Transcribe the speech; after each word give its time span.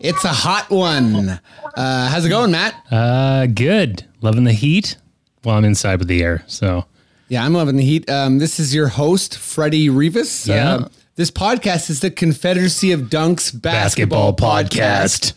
It's 0.00 0.24
a 0.24 0.28
hot 0.28 0.70
one. 0.70 1.38
Uh, 1.76 2.08
how's 2.08 2.24
it 2.24 2.30
going, 2.30 2.50
Matt? 2.50 2.74
Uh, 2.90 3.44
good. 3.46 4.04
Loving 4.22 4.44
the 4.44 4.52
heat. 4.52 4.96
Well, 5.44 5.54
I'm 5.56 5.64
inside 5.64 5.98
with 5.98 6.08
the 6.08 6.22
air, 6.22 6.42
so 6.46 6.86
Yeah, 7.28 7.44
I'm 7.44 7.52
loving 7.52 7.76
the 7.76 7.84
heat. 7.84 8.08
Um, 8.08 8.38
this 8.38 8.58
is 8.58 8.74
your 8.74 8.88
host, 8.88 9.36
Freddie 9.38 9.90
Rivas. 9.90 10.46
Yeah. 10.46 10.74
Uh, 10.74 10.88
this 11.16 11.30
podcast 11.30 11.90
is 11.90 12.00
the 12.00 12.10
Confederacy 12.10 12.92
of 12.92 13.02
Dunks 13.02 13.50
Basketball, 13.60 14.34
Podcast. 14.34 15.34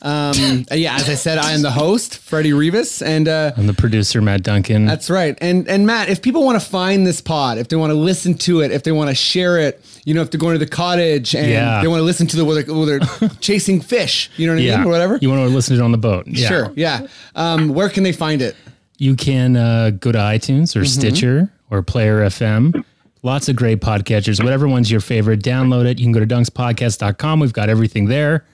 Um, 0.00 0.64
uh, 0.70 0.74
yeah, 0.74 0.96
as 0.96 1.10
I 1.10 1.14
said, 1.14 1.36
I 1.36 1.52
am 1.52 1.60
the 1.60 1.70
host, 1.70 2.16
Freddie 2.18 2.52
Rivas, 2.54 3.02
and 3.02 3.28
uh, 3.28 3.52
I'm 3.58 3.66
the 3.66 3.74
producer, 3.74 4.22
Matt 4.22 4.42
Duncan. 4.42 4.86
That's 4.86 5.10
right. 5.10 5.36
And 5.42 5.68
and 5.68 5.86
Matt, 5.86 6.08
if 6.08 6.22
people 6.22 6.44
want 6.44 6.58
to 6.60 6.66
find 6.66 7.06
this 7.06 7.20
pod, 7.20 7.58
if 7.58 7.68
they 7.68 7.76
want 7.76 7.90
to 7.90 7.94
listen 7.98 8.34
to 8.38 8.60
it, 8.62 8.70
if 8.70 8.84
they 8.84 8.92
want 8.92 9.10
to 9.10 9.14
share 9.14 9.58
it, 9.58 9.84
you 10.08 10.14
know, 10.14 10.22
if 10.22 10.30
they're 10.30 10.40
going 10.40 10.54
to 10.54 10.58
the 10.58 10.70
cottage 10.70 11.34
and 11.34 11.46
Yeah. 11.50 11.82
they 11.82 11.86
want 11.88 12.00
to 12.00 12.04
listen 12.04 12.26
to 12.28 12.36
the 12.36 12.44
where 12.46 12.62
they're, 12.62 12.74
where 12.74 12.86
they're 12.98 13.28
chasing 13.40 13.82
fish, 13.82 14.30
you 14.38 14.46
know 14.46 14.54
what 14.54 14.60
I 14.60 14.62
yeah, 14.64 14.76
mean, 14.78 14.86
or 14.86 14.90
whatever. 14.90 15.18
You 15.20 15.28
want 15.28 15.46
to 15.46 15.54
listen 15.54 15.76
to 15.76 15.82
it 15.82 15.84
on 15.84 15.92
the 15.92 15.98
boat? 15.98 16.26
Yeah. 16.26 16.48
Sure. 16.48 16.72
Yeah. 16.76 17.06
Um, 17.34 17.68
where 17.68 17.90
can 17.90 18.04
they 18.04 18.12
find 18.12 18.40
it? 18.40 18.56
You 18.96 19.16
can 19.16 19.54
uh, 19.56 19.90
go 19.90 20.10
to 20.10 20.18
iTunes 20.18 20.74
or 20.74 20.86
Stitcher 20.86 21.52
or 21.70 21.82
Player 21.82 22.20
FM. 22.22 22.82
Lots 23.22 23.50
of 23.50 23.56
great 23.56 23.80
podcatchers. 23.80 24.42
Whatever 24.42 24.66
one's 24.66 24.90
your 24.90 25.00
favorite, 25.00 25.40
download 25.42 25.84
it. 25.84 25.98
You 25.98 26.06
can 26.06 26.12
go 26.12 26.20
to 26.20 26.26
dunkspodcast.com. 26.26 27.40
We've 27.40 27.52
got 27.52 27.68
everything 27.68 28.06
there. 28.06 28.46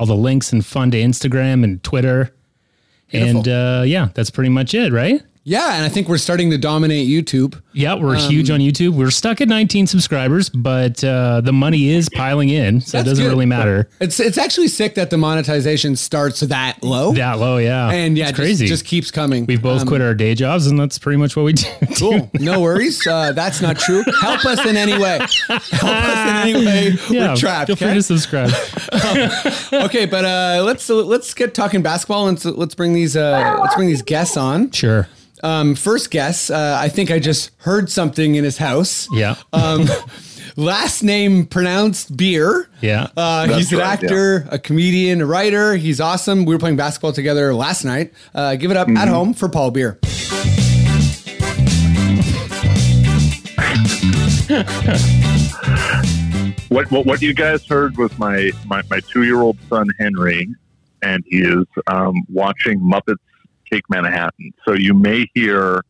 All 0.00 0.06
the 0.06 0.16
links 0.16 0.52
and 0.52 0.66
fun 0.66 0.90
to 0.90 0.98
Instagram 0.98 1.62
and 1.62 1.80
Twitter. 1.84 2.34
And 3.12 3.46
uh, 3.46 3.84
yeah, 3.86 4.08
that's 4.14 4.30
pretty 4.30 4.50
much 4.50 4.74
it, 4.74 4.92
right? 4.92 5.22
Yeah, 5.44 5.76
and 5.76 5.84
I 5.84 5.88
think 5.88 6.08
we're 6.08 6.18
starting 6.18 6.50
to 6.50 6.58
dominate 6.58 7.08
YouTube. 7.08 7.62
Yeah, 7.76 7.94
we're 7.94 8.16
Um, 8.16 8.22
huge 8.30 8.48
on 8.50 8.60
YouTube. 8.60 8.92
We're 8.94 9.10
stuck 9.10 9.42
at 9.42 9.48
19 9.48 9.86
subscribers, 9.86 10.48
but 10.48 11.04
uh, 11.04 11.42
the 11.42 11.52
money 11.52 11.90
is 11.90 12.08
piling 12.08 12.48
in, 12.48 12.80
so 12.80 12.98
it 12.98 13.04
doesn't 13.04 13.22
good. 13.22 13.28
really 13.30 13.44
matter. 13.44 13.86
It's 14.00 14.18
it's 14.18 14.38
actually 14.38 14.68
sick 14.68 14.94
that 14.94 15.10
the 15.10 15.18
monetization 15.18 15.94
starts 15.96 16.40
that 16.40 16.82
low. 16.82 17.12
That 17.12 17.38
low, 17.38 17.58
yeah. 17.58 17.90
and 17.90 18.16
yeah, 18.16 18.24
it's 18.24 18.30
just- 18.30 18.40
crazy. 18.40 18.66
Just, 18.66 18.86
keeps 18.86 19.10
coming. 19.10 19.44
We've 19.46 19.60
both 19.60 19.82
Um, 19.82 19.88
quit 19.88 20.00
our 20.00 20.14
day 20.14 20.34
jobs, 20.34 20.66
and 20.66 20.80
that's 20.80 20.98
pretty 20.98 21.18
much 21.18 21.36
what 21.36 21.44
we 21.44 21.52
do. 21.52 21.66
Cool. 21.98 22.30
No 22.34 22.60
worries. 22.60 23.06
Uh, 23.06 23.32
that's 23.32 23.60
not 23.62 23.78
true. 23.78 24.02
Help 24.20 24.44
us 24.44 24.64
in 24.66 24.76
any 24.76 24.98
way. 24.98 25.18
Help 25.48 25.62
us 25.84 26.28
in 26.28 26.36
any 26.56 26.66
way. 26.66 26.88
yeah, 27.10 27.28
We're 27.30 27.36
trapped. 27.36 27.66
Feel 27.68 27.76
free 27.76 27.86
okay? 27.88 27.94
to 27.94 28.02
subscribe. 28.02 28.50
okay, 29.72 30.06
but 30.06 30.24
uh, 30.24 30.62
let's 30.64 30.88
let's 30.88 31.32
get 31.34 31.54
talking 31.54 31.82
basketball 31.82 32.28
and 32.28 32.38
so 32.40 32.50
let's 32.50 32.74
bring 32.74 32.92
these 32.92 33.16
uh, 33.16 33.58
let's 33.60 33.74
bring 33.74 33.88
these 33.88 34.02
guests 34.02 34.36
on. 34.36 34.70
sure. 34.70 35.08
Um, 35.42 35.74
first 35.74 36.10
guest, 36.10 36.50
uh, 36.50 36.78
I 36.80 36.88
think 36.88 37.10
I 37.10 37.18
just 37.18 37.50
heard 37.66 37.90
something 37.90 38.36
in 38.36 38.44
his 38.44 38.56
house. 38.58 39.08
Yeah. 39.12 39.34
Um, 39.52 39.86
last 40.56 41.02
name 41.02 41.44
pronounced 41.46 42.16
Beer. 42.16 42.68
Yeah. 42.80 43.08
Uh, 43.16 43.48
he's 43.48 43.72
an 43.72 43.80
right, 43.80 44.02
actor, 44.02 44.46
a 44.50 44.58
comedian, 44.58 45.20
a 45.20 45.26
writer. 45.26 45.74
He's 45.74 46.00
awesome. 46.00 46.44
We 46.44 46.54
were 46.54 46.60
playing 46.60 46.76
basketball 46.76 47.12
together 47.12 47.52
last 47.54 47.84
night. 47.84 48.14
Uh, 48.34 48.54
give 48.54 48.70
it 48.70 48.76
up 48.76 48.86
Mm-hmm. 48.86 48.96
at 48.98 49.08
home 49.08 49.34
for 49.34 49.48
Paul 49.48 49.72
Beer. 49.72 49.98
What, 56.68 56.90
what 56.90 57.06
what 57.06 57.22
you 57.22 57.32
guys 57.32 57.64
heard 57.64 57.96
was 57.96 58.16
my 58.18 58.50
my, 58.66 58.82
my 58.90 59.00
two 59.00 59.22
year 59.22 59.40
old 59.40 59.56
son 59.68 59.88
Henry, 59.98 60.48
and 61.00 61.24
he 61.28 61.38
is 61.38 61.64
um, 61.86 62.14
watching 62.28 62.80
Muppets 62.80 63.16
Take 63.70 63.88
Manhattan. 63.88 64.52
So 64.64 64.74
you 64.74 64.92
may 64.92 65.30
hear 65.34 65.82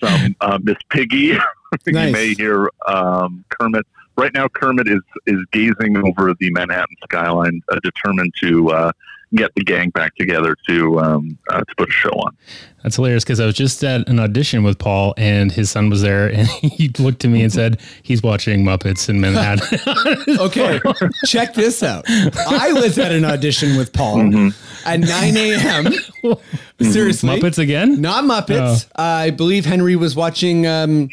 some 0.00 0.36
uh, 0.40 0.58
Miss 0.62 0.76
Piggy. 0.90 1.32
Nice. 1.32 1.42
You 1.86 1.92
may 2.12 2.34
hear 2.34 2.68
um, 2.86 3.44
Kermit. 3.48 3.86
Right 4.16 4.34
now, 4.34 4.48
Kermit 4.48 4.88
is 4.88 5.02
is 5.26 5.38
gazing 5.52 5.96
over 5.96 6.34
the 6.34 6.50
Manhattan 6.50 6.96
skyline, 7.04 7.62
uh, 7.70 7.78
determined 7.82 8.34
to 8.40 8.70
uh, 8.70 8.92
get 9.34 9.54
the 9.54 9.62
gang 9.62 9.90
back 9.90 10.14
together 10.16 10.56
to 10.68 10.98
um, 11.00 11.38
uh, 11.50 11.58
to 11.60 11.74
put 11.76 11.88
a 11.88 11.92
show 11.92 12.10
on. 12.10 12.36
That's 12.82 12.96
hilarious 12.96 13.24
because 13.24 13.40
I 13.40 13.46
was 13.46 13.54
just 13.54 13.84
at 13.84 14.08
an 14.08 14.18
audition 14.18 14.62
with 14.62 14.78
Paul, 14.78 15.12
and 15.18 15.52
his 15.52 15.70
son 15.70 15.90
was 15.90 16.00
there, 16.00 16.28
and 16.28 16.48
he 16.62 16.88
looked 16.98 17.20
to 17.20 17.28
me 17.28 17.42
and 17.42 17.52
said 17.52 17.78
he's 18.02 18.22
watching 18.22 18.64
Muppets 18.64 19.08
in 19.08 19.20
Manhattan. 19.20 19.78
Okay, 20.40 20.80
check 21.26 21.52
this 21.54 21.82
out. 21.82 22.04
I 22.08 22.72
was 22.72 22.98
at 22.98 23.12
an 23.12 23.24
audition 23.24 23.76
with 23.76 23.92
Paul 23.92 24.16
Mm-hmm. 24.18 24.88
at 24.88 25.00
9 25.00 25.36
a.m. 25.36 26.36
Seriously. 26.80 27.28
Muppets 27.28 27.58
again? 27.58 28.00
Not 28.00 28.24
Muppets. 28.24 28.86
Oh. 28.96 29.02
I 29.02 29.30
believe 29.30 29.64
Henry 29.66 29.96
was 29.96 30.16
watching. 30.16 30.66
Um, 30.66 31.08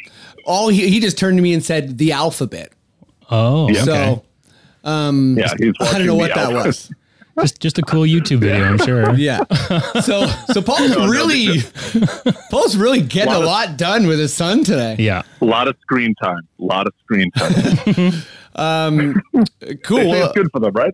all 0.45 0.69
he, 0.69 0.89
he 0.89 1.00
just 1.01 1.17
turned 1.17 1.38
to 1.38 1.41
me 1.41 1.53
and 1.53 1.63
said 1.63 1.97
the 1.97 2.13
alphabet. 2.13 2.72
Oh, 3.29 3.69
Yeah. 3.69 3.81
okay. 3.81 3.83
So 3.83 4.23
Yeah, 4.85 5.53
he's. 5.59 5.73
I 5.81 5.97
don't 5.97 6.07
know 6.07 6.13
the 6.13 6.16
what 6.16 6.33
that 6.35 6.53
was. 6.53 6.91
Just 7.42 7.59
just 7.62 7.78
a 7.78 7.81
cool 7.81 8.03
YouTube 8.03 8.40
video, 8.40 8.66
I'm 8.66 8.78
sure. 8.80 9.14
Yeah. 9.18 9.44
So 10.02 10.28
so 10.53 10.62
Paul's 10.62 10.96
really 11.09 11.62
Paul's 12.50 12.75
really 12.78 13.02
getting 13.02 13.34
a 13.34 13.40
Lot 13.40 13.44
of- 13.66 13.70
lot 13.72 13.78
done 13.78 14.08
with 14.08 14.20
his 14.20 14.34
son 14.34 14.64
today. 14.64 14.96
Yeah. 15.00 15.24
A 15.42 15.46
lot 15.46 15.68
of 15.68 15.75
screen 15.81 16.16
time. 16.16 16.42
A 16.59 16.64
lot 16.64 16.88
of 16.88 16.94
screen 17.03 17.31
time. 17.31 18.12
um 18.56 19.22
Cool. 19.84 19.98
They 19.98 20.03
say 20.03 20.09
Well, 20.09 20.25
it's 20.25 20.36
good 20.36 20.52
for 20.52 20.59
them, 20.59 20.74
right? 20.74 20.94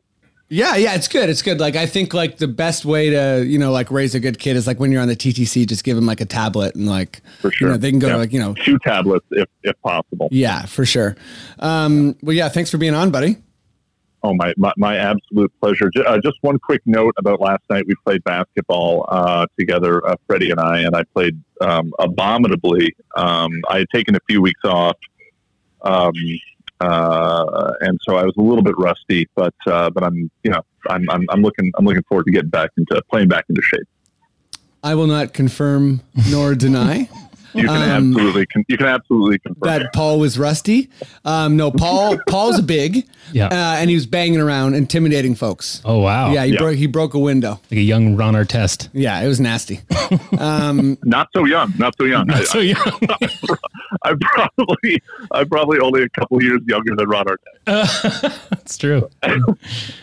yeah, 0.49 0.75
yeah, 0.75 0.93
it's 0.93 1.07
good. 1.07 1.29
It's 1.29 1.41
good. 1.41 1.59
Like 1.59 1.75
I 1.75 1.87
think 1.87 2.13
like 2.13 2.37
the 2.37 2.47
best 2.47 2.85
way 2.85 3.09
to, 3.09 3.43
you 3.45 3.57
know, 3.57 3.71
like 3.71 3.89
raise 3.89 4.13
a 4.13 4.19
good 4.19 4.37
kid 4.37 4.55
is 4.55 4.67
like 4.67 4.79
when 4.79 4.91
you're 4.91 5.01
on 5.01 5.07
the 5.07 5.15
TTC, 5.15 5.65
just 5.67 5.83
give 5.83 5.97
him 5.97 6.05
like 6.05 6.21
a 6.21 6.25
tablet 6.25 6.75
and 6.75 6.85
like 6.87 7.21
For 7.39 7.49
sure. 7.51 7.67
you 7.69 7.71
know, 7.73 7.77
they 7.77 7.89
can 7.89 7.97
go 7.99 8.07
Yeah. 8.07 8.13
to 8.13 8.19
like, 8.19 8.33
you 8.33 8.39
know, 8.39 8.53
Two 8.63 8.77
tablets, 8.79 9.25
if 9.31 9.47
if 9.63 9.79
possible. 9.81 10.27
yeah, 10.31 10.65
for 10.65 10.85
sure. 10.85 11.15
Um, 11.59 12.15
well, 12.21 12.35
yeah, 12.35 12.49
thanks 12.49 12.69
for 12.69 12.77
being 12.77 12.93
on, 12.93 13.09
buddy. 13.09 13.37
Oh, 14.25 14.33
my, 14.33 14.53
my, 14.57 14.71
my 14.77 14.95
absolute 14.95 15.51
pleasure. 15.61 15.89
Ju- 15.93 16.03
Uh, 16.05 16.17
just 16.23 16.37
one 16.41 16.57
quick 16.57 16.81
note 16.85 17.13
about 17.17 17.41
last 17.41 17.61
night. 17.69 17.83
We 17.87 17.93
played 18.05 18.23
basketball 18.23 19.05
uh, 19.09 19.45
together, 19.59 20.05
uh, 20.07 20.15
Freddie 20.27 20.49
and 20.51 20.59
I, 20.61 20.79
and 20.79 20.95
I 20.95 21.03
played 21.13 21.41
um, 21.59 21.91
abominably. 21.99 22.95
Um, 23.17 23.51
I 23.69 23.79
had 23.79 23.87
taken 23.93 24.15
a 24.15 24.19
few 24.29 24.41
weeks 24.41 24.61
off, 24.63 24.95
um, 25.81 26.13
uh, 26.79 27.73
and 27.81 27.99
so 28.07 28.15
I 28.15 28.23
was 28.23 28.33
a 28.37 28.41
little 28.41 28.63
bit 28.63 28.75
rusty. 28.77 29.27
But 29.35 29.53
uh, 29.67 29.89
but 29.89 30.03
I'm 30.03 30.29
you 30.43 30.51
know 30.51 30.61
I'm, 30.89 31.09
I'm 31.09 31.25
I'm 31.29 31.41
looking 31.41 31.71
I'm 31.77 31.85
looking 31.85 32.03
forward 32.03 32.25
to 32.25 32.31
getting 32.31 32.49
back 32.49 32.71
into 32.77 33.01
playing 33.11 33.27
back 33.29 33.45
into 33.49 33.61
shape. 33.61 33.87
I 34.83 34.95
will 34.95 35.07
not 35.07 35.33
confirm 35.33 36.01
nor 36.29 36.55
deny 36.55 37.09
You 37.53 37.67
can 37.67 37.77
Um, 37.91 38.09
absolutely 38.15 38.45
con- 38.47 38.65
you 38.67 38.77
can 38.77 38.87
absolutely 38.87 39.39
confirm 39.39 39.61
that 39.79 39.93
Paul 39.93 40.19
was 40.19 40.39
rusty. 40.39 40.89
Um, 41.25 41.55
no, 41.57 41.71
Paul 41.71 42.17
Paul's 42.27 42.57
a 42.59 42.63
big, 42.63 43.05
Yeah. 43.31 43.47
uh, 43.47 43.75
and 43.79 43.89
he 43.89 43.95
was 43.95 44.05
banging 44.05 44.39
around, 44.39 44.73
intimidating 44.73 45.35
folks. 45.35 45.81
Oh 45.85 45.99
wow. 45.99 46.31
Yeah, 46.31 46.45
he 46.45 46.53
Yeah. 46.53 46.57
broke 46.59 46.75
he 46.75 46.87
broke 46.87 47.13
a 47.13 47.19
window. 47.19 47.59
Like 47.71 47.77
a 47.79 47.81
young 47.81 48.15
Ron 48.15 48.33
Artest. 48.33 48.89
Yeah, 48.93 49.19
it 49.21 49.27
was 49.27 49.39
nasty. 49.39 49.81
Not 50.31 51.29
so 51.35 51.45
young, 51.45 51.73
not 51.77 51.95
so 51.97 52.05
young. 52.05 52.29
I, 52.31 52.43
So 52.43 52.59
young. 52.59 52.77
I'm 54.03 54.19
probably 54.19 55.01
I'm 55.31 55.47
probably 55.47 55.79
only 55.79 56.03
a 56.03 56.09
couple 56.09 56.41
years 56.41 56.61
younger 56.67 56.95
than 56.95 57.07
Ron 57.07 57.25
Artest. 57.25 58.39
It's 58.63 58.77
true. 58.77 59.09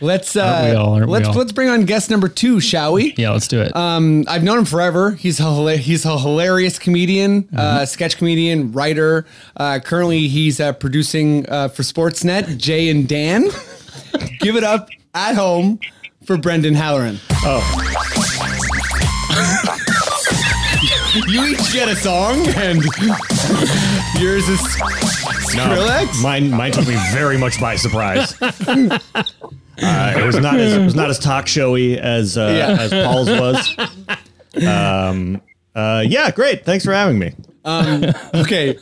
Let's 0.00 0.36
uh, 0.36 0.74
all, 0.78 0.98
let's 1.00 1.28
all? 1.28 1.34
let's 1.34 1.52
bring 1.52 1.68
on 1.68 1.84
guest 1.84 2.10
number 2.10 2.28
two, 2.28 2.60
shall 2.60 2.92
we? 2.94 3.14
Yeah, 3.16 3.30
let's 3.30 3.48
do 3.48 3.60
it. 3.60 3.74
Um, 3.76 4.24
I've 4.28 4.42
known 4.42 4.58
him 4.58 4.64
forever. 4.64 5.12
He's 5.12 5.40
a 5.40 5.76
he's 5.76 6.04
a 6.04 6.18
hilarious 6.18 6.78
comedian, 6.78 7.39
Mm-hmm. 7.44 7.56
uh, 7.56 7.86
sketch 7.86 8.16
comedian, 8.16 8.72
writer. 8.72 9.26
Uh, 9.56 9.78
currently, 9.82 10.28
he's 10.28 10.60
uh, 10.60 10.72
producing 10.72 11.48
uh, 11.48 11.68
for 11.68 11.82
Sportsnet. 11.82 12.56
Jay 12.58 12.88
and 12.88 13.08
Dan, 13.08 13.44
give 14.40 14.56
it 14.56 14.64
up 14.64 14.88
at 15.14 15.34
home 15.34 15.78
for 16.24 16.36
Brendan 16.36 16.74
Halloran. 16.74 17.18
Oh. 17.42 17.60
you 21.28 21.44
each 21.46 21.72
get 21.72 21.88
a 21.88 21.96
song, 21.96 22.46
and 22.56 22.82
yours 24.20 24.48
is 24.48 24.60
Skrillex. 25.50 26.22
Mine, 26.22 26.50
mine 26.50 26.72
took 26.72 26.86
me 26.86 26.96
very 27.12 27.36
much 27.38 27.60
by 27.60 27.76
surprise. 27.76 28.40
uh, 28.42 28.98
it 29.82 30.24
was 30.24 30.38
not 30.38 30.56
as 30.58 30.72
it 30.74 30.84
was 30.84 30.94
not 30.94 31.10
as 31.10 31.18
talk 31.18 31.46
showy 31.46 31.98
as 31.98 32.36
uh, 32.38 32.52
Yeah. 32.56 32.76
as 32.82 32.90
Paul's 32.90 33.28
was. 33.30 33.76
Um, 34.66 35.40
uh, 35.74 36.04
yeah, 36.06 36.30
great. 36.30 36.64
Thanks 36.64 36.84
for 36.84 36.92
having 36.92 37.18
me. 37.18 37.34
Um, 37.64 38.04
okay, 38.34 38.78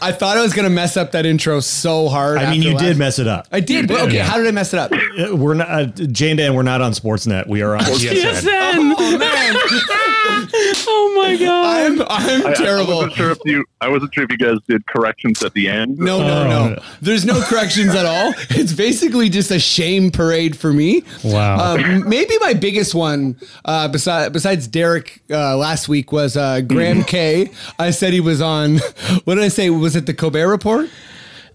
I 0.00 0.12
thought 0.12 0.36
I 0.36 0.42
was 0.42 0.52
gonna 0.54 0.70
mess 0.70 0.96
up 0.96 1.12
that 1.12 1.26
intro 1.26 1.60
so 1.60 2.08
hard. 2.08 2.38
I 2.38 2.50
mean, 2.50 2.62
you 2.62 2.72
last- 2.74 2.82
did 2.84 2.96
mess 2.96 3.18
it 3.18 3.26
up. 3.28 3.46
I 3.52 3.60
did, 3.60 3.88
but 3.88 4.00
okay, 4.08 4.18
how 4.18 4.36
did 4.38 4.46
I 4.46 4.50
mess 4.52 4.72
it 4.72 4.78
up? 4.78 4.92
Uh, 4.92 5.36
We're 5.36 5.54
not 5.54 5.68
uh, 5.70 5.84
Jane 5.86 6.36
Dan. 6.36 6.54
We're 6.54 6.62
not 6.62 6.80
on 6.80 6.92
Sportsnet. 6.92 7.46
We 7.46 7.62
are 7.62 7.74
on 7.74 7.80
TSN. 7.82 8.94
Oh 8.98 9.18
man, 9.18 9.56
oh 10.88 11.14
my 11.22 11.36
god. 11.36 11.66
I'm 11.76 12.02
I'm 12.02 12.46
I, 12.46 12.50
I 12.50 12.54
terrible. 12.54 12.96
wasn't 12.96 13.12
sure 13.14 13.30
if 13.32 13.38
you. 13.44 13.64
I 13.80 13.88
wasn't 13.88 14.14
sure 14.14 14.24
if 14.24 14.30
you 14.30 14.38
guys 14.38 14.58
did 14.68 14.86
corrections 14.86 15.42
at 15.42 15.52
the 15.52 15.68
end. 15.68 15.98
No, 15.98 16.18
no, 16.20 16.48
no. 16.48 16.82
There's 17.02 17.24
no 17.24 17.40
corrections 17.42 17.94
at 17.94 18.06
all. 18.06 18.32
It's 18.50 18.72
basically 18.72 19.28
just 19.28 19.50
a 19.50 19.58
shame 19.58 20.10
parade 20.10 20.56
for 20.56 20.72
me. 20.72 21.02
Wow. 21.22 21.74
Um, 21.76 22.08
maybe 22.08 22.34
my 22.40 22.54
biggest 22.54 22.94
one, 22.94 23.36
uh, 23.64 23.88
besides 23.88 24.32
besides 24.32 24.66
Derek 24.66 25.20
uh, 25.30 25.56
last 25.56 25.88
week, 25.88 26.10
was 26.12 26.36
uh, 26.36 26.62
Graham 26.62 27.04
K. 27.04 27.50
I 27.78 27.90
said 27.90 28.05
he 28.12 28.20
was 28.20 28.40
on. 28.40 28.78
What 29.24 29.34
did 29.36 29.44
I 29.44 29.48
say? 29.48 29.70
Was 29.70 29.96
it 29.96 30.06
the 30.06 30.14
Colbert 30.14 30.48
Report? 30.48 30.88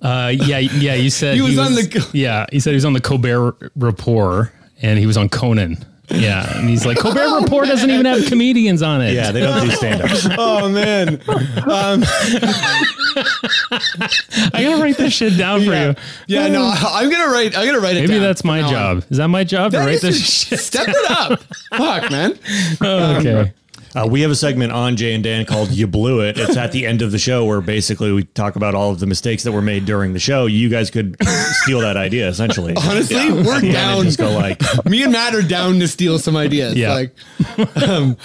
Uh, 0.01 0.31
yeah, 0.33 0.57
yeah. 0.59 0.95
You 0.95 1.09
said 1.09 1.35
He 1.35 1.41
was 1.41 1.57
on 1.57 1.73
the- 1.75 2.09
Yeah, 2.13 2.45
he 2.51 2.59
said 2.59 2.71
he 2.71 2.75
was 2.75 2.85
on 2.85 2.93
the 2.93 3.01
Colbert 3.01 3.71
Report, 3.75 4.51
and 4.81 4.97
he 4.99 5.05
was 5.05 5.15
on 5.17 5.29
Conan. 5.29 5.77
Yeah, 6.09 6.57
and 6.57 6.67
he's 6.67 6.85
like 6.85 6.97
Colbert 6.97 7.39
Report 7.41 7.67
doesn't 7.67 7.89
even 7.89 8.05
have 8.05 8.25
comedians 8.25 8.81
on 8.81 9.01
it. 9.01 9.13
Yeah, 9.13 9.31
they 9.31 9.39
don't 9.39 9.63
do 9.65 9.71
stand 9.71 10.01
ups. 10.01 10.27
Oh 10.37 10.67
man. 10.67 11.21
Um, 11.29 12.03
I 14.53 14.61
gotta 14.63 14.81
write 14.81 14.97
this 14.97 15.13
shit 15.13 15.37
down 15.37 15.61
for 15.63 15.71
yeah, 15.71 15.87
you. 15.89 15.95
yeah. 16.27 16.47
No, 16.47 16.69
I'm 16.75 17.09
gonna 17.09 17.31
write. 17.31 17.57
I'm 17.57 17.65
gonna 17.65 17.79
write 17.79 17.95
it. 17.95 18.01
Maybe 18.01 18.13
down 18.15 18.21
that's 18.23 18.43
my 18.43 18.59
now 18.61 18.67
on. 18.67 18.71
job. 18.73 19.03
Is 19.09 19.17
that 19.17 19.27
my 19.29 19.43
job 19.43 19.71
to 19.71 19.79
write 19.79 20.01
this 20.01 20.19
just- 20.19 20.47
shit? 20.49 20.59
Step 20.59 20.87
it 20.89 21.11
up. 21.11 21.39
Fuck, 21.77 22.11
man. 22.11 22.37
okay. 22.81 23.53
Uh, 23.95 24.07
we 24.09 24.21
have 24.21 24.31
a 24.31 24.35
segment 24.35 24.71
on 24.71 24.95
Jay 24.95 25.13
and 25.13 25.23
Dan 25.23 25.45
called 25.45 25.71
"You 25.71 25.87
Blew 25.87 26.21
It." 26.21 26.37
It's 26.37 26.55
at 26.57 26.71
the 26.71 26.85
end 26.87 27.01
of 27.01 27.11
the 27.11 27.19
show 27.19 27.45
where 27.45 27.61
basically 27.61 28.11
we 28.11 28.23
talk 28.23 28.55
about 28.55 28.73
all 28.75 28.91
of 28.91 28.99
the 28.99 29.05
mistakes 29.05 29.43
that 29.43 29.51
were 29.51 29.61
made 29.61 29.85
during 29.85 30.13
the 30.13 30.19
show. 30.19 30.45
You 30.45 30.69
guys 30.69 30.89
could 30.89 31.17
steal 31.63 31.81
that 31.81 31.97
idea 31.97 32.27
essentially. 32.29 32.75
Honestly, 32.75 33.31
we're 33.31 33.61
down. 33.71 34.03
Just 34.05 34.17
go 34.17 34.31
like, 34.31 34.61
Me 34.85 35.03
and 35.03 35.11
Matt 35.11 35.35
are 35.35 35.41
down 35.41 35.79
to 35.79 35.87
steal 35.87 36.19
some 36.19 36.37
ideas. 36.37 36.75
Yeah. 36.75 36.93
Like, 36.93 37.15
um, 37.87 38.17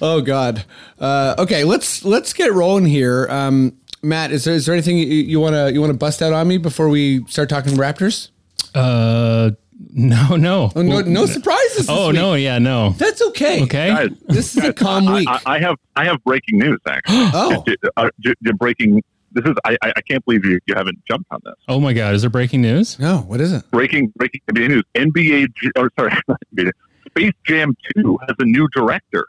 oh 0.00 0.20
god. 0.20 0.64
Uh, 0.98 1.34
okay, 1.38 1.64
let's 1.64 2.04
let's 2.04 2.32
get 2.32 2.52
rolling 2.52 2.86
here. 2.86 3.26
Um, 3.30 3.76
Matt, 4.02 4.32
is 4.32 4.44
there 4.44 4.54
is 4.54 4.66
there 4.66 4.74
anything 4.74 4.96
you 4.98 5.40
want 5.40 5.54
to 5.54 5.72
you 5.72 5.80
want 5.80 5.90
to 5.92 5.98
bust 5.98 6.22
out 6.22 6.32
on 6.32 6.48
me 6.48 6.56
before 6.56 6.88
we 6.88 7.24
start 7.26 7.48
talking 7.48 7.74
Raptors? 7.74 8.30
Uh, 8.74 9.50
no, 9.92 10.36
no. 10.36 10.70
Oh, 10.76 10.82
no, 10.82 11.00
no 11.00 11.26
surprises. 11.26 11.78
this 11.78 11.86
Oh 11.88 12.08
week. 12.08 12.16
no, 12.16 12.34
yeah, 12.34 12.58
no. 12.58 12.90
that's 12.90 13.22
okay. 13.22 13.62
Okay. 13.62 13.88
Guys, 13.88 14.10
This 14.28 14.56
is 14.56 14.64
a 14.64 14.72
calm 14.72 15.08
I, 15.08 15.14
week. 15.14 15.28
I, 15.28 15.40
I 15.46 15.58
have 15.60 15.76
I 15.96 16.04
have 16.04 16.22
breaking 16.24 16.58
news 16.58 16.78
actually. 16.86 17.16
Oh. 17.34 17.64
J- 17.66 17.76
uh, 17.96 18.10
j- 18.20 18.34
j- 18.44 18.52
breaking. 18.52 19.02
This 19.32 19.44
is 19.46 19.54
I, 19.64 19.76
I 19.82 19.92
I 19.96 20.00
can't 20.02 20.24
believe 20.24 20.44
you, 20.44 20.58
you 20.66 20.74
haven't 20.74 20.98
jumped 21.08 21.26
on 21.30 21.40
this. 21.44 21.54
Oh 21.68 21.80
my 21.80 21.92
God, 21.92 22.14
is 22.14 22.20
there 22.22 22.30
breaking 22.30 22.62
news? 22.62 22.98
No, 22.98 23.18
what 23.18 23.40
is 23.40 23.52
it? 23.52 23.62
Breaking 23.70 24.12
breaking 24.16 24.40
NBA 24.50 24.68
news. 24.68 24.82
NBA 24.94 25.48
or 25.76 25.90
sorry, 25.98 26.12
Space 27.08 27.32
Jam 27.44 27.74
Two 27.94 28.18
has 28.28 28.36
a 28.38 28.44
new 28.44 28.68
director. 28.74 29.26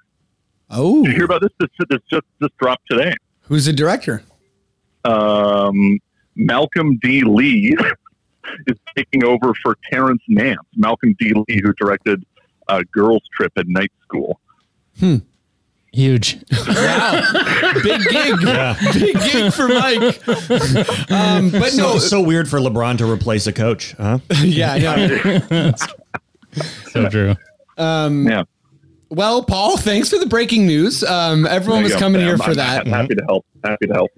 Oh, 0.70 1.04
Did 1.04 1.12
you 1.12 1.16
hear 1.18 1.26
about 1.26 1.42
this? 1.42 1.52
This, 1.60 1.70
this 1.90 2.00
just 2.10 2.26
just 2.42 2.58
dropped 2.58 2.84
today. 2.90 3.14
who's 3.42 3.66
the 3.66 3.74
director? 3.74 4.24
Um, 5.06 6.00
Malcolm 6.36 6.98
D. 7.02 7.24
Lee 7.24 7.76
is 8.68 8.78
taking 8.98 9.24
over 9.24 9.54
for 9.64 9.78
Terrence 9.92 10.22
Nance. 10.28 10.60
Malcolm 10.76 11.16
D. 11.20 11.34
Lee, 11.34 11.62
who 11.64 11.74
directed 11.74 12.24
uh, 12.68 12.82
Girls 12.94 13.22
Trip 13.36 13.52
at 13.58 13.68
Night 13.68 13.92
School. 14.04 14.40
Huge. 15.94 16.38
Wow, 16.68 17.22
big 17.84 18.02
gig, 18.10 18.42
Yeah. 18.44 18.78
big 18.94 19.14
gig 19.20 19.52
for 19.54 19.68
Mike. 19.68 20.28
Um, 21.12 21.50
but 21.50 21.70
so, 21.72 21.78
no, 21.94 21.98
so 21.98 22.22
weird 22.22 22.50
for 22.50 22.60
LeBron 22.60 22.98
to 23.00 23.12
replace 23.12 23.46
a 23.48 23.52
coach, 23.54 23.92
huh? 23.94 24.20
yeah, 24.42 24.76
yeah. 24.76 25.72
So 26.92 27.10
true. 27.10 27.36
Yeah. 27.78 28.44
Well, 29.10 29.44
Paul, 29.44 29.76
thanks 29.76 30.10
for 30.10 30.18
the 30.18 30.26
breaking 30.28 30.66
news. 30.66 31.04
Um, 31.04 31.46
everyone 31.46 31.84
was 31.84 31.92
go. 31.94 32.00
coming 32.00 32.22
I'm- 32.22 32.30
here 32.30 32.38
for 32.38 32.52
I'm 32.52 32.56
that. 32.56 32.88
Happy 32.88 33.16
to 33.16 33.24
help. 33.28 33.46
Happy 33.66 33.88
to 33.88 33.94
help. 33.94 34.12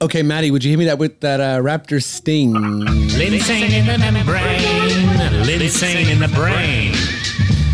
Okay, 0.00 0.22
Maddie, 0.22 0.50
would 0.50 0.64
you 0.64 0.70
hit 0.70 0.78
me 0.78 0.86
that 0.86 0.98
with 0.98 1.20
that 1.20 1.40
uh, 1.40 1.58
Raptor 1.60 2.02
sting? 2.02 2.54
Linsane 2.54 3.70
in 3.70 3.86
the 3.86 3.98
membrane. 3.98 4.42
Linsane 5.44 6.10
in 6.10 6.18
the 6.18 6.28
brain. 6.28 6.92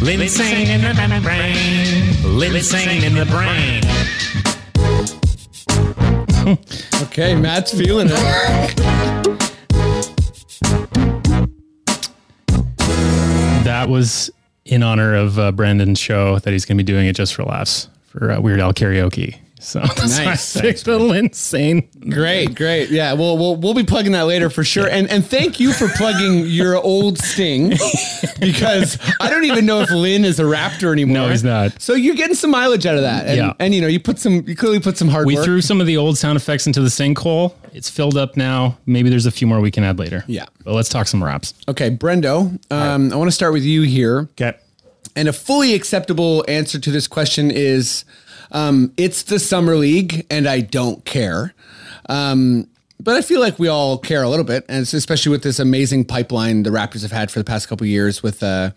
Linsane 0.00 0.66
in 0.66 0.80
the 0.80 0.94
membrane. 0.94 2.14
Linsane 2.38 3.02
in 3.02 3.14
the 3.14 3.26
brain. 3.26 3.82
Okay, 7.02 7.34
Matt's 7.34 7.72
feeling 7.72 8.08
it. 8.10 9.20
That 13.64 13.88
was 13.88 14.30
in 14.64 14.82
honor 14.82 15.14
of 15.14 15.38
uh, 15.38 15.52
Brandon's 15.52 15.98
show 15.98 16.38
that 16.40 16.50
he's 16.52 16.64
going 16.64 16.78
to 16.78 16.82
be 16.82 16.86
doing 16.86 17.06
it 17.06 17.14
just 17.14 17.34
for 17.34 17.44
laughs 17.44 17.88
for 18.06 18.30
uh, 18.32 18.40
Weird 18.40 18.60
Al 18.60 18.72
karaoke. 18.72 19.38
So 19.60 19.80
that's 19.80 20.18
why 20.18 20.22
I 20.22 20.24
Nice. 20.30 20.60
picked 20.60 20.84
the 20.86 20.98
insane. 21.12 21.88
Great, 22.08 22.54
great. 22.54 22.90
Yeah, 22.90 23.12
we'll 23.12 23.36
we'll 23.38 23.56
we'll 23.56 23.74
be 23.74 23.84
plugging 23.84 24.12
that 24.12 24.22
later 24.22 24.50
for 24.50 24.64
sure. 24.64 24.88
And 24.88 25.08
and 25.10 25.24
thank 25.24 25.60
you 25.60 25.72
for 25.72 25.88
plugging 25.96 26.46
your 26.46 26.76
old 26.76 27.18
sting 27.18 27.70
because 28.40 28.98
I 29.20 29.30
don't 29.30 29.44
even 29.44 29.66
know 29.66 29.80
if 29.80 29.90
Lin 29.90 30.24
is 30.24 30.40
a 30.40 30.44
Raptor 30.44 30.92
anymore. 30.92 31.14
No, 31.14 31.28
he's 31.28 31.44
not. 31.44 31.80
So 31.80 31.94
you're 31.94 32.14
getting 32.16 32.34
some 32.34 32.50
mileage 32.50 32.86
out 32.86 32.96
of 32.96 33.02
that. 33.02 33.26
And, 33.26 33.36
Yeah. 33.36 33.52
And 33.58 33.74
you 33.74 33.80
know, 33.80 33.86
you 33.86 34.00
put 34.00 34.18
some 34.18 34.44
you 34.46 34.56
clearly 34.56 34.80
put 34.80 34.96
some 34.96 35.08
hard 35.08 35.26
We 35.26 35.34
work. 35.36 35.44
threw 35.44 35.60
some 35.60 35.80
of 35.80 35.86
the 35.86 35.96
old 35.96 36.18
sound 36.18 36.36
effects 36.36 36.66
into 36.66 36.80
the 36.80 36.88
sinkhole. 36.88 37.54
It's 37.72 37.88
filled 37.90 38.16
up 38.16 38.36
now. 38.36 38.78
Maybe 38.86 39.10
there's 39.10 39.26
a 39.26 39.30
few 39.30 39.46
more 39.46 39.60
we 39.60 39.70
can 39.70 39.84
add 39.84 39.98
later. 39.98 40.24
Yeah. 40.26 40.46
But 40.64 40.72
let's 40.74 40.88
talk 40.88 41.06
some 41.06 41.22
raps. 41.22 41.54
Okay, 41.68 41.90
Brendo, 41.90 42.58
um, 42.72 43.12
I 43.12 43.16
want 43.16 43.28
to 43.28 43.32
start 43.32 43.52
with 43.52 43.62
you 43.62 43.82
here. 43.82 44.28
Okay. 44.32 44.54
And 45.16 45.28
a 45.28 45.32
fully 45.32 45.74
acceptable 45.74 46.44
answer 46.48 46.78
to 46.78 46.90
this 46.90 47.06
question 47.08 47.50
is 47.50 48.04
um, 48.52 48.93
it's 48.97 49.25
the 49.25 49.38
summer 49.38 49.76
league 49.76 50.26
and 50.31 50.47
I 50.47 50.61
don't 50.61 51.05
care. 51.05 51.55
Um, 52.08 52.69
but 52.99 53.17
I 53.17 53.23
feel 53.23 53.41
like 53.41 53.58
we 53.58 53.69
all 53.69 53.97
care 53.97 54.23
a 54.23 54.29
little 54.29 54.44
bit, 54.44 54.64
and 54.69 54.82
especially 54.82 55.31
with 55.31 55.43
this 55.43 55.58
amazing 55.58 56.05
pipeline 56.05 56.64
the 56.64 56.70
Raptors 56.70 57.02
have 57.02 57.12
had 57.12 57.31
for 57.31 57.38
the 57.38 57.44
past 57.44 57.67
couple 57.69 57.87
years 57.87 58.23
with, 58.23 58.43
uh, 58.43 58.73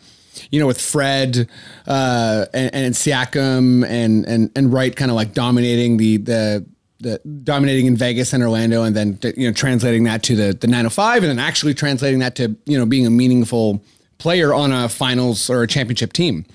you 0.49 0.59
know, 0.59 0.67
with 0.67 0.79
Fred 0.79 1.49
uh, 1.87 2.45
and, 2.53 2.73
and 2.73 2.93
Siakam 2.93 3.85
and 3.85 4.25
and 4.25 4.49
and 4.55 4.71
Wright 4.71 4.95
kind 4.95 5.11
of 5.11 5.15
like 5.15 5.33
dominating 5.33 5.97
the 5.97 6.17
the 6.17 6.65
the 6.99 7.19
dominating 7.43 7.85
in 7.85 7.97
Vegas 7.97 8.33
and 8.33 8.41
Orlando, 8.41 8.83
and 8.83 8.95
then 8.95 9.19
you 9.35 9.47
know 9.47 9.53
translating 9.53 10.05
that 10.05 10.23
to 10.23 10.35
the 10.35 10.53
the 10.53 10.67
905, 10.67 11.23
and 11.23 11.31
then 11.31 11.39
actually 11.39 11.73
translating 11.73 12.19
that 12.19 12.35
to 12.35 12.55
you 12.65 12.77
know 12.77 12.85
being 12.85 13.05
a 13.05 13.11
meaningful 13.11 13.83
player 14.17 14.53
on 14.53 14.71
a 14.71 14.87
finals 14.87 15.49
or 15.49 15.63
a 15.63 15.67
championship 15.67 16.13
team. 16.13 16.45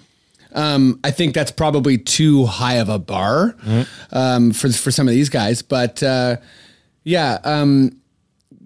Um, 0.54 0.98
I 1.04 1.10
think 1.10 1.34
that's 1.34 1.50
probably 1.50 1.98
too 1.98 2.46
high 2.46 2.74
of 2.76 2.88
a 2.88 2.98
bar 2.98 3.54
um, 4.12 4.52
for 4.52 4.70
for 4.72 4.90
some 4.90 5.06
of 5.08 5.12
these 5.14 5.28
guys, 5.28 5.62
but 5.62 6.02
uh, 6.02 6.36
yeah. 7.04 7.38
Um, 7.44 7.92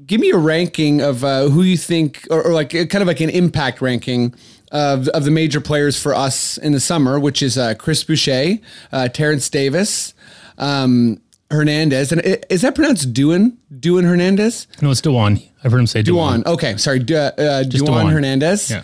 give 0.06 0.20
me 0.20 0.30
a 0.30 0.36
ranking 0.36 1.00
of 1.00 1.24
uh, 1.24 1.48
who 1.48 1.62
you 1.62 1.76
think, 1.76 2.26
or, 2.30 2.46
or 2.46 2.52
like 2.52 2.74
uh, 2.74 2.86
kind 2.86 3.02
of 3.02 3.08
like 3.08 3.20
an 3.20 3.30
impact 3.30 3.80
ranking 3.80 4.34
of, 4.70 5.08
of 5.08 5.24
the 5.24 5.30
major 5.30 5.60
players 5.60 6.00
for 6.00 6.14
us 6.14 6.56
in 6.58 6.72
the 6.72 6.80
summer, 6.80 7.18
which 7.20 7.42
is 7.42 7.56
uh, 7.58 7.74
Chris 7.74 8.02
Boucher, 8.04 8.58
uh, 8.92 9.08
Terence 9.08 9.48
Davis, 9.48 10.12
um, 10.58 11.20
Hernandez, 11.50 12.12
and 12.12 12.20
is 12.50 12.62
that 12.62 12.74
pronounced 12.74 13.12
Duan? 13.12 13.56
Duan 13.74 14.04
Hernandez? 14.04 14.66
No, 14.80 14.90
it's 14.90 15.00
Dewan. 15.00 15.40
I've 15.64 15.70
heard 15.72 15.80
him 15.80 15.86
say 15.86 16.02
Dewan. 16.02 16.42
Duan. 16.42 16.46
Okay, 16.54 16.76
sorry, 16.78 16.98
Du- 17.00 17.16
uh, 17.16 17.62
Duan 17.64 17.86
Dewan. 17.86 18.06
Hernandez. 18.08 18.70
Yeah. 18.70 18.82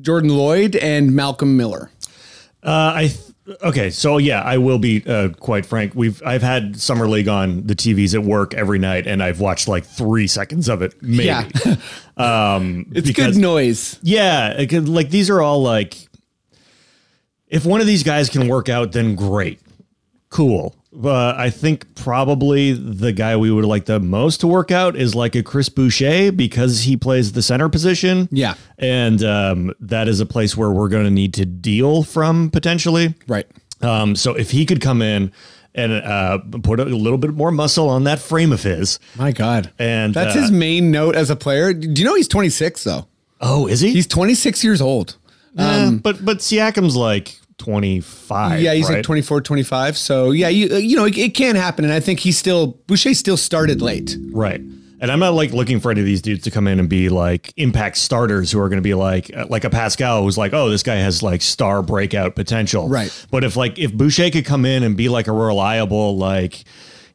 Jordan 0.00 0.30
Loyd 0.30 0.76
and 0.80 1.14
Malcolm 1.14 1.56
Miller. 1.56 1.90
Uh, 2.62 2.92
I 2.94 3.00
th- 3.08 3.56
okay, 3.62 3.90
so 3.90 4.18
yeah, 4.18 4.42
I 4.42 4.58
will 4.58 4.78
be 4.78 5.02
uh, 5.06 5.28
quite 5.30 5.64
frank. 5.64 5.94
We've 5.94 6.20
I've 6.26 6.42
had 6.42 6.78
summer 6.80 7.08
league 7.08 7.28
on 7.28 7.66
the 7.66 7.74
TVs 7.74 8.14
at 8.14 8.22
work 8.22 8.52
every 8.54 8.78
night, 8.78 9.06
and 9.06 9.22
I've 9.22 9.40
watched 9.40 9.68
like 9.68 9.84
three 9.86 10.26
seconds 10.26 10.68
of 10.68 10.82
it. 10.82 10.94
Maybe. 11.02 11.24
Yeah. 11.24 11.46
um, 12.16 12.86
It's 12.94 13.06
because- 13.06 13.36
good 13.36 13.40
noise. 13.40 13.98
Yeah, 14.02 14.50
it 14.50 14.66
could- 14.68 14.88
like 14.88 15.10
these 15.10 15.30
are 15.30 15.40
all 15.40 15.62
like, 15.62 15.96
if 17.46 17.64
one 17.64 17.80
of 17.80 17.86
these 17.86 18.02
guys 18.02 18.28
can 18.28 18.48
work 18.48 18.68
out, 18.68 18.92
then 18.92 19.14
great, 19.14 19.60
cool. 20.30 20.74
But 20.90 21.36
I 21.36 21.50
think 21.50 21.94
probably 21.94 22.72
the 22.72 23.12
guy 23.12 23.36
we 23.36 23.50
would 23.50 23.66
like 23.66 23.84
the 23.84 24.00
most 24.00 24.40
to 24.40 24.46
work 24.46 24.70
out 24.70 24.96
is 24.96 25.14
like 25.14 25.34
a 25.36 25.42
Chris 25.42 25.68
Boucher 25.68 26.32
because 26.32 26.82
he 26.82 26.96
plays 26.96 27.32
the 27.32 27.42
center 27.42 27.68
position. 27.68 28.28
Yeah. 28.32 28.54
and 28.78 29.22
um, 29.22 29.74
that 29.80 30.08
is 30.08 30.20
a 30.20 30.26
place 30.26 30.56
where 30.56 30.70
we're 30.70 30.88
going 30.88 31.04
to 31.04 31.10
need 31.10 31.34
to 31.34 31.44
deal 31.44 32.02
from 32.04 32.50
potentially. 32.50 33.14
Right. 33.26 33.46
Um, 33.82 34.16
so 34.16 34.34
if 34.34 34.50
he 34.50 34.64
could 34.64 34.80
come 34.80 35.02
in 35.02 35.30
and 35.74 35.92
uh, 35.92 36.38
put 36.62 36.80
a 36.80 36.84
little 36.86 37.18
bit 37.18 37.34
more 37.34 37.52
muscle 37.52 37.88
on 37.90 38.04
that 38.04 38.18
frame 38.18 38.50
of 38.50 38.62
his, 38.62 38.98
My 39.16 39.30
God. 39.32 39.70
and 39.78 40.14
That's 40.14 40.34
uh, 40.34 40.40
his 40.40 40.50
main 40.50 40.90
note 40.90 41.14
as 41.14 41.28
a 41.28 41.36
player. 41.36 41.74
Do 41.74 42.00
you 42.00 42.06
know 42.08 42.14
he's 42.14 42.28
26 42.28 42.82
though? 42.84 43.06
Oh, 43.40 43.66
is 43.68 43.80
he? 43.80 43.92
He's 43.92 44.06
26 44.06 44.64
years 44.64 44.80
old. 44.80 45.16
Yeah, 45.54 45.90
but 46.02 46.24
but 46.24 46.38
Siakam's 46.38 46.96
like 46.96 47.38
25. 47.58 48.60
Yeah, 48.60 48.72
he's 48.74 48.88
right? 48.88 48.96
like 48.96 49.04
24, 49.04 49.42
25. 49.42 49.98
So 49.98 50.30
yeah, 50.30 50.48
you 50.48 50.76
you 50.76 50.96
know 50.96 51.04
it, 51.04 51.18
it 51.18 51.34
can 51.34 51.56
happen, 51.56 51.84
and 51.84 51.92
I 51.92 52.00
think 52.00 52.20
he 52.20 52.32
still 52.32 52.78
Boucher 52.86 53.14
still 53.14 53.36
started 53.36 53.82
late. 53.82 54.16
Right. 54.30 54.60
And 55.00 55.12
I'm 55.12 55.20
not 55.20 55.34
like 55.34 55.52
looking 55.52 55.78
for 55.78 55.92
any 55.92 56.00
of 56.00 56.06
these 56.06 56.20
dudes 56.20 56.42
to 56.44 56.50
come 56.50 56.66
in 56.66 56.80
and 56.80 56.88
be 56.88 57.08
like 57.08 57.52
impact 57.56 57.98
starters 57.98 58.50
who 58.50 58.58
are 58.58 58.68
going 58.68 58.78
to 58.78 58.82
be 58.82 58.94
like 58.94 59.30
uh, 59.36 59.46
like 59.48 59.64
a 59.64 59.70
Pascal 59.70 60.24
who's 60.24 60.36
like, 60.36 60.52
oh, 60.52 60.70
this 60.70 60.82
guy 60.82 60.96
has 60.96 61.22
like 61.22 61.40
star 61.40 61.82
breakout 61.82 62.34
potential. 62.34 62.88
Right. 62.88 63.26
But 63.30 63.44
if 63.44 63.56
like 63.56 63.78
if 63.78 63.92
Boucher 63.92 64.30
could 64.30 64.44
come 64.44 64.64
in 64.64 64.82
and 64.82 64.96
be 64.96 65.08
like 65.08 65.28
a 65.28 65.32
reliable 65.32 66.16
like 66.16 66.64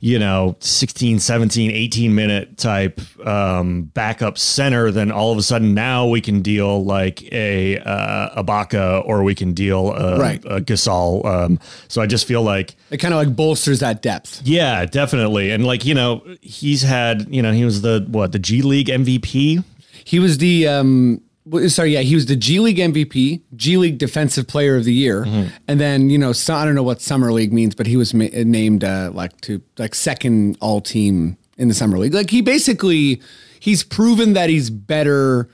you 0.06 0.20
know 0.20 0.54
16 0.60 1.20
17 1.20 1.72
18 1.72 2.14
minute 2.14 2.58
type 2.58 3.00
um 3.26 3.84
backup 3.94 4.38
center 4.38 4.92
then 4.92 5.14
all 5.14 5.32
of 5.32 5.38
a 5.38 5.42
sudden 5.42 5.74
now 5.74 6.06
we 6.06 6.20
can 6.20 6.42
deal 6.42 6.84
like 6.84 7.24
a 7.32 7.78
uh 7.80 8.44
Ibaka 8.44 9.02
or 9.06 9.24
we 9.24 9.34
can 9.34 9.54
deal 9.54 9.94
a, 9.94 10.20
Right. 10.20 10.44
a 10.44 10.60
Gasol 10.60 11.24
um 11.24 11.58
so 11.88 12.02
I 12.02 12.08
just 12.08 12.28
feel 12.28 12.42
like 12.44 12.76
It 12.92 12.98
kind 12.98 13.14
of 13.14 13.18
like 13.18 13.34
bolsters 13.34 13.80
that 13.80 14.02
depth. 14.02 14.42
yeah, 14.44 14.86
definitely. 14.86 15.52
And 15.52 15.66
like, 15.66 15.86
you 15.86 15.94
know, 15.94 16.22
he's 16.42 16.82
had, 16.82 17.34
you 17.34 17.42
know, 17.42 17.54
he 17.54 17.64
was 17.64 17.82
the 17.82 18.06
what, 18.10 18.34
the 18.34 18.40
G 18.40 18.62
League 18.62 18.88
MVP? 18.88 19.64
He 20.04 20.20
was 20.20 20.38
the 20.38 20.68
um 20.68 21.22
sorry, 21.68 21.94
yeah, 21.94 22.02
he 22.02 22.16
was 22.16 22.26
the 22.28 22.36
G 22.36 22.60
League 22.60 22.78
MVP, 22.78 23.42
G 23.56 23.78
League 23.78 23.98
Defensive 23.98 24.48
Player 24.48 24.76
of 24.78 24.84
the 24.86 24.94
Year, 24.94 25.24
and 25.68 25.80
then 25.80 26.10
you 26.10 26.18
know, 26.18 26.32
so, 26.34 26.54
I 26.56 26.66
don't 26.66 26.76
know 26.76 26.84
what 26.84 27.02
Summer 27.02 27.32
League 27.32 27.54
means, 27.54 27.76
but 27.76 27.86
he 27.88 27.98
was 27.98 28.14
ma- 28.14 28.28
named 28.34 28.84
uh, 28.84 29.12
like 29.14 29.40
to 29.42 29.62
like 29.78 29.96
second 29.96 30.58
all 30.62 30.82
team 30.82 31.38
in 31.58 31.68
the 31.68 31.74
Summer 31.74 31.98
League. 31.98 32.14
Like 32.14 32.30
he 32.30 32.42
basically 32.42 33.22
he's 33.60 33.84
proven 33.84 34.34
that 34.34 34.50
he's 34.50 34.70
better. 34.70 35.50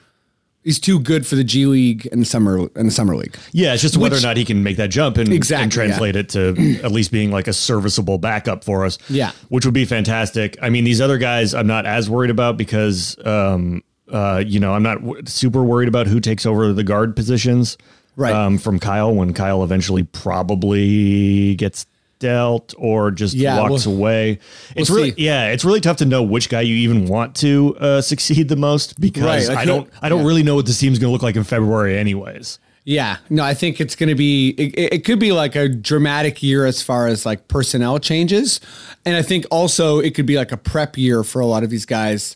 He's 0.61 0.77
too 0.79 0.99
good 0.99 1.25
for 1.25 1.35
the 1.35 1.43
G 1.43 1.65
League 1.65 2.07
and 2.11 2.21
the 2.21 2.25
summer 2.25 2.67
and 2.75 2.87
the 2.87 2.91
summer 2.91 3.15
league. 3.15 3.35
Yeah, 3.53 3.73
it's 3.73 3.81
just 3.81 3.95
whether 3.97 4.15
Which- 4.15 4.23
or 4.23 4.27
not 4.27 4.35
he 4.37 4.43
can 4.43 4.61
make 4.61 4.75
that 4.77 4.89
jump 4.89 5.17
and, 5.17 5.31
Exactly, 5.31 5.63
and 5.63 5.71
translate 5.71 6.15
it 6.17 6.29
to 6.29 6.79
at 6.83 6.91
least 6.91 7.11
being 7.11 7.31
like 7.31 7.47
a 7.47 7.53
serviceable 7.53 8.17
backup 8.17 8.65
for 8.65 8.85
us. 8.85 8.97
Yeah. 9.09 9.31
Which 9.47 9.63
would 9.65 9.73
be 9.73 9.85
fantastic. 9.85 10.57
I 10.61 10.69
mean, 10.69 10.83
these 10.83 10.99
other 10.99 11.17
guys 11.17 11.53
I'm 11.55 11.65
not 11.65 11.85
as 11.85 12.09
worried 12.09 12.29
about 12.29 12.57
because 12.57 13.17
um 13.25 13.83
uh 14.11 14.43
you 14.45 14.59
know, 14.59 14.73
I'm 14.73 14.83
not 14.83 15.01
w- 15.01 15.21
super 15.25 15.63
worried 15.63 15.87
about 15.87 16.07
who 16.07 16.19
takes 16.19 16.45
over 16.45 16.73
the 16.73 16.83
guard 16.83 17.15
positions. 17.15 17.77
Right. 18.15 18.33
Um 18.33 18.57
from 18.57 18.79
Kyle 18.79 19.13
when 19.13 19.33
Kyle 19.33 19.63
eventually 19.63 20.03
probably 20.03 21.55
gets 21.55 21.85
dealt 22.19 22.73
or 22.77 23.11
just 23.11 23.33
Yeah, 23.33 23.59
walks 23.61 23.85
we'll- 23.85 23.95
away. 23.95 24.39
It's 24.75 24.89
we'll 24.89 24.97
really 24.99 25.11
see. 25.11 25.23
yeah, 25.23 25.47
it's 25.51 25.63
really 25.63 25.79
tough 25.81 25.97
to 25.97 26.05
know 26.05 26.21
which 26.21 26.49
guy 26.49 26.61
you 26.61 26.75
even 26.75 27.05
want 27.05 27.35
to 27.37 27.77
uh, 27.79 28.01
succeed 28.01 28.49
the 28.49 28.55
most 28.57 28.99
because 28.99 29.23
Right, 29.23 29.47
like 29.47 29.57
I 29.57 29.65
don't 29.65 29.89
I 30.01 30.09
don't 30.09 30.21
yeah. 30.21 30.27
really 30.27 30.43
know 30.43 30.55
what 30.55 30.65
this 30.65 30.79
team's 30.79 30.99
going 30.99 31.09
to 31.09 31.13
look 31.13 31.23
like 31.23 31.35
in 31.37 31.43
February 31.45 31.97
anyways. 31.97 32.59
Yeah, 32.85 33.17
no, 33.29 33.43
I 33.43 33.53
think 33.53 33.79
it's 33.79 33.95
going 33.95 34.09
to 34.09 34.15
be. 34.15 34.49
It, 34.57 34.93
it 34.93 35.05
could 35.05 35.19
be 35.19 35.31
like 35.31 35.55
a 35.55 35.69
dramatic 35.69 36.41
year 36.41 36.65
as 36.65 36.81
far 36.81 37.05
as 37.07 37.23
like 37.25 37.47
personnel 37.47 37.99
changes, 37.99 38.59
and 39.05 39.15
I 39.15 39.21
think 39.21 39.45
also 39.51 39.99
it 39.99 40.15
could 40.15 40.25
be 40.25 40.37
like 40.37 40.51
a 40.51 40.57
prep 40.57 40.97
year 40.97 41.23
for 41.23 41.39
a 41.39 41.45
lot 41.45 41.63
of 41.63 41.69
these 41.69 41.85
guys 41.85 42.35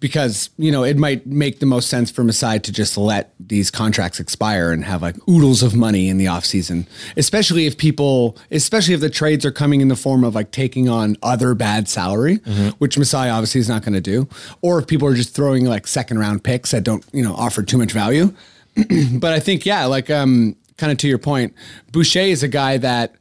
because 0.00 0.50
you 0.58 0.70
know 0.70 0.84
it 0.84 0.96
might 0.98 1.26
make 1.26 1.60
the 1.60 1.66
most 1.66 1.88
sense 1.88 2.10
for 2.10 2.22
Masai 2.24 2.58
to 2.60 2.72
just 2.72 2.96
let 2.98 3.32
these 3.40 3.70
contracts 3.70 4.20
expire 4.20 4.70
and 4.72 4.84
have 4.84 5.00
like 5.02 5.16
oodles 5.28 5.62
of 5.62 5.74
money 5.74 6.08
in 6.08 6.18
the 6.18 6.26
offseason, 6.26 6.86
especially 7.16 7.66
if 7.66 7.78
people, 7.78 8.36
especially 8.50 8.94
if 8.94 9.00
the 9.00 9.10
trades 9.10 9.44
are 9.44 9.52
coming 9.52 9.80
in 9.80 9.88
the 9.88 9.96
form 9.96 10.24
of 10.24 10.34
like 10.34 10.50
taking 10.50 10.88
on 10.88 11.16
other 11.22 11.54
bad 11.54 11.88
salary, 11.88 12.36
which 12.78 12.98
Masai 12.98 13.28
obviously 13.30 13.60
is 13.60 13.68
not 13.68 13.82
going 13.82 13.94
to 13.94 14.00
do, 14.00 14.28
or 14.60 14.78
if 14.78 14.86
people 14.86 15.08
are 15.08 15.14
just 15.14 15.34
throwing 15.34 15.64
like 15.64 15.86
second 15.86 16.18
round 16.18 16.44
picks 16.44 16.72
that 16.72 16.84
don't 16.84 17.04
you 17.12 17.22
know 17.22 17.34
offer 17.34 17.62
too 17.62 17.78
much 17.78 17.92
value. 17.92 18.32
But 19.12 19.32
I 19.32 19.40
think 19.40 19.64
yeah, 19.64 19.86
like 19.86 20.10
um, 20.10 20.56
kind 20.76 20.90
of 20.92 20.98
to 20.98 21.08
your 21.08 21.18
point, 21.18 21.54
Boucher 21.92 22.18
is 22.20 22.42
a 22.42 22.48
guy 22.48 22.76
that 22.78 23.14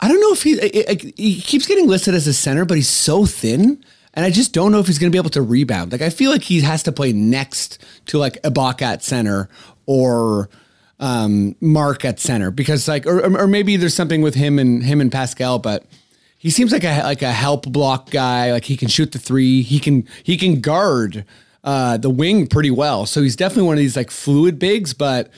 I 0.00 0.08
don't 0.08 0.20
know 0.20 0.32
if 0.32 0.42
he 0.42 0.58
he 1.16 1.40
keeps 1.40 1.66
getting 1.66 1.88
listed 1.88 2.14
as 2.14 2.26
a 2.26 2.34
center, 2.34 2.64
but 2.64 2.76
he's 2.76 2.88
so 2.90 3.24
thin, 3.24 3.82
and 4.14 4.24
I 4.24 4.30
just 4.30 4.52
don't 4.52 4.72
know 4.72 4.78
if 4.78 4.86
he's 4.86 4.98
going 4.98 5.10
to 5.10 5.14
be 5.14 5.20
able 5.20 5.30
to 5.30 5.42
rebound. 5.42 5.92
Like 5.92 6.02
I 6.02 6.10
feel 6.10 6.30
like 6.30 6.42
he 6.42 6.60
has 6.60 6.82
to 6.84 6.92
play 6.92 7.12
next 7.12 7.82
to 8.06 8.18
like 8.18 8.40
Ibaka 8.42 8.82
at 8.82 9.02
center 9.02 9.48
or 9.86 10.48
um, 11.00 11.56
Marc 11.60 12.04
at 12.04 12.20
center 12.20 12.50
because 12.50 12.88
like 12.88 13.06
or, 13.06 13.40
or 13.40 13.46
maybe 13.46 13.76
there's 13.76 13.94
something 13.94 14.22
with 14.22 14.34
him 14.34 14.58
and 14.58 14.82
him 14.82 15.00
and 15.00 15.10
Pascal, 15.10 15.58
but. 15.58 15.84
He 16.38 16.50
seems 16.50 16.72
like 16.72 16.82
a 16.82 17.04
like 17.04 17.22
a 17.22 17.30
help 17.30 17.70
block 17.70 18.10
guy. 18.10 18.50
Like 18.50 18.64
he 18.64 18.76
can 18.76 18.88
shoot 18.88 19.12
the 19.12 19.20
three. 19.20 19.62
He 19.62 19.78
can 19.78 20.08
he 20.24 20.36
can 20.36 20.60
guard 20.60 21.24
uh, 21.62 21.98
the 21.98 22.10
wing 22.10 22.48
pretty 22.48 22.72
well. 22.72 23.06
So 23.06 23.22
he's 23.22 23.36
definitely 23.36 23.68
one 23.68 23.74
of 23.74 23.78
these 23.78 23.96
like 23.96 24.10
fluid 24.10 24.58
bigs. 24.58 24.92
But 24.92 25.30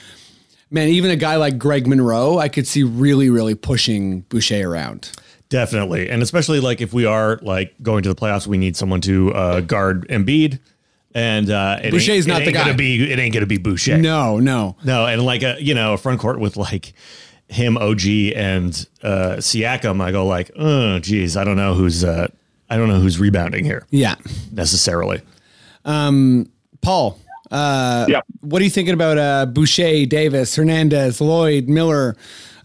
man, 0.70 0.88
even 0.88 1.10
a 1.10 1.16
guy 1.16 1.36
like 1.36 1.58
Greg 1.58 1.86
Monroe, 1.86 2.38
I 2.38 2.48
could 2.48 2.66
see 2.66 2.84
really 2.84 3.28
really 3.28 3.54
pushing 3.54 4.20
Boucher 4.30 4.66
around. 4.66 5.10
Definitely, 5.54 6.10
and 6.10 6.20
especially 6.20 6.58
like 6.58 6.80
if 6.80 6.92
we 6.92 7.06
are 7.06 7.38
like 7.40 7.80
going 7.80 8.02
to 8.02 8.08
the 8.08 8.16
playoffs, 8.16 8.44
we 8.44 8.58
need 8.58 8.76
someone 8.76 9.00
to 9.02 9.32
uh, 9.32 9.60
guard 9.60 10.04
Embiid, 10.08 10.58
and 11.14 11.48
uh, 11.48 11.78
it 11.80 11.92
Boucher's 11.92 12.26
not 12.26 12.42
it 12.42 12.46
the 12.46 12.50
guy. 12.50 12.64
Gonna 12.64 12.74
be 12.76 13.08
it 13.12 13.20
ain't 13.20 13.32
gonna 13.32 13.46
be 13.46 13.58
Boucher. 13.58 13.96
No, 13.96 14.40
no. 14.40 14.74
no, 14.84 15.06
and 15.06 15.24
like 15.24 15.44
a 15.44 15.56
you 15.62 15.72
know 15.72 15.92
a 15.92 15.96
front 15.96 16.18
court 16.18 16.40
with 16.40 16.56
like 16.56 16.92
him, 17.46 17.76
OG, 17.76 18.04
and 18.34 18.88
uh, 19.04 19.36
Siakam. 19.36 20.00
I 20.00 20.10
go 20.10 20.26
like, 20.26 20.50
oh 20.56 20.98
geez, 20.98 21.36
I 21.36 21.44
don't 21.44 21.56
know 21.56 21.74
who's 21.74 22.02
uh, 22.02 22.26
I 22.68 22.76
don't 22.76 22.88
know 22.88 22.98
who's 22.98 23.20
rebounding 23.20 23.64
here 23.64 23.86
Yeah, 23.90 24.16
necessarily. 24.50 25.22
Um, 25.84 26.50
Paul. 26.82 27.20
Uh, 27.52 28.06
Yeah. 28.08 28.22
What 28.40 28.60
are 28.60 28.64
you 28.64 28.70
thinking 28.70 28.94
about 28.94 29.18
uh, 29.18 29.46
Boucher, 29.46 30.06
Davis, 30.06 30.56
Hernandez, 30.56 31.20
Loyd, 31.20 31.68
Miller? 31.68 32.16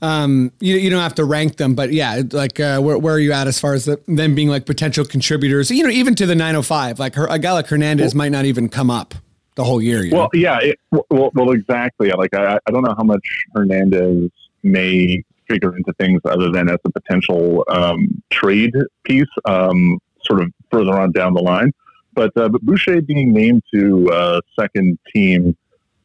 Um, 0.01 0.51
you, 0.59 0.75
you 0.77 0.89
don't 0.89 1.01
have 1.01 1.15
to 1.15 1.25
rank 1.25 1.57
them, 1.57 1.75
but 1.75 1.91
yeah, 1.91 2.21
like 2.31 2.59
uh, 2.59 2.79
where, 2.79 2.97
where 2.97 3.15
are 3.15 3.19
you 3.19 3.33
at 3.33 3.47
as 3.47 3.59
far 3.59 3.73
as 3.73 3.85
the, 3.85 3.99
them 4.07 4.35
being 4.35 4.47
like 4.47 4.65
potential 4.65 5.03
contributors? 5.05 5.69
You 5.69 5.83
know, 5.83 5.89
even 5.89 6.15
to 6.15 6.25
the 6.25 6.35
905, 6.35 6.99
like 6.99 7.15
her, 7.15 7.27
a 7.29 7.37
guy 7.37 7.51
like 7.51 7.67
Hernandez 7.67 8.15
might 8.15 8.31
not 8.31 8.45
even 8.45 8.69
come 8.69 8.89
up 8.89 9.13
the 9.55 9.63
whole 9.63 9.81
year. 9.81 10.03
You 10.03 10.13
Well, 10.13 10.29
know? 10.33 10.39
yeah, 10.39 10.59
it, 10.61 10.79
well, 10.89 11.31
well, 11.33 11.51
exactly. 11.51 12.11
Like, 12.11 12.33
I, 12.33 12.57
I 12.65 12.71
don't 12.71 12.83
know 12.83 12.95
how 12.97 13.03
much 13.03 13.43
Hernandez 13.53 14.29
may 14.63 15.21
figure 15.49 15.75
into 15.75 15.91
things 15.99 16.21
other 16.25 16.49
than 16.49 16.69
as 16.69 16.77
a 16.85 16.91
potential 16.91 17.65
um, 17.67 18.21
trade 18.29 18.73
piece, 19.03 19.25
um, 19.45 19.97
sort 20.23 20.41
of 20.41 20.53
further 20.71 20.97
on 20.97 21.11
down 21.11 21.33
the 21.33 21.41
line. 21.41 21.73
But, 22.13 22.31
uh, 22.37 22.49
but 22.49 22.61
Boucher 22.61 23.01
being 23.01 23.33
named 23.33 23.63
to 23.73 24.09
uh, 24.11 24.41
second 24.57 24.97
team 25.13 25.57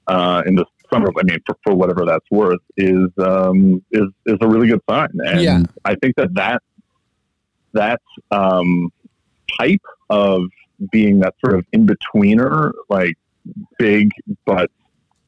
uh, 0.06 0.42
in 0.46 0.56
the 0.56 0.64
summer, 0.94 1.10
I 1.18 1.22
mean, 1.24 1.38
for, 1.46 1.56
for 1.64 1.74
whatever 1.74 2.04
that's 2.04 2.24
worth, 2.30 2.60
is 2.76 3.08
um, 3.18 3.82
is 3.90 4.08
is 4.26 4.38
a 4.40 4.48
really 4.48 4.68
good 4.68 4.80
sign. 4.88 5.08
And 5.26 5.40
Yeah. 5.40 5.62
I 5.84 5.94
think 5.96 6.16
that 6.16 6.32
that 6.34 6.62
that 7.72 8.00
um, 8.30 8.90
type 9.58 9.82
of 10.10 10.42
being 10.92 11.20
that 11.20 11.34
sort 11.44 11.58
of 11.58 11.64
in 11.72 11.86
betweener, 11.86 12.72
like 12.88 13.16
big 13.78 14.10
but 14.46 14.70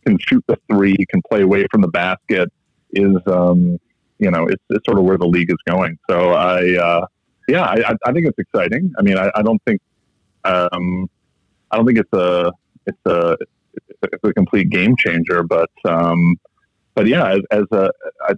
can 0.07 0.19
shoot 0.29 0.43
the 0.47 0.57
three, 0.71 0.97
can 1.11 1.21
play 1.31 1.43
away 1.43 1.67
from 1.71 1.81
the 1.81 1.89
basket, 1.89 2.51
is 2.93 3.17
um, 3.27 3.79
you 4.19 4.31
know 4.31 4.47
it's, 4.47 4.63
it's 4.71 4.85
sort 4.87 4.99
of 4.99 5.05
where 5.05 5.19
the 5.19 5.27
league 5.27 5.51
is 5.51 5.59
going. 5.67 5.99
So 6.09 6.33
I 6.33 6.77
uh, 6.77 7.07
yeah, 7.49 7.63
I, 7.65 7.95
I- 8.07 8.13
think 8.13 8.27
it's 8.27 8.39
exciting. 8.39 8.93
I 8.99 9.03
mean, 9.03 9.19
I, 9.19 9.31
I 9.35 9.43
don't 9.43 9.63
think 9.67 9.81
um, 10.45 11.09
I 11.71 11.77
don't 11.77 11.87
think 11.87 11.99
it's 11.99 12.13
a 12.13 12.53
it's 12.87 13.07
a 13.07 13.37
it's 14.03 14.25
a 14.25 14.33
complete 14.33 14.71
game 14.71 14.97
changer, 14.97 15.43
but 15.43 15.71
um, 15.85 16.37
but 16.95 17.07
yeah, 17.07 17.35
as, 17.35 17.41
as 17.51 17.65
a 17.73 17.91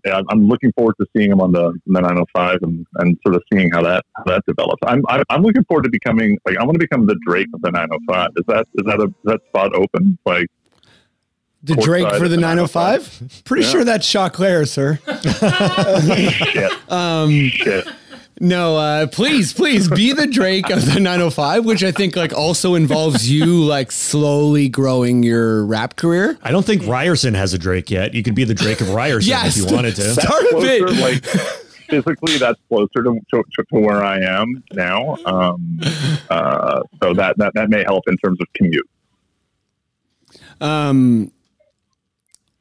I, 0.07 0.23
I'm 0.31 0.49
looking 0.49 0.73
forward 0.73 0.97
to 1.01 1.07
seeing 1.17 1.31
him 1.31 1.41
on 1.41 1.53
the, 1.53 1.73
the 1.87 2.01
905 2.01 2.59
and, 2.63 2.87
and 2.97 3.17
sort 3.25 3.37
of 3.37 3.43
seeing 3.53 3.71
how 3.71 3.83
that 3.83 4.05
how 4.17 4.25
that 4.25 4.45
develops. 4.47 4.81
I'm 4.85 5.03
I'm 5.09 5.23
I'm 5.31 5.43
looking 5.43 5.65
forward 5.65 5.85
to 5.85 5.91
becoming 5.91 6.39
like 6.45 6.57
I 6.59 6.65
want 6.65 6.75
to 6.75 6.81
become 6.81 7.07
the 7.07 7.17
Drake 7.25 7.47
of 7.55 7.63
the 7.63 7.71
905. 7.71 8.31
Is 8.37 8.45
that 8.49 8.67
is 8.75 8.85
that 8.87 9.01
a 9.01 9.05
is 9.05 9.13
that 9.25 9.41
spot 9.49 9.75
open? 9.75 10.19
Like 10.27 10.47
the 11.63 11.77
Drake 11.77 12.09
for 12.15 12.29
the 12.29 12.37
the 12.37 12.37
905? 12.37 13.43
Pretty 13.45 13.65
sure 13.67 13.85
that's 13.85 14.07
Chaclair, 14.13 14.67
sir. 14.67 14.99
shit, 16.53 16.73
Um, 16.91 17.49
shit. 17.49 17.87
No, 18.41 18.77
uh, 18.77 19.07
please, 19.09 19.53
please 19.53 19.89
be 19.91 20.13
the 20.13 20.27
Drake 20.27 20.71
of 20.71 20.85
the 20.87 21.01
905, 21.01 21.65
which 21.65 21.83
I 21.83 21.91
think 21.91 22.15
like 22.17 22.33
also 22.33 22.75
involves 22.75 23.29
you 23.31 23.65
like 23.65 23.91
slowly 23.91 24.69
growing 24.69 25.23
your 25.23 25.65
rap 25.65 25.97
career. 25.97 26.39
I 26.43 26.51
don't 26.51 26.65
think 26.65 26.87
Ryerson 26.87 27.35
has 27.35 27.53
a 27.55 27.59
Drake 27.59 27.91
yet. 27.91 28.15
You 28.15 28.23
could 28.23 28.35
be 28.37 28.45
the 28.45 28.55
Drake 28.55 28.81
of 28.81 28.91
Ryerson 28.91 29.29
Yes. 29.31 29.57
if 29.59 29.69
you 29.69 29.75
wanted 29.75 29.97
to. 29.97 30.03
Start 30.13 30.43
a 30.53 30.61
bit. 30.61 30.83
like 31.01 31.25
physically 31.89 32.37
that's 32.37 32.61
closer 32.69 33.03
to, 33.03 33.19
to, 33.33 33.43
to 33.57 33.65
where 33.81 34.05
I 34.05 34.21
am 34.21 34.63
now. 34.73 35.17
Um, 35.25 35.81
uh, 36.31 36.83
so 37.03 37.15
that, 37.15 37.37
that 37.39 37.55
that 37.55 37.71
may 37.71 37.83
help 37.83 38.05
in 38.09 38.17
terms 38.19 38.39
of 38.41 38.47
commute. 38.55 38.89
Um, 40.61 41.33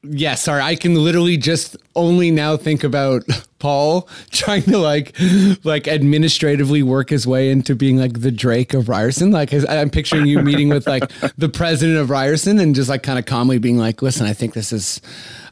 yeah, 0.09 0.35
sorry. 0.35 0.61
I 0.61 0.75
can 0.75 0.95
literally 0.95 1.37
just 1.37 1.77
only 1.95 2.31
now 2.31 2.57
think 2.57 2.83
about 2.83 3.23
Paul 3.59 4.07
trying 4.31 4.61
to 4.63 4.77
like, 4.77 5.15
like 5.63 5.87
administratively 5.87 6.83
work 6.83 7.09
his 7.09 7.25
way 7.25 7.49
into 7.49 7.75
being 7.75 7.97
like 7.97 8.21
the 8.21 8.31
Drake 8.31 8.73
of 8.73 8.87
Ryerson. 8.89 9.31
Like 9.31 9.51
I'm 9.67 9.89
picturing 9.89 10.25
you 10.27 10.41
meeting 10.41 10.69
with 10.69 10.85
like 10.87 11.09
the 11.37 11.49
president 11.49 11.97
of 11.97 12.09
Ryerson 12.09 12.59
and 12.59 12.75
just 12.75 12.89
like 12.89 13.03
kind 13.03 13.17
of 13.17 13.25
calmly 13.25 13.57
being 13.57 13.77
like, 13.77 14.01
listen, 14.01 14.25
I 14.27 14.33
think 14.33 14.53
this 14.53 14.71
is, 14.71 15.01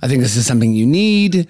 I 0.01 0.07
think 0.07 0.21
this 0.21 0.35
is 0.35 0.45
something 0.45 0.71
you 0.74 0.85
need. 0.85 1.47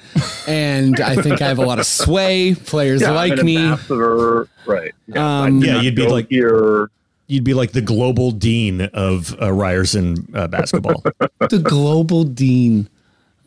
And 0.48 1.00
I 1.02 1.16
think 1.22 1.42
I 1.42 1.48
have 1.48 1.60
a 1.60 1.66
lot 1.66 1.80
of 1.80 1.86
sway. 1.86 2.56
Players 2.56 3.02
Yeah, 3.02 3.12
like 3.12 3.34
I'm 3.34 3.40
an 3.40 3.46
me. 3.46 3.58
ambassador, 3.58 4.48
right? 4.66 4.94
Yeah, 5.08 5.42
Um, 5.44 5.62
Yeah, 5.62 5.82
you'd 5.82 5.96
be 5.96 6.06
go 6.06 6.14
like- 6.14 6.30
here. 6.30 6.90
You'd 7.28 7.44
be 7.44 7.56
like 7.56 7.72
the 7.72 7.82
global 7.82 8.30
dean 8.30 8.82
of 8.82 9.36
uh, 9.42 9.52
Ryerson 9.52 10.28
uh, 10.36 10.46
basketball. 10.48 11.04
The 11.40 11.58
global 11.58 12.24
dean. 12.24 12.88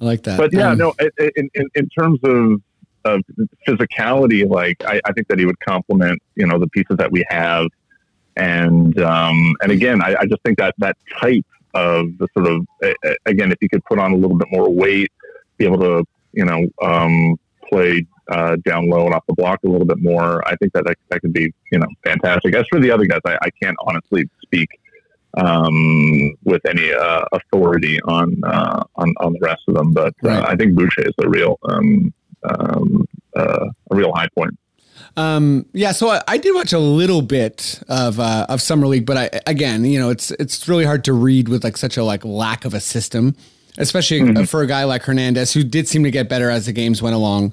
I 0.00 0.04
like 0.04 0.22
that. 0.24 0.38
But 0.38 0.52
yeah, 0.52 0.70
Um, 0.70 0.78
no. 0.78 0.94
In, 1.18 1.50
in 1.54 1.68
in 1.74 1.88
terms 1.88 2.20
of 2.24 2.60
of 3.04 3.22
physicality, 3.66 4.48
like 4.48 4.82
I, 4.84 5.00
I 5.04 5.12
think 5.12 5.28
that 5.28 5.38
he 5.38 5.46
would 5.46 5.58
complement 5.60 6.20
you 6.36 6.46
know 6.46 6.58
the 6.58 6.68
pieces 6.68 6.96
that 6.98 7.10
we 7.10 7.24
have, 7.28 7.66
and 8.36 8.98
um, 9.00 9.54
and 9.62 9.72
again, 9.72 10.02
I, 10.02 10.16
I 10.20 10.26
just 10.26 10.42
think 10.42 10.58
that 10.58 10.74
that 10.78 10.96
type 11.20 11.46
of 11.74 12.16
the 12.18 12.28
sort 12.34 12.46
of 12.46 12.66
again, 13.26 13.52
if 13.52 13.58
he 13.60 13.68
could 13.68 13.84
put 13.84 13.98
on 13.98 14.12
a 14.12 14.16
little 14.16 14.36
bit 14.36 14.48
more 14.50 14.72
weight, 14.72 15.12
be 15.56 15.64
able 15.64 15.78
to 15.78 16.04
you 16.32 16.44
know 16.44 16.66
um, 16.82 17.36
play 17.68 18.06
uh, 18.28 18.56
down 18.64 18.88
low 18.88 19.06
and 19.06 19.14
off 19.14 19.24
the 19.26 19.34
block 19.34 19.60
a 19.64 19.68
little 19.68 19.86
bit 19.86 19.98
more, 19.98 20.46
I 20.46 20.54
think 20.56 20.72
that 20.74 20.84
that, 20.84 20.96
that 21.08 21.20
could 21.20 21.32
be 21.32 21.52
you 21.72 21.78
know 21.78 21.88
fantastic. 22.04 22.54
As 22.54 22.66
for 22.68 22.78
the 22.78 22.90
other 22.90 23.06
guys, 23.06 23.20
I, 23.24 23.38
I 23.42 23.50
can't 23.62 23.76
honestly 23.80 24.28
speak 24.42 24.68
um, 25.36 26.34
with 26.44 26.64
any 26.66 26.92
uh, 26.92 27.24
authority 27.32 28.00
on, 28.02 28.40
uh, 28.44 28.82
on 28.96 29.14
on 29.20 29.32
the 29.34 29.40
rest 29.40 29.62
of 29.68 29.74
them. 29.74 29.92
But 29.92 30.14
uh, 30.24 30.28
Right. 30.28 30.48
I 30.48 30.56
think 30.56 30.74
Boucher 30.74 31.06
is 31.06 31.14
a 31.22 31.28
real 31.28 31.58
um, 31.68 32.12
um, 32.48 33.06
uh, 33.36 33.66
a 33.90 33.96
real 33.96 34.12
high 34.12 34.28
point. 34.36 34.58
Um, 35.16 35.66
yeah, 35.72 35.92
so 35.92 36.08
I, 36.10 36.22
I 36.28 36.38
did 36.38 36.54
watch 36.54 36.72
a 36.72 36.78
little 36.78 37.22
bit 37.22 37.80
of 37.88 38.18
uh, 38.20 38.46
of 38.48 38.60
summer 38.60 38.86
league, 38.86 39.06
but 39.06 39.16
I 39.16 39.40
again, 39.46 39.84
you 39.84 39.98
know, 39.98 40.10
it's 40.10 40.30
it's 40.32 40.68
really 40.68 40.84
hard 40.84 41.04
to 41.04 41.12
read 41.12 41.48
with 41.48 41.64
like 41.64 41.76
such 41.76 41.96
a 41.96 42.04
like 42.04 42.24
lack 42.24 42.64
of 42.64 42.74
a 42.74 42.80
system, 42.80 43.36
especially 43.78 44.20
uh, 44.20 44.44
for 44.44 44.62
a 44.62 44.66
guy 44.66 44.84
like 44.84 45.02
Hernandez 45.02 45.52
who 45.52 45.62
did 45.64 45.88
seem 45.88 46.04
to 46.04 46.10
get 46.10 46.28
better 46.28 46.50
as 46.50 46.66
the 46.66 46.72
games 46.72 47.00
went 47.02 47.14
along. 47.14 47.52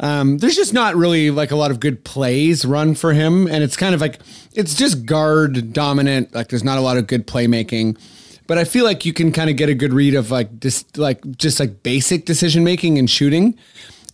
Um, 0.00 0.38
there's 0.38 0.56
just 0.56 0.72
not 0.72 0.96
really 0.96 1.30
like 1.30 1.50
a 1.50 1.56
lot 1.56 1.70
of 1.70 1.78
good 1.78 2.04
plays 2.04 2.64
run 2.64 2.94
for 2.94 3.12
him, 3.12 3.46
and 3.46 3.62
it's 3.62 3.76
kind 3.76 3.94
of 3.94 4.00
like 4.00 4.18
it's 4.54 4.74
just 4.74 5.06
guard 5.06 5.72
dominant. 5.72 6.34
Like 6.34 6.48
there's 6.48 6.64
not 6.64 6.78
a 6.78 6.80
lot 6.80 6.96
of 6.96 7.06
good 7.06 7.26
playmaking. 7.26 7.98
But 8.46 8.58
I 8.58 8.64
feel 8.64 8.84
like 8.84 9.04
you 9.04 9.12
can 9.12 9.30
kind 9.30 9.48
of 9.48 9.54
get 9.54 9.68
a 9.68 9.74
good 9.74 9.92
read 9.92 10.16
of 10.16 10.32
like 10.32 10.58
just 10.58 10.98
like 10.98 11.36
just 11.36 11.60
like 11.60 11.84
basic 11.84 12.24
decision 12.24 12.64
making 12.64 12.98
and 12.98 13.08
shooting. 13.08 13.56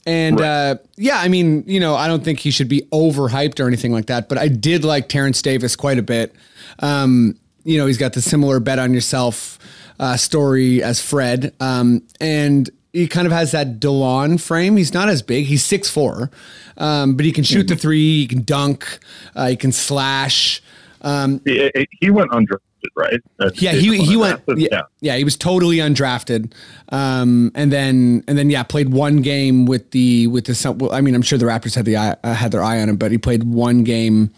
And 0.05 0.41
uh, 0.41 0.77
yeah, 0.97 1.19
I 1.19 1.29
mean, 1.29 1.65
you 1.67 1.81
know, 1.81 1.95
I 1.95 2.07
don't 2.07 2.23
think 2.23 2.41
he 2.41 2.51
should 2.51 2.69
be 2.69 2.83
overhyped 2.93 3.59
or 3.61 3.67
anything 3.67 3.93
like 3.93 4.07
that. 4.07 4.29
But 4.29 4.39
I 4.39 4.49
did 4.49 4.85
like 4.85 5.09
Terence 5.09 5.41
Davis 5.41 5.75
quite 5.75 5.99
a 5.99 6.03
bit. 6.03 6.35
Um, 6.81 7.39
you 7.65 7.79
know, 7.79 7.87
he's 7.87 7.99
got 7.99 8.13
the 8.13 8.21
similar 8.21 8.61
bet 8.61 8.79
on 8.79 8.93
yourself 8.93 9.59
uh, 9.99 10.17
story 10.17 10.83
as 10.83 11.01
Fred, 11.01 11.55
um, 11.59 12.03
and 12.21 12.69
he 12.97 13.07
kind 13.09 13.27
of 13.27 13.33
has 13.33 13.53
that 13.53 13.79
Delon 13.81 14.41
frame. 14.41 14.77
He's 14.77 14.95
not 14.95 15.09
as 15.09 15.23
big. 15.23 15.47
He's 15.47 15.63
six 15.65 15.91
four, 15.91 16.31
um, 16.79 17.15
but 17.17 17.25
he 17.25 17.33
can 17.33 17.45
shoot 17.45 17.69
the 17.69 17.77
three. 17.77 18.21
He 18.21 18.27
can 18.27 18.43
dunk. 18.43 18.99
Uh, 19.35 19.49
he 19.49 19.57
can 19.57 19.73
slash. 19.73 20.63
Um, 21.03 21.41
He, 21.45 21.71
he 22.01 22.11
went 22.11 22.31
undrafted, 22.31 22.59
right? 22.97 23.21
That's- 23.39 23.61
yeah, 23.63 23.73
he 23.73 23.97
he 23.99 24.17
went. 24.17 24.41
Yeah, 24.57 24.83
yeah, 25.01 25.17
he 25.17 25.25
was 25.25 25.37
totally 25.37 25.77
undrafted, 25.77 26.53
um, 26.89 27.53
and 27.55 27.71
then 27.71 28.25
and 28.27 28.37
then 28.39 28.51
yeah, 28.51 28.63
played 28.63 28.89
one 28.93 29.23
game 29.23 29.67
with 29.67 29.91
the 29.91 30.27
with 30.29 30.47
the. 30.47 30.73
well, 30.73 30.93
I 30.93 31.01
mean, 31.03 31.15
I'm 31.15 31.23
sure 31.23 31.39
the 31.39 31.45
Raptors 31.47 31.75
had 31.75 31.85
the 31.85 31.97
eye, 31.97 32.17
uh, 32.25 32.35
had 32.35 32.51
their 32.51 32.63
eye 32.63 32.81
on 32.81 32.89
him, 32.89 32.97
but 32.97 33.13
he 33.13 33.19
played 33.19 33.45
one 33.45 33.85
game 33.85 34.31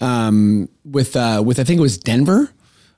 um, 0.00 0.68
with 0.84 1.14
uh, 1.16 1.42
with 1.44 1.58
I 1.60 1.64
think 1.64 1.78
it 1.78 1.82
was 1.82 1.98
Denver, 1.98 2.50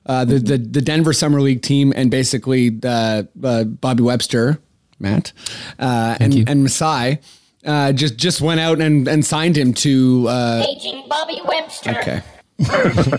uh, 0.05 0.25
the, 0.25 0.39
the 0.39 0.57
the 0.57 0.81
Denver 0.81 1.13
Summer 1.13 1.41
League 1.41 1.61
team, 1.61 1.93
and 1.95 2.09
basically 2.09 2.79
uh, 2.83 3.23
uh, 3.43 3.63
Bobby 3.65 4.03
Webster, 4.03 4.59
Matt, 5.03 5.33
uh, 5.77 6.17
and 6.19 6.33
you. 6.33 6.45
and 6.47 6.63
Masai. 6.63 7.19
Uh, 7.65 7.93
just 7.93 8.17
just 8.17 8.41
went 8.41 8.59
out 8.59 8.81
and, 8.81 9.07
and 9.07 9.23
signed 9.25 9.57
him 9.57 9.73
to 9.73 10.25
uh, 10.27 10.65
Aging 10.67 11.05
Bobby 11.07 11.39
Webster. 11.45 11.91
okay. 11.91 12.21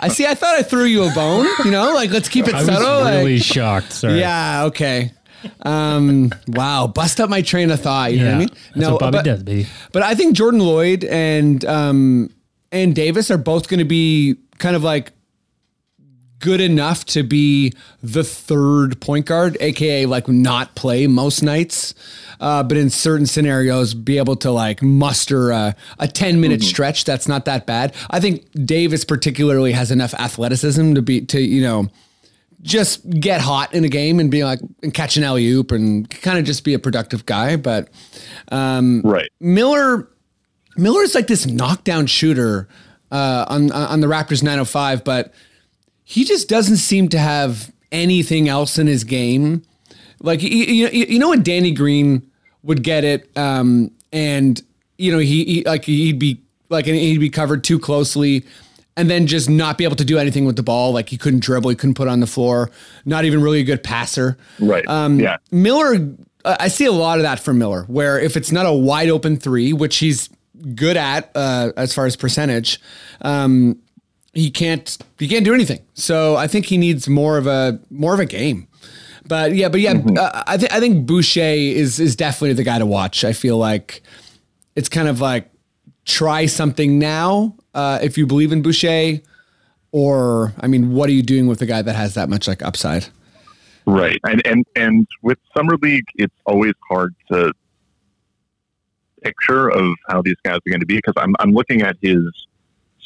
I 0.00 0.08
see. 0.08 0.26
I 0.26 0.34
thought 0.34 0.54
I 0.54 0.62
threw 0.62 0.84
you 0.84 1.04
a 1.04 1.12
bone. 1.14 1.46
You 1.64 1.70
know, 1.70 1.94
like 1.94 2.10
let's 2.10 2.28
keep 2.28 2.46
it 2.48 2.54
I 2.54 2.58
was 2.58 2.66
subtle. 2.66 3.00
like- 3.04 3.18
really 3.18 3.38
shocked. 3.38 3.92
Sorry. 3.92 4.18
yeah. 4.18 4.64
Okay. 4.64 5.12
Um, 5.62 6.30
wow. 6.48 6.86
Bust 6.86 7.20
up 7.20 7.28
my 7.30 7.42
train 7.42 7.70
of 7.70 7.80
thought. 7.80 8.12
You 8.12 8.20
know 8.20 8.26
what 8.26 8.34
I 8.34 8.38
mean? 8.38 8.48
That's 8.76 8.90
what 8.90 9.00
Bobby 9.00 9.18
but, 9.18 9.24
does, 9.24 9.42
baby. 9.42 9.66
But 9.92 10.02
I 10.02 10.14
think 10.14 10.36
Jordan 10.36 10.60
Loyd 10.60 11.04
and 11.10 11.64
um, 11.64 12.30
and 12.70 12.94
Davis 12.94 13.30
are 13.30 13.38
both 13.38 13.68
going 13.68 13.78
to 13.78 13.84
be 13.84 14.36
kind 14.58 14.76
of 14.76 14.82
like 14.82 15.12
good 16.44 16.60
enough 16.60 17.06
to 17.06 17.22
be 17.22 17.72
the 18.02 18.22
third 18.22 19.00
point 19.00 19.24
guard, 19.24 19.56
aka 19.60 20.04
like 20.04 20.28
not 20.28 20.74
play 20.74 21.06
most 21.06 21.42
nights, 21.42 21.94
uh, 22.38 22.62
but 22.62 22.76
in 22.76 22.90
certain 22.90 23.24
scenarios 23.24 23.94
be 23.94 24.18
able 24.18 24.36
to 24.36 24.50
like 24.50 24.82
muster 24.82 25.50
a, 25.50 25.74
a 25.98 26.06
10 26.06 26.42
minute 26.42 26.62
stretch 26.62 27.04
that's 27.04 27.26
not 27.26 27.46
that 27.46 27.64
bad. 27.64 27.94
I 28.10 28.20
think 28.20 28.46
Davis 28.66 29.06
particularly 29.06 29.72
has 29.72 29.90
enough 29.90 30.12
athleticism 30.12 30.92
to 30.92 31.00
be 31.00 31.22
to 31.22 31.40
you 31.40 31.62
know 31.62 31.88
just 32.60 33.08
get 33.08 33.40
hot 33.40 33.72
in 33.72 33.82
a 33.84 33.88
game 33.88 34.20
and 34.20 34.30
be 34.30 34.44
like 34.44 34.60
and 34.82 34.92
catch 34.92 35.16
an 35.16 35.24
alley 35.24 35.46
oop 35.46 35.72
and 35.72 36.10
kind 36.10 36.38
of 36.38 36.44
just 36.44 36.62
be 36.62 36.74
a 36.74 36.78
productive 36.78 37.24
guy. 37.24 37.56
But 37.56 37.88
um, 38.52 39.00
right. 39.02 39.30
Miller 39.40 40.10
Miller 40.76 41.00
is 41.00 41.14
like 41.14 41.26
this 41.26 41.46
knockdown 41.46 42.04
shooter 42.04 42.68
uh, 43.10 43.46
on 43.48 43.72
on 43.72 44.00
the 44.00 44.08
Raptors 44.08 44.42
905, 44.42 45.04
but 45.04 45.32
he 46.04 46.24
just 46.24 46.48
doesn't 46.48 46.76
seem 46.76 47.08
to 47.08 47.18
have 47.18 47.72
anything 47.90 48.48
else 48.48 48.78
in 48.78 48.86
his 48.86 49.04
game. 49.04 49.62
Like 50.20 50.42
you, 50.42 50.48
you, 50.48 50.88
you 50.88 51.18
know 51.18 51.30
when 51.30 51.42
Danny 51.42 51.72
Green 51.72 52.30
would 52.62 52.82
get 52.82 53.04
it, 53.04 53.30
um, 53.36 53.90
and 54.12 54.62
you 54.96 55.12
know 55.12 55.18
he, 55.18 55.44
he 55.44 55.64
like 55.64 55.84
he'd 55.84 56.18
be 56.18 56.42
like 56.68 56.86
he'd 56.86 57.18
be 57.18 57.30
covered 57.30 57.64
too 57.64 57.78
closely, 57.78 58.44
and 58.96 59.10
then 59.10 59.26
just 59.26 59.50
not 59.50 59.76
be 59.76 59.84
able 59.84 59.96
to 59.96 60.04
do 60.04 60.18
anything 60.18 60.44
with 60.44 60.56
the 60.56 60.62
ball. 60.62 60.92
Like 60.92 61.08
he 61.08 61.18
couldn't 61.18 61.40
dribble, 61.40 61.70
he 61.70 61.76
couldn't 61.76 61.94
put 61.94 62.08
on 62.08 62.20
the 62.20 62.26
floor. 62.26 62.70
Not 63.04 63.24
even 63.24 63.42
really 63.42 63.60
a 63.60 63.64
good 63.64 63.82
passer. 63.82 64.36
Right. 64.60 64.86
Um, 64.88 65.20
yeah. 65.20 65.38
Miller, 65.50 66.14
I 66.44 66.68
see 66.68 66.84
a 66.86 66.92
lot 66.92 67.18
of 67.18 67.22
that 67.22 67.40
from 67.40 67.58
Miller, 67.58 67.84
where 67.84 68.18
if 68.18 68.36
it's 68.36 68.52
not 68.52 68.66
a 68.66 68.72
wide 68.72 69.10
open 69.10 69.36
three, 69.36 69.72
which 69.72 69.98
he's 69.98 70.30
good 70.74 70.96
at 70.96 71.30
uh, 71.34 71.72
as 71.76 71.92
far 71.94 72.06
as 72.06 72.16
percentage, 72.16 72.80
um, 73.22 73.78
he 74.34 74.50
can't 74.50 74.96
he 75.18 75.28
can't 75.28 75.44
do 75.44 75.54
anything. 75.54 75.84
So 75.94 76.36
I 76.36 76.46
think 76.46 76.66
he 76.66 76.78
needs 76.78 77.08
more 77.08 77.38
of 77.38 77.46
a 77.46 77.80
more 77.90 78.14
of 78.14 78.20
a 78.20 78.26
game. 78.26 78.68
But 79.26 79.54
yeah, 79.54 79.68
but 79.68 79.80
yeah, 79.80 79.94
uh, 80.18 80.42
I 80.46 80.58
think 80.58 80.72
I 80.72 80.80
think 80.80 81.06
Boucher 81.06 81.40
is 81.40 81.98
is 81.98 82.16
definitely 82.16 82.52
the 82.54 82.64
guy 82.64 82.78
to 82.78 82.86
watch. 82.86 83.24
I 83.24 83.32
feel 83.32 83.56
like 83.56 84.02
it's 84.76 84.88
kind 84.88 85.08
of 85.08 85.20
like 85.20 85.50
try 86.04 86.46
something 86.46 86.98
now 86.98 87.56
uh, 87.74 87.98
if 88.02 88.18
you 88.18 88.26
believe 88.26 88.52
in 88.52 88.62
Boucher, 88.62 89.20
or 89.92 90.52
I 90.60 90.66
mean, 90.66 90.92
what 90.92 91.08
are 91.08 91.12
you 91.12 91.22
doing 91.22 91.46
with 91.46 91.62
a 91.62 91.66
guy 91.66 91.82
that 91.82 91.94
has 91.94 92.14
that 92.14 92.28
much 92.28 92.46
like 92.48 92.62
upside? 92.62 93.06
Right. 93.86 94.18
And, 94.24 94.44
and, 94.46 94.64
and 94.76 95.06
with 95.22 95.38
Summer 95.56 95.76
League, 95.82 96.06
it's 96.14 96.34
always 96.46 96.72
hard 96.88 97.14
to 97.30 97.52
picture 99.22 99.68
of 99.70 99.94
how 100.08 100.22
these 100.22 100.36
guys 100.42 100.56
are 100.56 100.70
going 100.70 100.80
to 100.80 100.86
be 100.86 100.96
because 100.96 101.14
I'm, 101.16 101.34
I'm 101.38 101.52
looking 101.52 101.82
at 101.82 101.96
his 102.00 102.20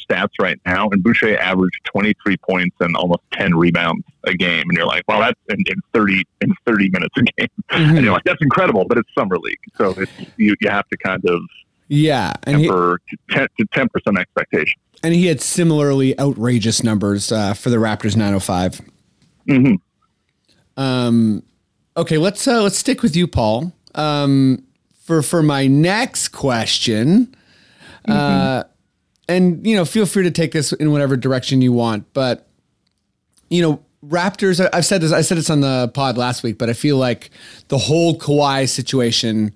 stats 0.09 0.29
right 0.41 0.59
now, 0.65 0.89
and 0.89 1.03
Boucher 1.03 1.37
averaged 1.37 1.79
23 1.85 2.37
points 2.37 2.75
and 2.79 2.95
almost 2.95 3.21
10 3.33 3.55
rebounds 3.55 4.03
a 4.25 4.33
game. 4.33 4.63
And 4.69 4.77
you're 4.77 4.87
like, 4.87 5.03
well, 5.07 5.19
that's 5.19 5.39
in, 5.49 5.59
in 5.67 5.79
30 5.93 6.23
in 6.41 6.53
30 6.65 6.89
minutes 6.89 7.15
a 7.17 7.21
game. 7.21 7.47
And 7.69 8.03
you're 8.03 8.13
like, 8.13 8.23
that's 8.23 8.41
incredible, 8.41 8.85
but 8.87 8.97
it's 8.97 9.09
Summer 9.17 9.37
League. 9.37 9.59
So 9.77 9.91
it's, 9.91 10.11
you, 10.37 10.55
you 10.59 10.69
have 10.69 10.87
to 10.89 10.97
kind 10.97 11.23
of 11.27 11.41
Yeah, 11.87 12.33
and 12.43 12.57
he, 12.57 12.63
temper 12.67 12.99
to 13.09 13.17
10, 13.35 13.47
to 13.59 13.65
10% 13.67 14.19
expectation. 14.19 14.79
and 15.03 15.13
he 15.13 15.27
had 15.27 15.39
similarly 15.41 16.19
outrageous 16.19 16.83
numbers 16.83 17.31
uh, 17.31 17.53
for 17.53 17.69
the 17.69 17.77
Raptors 17.77 18.15
905. 18.15 18.81
hmm 19.47 19.73
Um, 20.77 21.43
okay, 21.97 22.17
let's 22.17 22.47
uh, 22.47 22.61
let's 22.63 22.77
stick 22.77 23.01
with 23.03 23.15
you, 23.15 23.27
Paul. 23.27 23.73
Um, 23.95 24.63
for 25.03 25.21
for 25.21 25.41
my 25.43 25.67
next 25.67 26.29
question, 26.29 27.35
uh, 28.07 28.63
and 29.29 29.65
you 29.65 29.75
know, 29.75 29.85
feel 29.85 30.05
free 30.05 30.23
to 30.23 30.31
take 30.31 30.51
this 30.51 30.73
in 30.73 30.91
whatever 30.91 31.15
direction 31.15 31.61
you 31.61 31.71
want. 31.71 32.11
But 32.13 32.47
you 33.49 33.61
know, 33.61 33.83
Raptors. 34.05 34.65
I've 34.73 34.85
said 34.85 35.01
this. 35.01 35.11
I 35.11 35.21
said 35.21 35.37
this 35.37 35.49
on 35.49 35.61
the 35.61 35.91
pod 35.93 36.17
last 36.17 36.41
week, 36.41 36.57
but 36.57 36.69
I 36.69 36.73
feel 36.73 36.97
like 36.97 37.31
the 37.67 37.77
whole 37.77 38.17
Kawhi 38.17 38.67
situation 38.69 39.53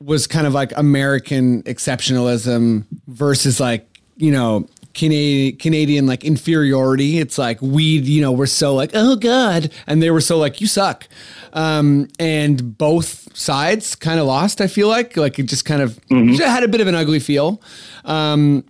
was 0.00 0.26
kind 0.26 0.46
of 0.46 0.52
like 0.52 0.72
American 0.76 1.62
exceptionalism 1.64 2.84
versus 3.08 3.58
like 3.58 3.86
you 4.16 4.30
know 4.30 4.68
Canadian, 4.94 5.56
Canadian 5.56 6.06
like 6.06 6.24
inferiority. 6.24 7.18
It's 7.18 7.38
like 7.38 7.60
we, 7.60 7.84
you 7.84 8.20
know, 8.20 8.32
we're 8.32 8.46
so 8.46 8.74
like, 8.74 8.90
oh 8.94 9.16
God. 9.16 9.72
And 9.86 10.02
they 10.02 10.10
were 10.10 10.20
so 10.20 10.38
like, 10.38 10.60
you 10.60 10.66
suck. 10.66 11.08
Um, 11.52 12.08
and 12.18 12.76
both 12.76 13.36
sides 13.36 13.94
kind 13.94 14.20
of 14.20 14.26
lost, 14.26 14.60
I 14.60 14.66
feel 14.66 14.88
like. 14.88 15.16
Like 15.16 15.38
it 15.38 15.44
just 15.44 15.64
kind 15.64 15.82
of 15.82 15.98
it 16.10 16.40
had 16.40 16.62
a 16.62 16.68
bit 16.68 16.80
of 16.80 16.86
an 16.86 16.94
ugly 16.94 17.20
feel. 17.20 17.62
Um, 18.04 18.64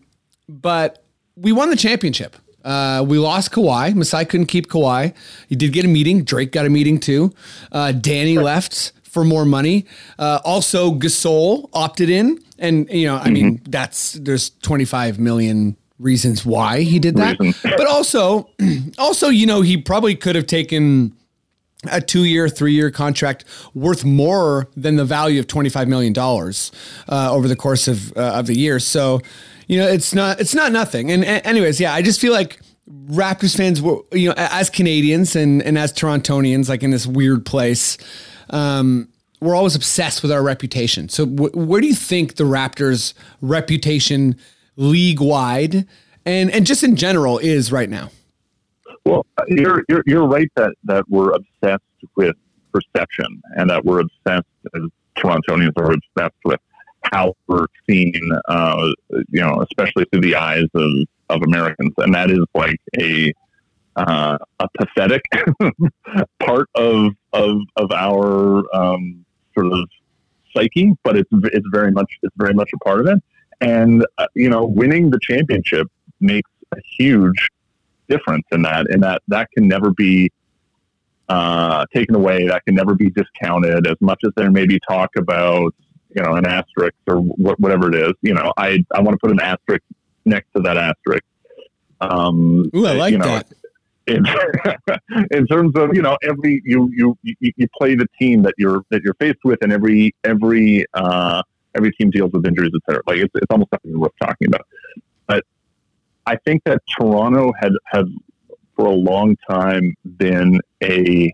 but 0.48 1.04
we 1.36 1.52
won 1.52 1.70
the 1.70 1.76
championship. 1.76 2.36
Uh, 2.64 3.04
we 3.06 3.18
lost 3.18 3.50
Kawhi. 3.50 3.94
Masai 3.94 4.24
couldn't 4.24 4.46
keep 4.46 4.68
Kawhi. 4.68 5.14
He 5.48 5.56
did 5.56 5.72
get 5.72 5.84
a 5.84 5.88
meeting. 5.88 6.24
Drake 6.24 6.52
got 6.52 6.66
a 6.66 6.70
meeting 6.70 7.00
too. 7.00 7.32
Uh, 7.72 7.92
Danny 7.92 8.38
left 8.38 8.92
for 9.02 9.24
more 9.24 9.44
money. 9.44 9.84
Uh, 10.18 10.40
also, 10.44 10.92
Gasol 10.92 11.68
opted 11.72 12.08
in, 12.08 12.38
and 12.58 12.88
you 12.90 13.06
know, 13.06 13.16
I 13.16 13.30
mean, 13.30 13.60
that's 13.68 14.12
there's 14.12 14.50
25 14.62 15.18
million 15.18 15.76
reasons 15.98 16.44
why 16.44 16.82
he 16.82 16.98
did 16.98 17.16
that. 17.16 17.38
Reasons. 17.38 17.74
But 17.76 17.86
also, 17.86 18.48
also, 18.98 19.28
you 19.28 19.46
know, 19.46 19.60
he 19.62 19.76
probably 19.76 20.14
could 20.14 20.34
have 20.36 20.46
taken 20.46 21.14
a 21.90 22.00
two-year, 22.00 22.48
three-year 22.48 22.90
contract 22.90 23.44
worth 23.74 24.04
more 24.04 24.68
than 24.76 24.96
the 24.96 25.04
value 25.04 25.40
of 25.40 25.46
twenty-five 25.46 25.88
million 25.88 26.12
dollars 26.12 26.70
uh, 27.08 27.32
over 27.32 27.48
the 27.48 27.56
course 27.56 27.88
of 27.88 28.16
uh, 28.16 28.34
of 28.34 28.46
the 28.46 28.56
year. 28.56 28.78
So, 28.78 29.20
you 29.66 29.78
know, 29.78 29.88
it's 29.88 30.14
not 30.14 30.40
it's 30.40 30.54
not 30.54 30.72
nothing. 30.72 31.10
And, 31.10 31.24
anyways, 31.24 31.80
yeah, 31.80 31.92
I 31.92 32.02
just 32.02 32.20
feel 32.20 32.32
like 32.32 32.60
Raptors 33.06 33.56
fans, 33.56 33.80
were, 33.80 34.00
you 34.12 34.28
know, 34.28 34.34
as 34.36 34.70
Canadians 34.70 35.34
and 35.34 35.62
and 35.62 35.78
as 35.78 35.92
Torontonians, 35.92 36.68
like 36.68 36.82
in 36.82 36.90
this 36.90 37.06
weird 37.06 37.44
place, 37.46 37.98
um, 38.50 39.08
we're 39.40 39.56
always 39.56 39.74
obsessed 39.74 40.22
with 40.22 40.30
our 40.30 40.42
reputation. 40.42 41.08
So, 41.08 41.26
wh- 41.26 41.54
where 41.56 41.80
do 41.80 41.86
you 41.88 41.94
think 41.94 42.36
the 42.36 42.44
Raptors' 42.44 43.14
reputation, 43.40 44.36
league-wide, 44.76 45.86
and 46.24 46.50
and 46.50 46.66
just 46.66 46.82
in 46.82 46.96
general, 46.96 47.38
is 47.38 47.72
right 47.72 47.90
now? 47.90 48.10
Well, 49.04 49.26
you're, 49.48 49.84
you're 49.88 50.02
you're 50.06 50.26
right 50.26 50.50
that 50.56 50.74
that 50.84 51.04
we're 51.08 51.32
obsessed 51.32 51.82
with 52.16 52.36
perception, 52.72 53.42
and 53.56 53.68
that 53.70 53.84
we're 53.84 54.00
obsessed 54.00 54.46
as 54.74 54.82
Torontonians 55.16 55.72
are 55.76 55.92
obsessed 55.92 56.38
with 56.44 56.60
how 57.04 57.34
we're 57.46 57.66
seen, 57.88 58.14
uh, 58.48 58.88
you 59.28 59.40
know, 59.40 59.64
especially 59.68 60.06
through 60.12 60.22
the 60.22 60.36
eyes 60.36 60.66
of, 60.74 60.90
of 61.28 61.42
Americans, 61.42 61.92
and 61.98 62.14
that 62.14 62.30
is 62.30 62.44
like 62.54 62.80
a 62.98 63.32
uh, 63.96 64.38
a 64.58 64.68
pathetic 64.78 65.22
part 66.40 66.68
of 66.74 67.12
of 67.32 67.60
of 67.76 67.90
our 67.92 68.62
um, 68.74 69.24
sort 69.54 69.66
of 69.66 69.88
psyche, 70.54 70.92
but 71.02 71.16
it's 71.16 71.28
it's 71.32 71.66
very 71.70 71.90
much 71.90 72.10
it's 72.22 72.34
very 72.36 72.54
much 72.54 72.70
a 72.74 72.78
part 72.78 73.00
of 73.00 73.06
it. 73.06 73.22
And 73.62 74.04
uh, 74.18 74.26
you 74.34 74.50
know, 74.50 74.64
winning 74.66 75.10
the 75.10 75.20
championship 75.20 75.88
makes 76.20 76.50
a 76.72 76.78
huge 76.98 77.48
difference 78.08 78.44
in 78.50 78.62
that, 78.62 78.90
and 78.90 79.02
that 79.04 79.22
that 79.28 79.48
can 79.52 79.68
never 79.68 79.92
be 79.92 80.30
uh, 81.28 81.86
taken 81.94 82.16
away. 82.16 82.48
That 82.48 82.64
can 82.64 82.74
never 82.74 82.94
be 82.94 83.10
discounted. 83.10 83.86
As 83.86 83.96
much 84.00 84.20
as 84.24 84.32
there 84.36 84.50
may 84.50 84.66
be 84.66 84.80
talk 84.88 85.10
about 85.16 85.72
you 86.14 86.22
know 86.22 86.34
an 86.34 86.44
asterisk 86.44 86.96
or 87.06 87.18
wh- 87.18 87.58
whatever 87.60 87.88
it 87.88 87.94
is, 87.94 88.14
you 88.20 88.34
know, 88.34 88.52
I 88.56 88.84
I 88.92 89.00
want 89.00 89.14
to 89.14 89.18
put 89.18 89.30
an 89.30 89.40
asterisk 89.40 89.84
next 90.24 90.48
to 90.56 90.62
that 90.62 90.76
asterisk. 90.76 91.24
Um, 92.00 92.68
Ooh, 92.74 92.86
I 92.86 92.94
like 92.94 93.12
you 93.12 93.18
know, 93.18 93.26
that. 93.26 93.46
in, 94.08 94.26
in 95.30 95.46
terms 95.46 95.76
of 95.76 95.94
you 95.94 96.02
know 96.02 96.18
every 96.24 96.60
you, 96.64 96.90
you 96.92 97.16
you 97.22 97.36
you 97.40 97.68
play 97.78 97.94
the 97.94 98.08
team 98.18 98.42
that 98.42 98.54
you're 98.58 98.82
that 98.90 99.02
you're 99.02 99.14
faced 99.14 99.44
with 99.44 99.60
and 99.62 99.72
every 99.72 100.14
every 100.24 100.84
uh 100.94 101.42
every 101.76 101.92
team 101.92 102.10
deals 102.10 102.32
with 102.32 102.46
injuries 102.46 102.72
etc 102.74 103.02
like 103.06 103.18
it's, 103.18 103.32
it's 103.34 103.46
almost 103.50 103.70
nothing 103.72 103.98
worth 103.98 104.12
talking 104.22 104.48
about 104.48 104.66
but 105.26 105.44
i 106.26 106.36
think 106.44 106.62
that 106.64 106.80
toronto 106.98 107.52
had 107.60 107.72
had 107.86 108.06
for 108.76 108.86
a 108.86 108.94
long 108.94 109.36
time 109.48 109.94
been 110.16 110.60
a 110.82 111.32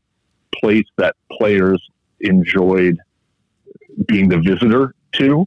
place 0.60 0.86
that 0.96 1.14
players 1.32 1.80
enjoyed 2.20 2.98
being 4.06 4.28
the 4.28 4.38
visitor 4.38 4.94
to 5.12 5.46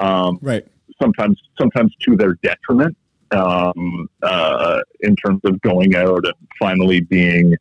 um, 0.00 0.38
Right. 0.42 0.66
sometimes 1.00 1.40
sometimes 1.58 1.94
to 2.02 2.16
their 2.16 2.34
detriment 2.42 2.96
um, 3.30 4.08
uh, 4.22 4.80
in 5.00 5.16
terms 5.16 5.40
of 5.44 5.60
going 5.60 5.94
out 5.94 6.24
and 6.24 6.34
finally 6.58 7.00
being 7.00 7.54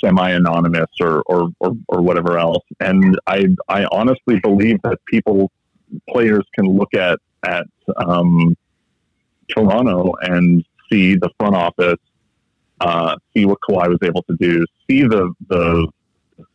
semi-anonymous 0.00 0.90
or, 1.00 1.22
or, 1.26 1.48
or, 1.60 1.72
or 1.88 2.02
whatever 2.02 2.38
else. 2.38 2.64
And 2.80 3.18
I, 3.26 3.46
I 3.68 3.86
honestly 3.90 4.38
believe 4.40 4.80
that 4.82 4.98
people, 5.06 5.50
players 6.08 6.44
can 6.54 6.66
look 6.66 6.94
at, 6.94 7.18
at 7.44 7.66
um, 7.96 8.56
Toronto 9.48 10.14
and 10.22 10.64
see 10.90 11.16
the 11.16 11.30
front 11.38 11.54
office, 11.54 11.98
uh, 12.80 13.16
see 13.34 13.44
what 13.44 13.58
Kawhi 13.68 13.88
was 13.88 13.98
able 14.02 14.22
to 14.24 14.36
do, 14.38 14.64
see 14.88 15.02
the, 15.02 15.32
the 15.48 15.88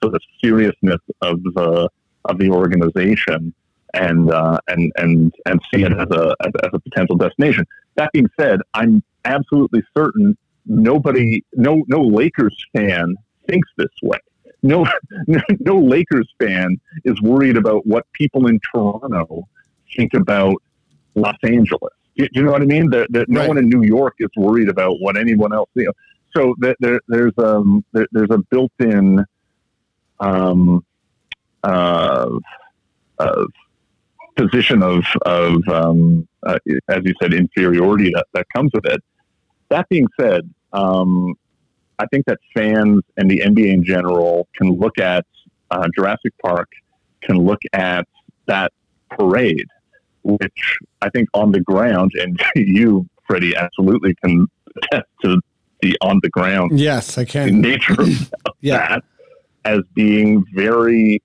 sort 0.03 0.15
of 0.15 0.21
seriousness 0.43 0.99
of 1.21 1.41
the, 1.43 1.89
of 2.25 2.37
the 2.37 2.49
organization 2.49 3.53
and, 3.93 4.31
uh, 4.31 4.59
and, 4.67 4.91
and, 4.97 5.33
and 5.45 5.61
see 5.73 5.83
it 5.83 5.91
as 5.91 6.07
a, 6.11 6.35
as, 6.45 6.69
a 6.73 6.79
potential 6.79 7.15
destination. 7.15 7.65
That 7.95 8.11
being 8.13 8.29
said, 8.39 8.59
I'm 8.73 9.03
absolutely 9.25 9.81
certain 9.95 10.37
nobody, 10.65 11.43
no, 11.53 11.83
no 11.87 12.01
Lakers 12.01 12.55
fan 12.73 13.15
thinks 13.47 13.67
this 13.77 13.89
way. 14.03 14.19
No, 14.63 14.85
no 15.59 15.79
Lakers 15.79 16.29
fan 16.39 16.79
is 17.03 17.19
worried 17.21 17.57
about 17.57 17.85
what 17.87 18.05
people 18.13 18.45
in 18.45 18.59
Toronto 18.71 19.47
think 19.95 20.13
about 20.13 20.55
Los 21.15 21.35
Angeles. 21.43 21.91
Do, 22.15 22.27
you 22.31 22.43
know 22.43 22.51
what 22.51 22.61
I 22.61 22.65
mean? 22.65 22.89
That 22.91 23.07
that 23.11 23.27
no 23.27 23.39
Right. 23.39 23.47
one 23.47 23.57
in 23.57 23.69
New 23.69 23.83
York 23.83 24.15
is 24.19 24.29
worried 24.37 24.69
about 24.69 24.97
what 24.99 25.17
anyone 25.17 25.51
else. 25.51 25.69
You 25.73 25.85
know, 25.85 25.93
so 26.35 26.55
that 26.59 26.75
there, 26.79 26.99
there's 27.07 27.33
um 27.39 27.83
there, 27.93 28.05
there's 28.11 28.29
a 28.29 28.37
built-in 28.51 29.25
um 30.19 30.85
uh, 31.63 32.29
uh 33.17 33.45
position 34.35 34.83
of 34.83 35.03
of 35.25 35.67
um, 35.67 36.27
uh, 36.45 36.57
as 36.89 37.01
you 37.03 37.13
said 37.21 37.33
inferiority 37.33 38.11
that 38.13 38.27
that 38.33 38.45
comes 38.55 38.71
with 38.73 38.85
it. 38.85 39.01
That 39.69 39.87
being 39.89 40.07
said, 40.19 40.49
um, 40.73 41.35
I 42.01 42.05
think 42.07 42.25
that 42.25 42.39
fans 42.55 43.01
and 43.17 43.29
the 43.29 43.39
NBA 43.39 43.71
in 43.71 43.83
general 43.83 44.47
can 44.55 44.71
look 44.71 44.97
at 44.97 45.23
uh, 45.69 45.87
Jurassic 45.95 46.33
Park, 46.43 46.67
can 47.21 47.37
look 47.37 47.59
at 47.73 48.07
that 48.47 48.71
parade, 49.11 49.67
which 50.23 50.77
I 51.01 51.09
think 51.09 51.29
on 51.35 51.51
the 51.51 51.59
ground, 51.59 52.11
and 52.15 52.41
you, 52.55 53.07
Freddie, 53.27 53.55
absolutely 53.55 54.15
can 54.23 54.47
attest 54.77 55.07
to 55.23 55.39
the 55.81 55.95
on 56.01 56.19
the 56.23 56.29
ground 56.29 56.79
Yes, 56.79 57.17
I 57.17 57.25
can. 57.25 57.61
nature 57.71 58.01
of 58.01 58.09
Yeah. 58.61 58.77
that 58.77 59.03
as 59.65 59.79
being 59.93 60.43
very, 60.55 61.21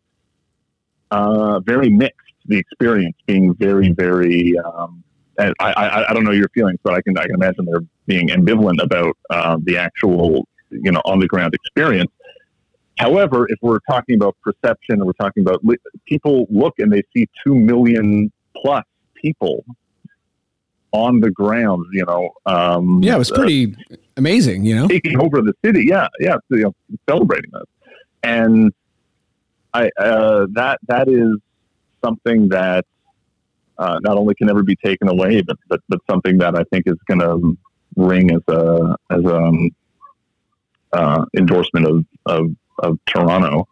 uh, 1.10 1.60
very 1.60 1.88
mixed. 1.88 2.20
The 2.48 2.58
experience 2.58 3.16
being 3.26 3.54
very, 3.54 3.92
very. 3.92 4.54
Um, 4.58 5.02
and 5.38 5.52
I, 5.58 5.72
I, 5.72 6.10
I 6.10 6.14
don't 6.14 6.24
know 6.24 6.30
your 6.32 6.48
feelings, 6.50 6.78
but 6.84 6.94
I 6.94 7.00
can, 7.02 7.18
I 7.18 7.24
can 7.26 7.34
imagine 7.34 7.64
they're 7.64 7.80
being 8.06 8.28
ambivalent 8.28 8.80
about 8.82 9.16
uh, 9.30 9.56
the 9.62 9.76
actual, 9.78 10.46
you 10.70 10.90
know, 10.92 11.02
on 11.04 11.18
the 11.18 11.26
ground 11.26 11.54
experience. 11.54 12.10
However, 12.98 13.46
if 13.48 13.58
we're 13.60 13.80
talking 13.88 14.16
about 14.16 14.36
perception, 14.42 15.04
we're 15.04 15.12
talking 15.12 15.42
about 15.42 15.64
li- 15.64 15.76
people 16.06 16.46
look 16.50 16.74
and 16.78 16.92
they 16.92 17.02
see 17.14 17.28
two 17.44 17.54
million 17.54 18.32
plus 18.56 18.84
people 19.14 19.64
on 20.92 21.20
the 21.20 21.30
ground. 21.30 21.84
You 21.92 22.06
know, 22.06 22.30
um, 22.46 23.02
Yeah, 23.02 23.16
it 23.16 23.18
was 23.18 23.30
uh, 23.30 23.36
pretty 23.36 23.76
amazing, 24.16 24.64
you 24.64 24.74
know? 24.74 24.88
taking 24.88 25.20
over 25.20 25.42
the 25.42 25.52
city. 25.64 25.84
Yeah, 25.86 26.08
yeah, 26.20 26.36
you 26.50 26.62
know, 26.62 26.74
celebrating 27.08 27.50
this, 27.52 27.90
and 28.22 28.72
I 29.74 29.90
uh, 29.98 30.46
that 30.54 30.78
that 30.88 31.08
is 31.08 31.36
something 32.02 32.48
that 32.48 32.86
uh, 33.78 33.98
not 34.02 34.16
only 34.16 34.34
can 34.34 34.46
never 34.46 34.62
be 34.62 34.76
taken 34.76 35.08
away, 35.08 35.42
but 35.42 35.58
but, 35.68 35.80
but 35.88 36.00
something 36.10 36.38
that 36.38 36.56
I 36.56 36.64
think 36.72 36.84
is 36.86 36.96
going 37.06 37.20
to 37.20 37.58
ring 37.96 38.30
as 38.32 38.42
a 38.48 38.96
as 39.10 39.24
a 39.24 39.36
um, 39.36 39.70
uh, 40.96 41.24
endorsement 41.36 41.86
of 41.86 42.04
of, 42.26 42.50
of 42.80 42.98
Toronto. 43.06 43.68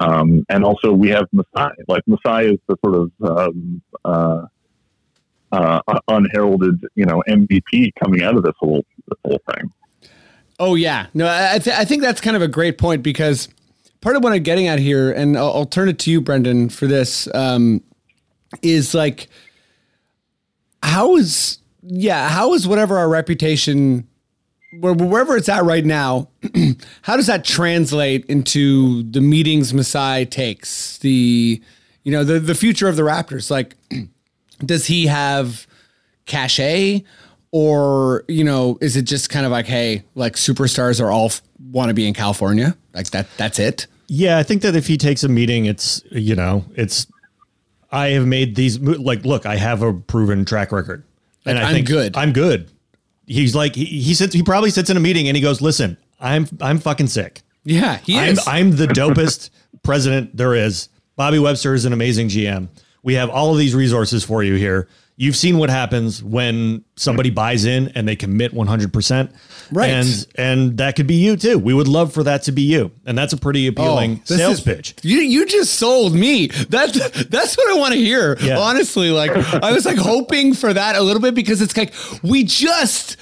Um, 0.00 0.44
and 0.48 0.64
also, 0.64 0.92
we 0.92 1.08
have 1.08 1.26
Masai. 1.32 1.74
Like 1.88 2.02
Masai 2.06 2.52
is 2.52 2.58
the 2.68 2.76
sort 2.84 2.94
of 2.94 3.10
um, 3.22 3.82
uh, 4.04 4.46
uh, 5.52 5.80
unheralded, 6.08 6.84
you 6.94 7.04
know, 7.04 7.22
MVP 7.28 7.92
coming 8.02 8.22
out 8.22 8.36
of 8.36 8.42
this 8.42 8.54
whole 8.58 8.84
this 9.08 9.18
whole 9.24 9.40
thing. 9.50 9.72
Oh 10.60 10.74
yeah, 10.74 11.06
no, 11.14 11.26
I, 11.28 11.58
th- 11.58 11.76
I 11.76 11.84
think 11.84 12.02
that's 12.02 12.20
kind 12.20 12.36
of 12.36 12.42
a 12.42 12.48
great 12.48 12.78
point 12.78 13.02
because 13.02 13.48
part 14.00 14.16
of 14.16 14.24
what 14.24 14.32
I'm 14.32 14.42
getting 14.42 14.66
at 14.66 14.78
here, 14.78 15.10
and 15.12 15.36
I'll, 15.36 15.52
I'll 15.52 15.66
turn 15.66 15.88
it 15.88 15.98
to 16.00 16.10
you, 16.10 16.20
Brendan, 16.20 16.68
for 16.68 16.86
this, 16.86 17.32
um, 17.34 17.82
is 18.62 18.94
like, 18.94 19.28
how 20.82 21.16
is 21.16 21.58
yeah, 21.82 22.28
how 22.28 22.54
is 22.54 22.66
whatever 22.66 22.98
our 22.98 23.08
reputation, 23.08 24.08
wherever 24.72 25.36
it's 25.36 25.48
at 25.48 25.64
right 25.64 25.84
now, 25.84 26.28
how 27.02 27.16
does 27.16 27.26
that 27.26 27.44
translate 27.44 28.24
into 28.26 29.02
the 29.04 29.20
meetings 29.20 29.72
Masai 29.72 30.26
takes, 30.26 30.98
the 30.98 31.60
you 32.04 32.12
know 32.12 32.24
the 32.24 32.38
the 32.38 32.54
future 32.54 32.88
of 32.88 32.96
the 32.96 33.02
Raptors? 33.02 33.50
Like, 33.50 33.76
does 34.64 34.86
he 34.86 35.06
have 35.06 35.66
cachet? 36.26 37.04
or 37.50 38.24
you 38.28 38.44
know, 38.44 38.76
is 38.82 38.94
it 38.96 39.02
just 39.02 39.30
kind 39.30 39.46
of 39.46 39.52
like, 39.52 39.66
hey, 39.66 40.04
like 40.14 40.34
superstars 40.34 41.02
are 41.02 41.10
all 41.10 41.32
want 41.72 41.88
to 41.88 41.94
be 41.94 42.06
in 42.06 42.12
California, 42.12 42.76
like 42.92 43.08
that? 43.10 43.26
That's 43.38 43.58
it. 43.58 43.86
Yeah, 44.06 44.38
I 44.38 44.42
think 44.42 44.60
that 44.62 44.76
if 44.76 44.86
he 44.86 44.98
takes 44.98 45.24
a 45.24 45.28
meeting, 45.28 45.64
it's 45.64 46.02
you 46.10 46.34
know, 46.34 46.64
it's 46.74 47.06
I 47.90 48.08
have 48.08 48.26
made 48.26 48.54
these 48.54 48.78
like 48.78 49.24
look, 49.24 49.46
I 49.46 49.56
have 49.56 49.82
a 49.82 49.94
proven 49.94 50.44
track 50.44 50.72
record, 50.72 51.04
and 51.46 51.56
Like, 51.56 51.64
I 51.64 51.68
I'm 51.68 51.74
think 51.74 51.86
good. 51.88 52.16
I'm 52.18 52.32
good. 52.34 52.70
He's 53.28 53.54
like 53.54 53.74
he, 53.74 53.84
he 53.84 54.14
sits. 54.14 54.34
He 54.34 54.42
probably 54.42 54.70
sits 54.70 54.90
in 54.90 54.96
a 54.96 55.00
meeting 55.00 55.28
and 55.28 55.36
he 55.36 55.42
goes, 55.42 55.60
"Listen, 55.60 55.96
I'm 56.18 56.46
I'm 56.60 56.78
fucking 56.78 57.08
sick. 57.08 57.42
Yeah, 57.64 57.98
he 57.98 58.18
I'm 58.18 58.32
is. 58.32 58.48
I'm 58.48 58.70
the 58.72 58.86
dopest 58.88 59.50
president 59.82 60.36
there 60.36 60.54
is. 60.54 60.88
Bobby 61.16 61.38
Webster 61.38 61.74
is 61.74 61.84
an 61.84 61.92
amazing 61.92 62.28
GM. 62.28 62.68
We 63.02 63.14
have 63.14 63.28
all 63.30 63.52
of 63.52 63.58
these 63.58 63.74
resources 63.74 64.24
for 64.24 64.42
you 64.42 64.54
here. 64.54 64.88
You've 65.20 65.34
seen 65.34 65.58
what 65.58 65.68
happens 65.68 66.22
when 66.22 66.84
somebody 66.94 67.30
buys 67.30 67.64
in 67.64 67.88
and 67.96 68.06
they 68.06 68.14
commit 68.14 68.54
100%. 68.54 69.32
Right. 69.72 69.90
And 69.90 70.26
and 70.36 70.78
that 70.78 70.94
could 70.94 71.08
be 71.08 71.16
you 71.16 71.36
too. 71.36 71.58
We 71.58 71.74
would 71.74 71.88
love 71.88 72.12
for 72.12 72.22
that 72.22 72.44
to 72.44 72.52
be 72.52 72.62
you. 72.62 72.92
And 73.04 73.18
that's 73.18 73.32
a 73.32 73.36
pretty 73.36 73.66
oh, 73.66 73.70
appealing 73.70 74.20
Oh, 74.22 74.36
sales 74.36 74.58
is- 74.58 74.60
pitch. 74.64 74.94
You 75.02 75.18
you 75.18 75.44
just 75.44 75.74
sold 75.74 76.14
me. 76.14 76.46
That's 76.46 77.24
that's 77.24 77.56
what 77.56 77.68
I 77.68 77.78
want 77.80 77.94
to 77.94 77.98
hear. 77.98 78.38
Yeah. 78.40 78.58
Honestly, 78.58 79.10
like 79.10 79.32
I 79.32 79.72
was 79.72 79.84
like 79.84 79.98
hoping 79.98 80.54
for 80.54 80.72
that 80.72 80.94
a 80.94 81.02
little 81.02 81.20
bit 81.20 81.34
because 81.34 81.60
it's 81.62 81.76
like 81.76 81.92
we 82.22 82.44
just 82.44 83.16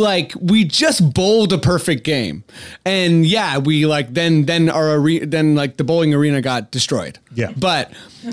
like 0.00 0.32
we 0.40 0.64
just 0.64 1.14
bowled 1.14 1.52
a 1.52 1.58
perfect 1.58 2.02
game, 2.04 2.42
and 2.84 3.24
yeah, 3.24 3.58
we 3.58 3.86
like 3.86 4.12
then 4.12 4.46
then 4.46 4.68
our 4.68 4.94
arena 4.94 5.26
then 5.26 5.54
like 5.54 5.76
the 5.76 5.84
bowling 5.84 6.12
arena 6.14 6.40
got 6.40 6.70
destroyed. 6.72 7.18
Yeah. 7.34 7.52
but 7.56 7.92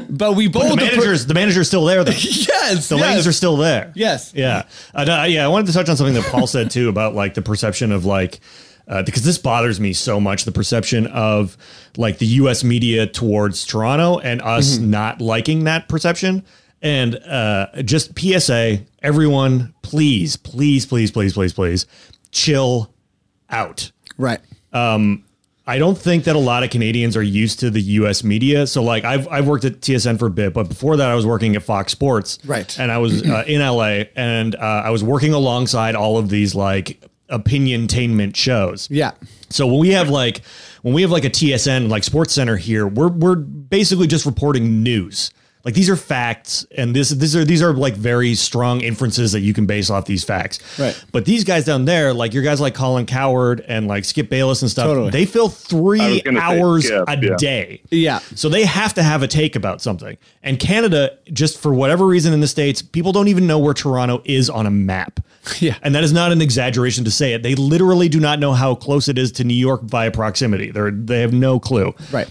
but 0.10 0.34
we 0.34 0.48
bowled 0.48 0.74
a 0.74 0.76
per- 0.78 0.86
managers, 0.86 1.26
the 1.28 1.34
manager's 1.34 1.68
still 1.68 1.86
there 1.86 2.04
though. 2.04 2.12
yes, 2.18 2.90
The 2.90 2.96
yes. 2.98 3.02
lanes 3.14 3.28
are 3.28 3.32
still 3.32 3.58
there. 3.58 3.92
Yes. 3.96 4.34
Yeah. 4.36 4.64
Uh, 4.94 5.26
yeah. 5.30 5.46
I 5.46 5.48
wanted 5.48 5.68
to 5.68 5.74
touch 5.74 5.88
on 5.90 5.96
something 5.98 6.16
that 6.16 6.26
Paul 6.26 6.48
said 6.48 6.72
too 6.72 6.90
about 6.90 7.14
like 7.14 7.36
the 7.36 7.42
perception 7.42 7.92
of 7.92 8.04
like, 8.06 8.40
uh, 8.88 9.04
because 9.04 9.24
this 9.24 9.38
bothers 9.38 9.80
me 9.80 9.94
so 9.94 10.20
much 10.20 10.46
the 10.46 10.52
perception 10.52 11.08
of 11.08 11.56
like 11.96 12.18
the 12.18 12.26
US 12.26 12.64
media 12.64 13.06
towards 13.08 13.66
Toronto 13.66 14.20
and 14.20 14.42
us 14.42 14.78
not 14.78 15.22
liking 15.22 15.66
that 15.66 15.88
perception. 15.88 16.44
And 16.82 17.16
uh, 17.16 17.68
just 17.84 18.18
PSA, 18.18 18.80
everyone, 19.02 19.74
please, 19.82 20.38
please, 20.38 20.86
please, 20.86 21.12
please, 21.12 21.34
please, 21.34 21.54
please 21.54 21.86
chill 22.32 22.94
out. 23.50 23.92
right. 24.18 24.40
I 25.70 25.80
don't 25.80 25.98
think 25.98 26.24
that 26.24 26.36
a 26.38 26.40
lot 26.40 26.64
of 26.64 26.70
Canadians 26.70 27.18
are 27.18 27.22
used 27.22 27.60
to 27.60 27.70
the 27.70 27.82
U.S. 27.82 28.24
media. 28.24 28.66
So, 28.68 28.82
like, 28.82 29.04
I've 29.04 29.28
I've 29.28 29.48
worked 29.48 29.66
at 29.66 29.82
TSN 29.82 30.18
for 30.18 30.28
a 30.28 30.30
bit, 30.30 30.54
but 30.54 30.70
before 30.70 30.96
that, 30.96 31.10
I 31.10 31.14
was 31.14 31.26
working 31.26 31.58
at 31.58 31.64
Fox 31.64 31.92
Sports, 31.92 32.40
Right. 32.46 32.80
And 32.80 32.90
I 32.90 33.00
was 33.00 33.22
uh, 33.22 33.44
in 33.46 33.60
LA, 33.60 34.04
and 34.16 34.56
uh, 34.56 34.60
I 34.60 34.92
was 34.92 35.04
working 35.04 35.34
alongside 35.34 35.96
all 35.96 36.18
of 36.18 36.30
these 36.30 36.56
like 36.56 37.04
opiniontainment 37.30 38.38
shows. 38.38 38.90
Yeah. 38.90 39.12
So 39.50 39.68
when 39.68 39.80
we 39.80 39.90
have 39.90 40.10
like 40.10 40.42
when 40.84 40.94
we 40.94 41.02
have 41.02 41.12
like 41.12 41.26
a 41.26 41.30
TSN 41.30 41.90
like 41.90 42.06
Sports 42.06 42.34
Center 42.34 42.56
here, 42.56 42.88
we're 42.88 43.10
we're 43.10 43.36
basically 43.36 44.08
just 44.08 44.26
reporting 44.26 44.84
news. 44.84 45.32
Like 45.68 45.74
these 45.74 45.90
are 45.90 45.98
facts, 45.98 46.66
and 46.78 46.96
this 46.96 47.10
these 47.10 47.36
are 47.36 47.44
these 47.44 47.62
are 47.62 47.74
like 47.74 47.94
very 47.96 48.36
strong 48.36 48.80
inferences 48.80 49.34
that 49.34 49.42
you 49.42 49.54
can 49.54 49.66
base 49.66 49.90
off 49.90 50.06
these 50.06 50.24
facts. 50.24 50.62
Right. 50.80 50.98
But 51.12 51.26
these 51.26 51.44
guys 51.44 51.66
down 51.66 51.84
there, 51.84 52.14
like 52.14 52.34
your 52.34 52.42
guys 52.42 52.62
like 52.62 52.74
Colin 52.74 53.06
Cowherd 53.06 53.60
and 53.68 53.86
like 53.86 54.06
Skip 54.06 54.30
Bayless 54.30 54.62
and 54.62 54.72
stuff, 54.72 54.86
Totally. 54.86 55.10
they 55.10 55.26
fill 55.26 55.50
three 55.50 56.22
gonna 56.22 56.40
say 56.40 56.46
hours 56.62 56.86
Skip, 56.86 57.04
a 57.10 57.18
yeah. 57.22 57.36
day. 57.38 57.82
Yeah. 57.92 58.20
So 58.34 58.48
they 58.48 58.64
have 58.64 58.94
to 58.94 59.04
have 59.04 59.24
a 59.24 59.28
take 59.28 59.58
about 59.58 59.82
something. 59.82 60.18
And 60.42 60.58
Canada, 60.58 61.18
just 61.34 61.60
for 61.60 61.74
whatever 61.74 62.08
reason 62.08 62.32
in 62.32 62.40
the 62.40 62.48
States, 62.48 62.82
people 62.82 63.12
don't 63.12 63.28
even 63.28 63.46
know 63.46 63.60
where 63.60 63.74
Toronto 63.74 64.22
is 64.24 64.50
on 64.50 64.68
a 64.68 64.72
map. 64.72 65.20
Yeah. 65.60 65.78
And 65.82 65.96
that 65.96 66.04
is 66.04 66.12
not 66.12 66.34
an 66.34 66.42
exaggeration 66.42 67.06
to 67.06 67.12
say 67.12 67.34
it. 67.34 67.42
They 67.42 67.56
literally 67.56 68.10
do 68.10 68.20
not 68.20 68.38
know 68.40 68.52
how 68.52 68.76
close 68.76 69.08
it 69.08 69.18
is 69.18 69.32
to 69.34 69.46
New 69.46 69.54
York 69.54 69.82
via 69.84 70.12
proximity. 70.12 70.72
They're 70.72 70.92
they 70.92 71.22
have 71.22 71.32
no 71.34 71.58
clue. 71.58 71.94
Right. 72.12 72.28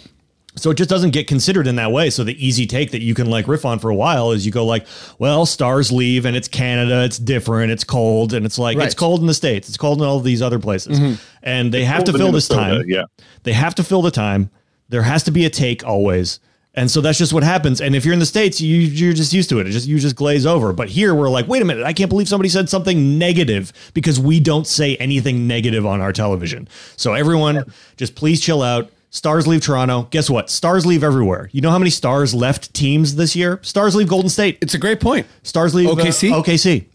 So 0.59 0.71
it 0.71 0.77
just 0.77 0.89
doesn't 0.89 1.11
get 1.11 1.27
considered 1.27 1.67
in 1.67 1.77
that 1.77 1.93
way. 1.93 2.09
So 2.09 2.25
the 2.25 2.35
easy 2.45 2.67
take 2.67 2.91
that 2.93 3.03
you 3.03 3.15
can 3.15 3.29
like 3.29 3.47
riff 3.47 3.65
on 3.67 3.79
for 3.79 3.91
a 3.91 3.95
while 3.95 4.33
is 4.33 4.47
you 4.47 4.53
go 4.53 4.65
like, 4.65 4.87
well, 5.19 5.45
stars 5.45 5.93
leave 5.93 6.25
and 6.25 6.35
it's 6.37 6.49
Canada, 6.49 7.05
it's 7.05 7.19
different, 7.19 7.73
it's 7.73 7.85
cold, 7.85 8.33
and 8.33 8.47
it's 8.47 8.59
like 8.59 8.79
Right. 8.79 8.87
it's 8.87 8.95
cold 8.95 9.21
in 9.21 9.27
the 9.27 9.35
States, 9.35 9.69
it's 9.69 9.77
cold 9.77 9.99
in 10.01 10.07
all 10.07 10.17
of 10.17 10.25
these 10.25 10.41
other 10.41 10.59
places. 10.59 10.99
And 11.43 11.73
they 11.73 11.85
have 11.85 12.05
to 12.05 12.13
fill 12.15 12.33
this 12.33 12.49
time. 12.49 12.83
yeah. 12.89 13.03
They 13.43 13.53
have 13.53 13.75
to 13.77 13.85
fill 13.85 14.01
the 14.03 14.11
time. 14.11 14.51
There 14.89 15.03
has 15.03 15.25
to 15.25 15.31
be 15.31 15.45
a 15.45 15.51
take 15.51 15.85
always. 15.85 16.41
And 16.79 16.91
so 16.91 17.01
that's 17.01 17.17
just 17.19 17.33
what 17.33 17.43
happens. 17.43 17.81
And 17.81 17.95
if 17.97 18.05
you're 18.05 18.13
in 18.13 18.21
the 18.21 18.27
States, 18.27 18.61
you, 18.61 18.77
you're 18.77 19.15
just 19.15 19.33
used 19.33 19.49
to 19.49 19.61
it. 19.61 19.67
It 19.67 19.71
just 19.71 19.87
you 19.89 19.99
just 19.99 20.15
glaze 20.17 20.45
over. 20.45 20.73
But 20.75 20.89
here 20.91 21.15
we're 21.15 21.31
like, 21.31 21.49
wait 21.49 21.63
a 21.63 21.65
minute, 21.65 21.85
I 21.85 21.95
can't 21.95 22.11
believe 22.11 22.29
somebody 22.29 22.51
said 22.51 22.69
something 22.69 23.19
negative 23.19 23.73
because 23.95 24.21
we 24.21 24.41
don't 24.41 24.67
say 24.67 24.95
anything 24.97 25.47
negative 25.47 25.87
on 25.87 26.03
our 26.03 26.13
television. 26.13 26.69
So 26.97 27.15
everyone, 27.15 27.65
just 27.97 28.15
please 28.15 28.41
chill 28.43 28.63
out. 28.63 28.91
Stars 29.11 29.47
leave 29.47 29.63
Toronto. 29.63 30.09
Guess 30.11 30.29
what? 30.29 30.51
Stars 30.51 30.85
leave 30.85 31.03
everywhere. 31.03 31.49
You 31.53 31.61
know 31.61 31.71
how 31.71 31.79
many 31.79 31.91
stars 31.91 32.35
left 32.35 32.75
teams 32.75 33.17
this 33.17 33.35
year? 33.35 33.61
Stars 33.63 33.95
leave 33.95 34.09
Golden 34.09 34.29
State. 34.29 34.59
It's 34.61 34.75
a 34.75 34.79
great 34.79 35.01
point. 35.01 35.27
Stars 35.43 35.75
leave 35.75 35.89
uh, 35.89 35.95
OKC? 35.95 36.31
OKC. 36.33 36.87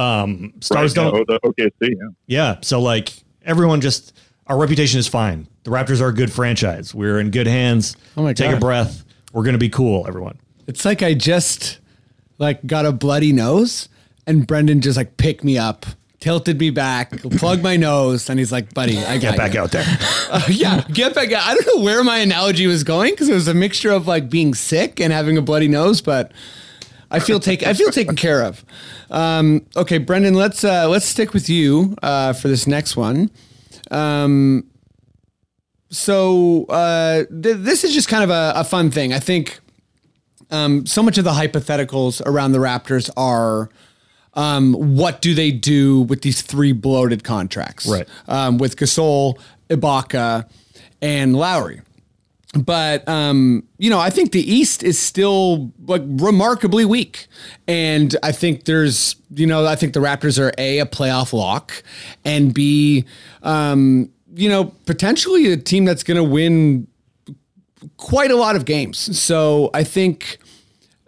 Um, 0.00 0.54
stars 0.60 0.96
Right, 0.96 1.04
don't. 1.04 1.14
yeah, 1.28 1.36
oh, 1.42 1.52
the 1.54 1.70
OKC, 1.80 1.90
yeah. 1.90 2.08
Yeah. 2.26 2.56
So 2.62 2.80
like 2.80 3.12
everyone 3.44 3.80
just 3.80 4.12
our 4.46 4.58
reputation 4.58 4.98
is 4.98 5.08
fine. 5.08 5.46
The 5.64 5.70
Raptors 5.70 6.00
are 6.00 6.08
a 6.08 6.14
good 6.14 6.32
franchise. 6.32 6.94
We're 6.94 7.20
in 7.20 7.30
good 7.30 7.46
hands. 7.46 7.96
Oh 8.16 8.22
my 8.22 8.32
Take 8.32 8.56
a 8.56 8.60
breath. 8.60 9.04
We're 9.32 9.44
gonna 9.44 9.58
be 9.58 9.70
cool, 9.70 10.06
everyone. 10.06 10.38
It's 10.66 10.84
like 10.84 11.02
I 11.02 11.14
just 11.14 11.78
like 12.38 12.66
got 12.66 12.86
a 12.86 12.92
bloody 12.92 13.32
nose 13.32 13.88
and 14.26 14.46
Brendan 14.46 14.80
just 14.80 14.96
like 14.96 15.16
picked 15.16 15.44
me 15.44 15.58
up, 15.58 15.86
tilted 16.24 16.58
me 16.58 16.70
back, 16.70 17.20
plugged 17.32 17.62
my 17.62 17.76
nose, 17.76 18.30
and 18.30 18.38
he's 18.38 18.50
like, 18.50 18.72
buddy, 18.72 18.96
I 18.96 19.18
got 19.18 19.32
Get 19.32 19.36
back 19.36 19.52
you." 19.52 19.60
out 19.60 19.72
there. 19.72 19.84
Uh, 20.30 20.40
yeah, 20.48 20.80
get 20.92 21.14
back 21.14 21.30
out. 21.30 21.46
I 21.46 21.54
don't 21.54 21.76
know 21.76 21.84
where 21.84 22.02
my 22.02 22.16
analogy 22.16 22.66
was 22.66 22.82
going 22.82 23.12
because 23.12 23.28
it 23.28 23.34
was 23.34 23.46
a 23.46 23.54
mixture 23.54 23.92
of 23.92 24.08
like 24.08 24.28
being 24.28 24.52
sick 24.54 24.98
and 24.98 25.12
having 25.12 25.36
a 25.36 25.42
bloody 25.42 25.68
nose, 25.68 26.00
but 26.00 26.32
I 27.10 27.20
feel 27.20 27.38
take 27.38 27.62
I 27.64 27.72
feel 27.74 27.90
taken 27.90 28.16
care 28.16 28.42
of. 28.42 28.64
Um, 29.10 29.64
okay, 29.76 29.98
Brendan, 29.98 30.34
let's 30.34 30.64
uh, 30.64 30.88
let's 30.88 31.04
stick 31.04 31.34
with 31.34 31.48
you 31.48 31.94
uh, 32.02 32.32
for 32.32 32.48
this 32.48 32.66
next 32.66 32.96
one. 32.96 33.30
Um, 33.92 34.64
so 35.90 36.64
uh, 36.64 37.24
th- 37.26 37.58
this 37.58 37.84
is 37.84 37.94
just 37.94 38.08
kind 38.08 38.24
of 38.24 38.30
a, 38.30 38.54
a 38.56 38.64
fun 38.64 38.90
thing. 38.90 39.12
I 39.12 39.20
think 39.20 39.60
um, 40.50 40.84
so 40.86 41.00
much 41.02 41.18
of 41.18 41.24
the 41.24 41.32
hypotheticals 41.32 42.22
around 42.26 42.52
the 42.52 42.58
Raptors 42.58 43.08
are 43.16 43.68
um, 44.34 44.74
what 44.74 45.20
do 45.20 45.34
they 45.34 45.50
do 45.50 46.02
with 46.02 46.22
these 46.22 46.42
three 46.42 46.72
bloated 46.72 47.24
contracts? 47.24 47.86
Right. 47.86 48.08
Um, 48.28 48.58
with 48.58 48.76
Gasol, 48.76 49.38
Ibaka, 49.70 50.48
and 51.00 51.36
Lowry. 51.36 51.80
But 52.56 53.08
um, 53.08 53.66
you 53.78 53.90
know, 53.90 53.98
I 53.98 54.10
think 54.10 54.30
the 54.32 54.52
East 54.52 54.84
is 54.84 54.98
still 54.98 55.72
like 55.86 56.02
remarkably 56.06 56.84
weak, 56.84 57.26
and 57.66 58.14
I 58.22 58.30
think 58.30 58.64
there's, 58.64 59.16
you 59.34 59.46
know, 59.46 59.66
I 59.66 59.74
think 59.74 59.92
the 59.92 60.00
Raptors 60.00 60.38
are 60.38 60.52
a 60.56 60.78
a 60.78 60.86
playoff 60.86 61.32
lock, 61.32 61.82
and 62.24 62.54
b, 62.54 63.04
um, 63.42 64.08
you 64.36 64.48
know, 64.48 64.66
potentially 64.86 65.52
a 65.52 65.56
team 65.56 65.84
that's 65.84 66.04
going 66.04 66.16
to 66.16 66.22
win 66.24 66.86
quite 67.96 68.30
a 68.30 68.36
lot 68.36 68.54
of 68.54 68.64
games. 68.64 69.18
So 69.18 69.70
I 69.74 69.82
think 69.82 70.38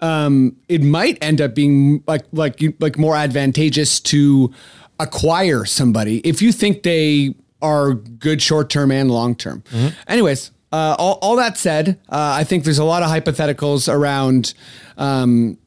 um, 0.01 0.57
it 0.69 0.83
might 0.83 1.19
end 1.23 1.41
up 1.41 1.55
being 1.55 2.03
like 2.07 2.25
like 2.33 2.61
like 2.81 2.99
more 2.99 3.17
advantageous 3.17 4.01
to 4.01 4.53
acquire 4.99 5.65
somebody 5.65 6.19
if 6.19 6.41
you 6.41 6.53
think 6.53 6.83
they 6.83 7.35
are 7.63 7.95
good 7.95 8.41
short 8.43 8.71
term 8.71 8.91
and 8.91 9.11
long 9.11 9.35
term. 9.35 9.63
Anyways, 10.07 10.51
uh, 10.73 10.95
all, 10.99 11.19
all 11.23 11.37
that 11.37 11.57
said, 11.57 11.99
uh, 12.09 12.37
I 12.39 12.45
think 12.45 12.65
there's 12.65 12.79
a 12.79 12.85
lot 12.85 13.03
of 13.03 13.11
hypotheticals 13.11 13.93
around. 13.93 14.55
Um, 14.97 15.59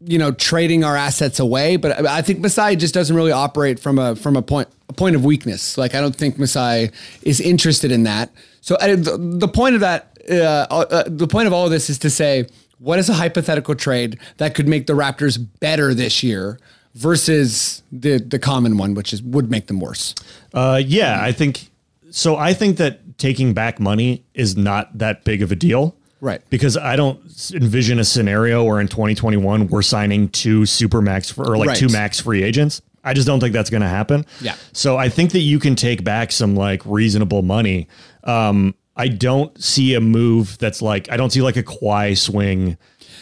you 0.00 0.16
know, 0.16 0.30
trading 0.30 0.84
our 0.84 0.96
assets 0.96 1.40
away, 1.40 1.76
but 1.76 2.06
I 2.06 2.22
think 2.22 2.38
Masai 2.38 2.76
just 2.76 2.94
doesn't 2.94 3.16
really 3.16 3.32
operate 3.32 3.80
from 3.80 3.98
a 3.98 4.14
from 4.14 4.36
a 4.36 4.42
point 4.42 4.68
a 4.88 4.92
point 4.92 5.16
of 5.16 5.24
weakness. 5.24 5.76
Like 5.76 5.96
I 5.96 6.00
don't 6.00 6.14
think 6.14 6.38
Masai 6.38 6.90
is 7.22 7.40
interested 7.40 7.90
in 7.90 8.04
that. 8.04 8.30
So 8.60 8.76
uh, 8.76 8.94
the, 8.94 9.16
the 9.18 9.48
point 9.48 9.74
of 9.74 9.80
that, 9.80 10.16
uh, 10.30 10.66
uh, 10.70 11.04
the 11.06 11.26
point 11.26 11.48
of 11.48 11.52
all 11.52 11.64
of 11.64 11.72
this 11.72 11.90
is 11.90 11.98
to 11.98 12.10
say, 12.10 12.46
what 12.78 12.98
is 12.98 13.08
a 13.08 13.14
hypothetical 13.14 13.74
trade 13.74 14.18
that 14.38 14.54
could 14.54 14.68
make 14.68 14.86
the 14.86 14.92
Raptors 14.94 15.44
better 15.60 15.94
this 15.94 16.22
year 16.22 16.58
versus 16.94 17.82
the 17.92 18.18
the 18.18 18.38
common 18.38 18.76
one, 18.76 18.94
which 18.94 19.12
is 19.12 19.22
would 19.22 19.50
make 19.50 19.66
them 19.66 19.80
worse. 19.80 20.14
Uh, 20.52 20.80
yeah, 20.84 21.18
I 21.22 21.32
think 21.32 21.70
so. 22.10 22.36
I 22.36 22.52
think 22.54 22.76
that 22.78 23.18
taking 23.18 23.54
back 23.54 23.80
money 23.80 24.24
is 24.34 24.56
not 24.56 24.96
that 24.98 25.24
big 25.24 25.42
of 25.42 25.50
a 25.52 25.56
deal. 25.56 25.94
Right. 26.20 26.42
Because 26.50 26.76
I 26.76 26.96
don't 26.96 27.20
envision 27.54 28.00
a 28.00 28.04
scenario 28.04 28.64
where 28.64 28.80
in 28.80 28.88
2021 28.88 29.68
we're 29.68 29.82
signing 29.82 30.28
two 30.30 30.66
super 30.66 31.00
max 31.00 31.30
for, 31.30 31.44
or 31.48 31.56
like 31.56 31.68
Right. 31.68 31.76
two 31.76 31.88
max 31.88 32.18
free 32.20 32.42
agents. 32.42 32.82
I 33.04 33.14
just 33.14 33.28
don't 33.28 33.38
think 33.38 33.52
that's 33.52 33.70
going 33.70 33.82
to 33.82 33.88
happen. 33.88 34.26
Yeah. 34.40 34.56
So 34.72 34.96
I 34.96 35.10
think 35.10 35.30
that 35.30 35.40
you 35.40 35.60
can 35.60 35.76
take 35.76 36.02
back 36.02 36.32
some 36.32 36.56
like 36.56 36.82
reasonable 36.84 37.42
money. 37.42 37.86
Um, 38.24 38.74
I 38.98 39.08
don't 39.08 39.62
see 39.62 39.94
a 39.94 40.00
move 40.00 40.58
that's 40.58 40.82
like 40.82 41.10
I 41.10 41.16
don't 41.16 41.30
see 41.30 41.40
like 41.40 41.56
a 41.56 41.62
Kawhi 41.62 42.18
swing. 42.18 42.76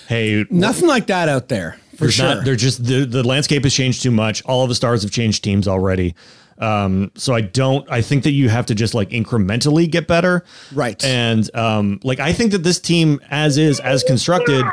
Hey, 0.09 0.47
Nothing 0.51 0.89
like 0.89 1.07
that 1.09 1.29
out 1.29 1.49
there 1.49 1.79
for 1.97 2.11
sure. 2.11 2.37
not, 2.37 2.45
they're 2.45 2.57
just 2.57 2.85
the, 2.85 3.05
the 3.05 3.23
landscape 3.23 3.63
has 3.65 3.75
changed 3.75 4.03
too 4.03 4.11
much. 4.11 4.43
All 4.45 4.63
of 4.63 4.69
the 4.69 4.75
stars 4.75 5.03
have 5.03 5.11
changed 5.11 5.45
teams 5.45 5.69
already. 5.69 6.15
Um, 6.59 7.11
so 7.17 7.35
I 7.35 7.43
don't. 7.43 7.91
I 7.91 8.01
think 8.01 8.25
that 8.25 8.31
you 8.31 8.49
have 8.49 8.67
to 8.67 8.75
just 8.75 8.95
like 8.95 9.11
incrementally 9.11 9.91
get 9.91 10.07
better, 10.09 10.45
Right. 10.73 11.03
And 11.05 11.55
um, 11.55 12.01
like 12.03 12.19
I 12.19 12.33
think 12.33 12.53
that 12.53 12.63
this 12.63 12.81
team, 12.81 13.21
as 13.31 13.59
is, 13.59 13.79
as 13.81 14.03
constructed, 14.03 14.65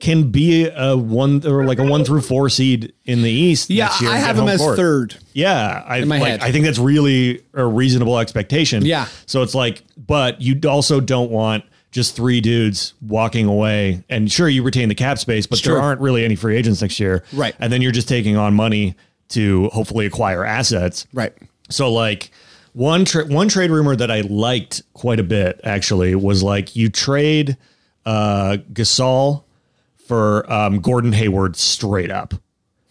can 0.00 0.30
be 0.30 0.68
a 0.68 0.96
one 0.96 1.44
or 1.46 1.64
like 1.64 1.78
a 1.78 1.84
one 1.84 2.04
through 2.04 2.20
four 2.20 2.48
seed 2.48 2.92
in 3.04 3.22
the 3.22 3.30
East. 3.30 3.70
Yeah, 3.70 3.86
next 3.86 4.00
year 4.02 4.10
I 4.10 4.16
have 4.16 4.36
get 4.36 4.42
him 4.42 4.48
as 4.48 4.60
court. 4.60 4.76
third. 4.76 5.16
Yeah, 5.32 5.82
I 5.86 6.00
like. 6.00 6.42
I 6.42 6.52
think 6.52 6.64
that's 6.64 6.78
really 6.78 7.42
a 7.54 7.66
reasonable 7.66 8.18
expectation. 8.18 8.84
Yeah. 8.84 9.08
So 9.26 9.42
it's 9.42 9.54
like, 9.54 9.82
but 9.96 10.40
you 10.40 10.60
also 10.68 11.00
don't 11.00 11.30
want 11.30 11.64
just 11.90 12.14
three 12.14 12.40
dudes 12.40 12.94
walking 13.00 13.46
away. 13.46 14.04
And 14.08 14.30
sure, 14.30 14.48
you 14.48 14.62
retain 14.62 14.88
the 14.88 14.94
cap 14.94 15.18
space, 15.18 15.46
but 15.46 15.62
there 15.62 15.80
aren't 15.80 16.00
really 16.00 16.24
any 16.24 16.36
free 16.36 16.56
agents 16.56 16.82
next 16.82 17.00
year. 17.00 17.24
Right. 17.32 17.54
And 17.58 17.72
then 17.72 17.82
you're 17.82 17.92
just 17.92 18.08
taking 18.08 18.36
on 18.36 18.54
money 18.54 18.94
to 19.30 19.68
hopefully 19.68 20.06
acquire 20.06 20.44
assets. 20.44 21.06
Right. 21.12 21.32
So 21.70 21.92
like 21.92 22.30
one 22.72 23.04
tra- 23.04 23.26
one 23.26 23.48
trade 23.48 23.70
rumor 23.70 23.96
that 23.96 24.10
I 24.10 24.20
liked 24.22 24.82
quite 24.92 25.18
a 25.18 25.24
bit 25.24 25.60
actually 25.64 26.14
was 26.14 26.42
like 26.42 26.76
you 26.76 26.88
trade 26.88 27.56
uh 28.06 28.58
Gasol 28.72 29.44
for 30.08 30.50
um, 30.50 30.80
Gordon 30.80 31.12
Hayward 31.12 31.54
straight 31.54 32.10
up. 32.10 32.34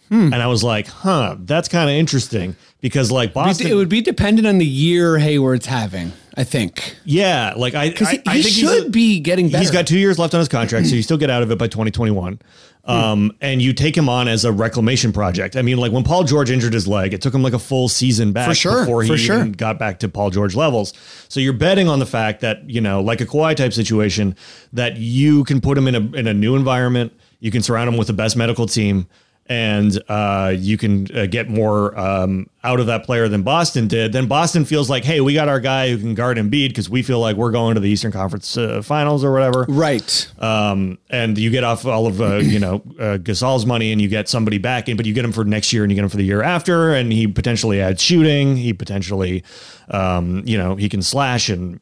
Hmm. 0.08 0.32
And 0.32 0.36
I 0.36 0.46
was 0.46 0.64
like, 0.64 0.86
huh, 0.88 1.36
that's 1.40 1.68
kind 1.68 1.88
of 1.90 1.94
interesting 1.96 2.56
because 2.80 3.10
like 3.10 3.32
Boston, 3.34 3.66
It 3.66 3.74
would 3.74 3.88
be 3.88 4.00
dependent 4.00 4.46
on 4.46 4.58
the 4.58 4.66
year 4.66 5.18
Hayward's 5.18 5.66
having, 5.66 6.12
I 6.36 6.44
think. 6.44 6.96
yeah, 7.04 7.52
like 7.56 7.74
I, 7.74 7.84
I, 7.84 7.88
he, 7.90 8.20
I 8.26 8.36
he 8.36 8.42
should 8.42 8.86
a- 8.86 8.90
be 8.90 9.20
getting 9.20 9.48
better. 9.48 9.58
He's 9.58 9.70
got 9.70 9.86
two 9.86 9.98
years 9.98 10.18
left 10.18 10.34
on 10.34 10.38
his 10.40 10.48
contract, 10.48 10.86
so 10.86 10.94
you 10.94 11.02
still 11.02 11.18
get 11.18 11.28
out 11.30 11.42
of 11.42 11.50
it 11.50 11.58
by 11.58 11.66
2021. 11.66 12.38
Um, 12.84 13.32
and 13.42 13.60
you 13.60 13.74
take 13.74 13.94
him 13.94 14.08
on 14.08 14.28
as 14.28 14.46
a 14.46 14.52
reclamation 14.52 15.12
project. 15.12 15.56
I 15.56 15.62
mean, 15.62 15.76
like 15.76 15.92
when 15.92 16.04
Paul 16.04 16.24
George 16.24 16.50
injured 16.50 16.72
his 16.72 16.88
leg, 16.88 17.12
it 17.12 17.20
took 17.20 17.34
him 17.34 17.42
like 17.42 17.52
a 17.52 17.58
full 17.58 17.86
season 17.90 18.32
back 18.32 18.48
For 18.48 18.54
sure, 18.54 18.80
before 18.80 19.02
he 19.02 19.14
sure. 19.18 19.40
even 19.40 19.52
got 19.52 19.78
back 19.78 19.98
to 19.98 20.08
Paul 20.08 20.30
George 20.30 20.54
levels. 20.56 20.94
So 21.28 21.38
you're 21.38 21.52
betting 21.52 21.86
on 21.86 21.98
the 21.98 22.06
fact 22.06 22.40
that 22.40 22.66
you 22.70 22.80
know, 22.80 23.02
like 23.02 23.20
a 23.20 23.26
Kawhi 23.26 23.54
type 23.56 23.74
situation, 23.74 24.34
that 24.72 24.96
you 24.96 25.44
can 25.44 25.60
put 25.60 25.76
him 25.76 25.86
in 25.86 25.94
a 25.96 26.00
in 26.16 26.26
a 26.26 26.32
new 26.32 26.56
environment. 26.56 27.12
You 27.40 27.50
can 27.50 27.60
surround 27.60 27.88
him 27.90 27.98
with 27.98 28.06
the 28.06 28.14
best 28.14 28.38
medical 28.38 28.66
team. 28.66 29.06
And 29.48 29.98
uh, 30.08 30.54
you 30.56 30.76
can 30.76 31.06
uh, 31.16 31.26
get 31.26 31.48
more 31.48 31.98
um, 31.98 32.50
out 32.62 32.80
of 32.80 32.86
that 32.86 33.04
player 33.04 33.28
than 33.28 33.42
Boston 33.42 33.88
did. 33.88 34.12
Then 34.12 34.26
Boston 34.26 34.66
feels 34.66 34.90
like, 34.90 35.04
hey, 35.04 35.22
we 35.22 35.32
got 35.32 35.48
our 35.48 35.58
guy 35.60 35.88
who 35.88 35.96
can 35.96 36.14
guard 36.14 36.36
Embiid 36.36 36.68
because 36.68 36.90
we 36.90 37.02
feel 37.02 37.18
like 37.18 37.36
we're 37.36 37.50
going 37.50 37.74
to 37.74 37.80
the 37.80 37.88
Eastern 37.88 38.12
Conference 38.12 38.56
uh, 38.58 38.82
Finals 38.82 39.24
or 39.24 39.32
whatever 39.32 39.64
right. 39.68 40.30
um, 40.38 40.98
and 41.08 41.38
you 41.38 41.50
get 41.50 41.64
off 41.64 41.86
all 41.86 42.06
of 42.06 42.20
uh, 42.20 42.36
you 42.36 42.58
know 42.58 42.76
uh, 42.98 43.18
Gasol's 43.18 43.64
money, 43.64 43.92
and 43.92 44.00
you 44.00 44.08
get 44.08 44.28
somebody 44.28 44.58
back 44.58 44.88
in, 44.88 44.96
but 44.96 45.06
you 45.06 45.14
get 45.14 45.24
him 45.24 45.32
for 45.32 45.44
next 45.44 45.72
year, 45.72 45.82
and 45.82 45.90
you 45.90 45.96
get 45.96 46.04
him 46.04 46.10
for 46.10 46.16
the 46.16 46.24
year 46.24 46.42
after, 46.42 46.94
and 46.94 47.12
he 47.12 47.26
potentially 47.26 47.80
adds 47.80 48.02
shooting. 48.02 48.56
He 48.56 48.72
potentially, 48.72 49.44
um, 49.88 50.42
you 50.44 50.58
know, 50.58 50.76
he 50.76 50.88
can 50.88 51.02
slash, 51.02 51.48
and 51.48 51.80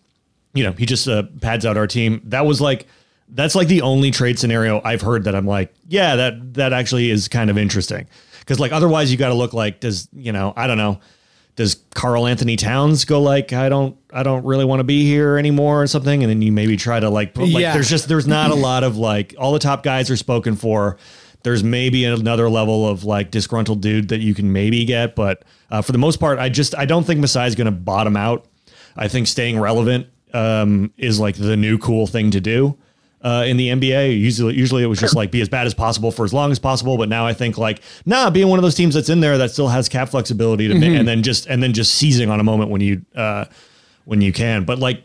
you 0.54 0.64
know, 0.64 0.72
he 0.72 0.86
just 0.86 1.08
uh, 1.08 1.24
pads 1.40 1.66
out 1.66 1.76
our 1.76 1.86
team. 1.86 2.20
That 2.24 2.46
was 2.46 2.60
like. 2.60 2.86
That's 3.28 3.54
like 3.54 3.68
the 3.68 3.82
only 3.82 4.10
trade 4.10 4.38
scenario 4.38 4.80
I've 4.84 5.00
heard 5.02 5.24
that 5.24 5.34
I'm 5.34 5.46
like, 5.46 5.74
yeah, 5.88 6.16
that 6.16 6.54
that 6.54 6.72
actually 6.72 7.10
is 7.10 7.28
kind 7.28 7.50
of 7.50 7.58
interesting. 7.58 8.06
Because 8.40 8.60
like 8.60 8.72
otherwise 8.72 9.10
you 9.10 9.18
got 9.18 9.28
to 9.28 9.34
look 9.34 9.52
like 9.52 9.80
does 9.80 10.08
you 10.12 10.32
know 10.32 10.52
I 10.56 10.66
don't 10.66 10.78
know 10.78 11.00
does 11.56 11.76
Karl-Anthony 11.94 12.56
Towns 12.56 13.04
go 13.06 13.20
like 13.20 13.52
I 13.52 13.68
don't 13.68 13.96
I 14.12 14.22
don't 14.22 14.44
really 14.44 14.64
want 14.64 14.80
to 14.80 14.84
be 14.84 15.04
here 15.04 15.36
anymore 15.38 15.82
or 15.82 15.86
something 15.86 16.22
and 16.22 16.30
then 16.30 16.42
you 16.42 16.52
maybe 16.52 16.76
try 16.76 17.00
to 17.00 17.08
like 17.10 17.34
put 17.34 17.48
like 17.48 17.62
Yeah. 17.62 17.72
there's 17.72 17.88
just 17.90 18.08
there's 18.08 18.28
not 18.28 18.50
a 18.50 18.54
lot 18.54 18.84
of 18.84 18.96
like 18.96 19.34
all 19.38 19.52
the 19.52 19.58
top 19.58 19.82
guys 19.82 20.10
are 20.10 20.16
spoken 20.16 20.54
for 20.54 20.96
there's 21.42 21.64
maybe 21.64 22.04
another 22.04 22.48
level 22.50 22.86
of 22.86 23.04
like 23.04 23.30
disgruntled 23.30 23.80
dude 23.80 24.08
that 24.08 24.20
you 24.20 24.34
can 24.34 24.52
maybe 24.52 24.84
get 24.84 25.16
but 25.16 25.42
uh, 25.70 25.80
for 25.82 25.92
the 25.92 25.98
most 25.98 26.20
part 26.20 26.38
I 26.38 26.48
just 26.50 26.76
I 26.76 26.84
don't 26.84 27.04
think 27.04 27.20
Masai 27.20 27.46
is 27.46 27.54
going 27.56 27.64
to 27.64 27.70
bottom 27.72 28.16
out 28.16 28.46
I 28.94 29.08
think 29.08 29.26
staying 29.26 29.58
relevant 29.58 30.06
um, 30.34 30.92
is 30.98 31.18
like 31.18 31.36
the 31.36 31.56
new 31.56 31.78
cool 31.78 32.06
thing 32.06 32.30
to 32.32 32.40
do 32.40 32.76
uh, 33.26 33.42
in 33.44 33.56
the 33.56 33.70
NBA. 33.70 34.16
Usually, 34.18 34.54
usually 34.54 34.84
it 34.84 34.86
was 34.86 35.00
just 35.00 35.16
like 35.16 35.32
be 35.32 35.40
as 35.40 35.48
bad 35.48 35.66
as 35.66 35.74
possible 35.74 36.12
for 36.12 36.24
as 36.24 36.32
long 36.32 36.52
as 36.52 36.60
possible. 36.60 36.96
But 36.96 37.08
now 37.08 37.26
I 37.26 37.32
think 37.32 37.58
like, 37.58 37.80
nah, 38.04 38.30
being 38.30 38.46
one 38.46 38.60
of 38.60 38.62
those 38.62 38.76
teams 38.76 38.94
that's 38.94 39.08
in 39.08 39.18
there 39.18 39.36
that 39.38 39.50
still 39.50 39.66
has 39.66 39.88
cap 39.88 40.10
flexibility 40.10 40.68
to, 40.68 40.74
ma- 40.74 40.86
and 40.86 41.08
then 41.08 41.24
just 41.24 41.46
and 41.46 41.60
then 41.60 41.72
just 41.72 41.96
seizing 41.96 42.30
on 42.30 42.38
a 42.38 42.44
moment 42.44 42.70
when 42.70 42.80
you 42.80 43.04
uh, 43.16 43.46
when 44.04 44.20
you 44.20 44.32
can. 44.32 44.64
But 44.64 44.78
like, 44.78 45.02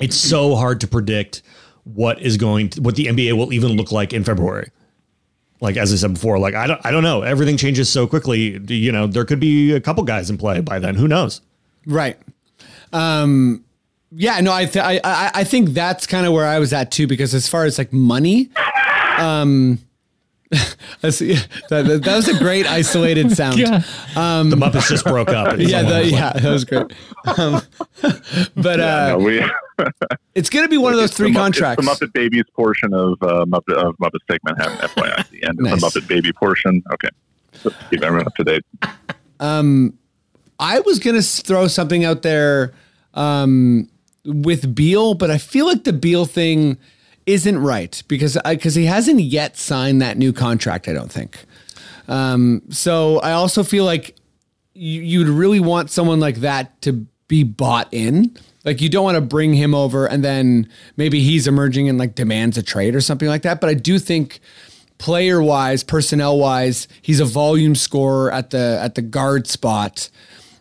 it's 0.00 0.16
so 0.16 0.54
hard 0.56 0.80
to 0.80 0.88
predict 0.88 1.42
what 1.84 2.22
is 2.22 2.38
going 2.38 2.70
to, 2.70 2.80
what 2.80 2.96
the 2.96 3.04
NBA 3.04 3.34
will 3.34 3.52
even 3.52 3.72
look 3.72 3.92
like 3.92 4.14
in 4.14 4.24
February. 4.24 4.70
Like 5.60 5.76
as 5.76 5.92
I 5.92 5.96
said 5.96 6.14
before, 6.14 6.38
like 6.38 6.54
I 6.54 6.66
don't 6.66 6.80
I 6.86 6.90
don't 6.90 7.02
know. 7.02 7.20
Everything 7.20 7.58
changes 7.58 7.90
so 7.90 8.06
quickly. 8.06 8.58
You 8.68 8.92
know, 8.92 9.06
there 9.06 9.26
could 9.26 9.40
be 9.40 9.72
a 9.72 9.80
couple 9.80 10.04
guys 10.04 10.30
in 10.30 10.38
play 10.38 10.62
by 10.62 10.78
then. 10.78 10.94
Who 10.94 11.06
knows? 11.06 11.42
Right. 11.84 12.18
Um, 12.94 13.62
yeah, 14.10 14.40
no, 14.40 14.52
I, 14.52 14.64
th- 14.64 14.84
I, 14.84 15.00
I, 15.04 15.30
I 15.34 15.44
think 15.44 15.70
that's 15.70 16.06
kind 16.06 16.26
of 16.26 16.32
where 16.32 16.46
I 16.46 16.58
was 16.58 16.72
at 16.72 16.90
too, 16.90 17.06
because 17.06 17.34
as 17.34 17.48
far 17.48 17.64
as 17.64 17.78
like 17.78 17.92
money, 17.92 18.48
um, 19.18 19.78
that, 20.50 21.46
that, 21.68 22.00
that 22.04 22.16
was 22.16 22.28
a 22.28 22.38
great 22.38 22.66
isolated 22.66 23.30
sound. 23.32 23.58
Yeah. 23.58 23.78
The 24.14 24.56
Muppets 24.56 24.88
just 24.88 25.04
broke 25.04 25.28
up. 25.28 25.48
Um, 25.54 25.60
Yeah, 25.60 25.82
the, 25.82 26.06
yeah, 26.06 26.32
that 26.32 26.50
was 26.50 26.64
great. 26.64 26.92
Um, 27.36 27.60
but 28.56 28.80
uh, 28.80 29.08
no, 29.10 29.18
we, 29.18 29.44
it's 30.34 30.48
going 30.48 30.64
to 30.64 30.70
be 30.70 30.78
one 30.78 30.92
of 30.92 30.98
those 30.98 31.12
three 31.12 31.32
the, 31.32 31.38
contracts. 31.38 31.86
It's 31.86 31.98
the 31.98 32.06
Muppet 32.06 32.12
Babies 32.14 32.44
portion 32.54 32.94
of 32.94 33.22
uh, 33.22 33.44
Muppet 33.44 33.74
of 33.74 33.96
Muppets 33.98 34.24
Take 34.30 34.42
Manhattan, 34.44 34.78
FYI. 34.88 35.28
The 35.28 35.42
end 35.44 35.58
Nice. 35.58 35.82
of 35.82 35.92
the 35.92 36.00
Muppet 36.00 36.08
Baby 36.08 36.32
portion. 36.32 36.82
Okay, 36.94 37.08
Just 37.62 37.76
keep 37.90 38.02
everyone 38.02 38.26
up 38.26 38.34
to 38.36 38.44
date. 38.44 38.64
Um, 39.40 39.98
I 40.58 40.80
was 40.80 40.98
gonna 40.98 41.22
throw 41.22 41.68
something 41.68 42.04
out 42.04 42.22
there 42.22 42.72
um, 43.14 43.88
with 44.24 44.74
Beal, 44.74 45.14
but 45.14 45.30
I 45.30 45.38
feel 45.38 45.66
like 45.66 45.84
the 45.84 45.92
Beal 45.92 46.24
thing 46.24 46.78
isn't 47.26 47.58
right 47.58 48.02
because 48.08 48.38
because 48.44 48.74
he 48.74 48.86
hasn't 48.86 49.20
yet 49.20 49.56
signed 49.56 50.00
that 50.00 50.16
new 50.16 50.32
contract. 50.32 50.88
I 50.88 50.92
don't 50.92 51.12
think. 51.12 51.44
Um, 52.08 52.62
so 52.70 53.18
I 53.20 53.32
also 53.32 53.62
feel 53.62 53.84
like 53.84 54.16
you, 54.72 55.02
you'd 55.02 55.28
really 55.28 55.60
want 55.60 55.90
someone 55.90 56.20
like 56.20 56.36
that 56.36 56.80
to 56.82 57.06
be 57.28 57.44
bought 57.44 57.88
in. 57.92 58.34
Like 58.64 58.80
you 58.80 58.88
don't 58.88 59.04
want 59.04 59.16
to 59.16 59.20
bring 59.20 59.54
him 59.54 59.74
over 59.74 60.06
and 60.06 60.24
then 60.24 60.68
maybe 60.96 61.20
he's 61.20 61.46
emerging 61.46 61.88
and 61.88 61.98
like 61.98 62.14
demands 62.14 62.58
a 62.58 62.62
trade 62.62 62.94
or 62.94 63.00
something 63.00 63.28
like 63.28 63.42
that. 63.42 63.60
But 63.60 63.70
I 63.70 63.74
do 63.74 63.98
think 63.98 64.40
player 64.96 65.42
wise, 65.42 65.84
personnel 65.84 66.38
wise, 66.38 66.88
he's 67.02 67.20
a 67.20 67.24
volume 67.24 67.74
scorer 67.74 68.32
at 68.32 68.50
the 68.50 68.78
at 68.82 68.94
the 68.94 69.02
guard 69.02 69.46
spot 69.46 70.10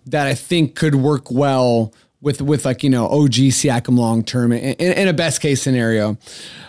that 0.06 0.28
I 0.28 0.36
think 0.36 0.76
could 0.76 0.96
work 0.96 1.32
well 1.32 1.94
with 2.28 2.42
with 2.42 2.66
like 2.66 2.84
you 2.84 2.90
know 2.90 3.08
OG 3.08 3.56
Siakam 3.56 3.98
long 3.98 4.24
term 4.24 4.52
in, 4.52 4.60
in, 4.76 4.92
in 4.92 5.08
a 5.08 5.14
best 5.14 5.42
case 5.42 5.62
scenario. 5.62 6.18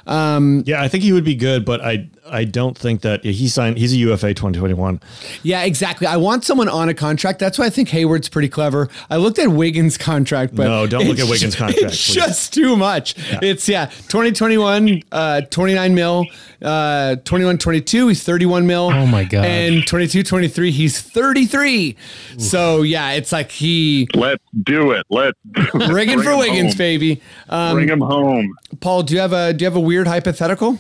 Um, 0.07 0.63
Yeah, 0.65 0.81
I 0.81 0.89
think 0.89 1.03
he 1.03 1.13
would 1.13 1.25
be 1.25 1.35
good, 1.35 1.65
but 1.65 1.83
I 1.83 2.09
I 2.31 2.45
don't 2.45 2.77
think 2.77 3.01
that 3.03 3.25
he 3.25 3.49
signed. 3.49 3.79
He's 3.79 3.93
a 3.93 3.97
UFA 3.97 4.35
2021. 4.35 5.01
Yeah, 5.43 5.63
exactly. 5.65 6.07
I 6.07 6.17
want 6.17 6.45
someone 6.45 6.69
on 6.69 6.89
a 6.89 6.95
contract. 6.95 7.39
That's 7.39 7.59
why 7.59 7.67
I 7.67 7.71
think 7.71 7.89
Hayward's 7.89 8.29
pretty 8.29 8.49
clever. 8.49 8.89
I 9.11 9.17
looked 9.17 9.39
at 9.39 9.49
Wiggins' 9.49 9.97
contract, 9.99 10.55
but 10.55 10.65
No, 10.65 10.87
don't 10.87 11.07
look 11.07 11.19
at 11.19 11.29
Wiggins' 11.29 11.55
contract, 11.57 11.83
It's 11.93 12.07
please. 12.07 12.15
just 12.15 12.53
too 12.55 12.77
much. 12.77 13.15
It's 13.43 13.69
yeah, 13.69 13.87
2021, 13.87 15.03
uh, 15.13 15.41
29 15.43 15.95
mil, 15.95 16.27
uh, 16.63 17.17
21, 17.25 17.59
22, 17.59 18.09
he's 18.09 18.23
31 18.23 18.67
mil. 18.67 18.91
Oh 18.93 19.07
my 19.07 19.25
God. 19.25 19.45
And 19.45 19.87
22, 19.87 20.23
23, 20.23 20.71
he's 20.71 21.01
33. 21.01 21.97
So 22.39 22.83
yeah, 22.83 23.13
it's 23.13 23.33
like 23.33 23.51
he 23.51 24.09
Let's 24.15 24.43
do 24.63 24.93
it. 24.93 25.07
Let's 25.11 25.39
rigging 25.75 26.17
bring 26.17 26.23
for 26.23 26.37
Wiggins, 26.37 26.73
home. 26.75 26.79
baby. 26.79 27.23
Um, 27.49 27.75
Bring 27.77 27.89
him 27.89 28.01
home. 28.01 28.55
Paul, 28.81 29.03
do 29.03 29.15
you 29.15 29.21
have 29.21 29.33
a 29.33 29.53
do 29.53 29.63
you 29.63 29.67
have 29.67 29.77
a 29.77 29.81
weird 29.81 30.07
hypothetical? 30.07 30.79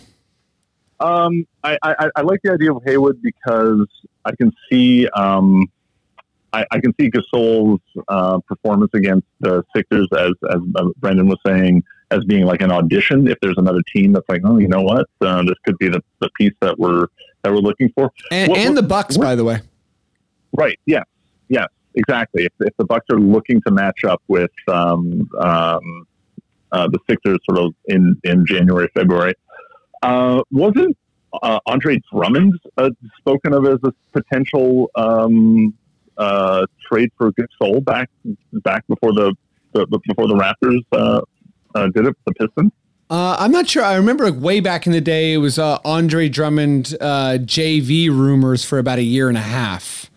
Um, 1.00 1.46
I, 1.62 1.78
I, 1.82 2.10
I 2.16 2.20
like 2.22 2.40
the 2.42 2.52
idea 2.52 2.72
of 2.72 2.82
Hayward 2.84 3.22
because 3.22 3.86
I 4.24 4.34
can 4.36 4.52
see 4.70 5.08
um, 5.08 5.66
I, 6.52 6.64
I 6.70 6.80
can 6.80 6.94
see 7.00 7.10
Gasol's 7.10 7.80
uh, 8.08 8.38
performance 8.40 8.90
against 8.94 9.26
the 9.40 9.64
Sixers 9.74 10.08
as 10.16 10.32
as 10.50 10.60
uh, 10.76 10.86
Brendan 10.98 11.28
was 11.28 11.38
saying 11.46 11.84
as 12.10 12.24
being 12.24 12.44
like 12.46 12.62
an 12.62 12.72
audition. 12.72 13.28
If 13.28 13.38
there's 13.40 13.58
another 13.58 13.82
team 13.94 14.12
that's 14.12 14.28
like, 14.28 14.42
oh, 14.44 14.58
you 14.58 14.68
know 14.68 14.82
what, 14.82 15.06
uh, 15.20 15.42
this 15.42 15.56
could 15.64 15.78
be 15.78 15.88
the, 15.88 16.02
the 16.20 16.30
piece 16.36 16.54
that 16.60 16.78
we're 16.78 17.06
that 17.42 17.52
we're 17.52 17.58
looking 17.58 17.90
for. 17.94 18.10
And, 18.30 18.50
What- 18.50 18.58
and 18.60 18.76
the 18.76 18.82
Bucks, 18.82 19.16
what- 19.18 19.24
by 19.24 19.34
the 19.34 19.44
way. 19.44 19.60
Right. 20.56 20.78
Yeah. 20.86 21.02
Yes. 21.48 21.68
Exactly. 21.94 22.44
If, 22.44 22.52
if 22.60 22.76
the 22.76 22.84
Bucks 22.84 23.06
are 23.12 23.18
looking 23.18 23.60
to 23.62 23.72
match 23.72 24.04
up 24.04 24.22
with 24.28 24.50
um, 24.68 25.28
um, 25.38 26.06
uh, 26.72 26.86
the 26.88 26.98
Sixers, 27.08 27.38
sort 27.48 27.58
of 27.58 27.74
in 27.86 28.18
in 28.24 28.46
January, 28.46 28.88
February, 28.94 29.34
uh, 30.02 30.42
wasn't 30.50 30.96
uh, 31.42 31.58
Andre 31.66 32.00
Drummond 32.12 32.54
uh, 32.76 32.90
spoken 33.18 33.52
of 33.52 33.66
as 33.66 33.78
a 33.84 33.92
potential 34.12 34.90
um, 34.94 35.74
uh, 36.16 36.66
trade 36.90 37.10
for 37.18 37.32
Gasol 37.32 37.84
back 37.84 38.08
back 38.64 38.86
before 38.88 39.12
the, 39.12 39.34
the 39.72 39.86
before 40.06 40.26
the 40.28 40.34
Raptors 40.34 40.80
uh, 40.92 41.20
uh, 41.74 41.86
did 41.88 42.06
it? 42.06 42.16
The 42.26 42.32
Pistons. 42.34 42.72
Uh, 43.10 43.36
I'm 43.38 43.50
not 43.52 43.66
sure. 43.68 43.82
I 43.82 43.94
remember 43.94 44.30
like, 44.30 44.40
way 44.42 44.60
back 44.60 44.86
in 44.86 44.92
the 44.92 45.00
day, 45.00 45.32
it 45.32 45.38
was 45.38 45.58
uh, 45.58 45.78
Andre 45.84 46.28
Drummond 46.28 46.94
uh, 47.00 47.38
JV 47.40 48.08
rumors 48.10 48.64
for 48.64 48.78
about 48.78 48.98
a 48.98 49.02
year 49.02 49.28
and 49.30 49.38
a 49.38 49.42
half. 49.42 50.10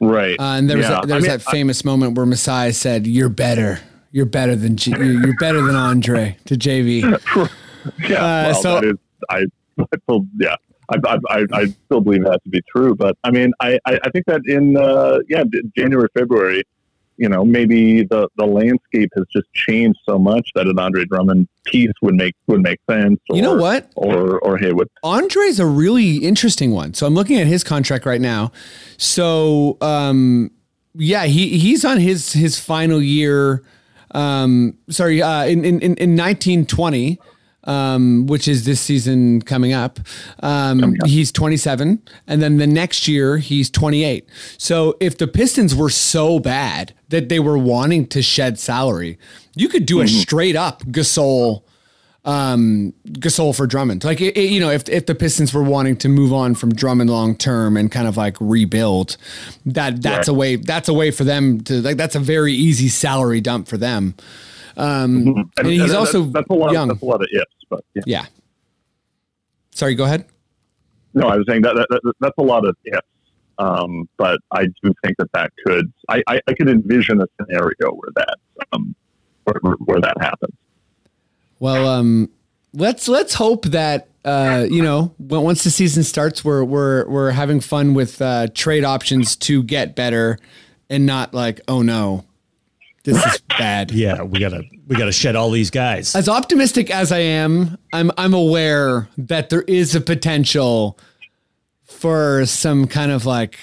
Right. 0.00 0.38
Uh, 0.38 0.42
and 0.56 0.70
there 0.70 0.76
was, 0.76 0.86
Yeah. 0.88 1.00
a, 1.02 1.06
there 1.06 1.14
I 1.14 1.18
was 1.18 1.28
mean, 1.28 1.38
that 1.38 1.42
famous 1.42 1.84
moment 1.84 2.16
where 2.16 2.26
Masai 2.26 2.70
said, 2.72 3.06
"You're 3.08 3.28
better. 3.28 3.80
You're 4.12 4.26
better 4.26 4.54
than 4.54 4.76
G- 4.76 4.92
you're 4.92 5.04
you're 5.26 5.36
better 5.40 5.60
than 5.62 5.74
Andre 5.74 6.36
to 6.46 6.54
JV." 6.54 7.02
Yeah, 8.00 8.16
Uh, 8.16 8.50
well, 8.52 8.54
so- 8.62 8.74
that 8.74 8.84
is, 8.84 8.96
I, 9.28 9.46
I 9.78 9.84
still, 10.02 10.26
yeah, 10.38 10.56
I, 10.88 11.18
I, 11.28 11.46
I, 11.52 11.66
still 11.86 12.00
believe 12.00 12.24
that 12.24 12.42
to 12.44 12.48
be 12.48 12.62
true. 12.74 12.94
But 12.94 13.16
I 13.24 13.30
mean, 13.30 13.52
I, 13.60 13.78
I, 13.84 14.10
think 14.10 14.26
that 14.26 14.42
in, 14.46 14.76
uh, 14.76 15.18
yeah, 15.28 15.44
January, 15.76 16.08
February, 16.16 16.64
you 17.18 17.28
know, 17.28 17.44
maybe 17.44 18.04
the, 18.04 18.28
the 18.36 18.46
landscape 18.46 19.10
has 19.16 19.24
just 19.32 19.52
changed 19.52 19.98
so 20.08 20.18
much 20.18 20.48
that 20.54 20.66
an 20.66 20.78
Andre 20.78 21.04
Drummond 21.04 21.48
piece 21.64 21.92
would 22.00 22.14
make 22.14 22.34
would 22.46 22.62
make 22.62 22.78
sense. 22.88 23.18
Or, 23.28 23.36
You 23.36 23.42
know 23.42 23.56
what? 23.56 23.90
Or 23.96 24.38
or 24.38 24.56
Hayward. 24.56 24.88
Andre's 25.02 25.58
a 25.58 25.66
really 25.66 26.18
interesting 26.18 26.70
one. 26.70 26.94
So 26.94 27.06
I'm 27.06 27.14
looking 27.14 27.36
at 27.36 27.48
his 27.48 27.64
contract 27.64 28.06
right 28.06 28.20
now. 28.20 28.52
So 28.98 29.76
um, 29.80 30.52
yeah, 30.94 31.24
he 31.24 31.58
he's 31.58 31.84
on 31.84 31.98
his 31.98 32.32
his 32.32 32.58
final 32.58 33.02
year. 33.02 33.64
Um, 34.12 34.78
sorry, 34.88 35.20
uh, 35.20 35.44
in 35.44 35.64
in 35.64 35.80
in 35.80 36.16
1920. 36.16 37.18
Um, 37.68 38.26
which 38.26 38.48
is 38.48 38.64
this 38.64 38.80
season 38.80 39.42
coming 39.42 39.74
up. 39.74 40.00
Um, 40.42 40.96
he's 41.04 41.30
27, 41.30 42.02
and 42.26 42.40
then 42.40 42.56
the 42.56 42.66
next 42.66 43.06
year 43.06 43.36
he's 43.36 43.68
28. 43.68 44.26
So 44.56 44.96
if 45.00 45.18
the 45.18 45.26
Pistons 45.28 45.74
were 45.74 45.90
so 45.90 46.38
bad 46.38 46.94
that 47.10 47.28
they 47.28 47.38
were 47.38 47.58
wanting 47.58 48.06
to 48.06 48.22
shed 48.22 48.58
salary, 48.58 49.18
you 49.54 49.68
could 49.68 49.84
do 49.84 50.00
a 50.00 50.08
straight 50.08 50.56
up 50.56 50.82
Gasol 50.84 51.62
um, 52.24 52.94
Gasol 53.06 53.54
for 53.54 53.66
Drummond. 53.66 54.02
Like, 54.02 54.20
it, 54.22 54.36
it- 54.36 54.50
you 54.50 54.60
know, 54.60 54.70
if, 54.70 54.88
if 54.88 55.04
the 55.04 55.14
Pistons 55.14 55.52
were 55.52 55.62
wanting 55.62 55.96
to 55.98 56.08
move 56.08 56.32
on 56.32 56.54
from 56.54 56.74
Drummond 56.74 57.10
long 57.10 57.36
term 57.36 57.76
and 57.76 57.92
kind 57.92 58.08
of 58.08 58.16
like 58.16 58.36
rebuild, 58.40 59.18
that 59.66 60.02
that's 60.02 60.28
a 60.28 60.34
way. 60.34 60.56
That's 60.56 60.88
a 60.88 60.94
way 60.94 61.10
for 61.10 61.24
them 61.24 61.60
to 61.64 61.82
like. 61.82 61.98
That's 61.98 62.14
a 62.16 62.20
very 62.20 62.54
easy 62.54 62.88
salary 62.88 63.40
dump 63.42 63.68
for 63.68 63.76
them. 63.76 64.14
Um, 64.76 65.50
and 65.56 65.66
he's 65.66 65.88
that- 65.90 65.98
also 65.98 66.22
that's, 66.22 66.32
that's 66.34 66.50
a 66.50 66.54
lot. 66.54 66.72
young. 66.72 66.88
That's 66.88 67.02
a 67.02 67.04
lot 67.04 67.20
of 67.22 67.28
ifs. 67.32 67.44
But 67.68 67.84
yeah. 67.94 68.02
Yeah. 68.06 68.26
Sorry, 69.72 69.94
go 69.94 70.04
ahead. 70.04 70.24
No, 71.14 71.28
I 71.28 71.36
was 71.36 71.46
saying 71.48 71.62
that, 71.62 71.74
that, 71.74 71.86
that 71.90 72.12
that's 72.20 72.34
a 72.38 72.42
lot 72.42 72.66
of 72.66 72.76
ifs. 72.84 73.00
Um, 73.58 74.08
but 74.16 74.38
I 74.52 74.66
do 74.66 74.94
think 75.04 75.16
that 75.18 75.30
that 75.32 75.50
could. 75.66 75.92
I, 76.08 76.22
I, 76.28 76.40
I 76.46 76.52
could 76.54 76.68
envision 76.68 77.20
a 77.20 77.26
scenario 77.40 77.90
where 77.92 78.10
that 78.16 78.36
um, 78.72 78.94
where, 79.44 79.56
where- 79.62 79.76
where 79.84 80.00
that 80.00 80.16
happens. 80.20 80.54
Well, 81.60 81.88
um, 81.88 82.30
let's 82.72 83.08
let's 83.08 83.34
hope 83.34 83.64
that 83.66 84.06
uh, 84.24 84.66
you 84.70 84.80
know 84.82 85.12
once 85.18 85.64
the 85.64 85.70
season 85.70 86.04
starts, 86.04 86.44
we're 86.44 86.62
we're 86.62 87.08
we're 87.08 87.30
having 87.32 87.58
fun 87.60 87.94
with 87.94 88.22
uh, 88.22 88.46
trade 88.54 88.84
options 88.84 89.34
to 89.36 89.64
get 89.64 89.96
better, 89.96 90.38
and 90.88 91.04
not 91.04 91.34
like 91.34 91.60
oh 91.66 91.82
no, 91.82 92.24
this 93.08 93.24
is 93.24 93.40
bad. 93.58 93.90
Yeah, 93.90 94.22
we 94.22 94.38
gotta 94.38 94.62
we 94.86 94.96
gotta 94.96 95.12
shed 95.12 95.34
all 95.34 95.50
these 95.50 95.70
guys. 95.70 96.14
As 96.14 96.28
optimistic 96.28 96.90
as 96.90 97.10
I 97.10 97.20
am, 97.20 97.78
I'm 97.92 98.10
I'm 98.18 98.34
aware 98.34 99.08
that 99.16 99.48
there 99.50 99.62
is 99.62 99.94
a 99.94 100.00
potential 100.00 100.98
for 101.84 102.44
some 102.46 102.86
kind 102.86 103.10
of 103.10 103.24
like 103.24 103.58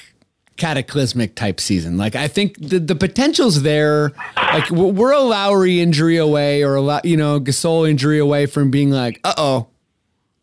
cataclysmic 0.58 1.36
type 1.36 1.60
season. 1.60 1.98
Like 1.98 2.16
I 2.16 2.28
think 2.28 2.58
the 2.60 2.80
the 2.80 2.96
potential's 2.96 3.62
there. 3.62 4.12
Like 4.36 4.70
we're 4.72 4.92
we're 4.92 5.14
a 5.14 5.22
Lowry 5.22 5.80
injury 5.80 6.18
away, 6.18 6.64
or 6.64 6.76
a 6.76 6.82
lo- 6.82 7.02
you 7.04 7.18
know 7.18 7.40
Gasol 7.40 7.88
injury 7.90 8.18
away 8.20 8.48
from 8.48 8.72
being 8.72 8.90
like, 8.90 9.20
uh 9.24 9.34
oh, 9.38 9.68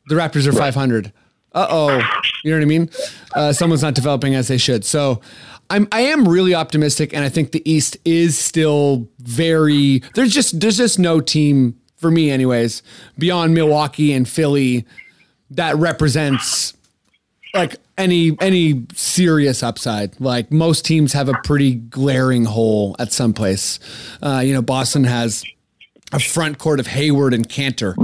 the 0.07 0.15
Raptors 0.15 0.47
are 0.47 0.53
500. 0.53 1.13
Uh 1.55 1.67
oh, 1.69 1.99
you 2.45 2.51
know 2.51 2.57
what 2.57 2.63
I 2.63 2.67
mean? 2.67 2.91
Uh, 3.35 3.53
someone's 3.53 3.83
not 3.83 3.95
developing 3.95 4.35
as 4.37 4.49
they 4.49 4.59
should. 4.59 4.85
So. 4.85 5.21
I'm, 5.71 5.89
I 5.91 6.03
am 6.03 6.29
really 6.29 6.55
optimistic, 6.55 7.15
and 7.15 7.25
I 7.25 7.29
think 7.29 7.53
the 7.53 7.69
East 7.71 7.97
is 8.05 8.39
still 8.39 9.09
very. 9.19 10.03
There's 10.15 10.33
just 10.33 10.61
there's 10.61 10.77
just 10.77 10.99
no 10.99 11.21
team 11.21 11.79
for 11.97 12.11
me, 12.11 12.31
anyways, 12.31 12.83
beyond 13.17 13.55
Milwaukee 13.55 14.13
and 14.13 14.29
Philly 14.29 14.85
that 15.51 15.77
represents 15.77 16.75
like 17.55 17.77
any 17.97 18.37
any 18.41 18.85
serious 18.95 19.63
upside. 19.63 20.21
Like 20.21 20.51
most 20.51 20.85
teams 20.85 21.13
have 21.13 21.29
a 21.29 21.35
pretty 21.45 21.75
glaring 21.75 22.45
hole 22.45 22.97
at 22.99 23.13
some 23.13 23.33
place. 23.33 23.79
Uh, 24.23 24.43
you 24.45 24.53
know, 24.53 24.63
Boston 24.63 25.05
has 25.05 25.45
a 26.13 26.19
front 26.19 26.59
court 26.59 26.79
of 26.81 26.87
Hayward 26.89 27.33
and 27.33 27.49
Kanter, 27.49 27.95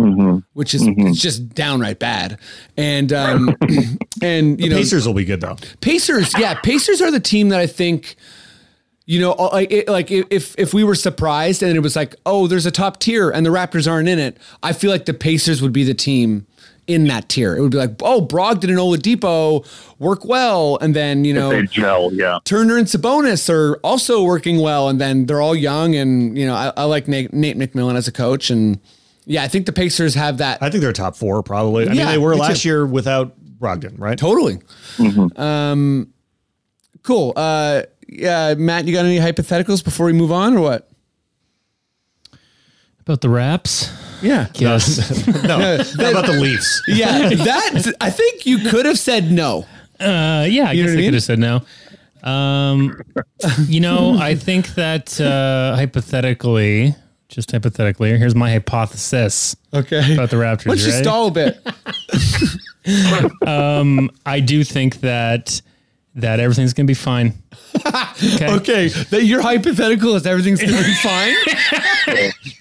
which 0.55 0.75
is 0.75 0.83
it's 0.87 1.21
just 1.21 1.51
downright 1.51 1.99
bad. 1.99 2.39
And 2.77 3.13
um, 3.13 3.55
and 4.23 4.61
you 4.61 4.71
know, 4.71 4.77
Pacers 4.77 5.07
will 5.07 5.15
be 5.15 5.25
good 5.25 5.41
though. 5.41 5.57
Pacers, 5.81 6.33
yeah, 6.39 6.55
Pacers 6.55 7.01
are 7.01 7.11
the 7.11 7.21
team 7.21 7.49
that 7.51 7.61
I 7.61 7.67
think, 7.67 8.17
you 9.07 9.21
know, 9.21 9.33
like 9.33 9.71
it, 9.71 9.89
like 9.89 10.11
if 10.11 10.55
if 10.59 10.75
we 10.75 10.85
were 10.85 10.95
surprised 10.95 11.63
and 11.63 11.77
it 11.77 11.81
was 11.81 11.97
like, 11.97 12.17
oh, 12.27 12.47
there's 12.47 12.67
a 12.67 12.71
top 12.71 13.01
tier 13.01 13.31
and 13.31 13.45
the 13.45 13.51
Raptors 13.51 13.91
aren't 13.91 14.09
in 14.09 14.19
it, 14.19 14.37
I 14.63 14.73
feel 14.73 14.91
like 14.91 15.07
the 15.07 15.15
Pacers 15.15 15.63
would 15.63 15.73
be 15.73 15.85
the 15.85 15.95
team 15.95 16.47
in 16.89 17.05
that 17.05 17.29
tier. 17.29 17.55
It 17.57 17.61
would 17.61 17.71
be 17.71 17.77
like, 17.77 17.93
oh, 18.01 18.27
Brogdon 18.27 18.71
and 18.71 18.79
Oladipo 18.79 19.67
work 19.99 20.25
well, 20.25 20.79
and 20.81 20.97
then 20.97 21.25
you 21.25 21.35
know 21.35 21.51
They 21.51 21.67
gel, 21.67 22.13
yeah. 22.13 22.39
Turner 22.45 22.77
and 22.77 22.87
Sabonis 22.87 23.49
are 23.51 23.77
also 23.85 24.25
working 24.25 24.59
well, 24.59 24.89
and 24.89 25.01
then 25.01 25.27
they're 25.27 25.43
all 25.43 25.55
young, 25.55 25.95
and 25.95 26.37
you 26.37 26.47
know 26.47 26.55
I, 26.55 26.73
I 26.77 26.85
like 26.85 27.07
Nate, 27.07 27.33
Nate 27.33 27.59
McMillan 27.59 27.95
as 27.95 28.09
a 28.09 28.13
coach, 28.13 28.51
and 28.51 28.81
yeah, 29.27 29.43
I 29.43 29.49
think 29.49 29.67
the 29.67 29.73
Pacers 29.73 30.15
have 30.15 30.39
that 30.39 30.63
I 30.63 30.71
think 30.71 30.83
they're 30.83 30.93
top 30.93 31.15
four 31.15 31.43
probably. 31.43 31.87
I 31.87 31.93
mean, 31.93 32.07
they 32.07 32.19
were 32.19 32.35
last 32.35 32.63
too. 32.63 32.69
year 32.69 32.87
without 32.87 33.35
Brogdon, 33.61 33.99
right? 33.99 34.19
Totally. 34.19 34.59
Um, 35.37 36.13
cool. 37.03 37.33
Uh, 37.37 37.83
yeah, 38.09 38.55
Matt, 38.55 38.87
you 38.87 38.93
got 38.95 39.05
any 39.05 39.19
hypotheticals 39.19 39.83
before 39.85 40.07
we 40.07 40.13
move 40.13 40.33
on, 40.33 40.57
or 40.57 40.61
what? 40.61 40.91
About 43.01 43.21
the 43.21 43.29
Raps? 43.29 43.91
Yeah. 44.23 44.49
Yes. 44.55 45.27
no, 45.27 45.59
how 45.59 46.11
about 46.11 46.27
the 46.27 46.39
Leafs? 46.41 46.83
Yeah, 46.89 47.29
that 47.31 47.95
I 48.01 48.11
think 48.11 48.45
you 48.47 48.59
could 48.69 48.85
have 48.87 48.99
said 48.99 49.31
no. 49.31 49.67
Uh, 50.01 50.47
yeah, 50.49 50.69
I 50.69 50.73
You 50.73 50.85
guess 50.85 50.91
what 50.91 50.91
I 50.91 50.93
I 50.93 50.97
mean? 50.97 51.05
could 51.07 51.15
have 51.15 51.23
said 51.23 51.39
no. 51.39 51.63
Um, 52.23 53.01
you 53.67 53.81
know, 53.81 54.19
I 54.19 54.35
think 54.35 54.75
that 54.75 55.21
uh, 55.21 55.77
hypothetically, 55.77 56.95
just 57.29 57.51
hypothetically, 57.53 58.17
here's 58.19 58.35
my 58.35 58.51
hypothesis 58.51 59.55
Okay. 59.73 60.15
about 60.15 60.31
the 60.31 60.37
Raptors. 60.37 60.67
Why 60.67 60.75
don't 60.75 60.87
you 60.87 60.93
right? 60.93 61.03
stall 61.05 61.29
a 61.29 61.31
bit? 61.31 61.59
I 64.27 64.41
do 64.41 64.65
think 64.65 65.01
that 65.01 65.61
that 66.15 66.41
everything's 66.41 66.73
gonna 66.75 66.87
be 66.87 66.95
fine. 66.95 67.35
Okay. 67.77 68.47
Okay, 68.59 68.89
that 68.89 69.25
your 69.25 69.41
hypothetical 69.41 70.15
is 70.17 70.27
everything's 70.27 70.61
gonna 70.61 70.83
be 70.83 70.95
fine. 70.95 71.35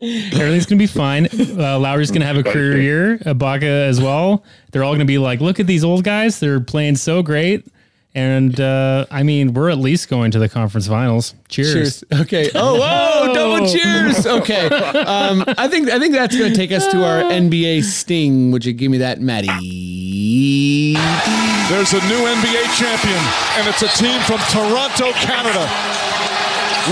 Everything's 0.00 0.66
gonna 0.66 0.78
be 0.78 0.86
fine. 0.86 1.26
Uh, 1.58 1.78
Lowry's 1.78 2.10
gonna 2.10 2.26
have 2.26 2.36
a 2.36 2.42
career 2.42 2.80
year. 2.80 3.18
Ibaka 3.18 3.88
as 3.88 4.00
well. 4.00 4.44
They're 4.70 4.84
all 4.84 4.92
gonna 4.92 5.06
be 5.06 5.18
like, 5.18 5.40
look 5.40 5.58
at 5.58 5.66
these 5.66 5.84
old 5.84 6.04
guys. 6.04 6.38
They're 6.38 6.60
playing 6.60 6.96
so 6.96 7.22
great. 7.22 7.66
And 8.16 8.58
uh, 8.58 9.04
I 9.10 9.22
mean, 9.22 9.52
we're 9.52 9.68
at 9.68 9.76
least 9.76 10.08
going 10.08 10.30
to 10.30 10.38
the 10.38 10.48
conference 10.48 10.88
finals. 10.88 11.34
Cheers. 11.48 11.72
Cheers. 11.72 12.04
Okay. 12.22 12.50
Oh, 12.58 12.80
whoa! 12.80 13.34
Double 13.34 13.68
cheers. 13.68 14.26
Okay. 14.26 14.66
Um, 14.68 15.44
I 15.58 15.68
think 15.68 15.90
I 15.90 15.98
think 15.98 16.14
that's 16.14 16.34
going 16.36 16.50
to 16.50 16.56
take 16.56 16.72
us 16.72 16.86
to 16.86 17.04
our 17.04 17.22
NBA 17.30 17.84
sting. 17.84 18.50
Would 18.50 18.64
you 18.64 18.72
give 18.72 18.90
me 18.90 18.96
that, 18.98 19.20
Maddie? 19.20 19.48
There's 21.68 21.92
a 21.92 22.00
new 22.08 22.24
NBA 22.24 22.64
champion, 22.78 23.20
and 23.58 23.68
it's 23.68 23.82
a 23.82 23.88
team 23.98 24.18
from 24.22 24.38
Toronto, 24.48 25.12
Canada. 25.20 25.68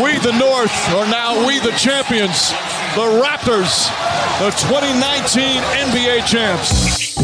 We, 0.04 0.18
the 0.18 0.36
North, 0.38 0.74
are 0.90 1.06
now 1.08 1.46
we, 1.46 1.58
the 1.60 1.72
champions, 1.78 2.50
the 2.94 3.24
Raptors, 3.24 3.88
the 4.40 4.50
2019 4.50 5.62
NBA 5.88 6.26
champs. 6.26 7.14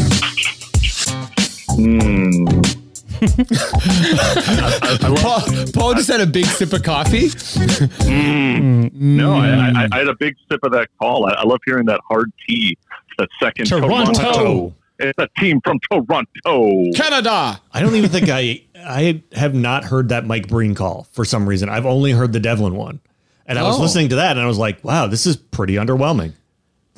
Paul, 5.21 5.41
Paul 5.73 5.93
just 5.95 6.09
had 6.09 6.21
a 6.21 6.25
big 6.25 6.45
sip 6.45 6.73
of 6.73 6.83
coffee. 6.83 7.27
Mm. 7.29 8.93
No, 8.93 9.33
I, 9.33 9.47
I, 9.83 9.87
I 9.91 9.97
had 9.99 10.07
a 10.07 10.15
big 10.15 10.35
sip 10.51 10.59
of 10.63 10.71
that 10.73 10.89
call. 10.99 11.25
I, 11.25 11.33
I 11.33 11.43
love 11.43 11.59
hearing 11.65 11.85
that 11.85 11.99
hard 12.07 12.31
T. 12.47 12.77
That 13.17 13.29
second 13.41 13.65
Toronto. 13.67 14.13
Toronto. 14.13 14.75
It's 14.99 15.17
a 15.19 15.27
team 15.39 15.59
from 15.63 15.79
Toronto. 15.91 16.91
Canada. 16.95 17.59
I 17.73 17.81
don't 17.81 17.95
even 17.95 18.09
think 18.09 18.29
I 18.29 18.63
I 18.75 19.21
have 19.33 19.53
not 19.53 19.83
heard 19.83 20.09
that 20.09 20.25
Mike 20.25 20.47
Breen 20.47 20.75
call 20.75 21.07
for 21.11 21.25
some 21.25 21.47
reason. 21.47 21.69
I've 21.69 21.85
only 21.85 22.11
heard 22.11 22.33
the 22.33 22.39
Devlin 22.39 22.75
one, 22.75 22.99
and 23.45 23.59
I 23.59 23.63
was 23.63 23.77
Oh. 23.77 23.81
listening 23.81 24.09
to 24.09 24.15
that, 24.17 24.31
and 24.31 24.39
I 24.39 24.45
was 24.47 24.57
like, 24.57 24.83
"Wow, 24.83 25.07
this 25.07 25.25
is 25.25 25.35
pretty 25.35 25.73
underwhelming. 25.75 26.33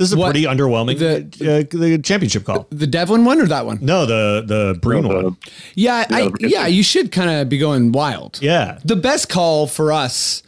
This 0.04 0.10
is 0.10 0.14
a 0.14 0.18
What? 0.18 0.32
pretty 0.32 0.46
underwhelming 0.46 0.98
The- 1.00 1.60
uh, 1.60 1.64
the 1.78 1.98
championship 1.98 2.44
call." 2.46 2.68
The 2.70 2.88
Devlin 2.88 3.26
one 3.26 3.40
or 3.42 3.48
that 3.48 3.66
one? 3.66 3.80
No, 3.82 4.06
the 4.06 4.44
the 4.46 4.80
Breen 4.80 5.04
The- 5.04 5.10
one. 5.10 5.38
Yeah, 5.76 6.06
I, 6.10 6.22
Yeah, 6.40 6.48
yeah. 6.48 6.68
You 6.68 6.84
should 6.84 7.12
kind 7.12 7.30
of 7.30 7.50
be 7.50 7.58
going 7.58 7.92
wild. 7.92 8.40
Yeah, 8.42 8.80
The 8.86 8.96
best 8.96 9.30
call 9.30 9.68
for 9.68 9.92
us 9.92 10.44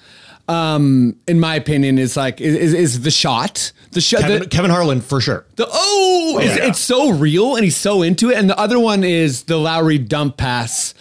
um, 0.47 1.15
in 1.27 1.39
my 1.39 1.55
opinion, 1.55 1.97
is 1.97 2.15
like 2.15 2.39
is, 2.39 2.73
is 2.73 3.01
the 3.01 3.09
shot. 3.11 3.71
The 3.91 4.01
shot. 4.01 4.21
Kevin, 4.21 4.39
The, 4.41 4.47
Kevin 4.47 4.69
Harlan 4.71 5.01
for 5.01 5.19
sure. 5.19 5.45
the 5.55 5.67
oh, 5.71 6.39
it's, 6.41 6.55
yeah. 6.57 6.67
it's 6.67 6.79
so 6.79 7.09
real, 7.11 7.55
and 7.55 7.63
he's 7.63 7.77
so 7.77 8.03
into 8.03 8.29
it. 8.29 8.37
And 8.37 8.47
the 8.49 8.59
other 8.59 8.77
one 8.79 9.03
is 9.03 9.43
the 9.43 9.57
Lowry 9.57 9.97
dump 9.97 10.37
pass 10.37 10.93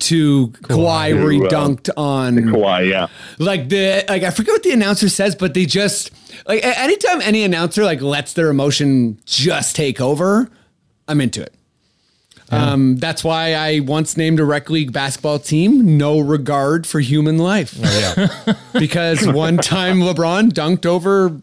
to 0.00 0.48
Kawhi, 0.48 1.14
where 1.14 1.30
he 1.30 1.44
uh, 1.44 1.48
dunked 1.48 1.90
on 1.96 2.36
Kawhi, 2.36 2.90
yeah. 2.90 3.08
like 3.38 3.68
the 3.68 4.04
like 4.08 4.22
I 4.22 4.30
forget 4.30 4.52
what 4.52 4.62
the 4.62 4.72
announcer 4.72 5.08
says, 5.08 5.34
but 5.34 5.54
they 5.54 5.66
just 5.66 6.10
like 6.46 6.64
anytime 6.64 7.20
any 7.22 7.44
announcer 7.44 7.84
like 7.84 8.00
lets 8.00 8.32
their 8.32 8.48
emotion 8.48 9.18
just 9.24 9.74
take 9.76 10.00
over, 10.00 10.48
I'm 11.06 11.20
into 11.20 11.42
it. 11.42 11.54
Um, 12.50 12.96
that's 12.96 13.22
why 13.22 13.52
I 13.52 13.80
once 13.80 14.16
named 14.16 14.40
a 14.40 14.44
rec 14.44 14.70
league 14.70 14.92
basketball 14.92 15.38
team 15.38 15.98
"No 15.98 16.18
Regard 16.18 16.86
for 16.86 17.00
Human 17.00 17.38
Life." 17.38 17.74
yeah. 17.76 18.54
because 18.78 19.26
one 19.26 19.58
time 19.58 20.00
LeBron 20.00 20.50
dunked 20.52 20.86
over 20.86 21.38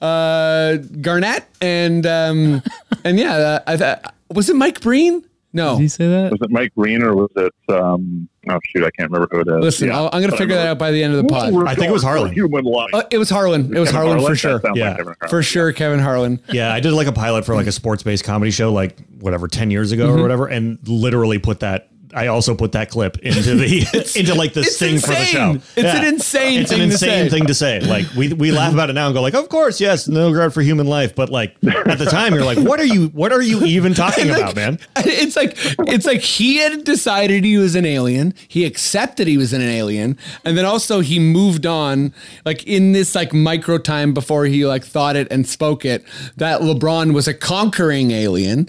uh, 0.00 0.78
Garnett, 1.00 1.46
and 1.60 2.04
um, 2.06 2.62
and 3.04 3.18
yeah, 3.18 3.34
uh, 3.36 3.58
I 3.66 3.76
thought 3.76 4.14
was 4.30 4.50
it 4.50 4.56
Mike 4.56 4.80
Breen? 4.80 5.24
No, 5.52 5.76
Did 5.76 5.82
he 5.82 5.88
say 5.88 6.08
that? 6.08 6.32
Was 6.32 6.40
it 6.40 6.50
Mike 6.50 6.72
Green 6.74 7.02
or 7.02 7.14
was 7.14 7.30
it? 7.36 7.52
Um, 7.68 8.28
oh 8.48 8.58
shoot, 8.64 8.84
I 8.84 8.90
can't 8.90 9.10
remember 9.10 9.28
who 9.30 9.40
it 9.40 9.48
is. 9.48 9.62
listen, 9.64 9.88
Yeah. 9.88 9.98
I'll, 9.98 10.10
I'm 10.12 10.22
gonna 10.22 10.36
figure 10.36 10.54
that 10.56 10.66
out 10.66 10.78
by 10.78 10.90
the 10.90 11.02
end 11.02 11.14
of 11.14 11.22
the 11.22 11.28
pod. 11.28 11.52
I 11.66 11.74
think 11.74 11.88
it 11.90 11.92
was 11.92 12.02
Harlan. 12.02 12.32
Human 12.32 12.64
life. 12.64 12.88
Uh, 12.94 13.02
it 13.10 13.18
was 13.18 13.28
Harlan. 13.28 13.74
It 13.76 13.78
was 13.78 13.90
Kevin 13.90 14.08
Harlan, 14.08 14.26
for 14.26 14.34
sure. 14.36 14.52
sounds 14.52 14.64
like 14.64 14.76
Yeah. 14.76 14.94
Harlan. 14.94 15.14
For 15.28 15.42
sure, 15.42 15.72
Kevin 15.72 16.00
Harlan. 16.00 16.40
Yeah, 16.50 16.72
I 16.72 16.80
did 16.80 16.92
like 16.92 17.06
a 17.06 17.12
pilot 17.12 17.44
for 17.44 17.54
like 17.54 17.66
a 17.66 17.72
sports 17.72 18.02
based 18.02 18.24
comedy 18.24 18.50
show, 18.50 18.72
like 18.72 18.98
whatever, 19.20 19.46
10 19.46 19.70
years 19.70 19.92
ago 19.92 20.08
Mm-hmm. 20.08 20.18
or 20.18 20.22
whatever, 20.22 20.46
and 20.48 20.78
literally 20.88 21.38
put 21.38 21.60
that. 21.60 21.88
I 22.14 22.26
also 22.26 22.54
put 22.54 22.72
that 22.72 22.90
clip 22.90 23.18
into 23.18 23.54
the 23.54 24.12
into 24.18 24.34
like 24.34 24.52
the 24.52 24.64
thing 24.64 24.98
for 24.98 25.08
the 25.08 25.24
show. 25.24 25.56
It's 25.76 25.94
an 25.94 26.04
insane 26.04 26.60
It's 26.60 26.70
thing 26.70 26.80
an 26.80 26.88
to 26.88 26.92
insane 26.92 27.30
say. 27.30 27.38
thing 27.38 27.46
to 27.46 27.54
say. 27.54 27.80
Like 27.80 28.06
we 28.14 28.32
we 28.32 28.52
laugh 28.52 28.72
about 28.72 28.90
it 28.90 28.92
now 28.94 29.06
and 29.06 29.14
go 29.14 29.22
like, 29.22 29.34
of 29.34 29.48
course, 29.48 29.80
yes, 29.80 30.08
no 30.08 30.30
regard 30.30 30.52
for 30.52 30.62
human 30.62 30.86
life. 30.86 31.14
But 31.14 31.30
like 31.30 31.56
at 31.64 31.98
the 31.98 32.06
time, 32.06 32.34
you're 32.34 32.44
like, 32.44 32.58
what 32.58 32.80
are 32.80 32.84
you 32.84 33.08
what 33.08 33.32
are 33.32 33.42
you 33.42 33.64
even 33.64 33.94
talking 33.94 34.28
like, 34.30 34.42
about, 34.42 34.56
man? 34.56 34.78
It's 35.22 35.36
like 35.36 35.56
it's 35.88 36.06
like 36.06 36.20
he 36.20 36.56
had 36.56 36.84
decided 36.84 37.44
he 37.44 37.56
was 37.56 37.74
an 37.74 37.86
alien. 37.86 38.34
He 38.48 38.64
accepted 38.64 39.26
he 39.26 39.36
was 39.36 39.52
an 39.52 39.62
alien, 39.62 40.18
and 40.44 40.56
then 40.56 40.64
also 40.64 41.00
he 41.00 41.18
moved 41.18 41.66
on. 41.66 42.12
Like 42.44 42.66
in 42.66 42.92
this 42.92 43.14
like 43.14 43.32
micro 43.32 43.78
time 43.78 44.14
before 44.14 44.46
he 44.46 44.66
like 44.66 44.84
thought 44.84 45.16
it 45.16 45.28
and 45.30 45.46
spoke 45.46 45.84
it, 45.84 46.04
that 46.36 46.60
LeBron 46.60 47.14
was 47.14 47.28
a 47.28 47.34
conquering 47.34 48.10
alien, 48.10 48.66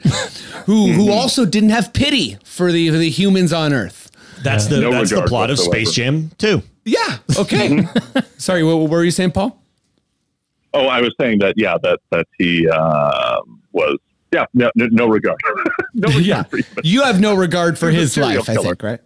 who 0.65 0.91
who 0.91 1.03
mm-hmm. 1.03 1.11
also 1.11 1.45
didn't 1.45 1.69
have 1.69 1.93
pity 1.93 2.37
for 2.43 2.71
the 2.71 2.89
for 2.89 2.97
the 2.97 3.09
humans 3.33 3.53
on 3.53 3.73
Earth. 3.73 4.11
That's 4.43 4.67
the 4.67 4.79
No 4.79 4.91
that's 4.91 5.09
the 5.09 5.15
regard 5.15 5.29
plot 5.29 5.49
of 5.49 5.57
whatsoever. 5.57 5.85
Space 5.85 5.95
Jam 5.95 6.31
too. 6.37 6.61
Yeah. 6.85 7.17
Okay. 7.37 7.83
Sorry. 8.37 8.63
What, 8.63 8.77
what 8.77 8.89
were 8.89 9.03
you 9.03 9.11
saying, 9.11 9.31
Paul? 9.31 9.59
Oh, 10.73 10.87
I 10.87 11.01
was 11.01 11.13
saying 11.19 11.39
that. 11.39 11.53
Yeah, 11.57 11.77
that 11.83 11.99
that 12.11 12.27
he 12.37 12.67
uh, 12.67 13.39
was. 13.71 13.97
Yeah, 14.31 14.45
no, 14.55 14.71
no, 14.75 14.87
no 14.91 15.07
regard. 15.07 15.37
no 15.93 16.07
regard 16.07 16.25
Yeah. 16.25 16.43
for 16.43 16.57
human- 16.57 16.81
You 16.83 17.03
have 17.03 17.21
no 17.21 17.35
regard 17.35 17.77
for 17.77 17.89
He's 17.89 17.97
a 17.97 18.01
his 18.01 18.13
serial 18.13 18.35
life, 18.39 18.49
I 18.49 18.53
killer. 18.55 18.65
think, 18.75 18.83
right? 18.83 18.99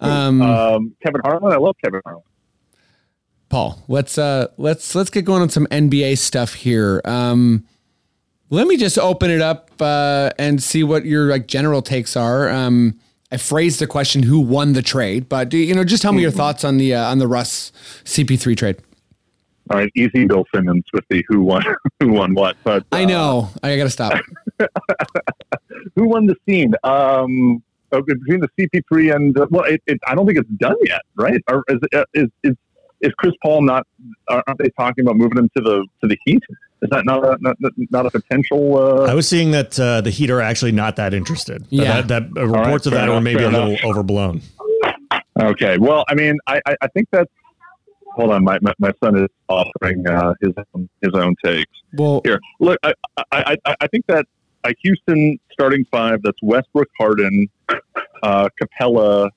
Um, 0.00 0.94
Kevin 1.02 1.22
Harlan. 1.24 1.52
I 1.52 1.56
love 1.56 1.76
Kevin 1.82 2.02
Harlan. 2.04 2.22
Paul, 3.48 3.82
let's 3.88 4.18
uh 4.18 4.48
let's 4.58 4.94
let's 4.94 5.10
get 5.10 5.24
going 5.24 5.40
on 5.42 5.48
some 5.48 5.66
NBA 5.68 6.18
stuff 6.18 6.54
here. 6.54 7.00
Um 7.04 7.64
let 8.50 8.66
me 8.66 8.76
just 8.76 8.98
open 8.98 9.30
it 9.30 9.40
up 9.40 9.70
uh 9.80 10.30
and 10.38 10.62
see 10.62 10.82
what 10.84 11.06
your 11.06 11.26
like 11.30 11.46
general 11.46 11.80
takes 11.80 12.16
are. 12.16 12.48
Um 12.50 12.98
I 13.34 13.36
phrased 13.36 13.80
the 13.80 13.88
question 13.88 14.22
who 14.22 14.38
won 14.38 14.74
the 14.74 14.82
trade, 14.82 15.28
but 15.28 15.48
do 15.48 15.58
you 15.58 15.74
know 15.74 15.82
just 15.82 16.02
tell 16.02 16.12
me 16.12 16.22
your 16.22 16.30
thoughts 16.30 16.62
on 16.62 16.76
the 16.76 16.94
uh, 16.94 17.10
on 17.10 17.18
the 17.18 17.26
Russ 17.26 17.72
CP3 18.04 18.56
trade. 18.56 18.76
All 19.70 19.78
right, 19.78 19.90
easy, 19.96 20.24
Bill 20.24 20.44
Simmons 20.54 20.84
with 20.92 21.02
the 21.10 21.24
who 21.26 21.40
won 21.40 21.64
who 22.00 22.12
won 22.12 22.34
what. 22.34 22.56
But 22.62 22.86
I 22.92 23.02
uh, 23.02 23.06
know. 23.08 23.50
I 23.60 23.76
got 23.76 23.84
to 23.84 23.90
stop. 23.90 24.12
who 25.96 26.04
won 26.04 26.26
the 26.26 26.36
scene. 26.46 26.74
Um, 26.84 27.60
okay, 27.92 28.14
between 28.14 28.38
the 28.38 28.48
CP3 28.56 29.16
and 29.16 29.36
uh, 29.36 29.48
well, 29.50 29.64
it, 29.64 29.82
it, 29.88 29.98
I 30.06 30.14
don't 30.14 30.26
think 30.26 30.38
it's 30.38 30.50
done 30.50 30.76
yet, 30.84 31.02
right? 31.16 31.42
Or 31.50 31.64
is, 31.66 31.80
uh, 31.92 32.04
is 32.14 32.28
is 32.44 32.54
is 33.00 33.12
Chris 33.18 33.34
Paul 33.42 33.62
not? 33.62 33.84
Aren't 34.28 34.58
they 34.58 34.70
talking 34.78 35.04
about 35.04 35.16
moving 35.16 35.38
him 35.38 35.50
to 35.56 35.60
the 35.60 35.84
to 36.02 36.06
the 36.06 36.16
Heat? 36.24 36.44
Is 36.84 36.90
that 36.90 37.06
not 37.06 37.24
a 37.24 37.38
not, 37.40 37.56
not 37.90 38.04
a 38.04 38.10
potential? 38.10 38.76
Uh, 38.76 39.06
I 39.06 39.14
was 39.14 39.26
seeing 39.26 39.52
that 39.52 39.80
uh, 39.80 40.02
the 40.02 40.10
Heat 40.10 40.28
are 40.28 40.42
actually 40.42 40.72
not 40.72 40.96
that 40.96 41.14
interested. 41.14 41.66
Yeah. 41.70 42.02
that, 42.02 42.08
that 42.08 42.40
uh, 42.42 42.46
reports 42.46 42.84
of 42.84 42.92
that 42.92 43.04
enough, 43.04 43.14
were 43.14 43.20
maybe 43.22 43.42
a 43.42 43.48
little 43.48 43.70
enough. 43.70 43.84
overblown. 43.84 44.42
okay, 45.40 45.78
well, 45.78 46.04
I 46.08 46.14
mean, 46.14 46.36
I, 46.46 46.60
I, 46.66 46.76
I 46.82 46.88
think 46.88 47.08
that's. 47.10 47.30
Hold 48.16 48.30
on, 48.30 48.44
my, 48.44 48.58
my, 48.62 48.72
my 48.78 48.92
son 49.02 49.18
is 49.18 49.28
offering 49.48 50.06
uh, 50.06 50.34
his 50.40 50.52
own, 50.74 50.88
his 51.02 51.14
own 51.14 51.34
takes. 51.44 51.72
Well, 51.94 52.20
Here, 52.24 52.38
look, 52.60 52.78
I, 52.84 52.94
I, 53.32 53.56
I, 53.64 53.76
I 53.80 53.86
think 53.88 54.06
that 54.06 54.26
a 54.62 54.72
Houston 54.82 55.40
starting 55.50 55.84
five 55.90 56.20
that's 56.22 56.38
Westbrook, 56.40 56.88
Harden, 56.96 57.48
uh, 58.22 58.48
Capela, 58.60 59.30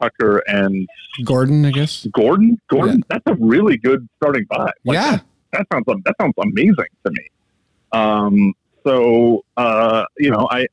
Tucker, 0.00 0.38
and 0.48 0.88
Gordon, 1.24 1.64
I 1.66 1.70
guess. 1.70 2.06
Gordon. 2.12 2.60
Gordon, 2.68 3.04
that's 3.08 3.22
a 3.26 3.34
really 3.34 3.76
good 3.76 4.08
starting 4.16 4.46
five. 4.46 4.72
Like, 4.84 4.94
Yeah. 4.94 5.18
That 5.56 5.66
sounds 5.72 5.84
that 6.04 6.14
sounds 6.20 6.34
amazing 6.42 6.92
to 7.04 7.10
me. 7.10 7.28
Um, 7.92 8.54
so 8.84 9.44
uh, 9.56 10.04
you 10.18 10.30
know, 10.30 10.48
I 10.50 10.66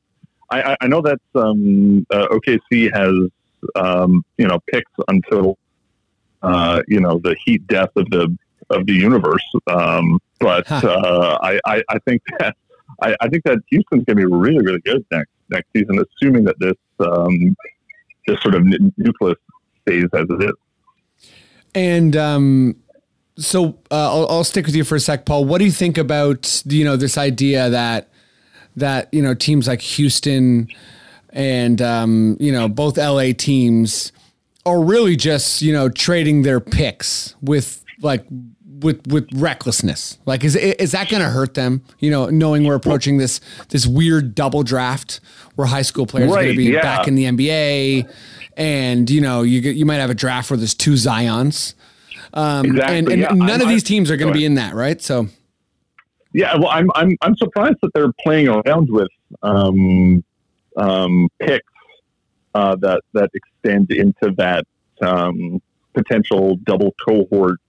I, 0.50 0.76
I 0.80 0.86
know 0.86 1.00
that 1.02 1.20
um, 1.34 2.06
uh, 2.10 2.28
OKC 2.28 2.94
has 2.94 3.30
um, 3.76 4.24
you 4.38 4.46
know 4.46 4.58
picks 4.70 4.90
until 5.08 5.58
uh, 6.42 6.82
you 6.88 7.00
know 7.00 7.18
the 7.18 7.34
heat 7.44 7.66
death 7.66 7.90
of 7.96 8.08
the 8.10 8.36
of 8.70 8.86
the 8.86 8.94
universe. 8.94 9.44
Um, 9.66 10.18
but 10.40 10.66
Huh. 10.66 10.86
uh, 10.86 11.38
I, 11.42 11.60
I 11.66 11.82
I 11.88 11.98
think 12.06 12.22
that 12.38 12.56
I, 13.02 13.16
I 13.20 13.28
think 13.28 13.44
that 13.44 13.58
Houston's 13.70 14.04
going 14.04 14.16
to 14.18 14.26
be 14.26 14.26
really 14.26 14.64
really 14.64 14.80
good 14.80 15.04
next 15.10 15.30
next 15.50 15.68
season, 15.74 15.98
assuming 16.04 16.44
that 16.44 16.58
this 16.60 16.76
um, 17.00 17.56
this 18.26 18.40
sort 18.42 18.54
of 18.54 18.64
nu- 18.64 18.92
nucleus 18.96 19.38
stays 19.82 20.06
as 20.14 20.26
it 20.28 20.42
is. 20.44 20.52
And 21.74 22.16
um, 22.16 22.76
so 23.36 23.78
uh, 23.90 24.12
I'll, 24.12 24.26
I'll 24.28 24.44
stick 24.44 24.66
with 24.66 24.76
you 24.76 24.84
for 24.84 24.96
a 24.96 25.00
sec, 25.00 25.24
Paul. 25.26 25.44
What 25.44 25.58
do 25.58 25.64
you 25.64 25.72
think 25.72 25.98
about 25.98 26.62
you 26.66 26.84
know 26.84 26.96
this 26.96 27.18
idea 27.18 27.70
that 27.70 28.08
that 28.76 29.12
you 29.12 29.22
know 29.22 29.34
teams 29.34 29.68
like 29.68 29.80
Houston 29.80 30.68
and 31.30 31.82
um, 31.82 32.36
you 32.40 32.52
know 32.52 32.68
both 32.68 32.96
LA 32.96 33.32
teams 33.36 34.12
are 34.64 34.82
really 34.82 35.16
just 35.16 35.62
you 35.62 35.72
know 35.72 35.88
trading 35.88 36.42
their 36.42 36.60
picks 36.60 37.34
with 37.42 37.84
like 38.00 38.24
with 38.80 39.06
with 39.08 39.28
recklessness. 39.34 40.18
Like 40.26 40.44
is 40.44 40.54
is 40.56 40.92
that 40.92 41.08
going 41.08 41.22
to 41.22 41.28
hurt 41.28 41.54
them? 41.54 41.82
You 41.98 42.10
know, 42.10 42.26
knowing 42.26 42.64
we're 42.64 42.74
approaching 42.74 43.18
this 43.18 43.40
this 43.70 43.86
weird 43.86 44.34
double 44.34 44.62
draft 44.62 45.20
where 45.56 45.66
high 45.66 45.82
school 45.82 46.06
players 46.06 46.30
are 46.30 46.36
going 46.36 46.48
to 46.48 46.56
be 46.56 46.64
yeah. 46.64 46.82
back 46.82 47.08
in 47.08 47.14
the 47.14 47.24
NBA, 47.24 48.12
and 48.56 49.10
you 49.10 49.20
know 49.20 49.42
you 49.42 49.60
you 49.60 49.84
might 49.86 49.96
have 49.96 50.10
a 50.10 50.14
draft 50.14 50.50
where 50.50 50.56
there's 50.56 50.74
two 50.74 50.96
Zion's. 50.96 51.74
Um, 52.34 52.66
Exactly, 52.66 52.98
and, 52.98 53.08
and 53.08 53.20
yeah. 53.22 53.28
none 53.30 53.50
I'm- 53.50 53.60
of 53.62 53.68
these 53.68 53.82
teams 53.84 54.10
are 54.10 54.16
going 54.16 54.32
to 54.32 54.36
be 54.38 54.44
in 54.44 54.54
that, 54.54 54.74
right? 54.74 55.00
So 55.00 55.28
Yeah, 56.32 56.56
well, 56.56 56.68
I'm 56.68 56.90
I'm 56.94 57.16
I'm 57.22 57.36
surprised 57.36 57.76
that 57.82 57.92
they're 57.94 58.12
playing 58.22 58.48
around 58.48 58.88
with 58.90 59.08
um, 59.42 60.22
um, 60.76 61.28
picks 61.38 61.64
uh, 62.54 62.74
that 62.76 63.02
that 63.12 63.30
extend 63.34 63.90
into 63.92 64.34
that 64.36 64.64
um, 65.00 65.62
potential 65.94 66.56
double 66.64 66.92
cohort 67.06 67.60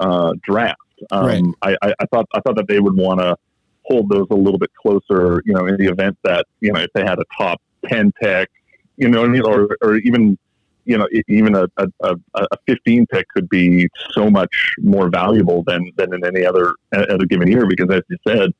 uh, 0.00 0.32
draft. 0.42 0.80
Um, 1.10 1.26
Right. 1.62 1.76
I, 1.82 1.88
I, 1.88 1.94
I 2.00 2.06
thought 2.06 2.26
I 2.34 2.40
thought 2.40 2.56
that 2.56 2.68
they 2.68 2.80
would 2.80 2.96
want 2.96 3.20
to 3.20 3.36
hold 3.84 4.08
those 4.08 4.26
a 4.30 4.34
little 4.34 4.58
bit 4.58 4.70
closer. 4.74 5.42
You 5.44 5.52
know, 5.52 5.66
in 5.66 5.76
the 5.76 5.86
event 5.86 6.16
that 6.24 6.46
you 6.60 6.72
know 6.72 6.80
if 6.80 6.90
they 6.94 7.02
had 7.02 7.18
a 7.18 7.24
top 7.36 7.60
ten 7.86 8.12
pick, 8.12 8.48
you 8.96 9.08
know, 9.08 9.20
what 9.20 9.28
I 9.28 9.32
mean, 9.32 9.42
or 9.42 9.76
or 9.82 9.96
even 9.96 10.38
you 10.86 10.96
know, 10.96 11.08
even 11.28 11.56
a, 11.56 11.66
a, 11.76 11.88
a, 12.00 12.16
a 12.34 12.56
15 12.66 13.06
pick 13.06 13.28
could 13.30 13.48
be 13.48 13.88
so 14.12 14.30
much 14.30 14.74
more 14.78 15.10
valuable 15.10 15.64
than, 15.66 15.90
than 15.96 16.14
in 16.14 16.24
any 16.24 16.46
other 16.46 16.74
other 16.92 17.26
given 17.26 17.48
year 17.48 17.66
because, 17.68 17.90
as 17.90 18.02
you 18.08 18.16
said, 18.26 18.50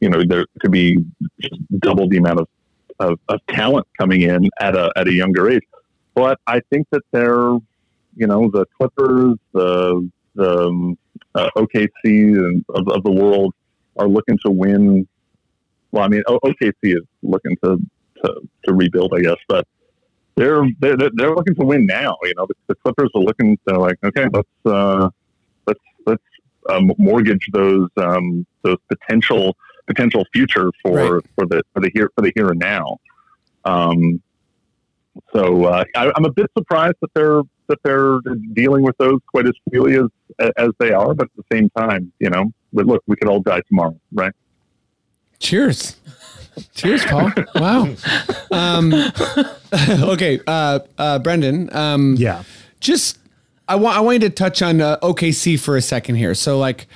you 0.00 0.08
know, 0.08 0.22
there 0.26 0.46
could 0.60 0.72
be 0.72 0.96
double 1.78 2.08
the 2.08 2.16
amount 2.16 2.40
of, 2.40 2.48
of, 2.98 3.18
of 3.28 3.40
talent 3.48 3.86
coming 3.98 4.22
in 4.22 4.48
at 4.58 4.74
a 4.74 4.90
at 4.96 5.06
a 5.06 5.12
younger 5.12 5.50
age. 5.50 5.62
But 6.14 6.40
I 6.46 6.60
think 6.70 6.86
that 6.92 7.02
they're, 7.12 7.52
you 8.16 8.26
know, 8.26 8.50
the 8.50 8.64
Clippers, 8.78 9.36
the 9.52 10.10
the 10.34 10.66
um, 10.66 10.98
uh, 11.34 11.50
OKC 11.56 11.88
and 12.04 12.64
of, 12.70 12.88
of 12.88 13.02
the 13.04 13.10
world 13.10 13.54
are 13.98 14.08
looking 14.08 14.38
to 14.44 14.50
win. 14.50 15.06
Well, 15.92 16.04
I 16.04 16.08
mean, 16.08 16.22
OKC 16.28 16.72
is 16.82 17.02
looking 17.22 17.56
to, 17.64 17.78
to, 18.22 18.48
to 18.64 18.74
rebuild, 18.74 19.12
I 19.14 19.20
guess, 19.20 19.36
but 19.48 19.66
they're 20.36 20.64
they're 20.80 20.96
they're 20.96 21.34
looking 21.34 21.54
to 21.56 21.64
win 21.64 21.86
now. 21.86 22.16
You 22.22 22.34
know, 22.36 22.46
the, 22.46 22.54
the 22.68 22.74
Clippers 22.76 23.10
are 23.14 23.22
looking. 23.22 23.58
They're 23.64 23.78
like, 23.78 23.98
okay, 24.04 24.26
let's 24.32 24.48
uh, 24.64 25.08
let's 25.66 25.80
let's 26.06 26.22
um, 26.68 26.92
mortgage 26.98 27.48
those 27.52 27.88
um, 27.96 28.46
those 28.62 28.78
potential 28.88 29.56
potential 29.86 30.24
future 30.32 30.70
for 30.82 31.16
Right. 31.16 31.24
for 31.34 31.46
the 31.46 31.62
for 31.72 31.80
the 31.80 31.90
here 31.94 32.10
for 32.14 32.22
the 32.22 32.32
here 32.34 32.48
and 32.48 32.58
now. 32.58 32.98
Um, 33.64 34.22
so 35.32 35.64
uh, 35.64 35.84
I, 35.94 36.12
I'm 36.14 36.24
a 36.24 36.32
bit 36.32 36.50
surprised 36.56 36.96
that 37.00 37.12
they're 37.14 37.42
that 37.68 37.78
they're 37.82 38.20
dealing 38.52 38.82
with 38.82 38.96
those 38.98 39.20
quite 39.26 39.46
as 39.46 39.54
freely 39.68 39.96
as 39.96 40.50
as 40.58 40.70
they 40.78 40.92
are. 40.92 41.14
But 41.14 41.28
at 41.28 41.36
the 41.36 41.44
same 41.56 41.70
time, 41.70 42.12
you 42.18 42.30
know, 42.30 42.52
but 42.72 42.86
look, 42.86 43.02
we 43.06 43.16
could 43.16 43.28
all 43.28 43.40
die 43.40 43.62
tomorrow, 43.68 43.98
right? 44.12 44.32
Cheers. 45.38 45.96
Cheers, 46.74 47.04
Paul. 47.04 47.30
Wow. 47.56 47.94
Um, 48.50 48.94
okay, 49.90 50.40
uh, 50.46 50.80
uh, 50.96 51.18
Brendan. 51.18 51.74
Um, 51.76 52.14
Yeah. 52.18 52.44
just 52.80 53.18
I 53.68 53.76
want 53.76 53.96
I 53.96 54.00
wanted 54.00 54.20
to 54.22 54.30
touch 54.30 54.62
on 54.62 54.80
uh, 54.80 54.96
OKC 55.00 55.58
for 55.60 55.76
a 55.76 55.82
second 55.82 56.14
here. 56.16 56.34
So 56.34 56.58
like, 56.58 56.86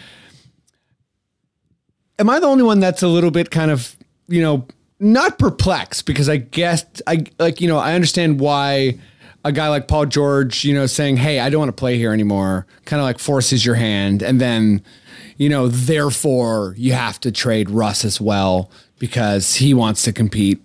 am 2.18 2.30
I 2.30 2.38
the 2.41 2.47
only 2.47 2.62
one 2.62 2.80
that's 2.80 3.03
a 3.03 3.09
little 3.09 3.30
bit 3.30 3.51
kind 3.51 3.70
of 3.70 3.97
you 4.28 4.41
know 4.41 4.66
not 4.99 5.38
perplexed 5.38 6.07
because 6.07 6.28
I 6.28 6.36
guess 6.38 6.84
I 7.07 7.24
like 7.38 7.61
you 7.61 7.68
know 7.68 7.78
I 7.78 7.95
understand 7.95 8.41
why 8.41 8.99
a 9.45 9.53
guy 9.53 9.68
like 9.68 9.88
Paul 9.88 10.07
George 10.07 10.64
you 10.64 10.74
know 10.74 10.86
saying 10.86 11.16
hey 11.16 11.41
I 11.41 11.51
don't 11.51 11.61
want 11.61 11.70
to 11.70 11.80
play 11.80 11.97
here 11.97 12.12
anymore 12.12 12.66
kind 12.84 13.01
of 13.01 13.05
like 13.05 13.18
forces 13.18 13.64
your 13.64 13.74
hand 13.74 14.22
and 14.22 14.41
then 14.41 14.82
you 15.36 15.49
know 15.49 15.68
therefore 15.68 16.74
you 16.76 16.93
have 16.93 17.20
to 17.20 17.32
trade 17.32 17.70
Russ 17.70 18.05
as 18.05 18.20
well 18.20 18.70
because 18.99 19.55
he 19.57 19.74
wants 19.74 20.03
to 20.03 20.12
compete 20.12 20.61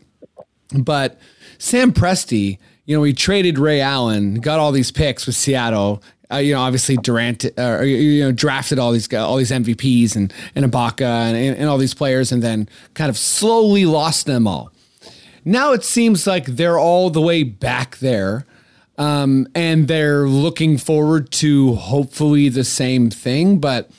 but 0.73 1.19
Sam 1.57 1.93
Presti, 1.93 2.57
you 2.86 2.95
know, 2.95 3.03
he 3.03 3.13
traded 3.13 3.57
Ray 3.57 3.82
Allen, 3.82 4.36
got 4.36 4.59
all 4.59 4.71
these 4.71 4.91
picks 4.91 5.26
with 5.26 5.36
Seattle. 5.36 6.03
Uh, 6.32 6.38
you 6.38 6.53
know, 6.53 6.61
obviously 6.61 6.97
Durant, 6.97 7.45
uh, 7.57 7.82
you 7.82 8.23
know, 8.23 8.32
drafted 8.32 8.80
all 8.80 8.91
these 8.91 9.11
all 9.13 9.38
these 9.38 9.51
MVPs 9.51 10.15
and 10.15 10.34
and 10.55 10.65
Ibaka 10.65 11.01
and, 11.01 11.38
and 11.57 11.69
all 11.69 11.78
these 11.78 11.93
players, 11.93 12.32
and 12.32 12.41
then 12.41 12.67
kind 12.95 13.09
of 13.09 13.17
slowly 13.17 13.86
lost 13.86 14.26
them 14.26 14.47
all. 14.47 14.71
Now 15.43 15.73
it 15.73 15.84
seems 15.84 16.26
like 16.26 16.45
they're 16.45 16.80
all 16.80 17.11
the 17.11 17.21
way 17.21 17.43
back 17.43 17.97
there, 17.97 18.47
um, 18.97 19.47
and 19.55 19.87
they're 19.87 20.27
looking 20.27 20.77
forward 20.77 21.31
to 21.33 21.75
hopefully 21.75 22.49
the 22.49 22.63
same 22.63 23.09
thing. 23.09 23.59
But 23.59 23.89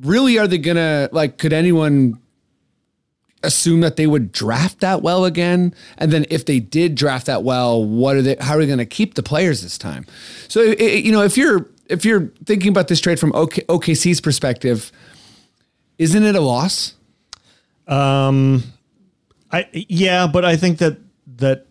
really, 0.00 0.38
are 0.38 0.46
they 0.46 0.58
gonna 0.58 1.08
like? 1.12 1.38
Could 1.38 1.52
anyone 1.52 2.18
assume 3.44 3.80
that 3.80 3.96
they 3.96 4.06
would 4.06 4.30
draft 4.32 4.80
that 4.80 5.02
well 5.02 5.24
again? 5.24 5.74
And 5.98 6.12
then 6.12 6.26
if 6.30 6.44
they 6.46 6.60
did 6.60 6.94
draft 6.94 7.26
that 7.26 7.42
well, 7.42 7.84
what 7.84 8.16
are 8.16 8.22
they? 8.22 8.36
How 8.40 8.54
are 8.54 8.60
they 8.60 8.66
going 8.66 8.78
to 8.78 8.86
keep 8.86 9.14
the 9.14 9.22
players 9.22 9.62
this 9.62 9.76
time? 9.78 10.06
So 10.48 10.60
i- 10.62 10.76
i- 10.78 10.82
you 11.04 11.10
know, 11.12 11.22
if 11.22 11.36
you're 11.36 11.68
if 11.88 12.04
you're 12.04 12.30
thinking 12.46 12.68
about 12.68 12.88
this 12.88 13.00
trade 13.00 13.18
from 13.20 13.32
OK, 13.34 13.62
OKC's 13.68 14.20
perspective, 14.20 14.92
isn't 15.98 16.22
it 16.22 16.34
a 16.36 16.40
loss? 16.40 16.94
Um, 17.88 18.62
I 19.50 19.66
yeah, 19.72 20.26
but 20.26 20.44
I 20.44 20.56
think 20.56 20.78
that 20.78 20.98
that 21.38 21.66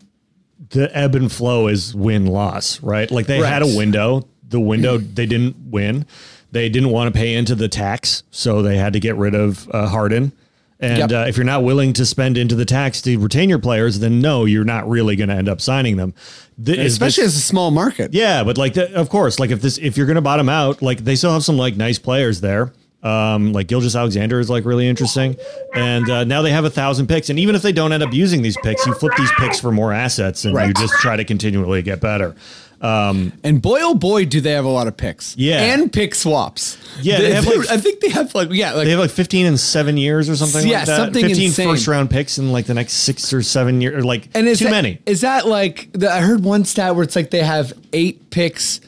the 0.70 0.96
ebb 0.96 1.16
and 1.16 1.32
flow 1.32 1.68
is 1.68 1.94
win 1.96 2.26
loss, 2.28 2.82
right? 2.82 3.10
Like 3.10 3.26
they 3.28 3.40
had 3.40 3.62
a 3.62 3.68
window. 3.78 4.28
The 4.48 4.60
window 4.60 4.98
they 4.98 5.26
didn't 5.26 5.56
win. 5.72 6.06
They 6.52 6.68
didn't 6.70 6.90
want 6.90 7.14
to 7.14 7.18
pay 7.18 7.34
into 7.34 7.56
the 7.56 7.68
tax, 7.70 8.24
so 8.32 8.62
they 8.62 8.78
had 8.78 8.94
to 8.94 9.00
get 9.00 9.16
rid 9.16 9.34
of 9.36 9.70
uh, 9.74 9.88
Harden. 9.88 10.34
And 10.80 10.98
Yep. 10.98 11.12
uh, 11.12 11.28
if 11.30 11.38
you're 11.38 11.46
not 11.46 11.64
willing 11.64 11.94
to 11.94 12.06
spend 12.06 12.38
into 12.38 12.56
the 12.56 12.66
tax 12.66 13.02
to 13.04 13.18
retain 13.20 13.50
your 13.50 13.60
players, 13.60 14.00
then 14.00 14.20
no, 14.20 14.46
you're 14.46 14.64
not 14.66 14.90
really 14.90 15.16
going 15.16 15.30
to 15.30 15.36
end 15.36 15.48
up 15.48 15.62
signing 15.62 15.96
them. 15.98 16.14
Th- 16.64 16.78
is 16.78 16.94
Especially 16.94 17.24
this- 17.24 17.36
as 17.36 17.40
a 17.40 17.44
small 17.46 17.70
market. 17.72 18.14
yeah, 18.14 18.44
but 18.44 18.58
like, 18.58 18.74
the, 18.74 18.92
of 18.96 19.08
course, 19.08 19.40
like 19.40 19.52
if 19.52 19.62
this, 19.62 19.78
if 19.78 19.96
you're 19.96 20.08
going 20.08 20.16
to 20.16 20.22
bottom 20.22 20.50
out, 20.50 20.82
like 20.82 21.04
they 21.04 21.16
still 21.16 21.32
have 21.34 21.44
some 21.44 21.56
like 21.58 21.78
nice 21.78 22.00
players 22.00 22.42
there. 22.42 22.74
Um, 23.04 23.52
like 23.52 23.68
Gilgeous-Alexander 23.68 24.40
is 24.40 24.50
like 24.50 24.64
really 24.64 24.88
interesting, 24.88 25.36
and 25.74 26.08
uh, 26.10 26.24
now 26.24 26.42
they 26.44 26.52
have 26.52 26.66
a 26.66 26.70
thousand 26.70 27.08
picks. 27.08 27.30
And 27.32 27.40
even 27.40 27.56
if 27.56 27.62
they 27.64 27.72
don't 27.72 27.92
end 27.92 28.04
up 28.04 28.14
using 28.14 28.42
these 28.44 28.58
picks, 28.64 28.86
you 28.86 28.94
flip 28.94 29.14
these 29.18 29.32
picks 29.40 29.60
for 29.60 29.72
more 29.72 29.92
assets, 29.92 30.46
and 30.46 30.54
you 30.56 30.74
just 30.74 30.94
try 31.02 31.16
to 31.16 31.24
continually 31.26 31.82
get 31.82 32.00
better. 32.00 32.36
And 32.84 33.62
boy, 33.62 33.80
oh 33.82 33.96
boy, 33.96 34.26
do 34.26 34.42
they 34.42 34.52
have 34.52 34.66
a 34.66 34.70
lot 34.70 34.88
of 34.88 34.98
picks. 34.98 35.36
Yeah. 35.38 35.62
and 35.74 35.92
pick 35.92 36.14
swaps. 36.16 36.78
Yeah, 37.02 37.20
they 37.20 37.34
have, 37.34 37.46
like- 37.46 37.70
I 37.72 37.78
think 37.78 38.02
they 38.02 38.10
have 38.10 38.34
like 38.36 38.50
yeah, 38.52 38.74
like 38.74 38.86
They 38.86 38.92
have 38.92 39.00
like 39.00 39.12
15 39.12 39.46
and 39.46 39.60
seven 39.60 39.98
years 39.98 40.30
or 40.30 40.36
something 40.36 40.68
Yeah, 40.68 40.80
like 40.80 40.88
that. 40.88 40.98
something 40.98 41.26
15 41.28 41.46
insane. 41.46 41.68
first 41.70 41.88
round 41.88 42.10
picks 42.10 42.38
in 42.38 42.52
like 42.52 42.66
the 42.66 42.74
next 42.74 42.94
six 42.94 43.34
or 43.34 43.42
seven 43.42 43.82
years, 43.82 43.96
or 43.96 44.04
like 44.04 44.30
and 44.36 44.48
is 44.48 44.60
too 44.60 44.66
that, 44.66 44.72
many. 44.72 45.00
Is 45.06 45.22
that 45.22 45.48
like 45.48 45.90
the, 45.94 46.12
I 46.12 46.22
heard 46.22 46.44
one 46.44 46.66
stat 46.66 46.96
where 46.96 47.04
it's 47.04 47.16
like 47.16 47.30
they 47.32 47.44
have 47.44 47.74
eight 47.94 48.30
picks 48.30 48.80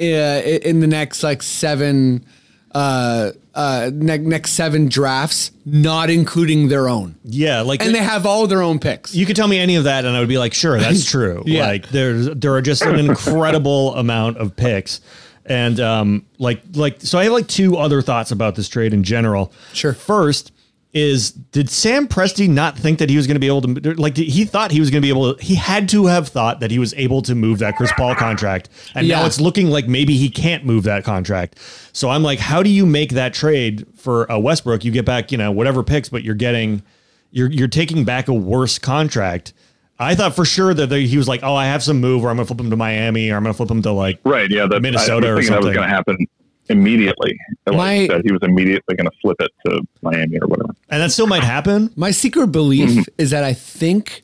uh, 0.00 0.04
in 0.04 0.80
the 0.80 0.86
next 0.86 1.22
like 1.22 1.42
seven 1.42 2.24
uh 2.72 3.32
uh 3.54 3.90
ne- 3.92 4.18
next 4.18 4.52
seven 4.52 4.88
drafts, 4.88 5.50
not 5.64 6.08
including 6.10 6.68
their 6.68 6.88
own, 6.88 7.16
Yeah, 7.24 7.62
like 7.62 7.82
and 7.84 7.94
they 7.94 7.98
have 8.02 8.26
all 8.26 8.46
their 8.46 8.62
own 8.62 8.78
picks. 8.78 9.14
You 9.14 9.26
could 9.26 9.36
tell 9.36 9.48
me 9.48 9.58
any 9.58 9.76
of 9.76 9.84
that, 9.84 10.04
and 10.04 10.16
I 10.16 10.20
would 10.20 10.28
be 10.28 10.38
like, 10.38 10.54
sure, 10.54 10.78
that's 10.78 11.04
true. 11.10 11.42
Yeah. 11.46 11.66
Like 11.66 11.88
there's 11.90 12.26
there 12.30 12.54
are 12.54 12.62
just 12.62 12.82
an 12.82 12.98
incredible 12.98 13.94
amount 13.96 14.38
of 14.38 14.54
picks, 14.54 15.00
and 15.44 15.80
um, 15.80 16.26
like 16.38 16.62
like 16.74 17.00
so 17.00 17.18
I 17.18 17.24
have 17.24 17.32
like 17.32 17.48
two 17.48 17.76
other 17.76 18.02
thoughts 18.02 18.30
about 18.30 18.54
this 18.54 18.68
trade 18.68 18.94
in 18.94 19.02
general. 19.02 19.52
Sure. 19.72 19.92
First 19.94 20.52
is 20.92 21.30
did 21.30 21.70
Sam 21.70 22.08
Presti 22.08 22.48
not 22.48 22.76
think 22.76 22.98
that 22.98 23.08
he 23.08 23.16
was 23.16 23.28
going 23.28 23.36
to 23.36 23.40
be 23.40 23.46
able 23.46 23.62
to 23.62 23.94
like 23.94 24.16
he 24.16 24.44
thought 24.44 24.72
he 24.72 24.80
was 24.80 24.90
going 24.90 25.00
to 25.00 25.06
be 25.06 25.08
able 25.08 25.34
to 25.34 25.44
he 25.44 25.54
had 25.54 25.88
to 25.90 26.06
have 26.06 26.28
thought 26.28 26.60
that 26.60 26.70
he 26.72 26.80
was 26.80 26.92
able 26.94 27.22
to 27.22 27.34
move 27.34 27.60
that 27.60 27.76
Chris 27.76 27.92
Paul 27.92 28.16
contract 28.16 28.68
and 28.94 29.06
now 29.06 29.24
it's 29.24 29.40
looking 29.40 29.68
like 29.68 29.86
maybe 29.86 30.16
he 30.16 30.28
can't 30.28 30.64
move 30.64 30.82
that 30.84 31.04
contract. 31.04 31.58
So 31.92 32.10
I'm 32.10 32.24
like 32.24 32.40
how 32.40 32.62
do 32.62 32.70
you 32.70 32.86
make 32.86 33.10
that 33.10 33.34
trade 33.34 33.86
for 33.94 34.24
a 34.24 34.38
Westbrook 34.40 34.84
you 34.84 34.90
get 34.90 35.04
back, 35.04 35.30
you 35.30 35.38
know, 35.38 35.52
whatever 35.52 35.84
picks 35.84 36.08
but 36.08 36.24
you're 36.24 36.34
getting 36.34 36.82
you're 37.30 37.50
you're 37.50 37.68
taking 37.68 38.04
back 38.04 38.26
a 38.26 38.34
worse 38.34 38.78
contract. 38.78 39.52
I 40.00 40.14
thought 40.14 40.34
for 40.34 40.46
sure 40.46 40.72
that 40.72 40.86
they, 40.86 41.04
he 41.04 41.18
was 41.18 41.28
like, 41.28 41.42
"Oh, 41.42 41.54
I 41.54 41.66
have 41.66 41.82
some 41.82 42.00
move, 42.00 42.24
or 42.24 42.30
I'm 42.30 42.36
gonna 42.36 42.46
flip 42.46 42.58
him 42.58 42.70
to 42.70 42.76
Miami, 42.76 43.30
or 43.30 43.36
I'm 43.36 43.42
gonna 43.42 43.52
flip 43.52 43.70
him 43.70 43.82
to 43.82 43.92
like 43.92 44.18
Right. 44.24 44.50
Yeah. 44.50 44.66
That, 44.66 44.80
Minnesota 44.80 45.26
I 45.26 45.30
or 45.30 45.34
was 45.34 45.46
thinking 45.46 45.60
that 45.60 45.66
was 45.66 45.76
going 45.76 45.88
to 45.88 45.94
happen 45.94 46.26
immediately. 46.70 47.38
Like 47.66 47.76
My- 47.76 47.94
you 47.94 48.06
said, 48.06 48.22
he 48.24 48.32
was 48.32 48.40
immediately 48.42 48.94
going 48.96 49.10
to 49.10 49.16
flip 49.20 49.36
it 49.40 49.50
to 49.66 49.82
Miami 50.02 50.38
or 50.38 50.46
whatever. 50.46 50.74
and 50.88 51.02
that 51.02 51.12
still 51.12 51.26
might 51.26 51.44
happen. 51.44 51.92
My 51.96 52.10
secret 52.10 52.48
belief 52.48 52.90
mm-hmm. 52.90 53.02
is 53.18 53.30
that 53.30 53.44
I 53.44 53.52
think 53.52 54.22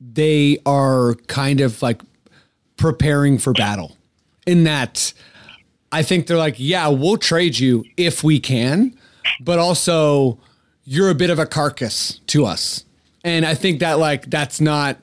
they 0.00 0.58
are 0.66 1.14
kind 1.28 1.60
of 1.60 1.80
like 1.80 2.02
preparing 2.76 3.38
for 3.38 3.52
battle. 3.52 3.96
In 4.46 4.64
that, 4.64 5.12
I 5.92 6.02
think 6.02 6.26
they're 6.26 6.36
like, 6.36 6.56
yeah, 6.58 6.88
we'll 6.88 7.16
trade 7.16 7.58
you 7.58 7.84
if 7.96 8.24
we 8.24 8.40
can, 8.40 8.96
but 9.40 9.58
also 9.58 10.38
you're 10.84 11.10
a 11.10 11.14
bit 11.14 11.30
of 11.30 11.38
a 11.38 11.46
carcass 11.46 12.20
to 12.26 12.44
us. 12.44 12.84
And 13.24 13.46
I 13.46 13.54
think 13.54 13.78
that 13.80 14.00
like 14.00 14.28
that's 14.28 14.60
not 14.60 14.98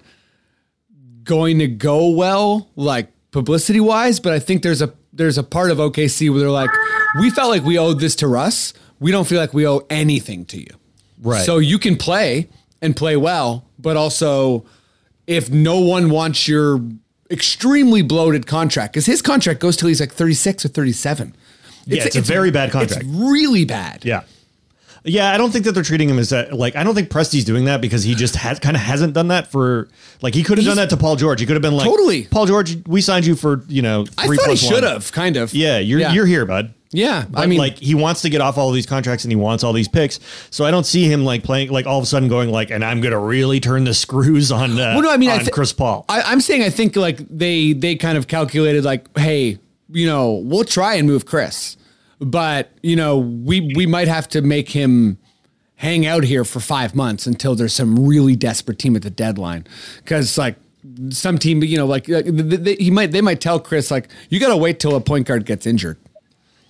going 1.23 1.59
to 1.59 1.67
go 1.67 2.09
well, 2.09 2.67
like 2.75 3.07
publicity 3.31 3.79
wise. 3.79 4.19
But 4.19 4.33
I 4.33 4.39
think 4.39 4.61
there's 4.61 4.81
a 4.81 4.93
there's 5.19 5.37
a 5.37 5.43
part 5.43 5.69
of 5.69 5.77
OKC 5.77 6.31
where 6.31 6.39
they're 6.39 6.49
like, 6.49 6.71
we 7.19 7.29
felt 7.29 7.49
like 7.49 7.63
we 7.63 7.77
owed 7.77 7.99
this 7.99 8.15
to 8.15 8.27
Russ. 8.27 8.73
We 8.99 9.11
don't 9.11 9.27
feel 9.27 9.39
like 9.39 9.53
we 9.53 9.67
owe 9.67 9.85
anything 9.89 10.45
to 10.45 10.57
you. 10.57 10.69
Right. 11.21 11.45
So 11.45 11.57
you 11.57 11.77
can 11.77 11.97
play 11.97 12.49
and 12.81 12.95
play 12.95 13.17
well, 13.17 13.65
but 13.77 13.97
also 13.97 14.65
if 15.27 15.51
no 15.51 15.79
one 15.79 16.09
wants 16.09 16.47
your 16.47 16.81
extremely 17.29 18.01
bloated 18.01 18.47
contract, 18.47 18.93
because 18.93 19.05
his 19.05 19.21
contract 19.21 19.59
goes 19.59 19.75
till 19.75 19.89
he's 19.89 19.99
like 19.99 20.13
36 20.13 20.65
or 20.65 20.69
37. 20.69 21.35
Yeah, 21.85 22.05
it's 22.05 22.15
a 22.15 22.21
very 22.21 22.49
bad 22.49 22.71
contract. 22.71 23.03
It's 23.03 23.13
really 23.13 23.65
bad. 23.65 24.05
Yeah. 24.05 24.23
Yeah, 25.03 25.31
I 25.31 25.37
don't 25.37 25.51
think 25.51 25.65
that 25.65 25.71
they're 25.73 25.83
treating 25.83 26.09
him 26.09 26.19
as 26.19 26.29
that. 26.29 26.53
Like, 26.53 26.75
I 26.75 26.83
don't 26.83 26.93
think 26.95 27.09
Presti's 27.09 27.45
doing 27.45 27.65
that 27.65 27.79
because 27.81 28.03
he 28.03 28.15
just 28.15 28.35
has 28.35 28.59
kind 28.59 28.75
of 28.75 28.81
hasn't 28.81 29.13
done 29.13 29.29
that 29.29 29.51
for. 29.51 29.87
Like, 30.21 30.33
he 30.35 30.43
could 30.43 30.57
have 30.57 30.65
done 30.67 30.77
that 30.77 30.89
to 30.89 30.97
Paul 30.97 31.15
George. 31.15 31.39
He 31.39 31.45
could 31.45 31.55
have 31.55 31.61
been 31.61 31.75
like, 31.75 31.87
Totally. 31.87 32.25
Paul 32.25 32.45
George, 32.45 32.77
we 32.87 33.01
signed 33.01 33.25
you 33.25 33.35
for 33.35 33.63
you 33.67 33.81
know 33.81 34.05
I 34.17 34.25
three 34.27 34.37
thought 34.37 34.43
he 34.49 34.57
plus 34.57 34.63
one." 34.63 34.73
should 34.73 34.83
have, 34.83 35.11
kind 35.11 35.37
of. 35.37 35.53
Yeah, 35.53 35.79
you're 35.79 35.99
yeah. 35.99 36.11
you're 36.13 36.25
here, 36.25 36.45
bud. 36.45 36.73
Yeah, 36.91 37.25
But 37.29 37.41
I 37.41 37.45
mean, 37.45 37.59
like 37.59 37.77
he 37.77 37.93
wants 37.93 38.23
to 38.23 38.31
get 38.31 38.41
off 38.41 38.57
all 38.57 38.71
these 38.71 38.87
contracts 38.87 39.23
and 39.23 39.31
he 39.31 39.35
wants 39.35 39.63
all 39.63 39.73
these 39.73 39.87
picks. 39.87 40.19
So 40.49 40.65
I 40.65 40.71
don't 40.71 40.85
see 40.87 41.05
him 41.05 41.23
like 41.23 41.43
playing 41.43 41.69
like 41.69 41.85
all 41.85 41.99
of 41.99 42.03
a 42.03 42.07
sudden 42.07 42.29
going 42.29 42.49
like, 42.49 42.71
and 42.71 42.83
I'm 42.83 42.99
gonna 42.99 43.19
really 43.19 43.59
turn 43.59 43.83
the 43.83 43.93
screws 44.05 44.51
on. 44.51 44.71
Uh, 44.71 44.93
Well, 44.95 45.01
no, 45.03 45.11
I 45.11 45.17
mean, 45.17 45.29
I 45.29 45.35
on 45.37 45.45
thi- 45.45 45.51
Chris 45.51 45.71
Paul. 45.71 46.05
I, 46.09 46.23
I'm 46.23 46.41
saying 46.41 46.63
I 46.63 46.71
think 46.71 46.95
like 46.95 47.19
they 47.29 47.73
they 47.73 47.95
kind 47.95 48.17
of 48.17 48.27
calculated 48.27 48.83
like, 48.85 49.05
hey, 49.17 49.59
you 49.91 50.07
know, 50.07 50.33
we'll 50.43 50.63
try 50.63 50.95
and 50.95 51.07
move 51.07 51.25
Chris, 51.27 51.77
but 52.19 52.71
you 52.83 52.95
know, 52.95 53.17
we 53.17 53.71
we 53.75 53.85
might 53.85 54.07
have 54.07 54.27
to 54.29 54.41
make 54.41 54.69
him 54.69 55.17
hang 55.75 56.05
out 56.05 56.23
here 56.25 56.43
for 56.43 56.59
five 56.59 56.93
months 56.93 57.25
until 57.25 57.55
there's 57.55 57.73
some 57.73 58.05
really 58.05 58.35
desperate 58.35 58.77
team 58.79 58.95
at 58.95 59.01
the 59.01 59.09
deadline, 59.09 59.65
because 60.03 60.37
like 60.37 60.55
some 61.09 61.37
team, 61.37 61.63
you 61.63 61.77
know, 61.77 61.85
like 61.85 62.09
uh, 62.09 62.21
th- 62.21 62.35
th- 62.49 62.63
th- 62.63 62.77
he 62.79 62.91
might 62.91 63.11
they 63.11 63.21
might 63.21 63.39
tell 63.41 63.59
Chris 63.59 63.89
like, 63.91 64.09
you 64.29 64.39
got 64.39 64.49
to 64.49 64.57
wait 64.57 64.79
till 64.79 64.95
a 64.95 65.01
point 65.01 65.27
guard 65.27 65.45
gets 65.45 65.65
injured, 65.65 65.97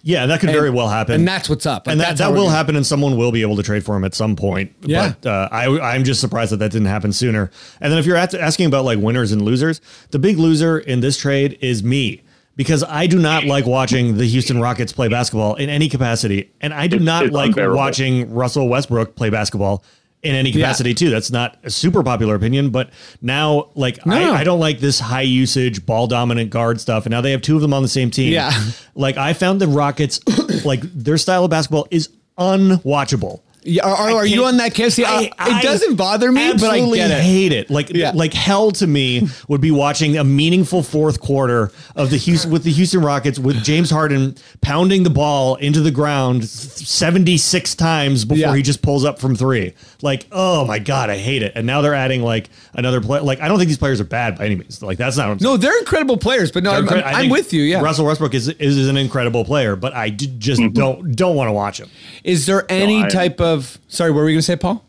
yeah, 0.03 0.25
that 0.27 0.39
could 0.39 0.51
very 0.51 0.69
well 0.69 0.87
happen. 0.89 1.15
and 1.15 1.27
that's 1.27 1.49
what's 1.49 1.65
up, 1.65 1.87
Like, 1.87 1.93
and 1.93 2.01
that, 2.01 2.17
that 2.17 2.31
will 2.31 2.43
gonna- 2.45 2.55
happen, 2.55 2.75
and 2.75 2.85
someone 2.85 3.17
will 3.17 3.31
be 3.31 3.41
able 3.41 3.55
to 3.55 3.63
trade 3.63 3.83
for 3.83 3.95
him 3.95 4.03
at 4.03 4.13
some 4.13 4.35
point. 4.35 4.71
Yeah. 4.81 5.13
But 5.21 5.27
uh, 5.29 5.49
I, 5.51 5.93
I'm 5.95 6.03
just 6.03 6.21
surprised 6.21 6.51
that 6.51 6.57
that 6.57 6.71
didn't 6.71 6.87
happen 6.87 7.11
sooner. 7.11 7.49
And 7.81 7.91
then 7.91 7.97
if 7.99 8.05
you're 8.05 8.15
at, 8.17 8.33
asking 8.35 8.67
about 8.67 8.85
like 8.85 8.99
winners 8.99 9.31
and 9.31 9.41
losers, 9.41 9.81
the 10.11 10.19
big 10.19 10.37
loser 10.37 10.77
in 10.77 10.99
this 11.01 11.17
trade 11.17 11.57
is 11.61 11.83
me 11.83 12.21
because 12.59 12.83
I 12.83 13.07
do 13.07 13.17
not 13.19 13.45
like 13.45 13.65
watching 13.65 14.17
the 14.17 14.25
Houston 14.25 14.59
Rockets 14.59 14.91
play 14.91 15.07
basketball 15.07 15.55
in 15.55 15.69
any 15.69 15.87
capacity, 15.87 16.51
and 16.59 16.73
I 16.73 16.87
do 16.87 16.97
It's- 16.97 17.05
not 17.05 17.23
it's 17.27 17.33
like 17.33 17.51
unbearable. 17.51 17.77
watching 17.77 18.33
Russell 18.33 18.67
Westbrook 18.67 19.15
play 19.15 19.29
basketball 19.29 19.81
in 20.23 20.35
any 20.35 20.51
capacity 20.51 20.93
too. 20.93 21.09
That's 21.09 21.31
not 21.31 21.57
a 21.63 21.69
super 21.69 22.03
popular 22.03 22.35
opinion, 22.35 22.71
but 22.71 22.89
now 23.21 23.69
like 23.75 24.05
No. 24.05 24.13
I, 24.33 24.39
I 24.39 24.43
don't 24.43 24.59
like 24.59 24.81
this 24.81 24.99
high 24.99 25.21
usage 25.21 25.85
ball 25.85 26.07
dominant 26.07 26.49
guard 26.49 26.81
stuff. 26.81 27.05
And 27.05 27.11
now 27.11 27.21
they 27.21 27.31
have 27.31 27.41
two 27.41 27.55
of 27.55 27.61
them 27.61 27.73
on 27.73 27.81
the 27.81 27.87
same 27.87 28.11
team. 28.11 28.33
Yeah. 28.33 28.51
Like 28.95 29.15
I 29.15 29.31
found 29.31 29.61
the 29.61 29.67
Rockets 29.69 30.19
like 30.65 30.81
their 30.81 31.17
style 31.17 31.45
of 31.45 31.49
basketball 31.51 31.87
is 31.89 32.09
unwatchable. 32.37 33.39
Are, 33.83 33.93
are, 33.95 34.11
are 34.17 34.25
you 34.25 34.45
on 34.45 34.57
that 34.57 34.73
case? 34.73 34.95
See, 34.95 35.05
I- 35.05 35.31
I- 35.37 35.59
it 35.59 35.63
doesn't 35.63 35.95
bother 35.95 36.31
me, 36.31 36.53
but 36.53 36.63
I 36.63 36.79
get 36.79 37.11
it. 37.11 37.21
hate 37.21 37.51
it. 37.51 37.69
Like 37.69 37.89
Yeah. 37.89 38.11
like 38.15 38.33
hell 38.33 38.71
to 38.71 38.87
me 38.87 39.27
would 39.47 39.61
be 39.61 39.71
watching 39.71 40.17
a 40.17 40.23
meaningful 40.23 40.81
fourth 40.83 41.19
quarter 41.19 41.71
of 41.95 42.09
the 42.09 42.17
Houston 42.17 42.51
with 42.51 42.63
the 42.63 42.71
Houston 42.71 43.01
Rockets 43.01 43.37
with 43.39 43.63
James 43.63 43.89
Harden 43.91 44.35
pounding 44.61 45.03
the 45.03 45.09
ball 45.09 45.55
into 45.55 45.81
the 45.81 45.91
ground 45.91 46.45
76 46.47 47.75
times 47.75 48.25
before 48.25 48.37
Yeah. 48.39 48.55
he 48.55 48.61
just 48.61 48.81
pulls 48.81 49.05
up 49.05 49.19
from 49.19 49.35
3. 49.35 49.73
Like, 50.01 50.25
oh 50.31 50.65
my 50.65 50.79
god, 50.79 51.09
I 51.09 51.17
hate 51.17 51.43
it. 51.43 51.53
And 51.55 51.67
now 51.67 51.81
they're 51.81 51.93
adding 51.93 52.21
like 52.21 52.49
another 52.73 53.01
play 53.01 53.19
like 53.19 53.41
I 53.41 53.47
don't 53.47 53.57
think 53.57 53.67
these 53.67 53.77
players 53.77 53.99
are 53.99 54.05
bad 54.05 54.37
by 54.37 54.45
any 54.45 54.55
means. 54.55 54.81
Like 54.81 54.97
that's 54.97 55.17
not 55.17 55.41
No, 55.41 55.57
they're 55.57 55.77
incredible 55.79 56.17
players, 56.17 56.51
but 56.51 56.63
no, 56.63 56.71
They're 56.71 56.79
I'm, 56.97 57.03
incre- 57.03 57.13
I'm, 57.25 57.29
with 57.29 57.53
you. 57.53 57.61
Yeah. 57.63 57.81
Russell 57.81 58.05
Westbrook 58.05 58.33
is 58.33 58.47
is, 58.47 58.77
is 58.77 58.87
an 58.87 58.97
incredible 58.97 59.43
player, 59.45 59.75
but 59.75 59.93
I 59.93 60.09
d- 60.09 60.33
just 60.37 60.59
Mm-hmm. 60.61 60.73
don't 60.73 61.15
don't 61.15 61.35
want 61.35 61.47
to 61.47 61.53
watch 61.53 61.79
him. 61.79 61.89
Is 62.23 62.45
there 62.45 62.65
any 62.69 63.03
I- 63.03 63.07
type 63.09 63.39
of? 63.41 63.58
Sorry, 63.87 64.11
what 64.11 64.19
were 64.19 64.25
we 64.25 64.33
going 64.33 64.39
to 64.39 64.43
say, 64.43 64.55
Paul? 64.55 64.85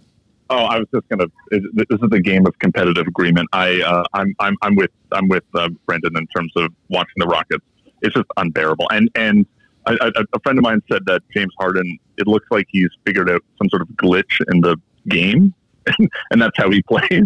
Oh, 0.51 0.65
I 0.65 0.79
was 0.79 0.89
just 0.93 1.09
gonna. 1.09 1.27
This 1.51 1.87
is 1.93 2.11
the 2.11 2.21
game 2.21 2.45
of 2.45 2.59
competitive 2.59 3.07
agreement. 3.07 3.49
I, 3.53 3.81
uh, 3.83 4.03
I'm, 4.15 4.35
I'm, 4.41 4.57
I'm 4.63 4.75
with, 4.75 4.91
I'm 5.13 5.29
with 5.29 5.45
uh, 5.55 5.69
Brendan 5.87 6.17
in 6.17 6.27
terms 6.27 6.53
of 6.57 6.73
watching 6.89 7.15
the 7.19 7.27
Rockets. 7.27 7.65
It's 8.03 8.15
just 8.15 8.27
unbearable. 8.37 8.89
And 8.91 9.09
and 9.15 9.47
a 9.87 10.41
friend 10.43 10.59
of 10.59 10.63
mine 10.63 10.83
said 10.91 11.05
that 11.07 11.23
James 11.35 11.53
Harden. 11.59 11.99
It 12.19 12.27
looks 12.27 12.47
like 12.51 12.67
he's 12.69 12.91
figured 13.07 13.31
out 13.31 13.43
some 13.59 13.69
sort 13.71 13.83
of 13.83 13.89
glitch 13.91 14.41
in 14.53 14.61
the 14.61 14.77
game, 15.09 15.55
and 16.31 16.43
that's 16.43 16.57
how 16.57 16.71
he 16.71 16.83
plays 16.89 17.25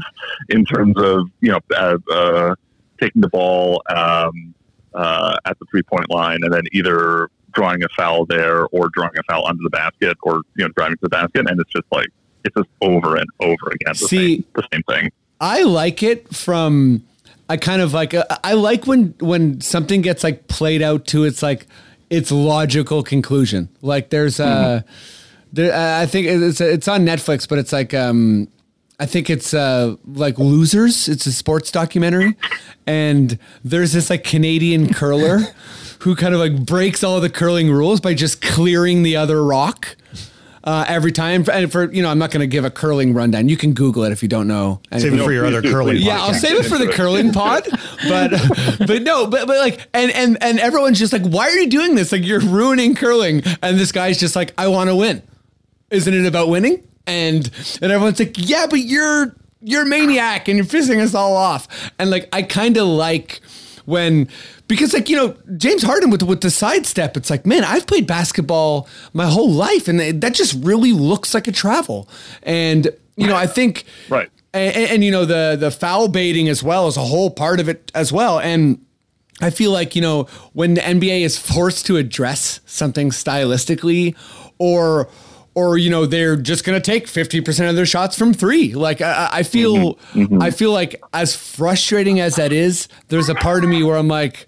in 0.51 0.65
terms 0.65 0.95
of 0.99 1.29
you 1.41 1.53
know 1.53 1.61
uh, 1.77 1.99
uh, 2.13 2.55
taking 3.01 3.23
the 3.23 3.29
ball 3.29 3.83
um, 3.95 4.55
uh, 4.95 5.37
at 5.45 5.59
the 5.59 5.67
three 5.71 5.83
point 5.83 6.11
line 6.11 6.39
and 6.43 6.53
then 6.53 6.63
either 6.73 7.31
drawing 7.55 7.83
a 7.83 7.89
foul 7.97 8.27
there 8.27 8.67
or 8.67 8.89
drawing 8.93 9.17
a 9.19 9.23
foul 9.25 9.47
under 9.47 9.63
the 9.63 9.71
basket 9.71 10.17
or 10.23 10.43
you 10.57 10.65
know 10.65 10.69
driving 10.77 10.97
to 10.97 11.03
the 11.03 11.09
basket, 11.09 11.49
and 11.49 11.61
it's 11.61 11.73
just 11.73 11.87
like 11.91 12.09
it's 12.45 12.55
just 12.57 12.69
over 12.81 13.17
and 13.17 13.29
over 13.41 13.71
again 13.73 13.93
the, 13.93 14.09
See- 14.09 14.37
same, 14.37 14.45
the 14.55 14.69
same 14.73 14.83
thing. 14.89 15.13
I 15.41 15.63
like 15.63 16.03
it 16.03 16.35
from. 16.35 17.05
I 17.49 17.57
kind 17.59 17.83
of 17.83 17.93
like. 17.93 18.15
I 18.43 18.55
like 18.55 18.87
when 18.87 19.15
when 19.21 19.61
something 19.61 20.01
gets 20.01 20.25
like 20.25 20.49
played 20.49 20.81
out 20.81 21.07
to 21.09 21.25
its 21.25 21.43
like 21.43 21.67
its 22.09 22.31
logical 22.31 23.03
conclusion. 23.03 23.69
Like 23.83 24.11
there's 24.11 24.41
a. 24.41 24.85
There, 25.53 25.73
uh, 25.73 26.01
I 26.03 26.07
think 26.07 26.27
it's 26.27 26.61
it's 26.61 26.89
on 26.89 27.05
Netflix, 27.05 27.49
but 27.49 27.59
it's 27.59 27.73
like 27.73 27.93
um, 27.93 28.49
I 29.01 29.07
think 29.07 29.29
it's 29.31 29.53
uh 29.55 29.97
like 30.07 30.39
Losers. 30.39 31.09
It's 31.09 31.27
a 31.27 31.33
sports 31.33 31.71
documentary, 31.71 32.37
and 32.87 33.39
there's 33.65 33.93
this 33.93 34.11
like 34.11 34.25
Canadian 34.25 34.93
curler 34.93 35.41
who 36.01 36.15
kind 36.15 36.35
of 36.35 36.41
like 36.41 36.65
breaks 36.65 37.03
all 37.03 37.21
the 37.21 37.31
curling 37.31 37.73
rules 37.73 38.01
by 38.01 38.15
just 38.15 38.41
clearing 38.43 39.03
the 39.03 39.17
other 39.17 39.43
rock. 39.45 39.97
Uh, 40.67 40.83
every 40.89 41.13
time, 41.13 41.45
and 41.53 41.71
for 41.71 41.93
you 41.93 42.03
know, 42.03 42.09
I'm 42.09 42.19
not 42.19 42.31
going 42.31 42.41
to 42.41 42.47
give 42.47 42.65
a 42.65 42.71
curling 42.71 43.13
rundown. 43.13 43.51
You 43.51 43.57
can 43.59 43.75
Google 43.75 44.03
it 44.05 44.13
if 44.13 44.23
you 44.23 44.31
don't 44.31 44.49
know. 44.49 44.81
Save 44.97 45.13
it 45.13 45.23
for 45.23 45.31
your 45.31 45.45
other 45.45 45.61
curling. 45.61 45.97
please. 45.97 46.07
Yeah, 46.07 46.23
I'll 46.23 46.33
save 46.33 46.57
it 46.57 46.63
for 46.65 46.79
the 46.79 46.89
curling 46.91 47.33
pod, 47.33 47.65
but 48.09 48.31
but 48.87 49.03
no, 49.03 49.27
but 49.27 49.47
but 49.47 49.59
like 49.59 49.87
and 49.93 50.11
and 50.13 50.43
and 50.43 50.59
everyone's 50.59 50.99
just 50.99 51.13
like, 51.13 51.21
why 51.27 51.49
are 51.51 51.59
you 51.59 51.69
doing 51.69 51.97
this? 51.97 52.13
Like 52.13 52.25
you're 52.25 52.41
ruining 52.41 52.95
curling, 52.95 53.43
and 53.61 53.79
this 53.79 53.93
guy's 53.93 54.19
just 54.19 54.35
like, 54.37 54.55
I 54.57 54.69
want 54.69 54.89
to 54.89 54.97
win. 54.97 55.23
Isn't 55.91 56.15
it 56.15 56.25
about 56.25 56.49
winning? 56.49 56.83
And 57.07 57.51
and 57.83 57.93
everyone's 57.93 58.19
like, 58.19 58.35
yeah, 58.37 58.67
but 58.69 58.81
you're 58.81 59.35
you're 59.61 59.83
a 59.83 59.87
maniac 59.87 60.49
and 60.49 60.57
you're 60.57 60.67
pissing 60.67 61.01
us 61.01 61.15
all 61.15 61.37
off. 61.37 61.91
And 61.99 62.11
like 62.11 62.29
I 62.33 62.43
kind 62.43 62.77
of 62.77 62.87
like 62.87 63.41
when 63.85 64.29
because 64.69 64.95
like 64.95 65.09
you 65.09 65.17
know 65.17 65.37
James 65.57 65.83
Harden 65.83 66.11
with 66.11 66.23
with 66.23 66.41
the 66.41 66.51
sidestep, 66.51 67.17
it's 67.17 67.31
like 67.31 67.45
man, 67.47 67.65
I've 67.65 67.87
played 67.87 68.07
basketball 68.07 68.89
my 69.13 69.27
whole 69.27 69.51
life, 69.51 69.89
and 69.89 70.01
that 70.01 70.35
just 70.35 70.55
really 70.65 70.93
looks 70.93 71.35
like 71.35 71.49
a 71.49 71.53
travel. 71.53 72.09
And 72.43 72.89
you 73.17 73.27
know, 73.27 73.37
I 73.37 73.47
think 73.47 73.85
Right. 74.09 74.31
and, 74.53 74.75
and, 74.75 74.91
and, 74.91 75.05
you 75.05 75.11
know 75.11 75.25
the 75.25 75.57
the 75.59 75.71
foul 75.71 76.09
baiting 76.09 76.49
as 76.49 76.63
well 76.63 76.89
is 76.89 76.97
a 76.97 77.05
whole 77.05 77.31
part 77.31 77.61
of 77.61 77.69
it 77.69 77.93
as 77.95 78.13
well 78.13 78.39
and 78.41 78.85
I 79.41 79.51
feel 79.51 79.71
like 79.73 79.95
you 79.97 80.03
know 80.03 80.25
when 80.53 80.75
the 80.75 80.81
NBA 80.81 81.21
is 81.23 81.39
forced 81.39 81.87
to 81.87 81.97
address 81.97 82.61
something 82.67 83.11
stylistically 83.11 84.17
or 84.59 85.09
or 85.55 85.79
you 85.79 85.91
know 85.91 86.07
they're 86.07 86.37
just 86.37 86.65
going 86.65 86.81
to 86.81 86.85
take 86.85 87.07
50% 87.07 87.71
of 87.71 87.77
their 87.77 87.87
shots 87.87 88.19
from 88.19 88.35
3 88.35 88.75
like 88.75 89.01
I, 89.01 89.13
I- 89.13 89.39
I 89.39 89.43
feel 89.43 89.95
mm-hmm. 89.95 90.23
Mm-hmm. 90.23 90.43
I 90.43 90.51
feel 90.51 90.73
like 90.73 91.01
as 91.13 91.37
frustrating 91.37 92.21
as 92.21 92.37
that 92.37 92.53
is 92.53 92.89
there's 93.09 93.29
a 93.29 93.35
part 93.35 93.65
of 93.65 93.71
me 93.71 93.83
where 93.83 93.97
I'm 93.97 94.09
like 94.09 94.47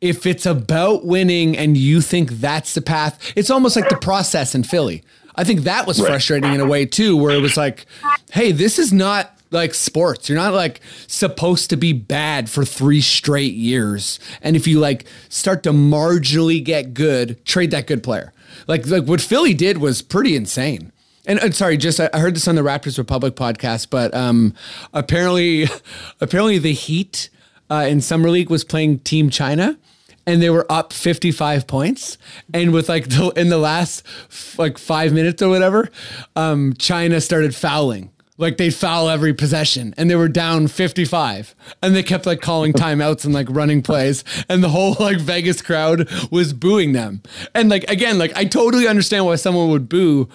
if 0.00 0.26
it's 0.26 0.46
about 0.46 1.04
winning 1.04 1.56
and 1.56 1.76
you 1.76 2.00
think 2.00 2.32
that's 2.32 2.74
the 2.74 2.82
path, 2.82 3.32
it's 3.34 3.50
almost 3.50 3.76
like 3.76 3.88
the 3.88 3.96
process 3.96 4.54
in 4.54 4.62
Philly. 4.62 5.02
I 5.34 5.44
think 5.44 5.60
that 5.60 5.86
was 5.86 5.98
frustrating 6.00 6.52
in 6.54 6.60
a 6.60 6.66
way 6.66 6.86
too, 6.86 7.16
where 7.16 7.34
it 7.34 7.40
was 7.40 7.56
like, 7.56 7.86
hey, 8.32 8.52
this 8.52 8.78
is 8.78 8.92
not 8.92 9.36
like 9.50 9.74
sports. 9.74 10.28
You're 10.28 10.38
not 10.38 10.54
like 10.54 10.80
supposed 11.06 11.70
to 11.70 11.76
be 11.76 11.92
bad 11.92 12.48
for 12.48 12.64
three 12.64 13.00
straight 13.00 13.54
years. 13.54 14.18
And 14.42 14.56
if 14.56 14.66
you 14.66 14.80
like 14.80 15.06
start 15.28 15.62
to 15.64 15.70
marginally 15.70 16.62
get 16.62 16.94
good, 16.94 17.44
trade 17.44 17.70
that 17.72 17.86
good 17.86 18.02
player. 18.02 18.32
Like 18.66 18.86
like 18.86 19.04
what 19.04 19.20
Philly 19.20 19.54
did 19.54 19.78
was 19.78 20.02
pretty 20.02 20.36
insane. 20.36 20.92
And, 21.26 21.40
and 21.40 21.54
sorry, 21.54 21.76
just 21.76 21.98
I 21.98 22.08
heard 22.14 22.36
this 22.36 22.46
on 22.46 22.54
the 22.54 22.62
Raptors 22.62 22.98
Republic 22.98 23.34
podcast, 23.34 23.90
but 23.90 24.14
um, 24.14 24.54
apparently, 24.92 25.66
apparently 26.20 26.58
the 26.58 26.72
Heat 26.72 27.30
uh, 27.68 27.86
in 27.88 28.00
summer 28.00 28.30
league 28.30 28.48
was 28.48 28.62
playing 28.62 29.00
Team 29.00 29.28
China, 29.28 29.76
and 30.24 30.40
they 30.40 30.50
were 30.50 30.70
up 30.70 30.92
fifty 30.92 31.32
five 31.32 31.66
points, 31.66 32.16
and 32.54 32.72
with 32.72 32.88
like 32.88 33.08
the, 33.08 33.32
in 33.36 33.48
the 33.48 33.58
last 33.58 34.06
f- 34.30 34.56
like 34.58 34.78
five 34.78 35.12
minutes 35.12 35.42
or 35.42 35.48
whatever, 35.48 35.90
um, 36.36 36.74
China 36.78 37.20
started 37.20 37.54
fouling. 37.56 38.10
Like 38.38 38.58
they'd 38.58 38.74
foul 38.74 39.08
every 39.08 39.32
possession, 39.32 39.94
and 39.96 40.10
they 40.10 40.14
were 40.16 40.28
down 40.28 40.68
fifty 40.68 41.04
five, 41.06 41.54
and 41.82 41.96
they 41.96 42.02
kept 42.02 42.26
like 42.26 42.40
calling 42.40 42.72
timeouts 42.74 43.24
and 43.24 43.32
like 43.32 43.46
running 43.50 43.80
plays, 43.82 44.24
and 44.48 44.62
the 44.62 44.68
whole 44.68 44.94
like 45.00 45.18
Vegas 45.18 45.62
crowd 45.62 46.08
was 46.30 46.52
booing 46.52 46.92
them. 46.92 47.22
And 47.54 47.70
like 47.70 47.84
again, 47.90 48.18
like 48.18 48.36
I 48.36 48.44
totally 48.44 48.86
understand 48.86 49.24
why 49.24 49.36
someone 49.36 49.70
would 49.70 49.88
boo, 49.88 50.28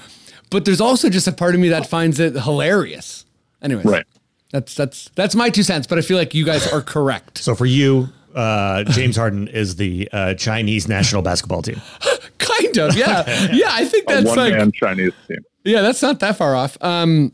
but 0.49 0.66
there's 0.66 0.82
also 0.82 1.10
just 1.10 1.28
a 1.28 1.32
part 1.32 1.54
of 1.54 1.62
me 1.62 1.70
that 1.70 1.86
finds 1.88 2.20
it 2.20 2.34
hilarious. 2.34 3.26
Anyways, 3.62 3.86
Right. 3.86 4.06
That's 4.52 4.74
that's 4.76 5.10
that's 5.16 5.36
my 5.36 5.49
two 5.49 5.64
cents, 5.64 5.86
but 5.88 5.97
I 5.97 6.02
feel 6.02 6.18
like 6.18 6.34
you 6.34 6.43
guys 6.43 6.68
are 6.74 6.82
correct. 6.82 7.38
So 7.38 7.54
for 7.56 7.66
you, 7.66 8.10
uh, 8.36 8.84
James 8.86 9.16
Harden 9.16 9.47
is 9.47 9.76
the 9.78 10.10
uh, 10.12 10.34
Chinese 10.34 10.88
national 10.88 11.22
basketball 11.22 11.62
team. 11.62 11.80
kind 12.39 12.78
of, 12.80 12.97
yeah, 12.97 13.49
yeah. 13.54 13.70
I 13.70 13.86
think 13.86 14.10
A 14.10 14.16
that's 14.16 14.26
one 14.26 14.38
like, 14.38 14.54
man 14.54 14.72
Chinese 14.74 15.14
team. 15.28 15.38
yeah, 15.64 15.82
that's 15.82 16.02
not 16.02 16.20
that 16.20 16.36
far 16.36 16.56
off. 16.56 16.78
Um, 16.82 17.32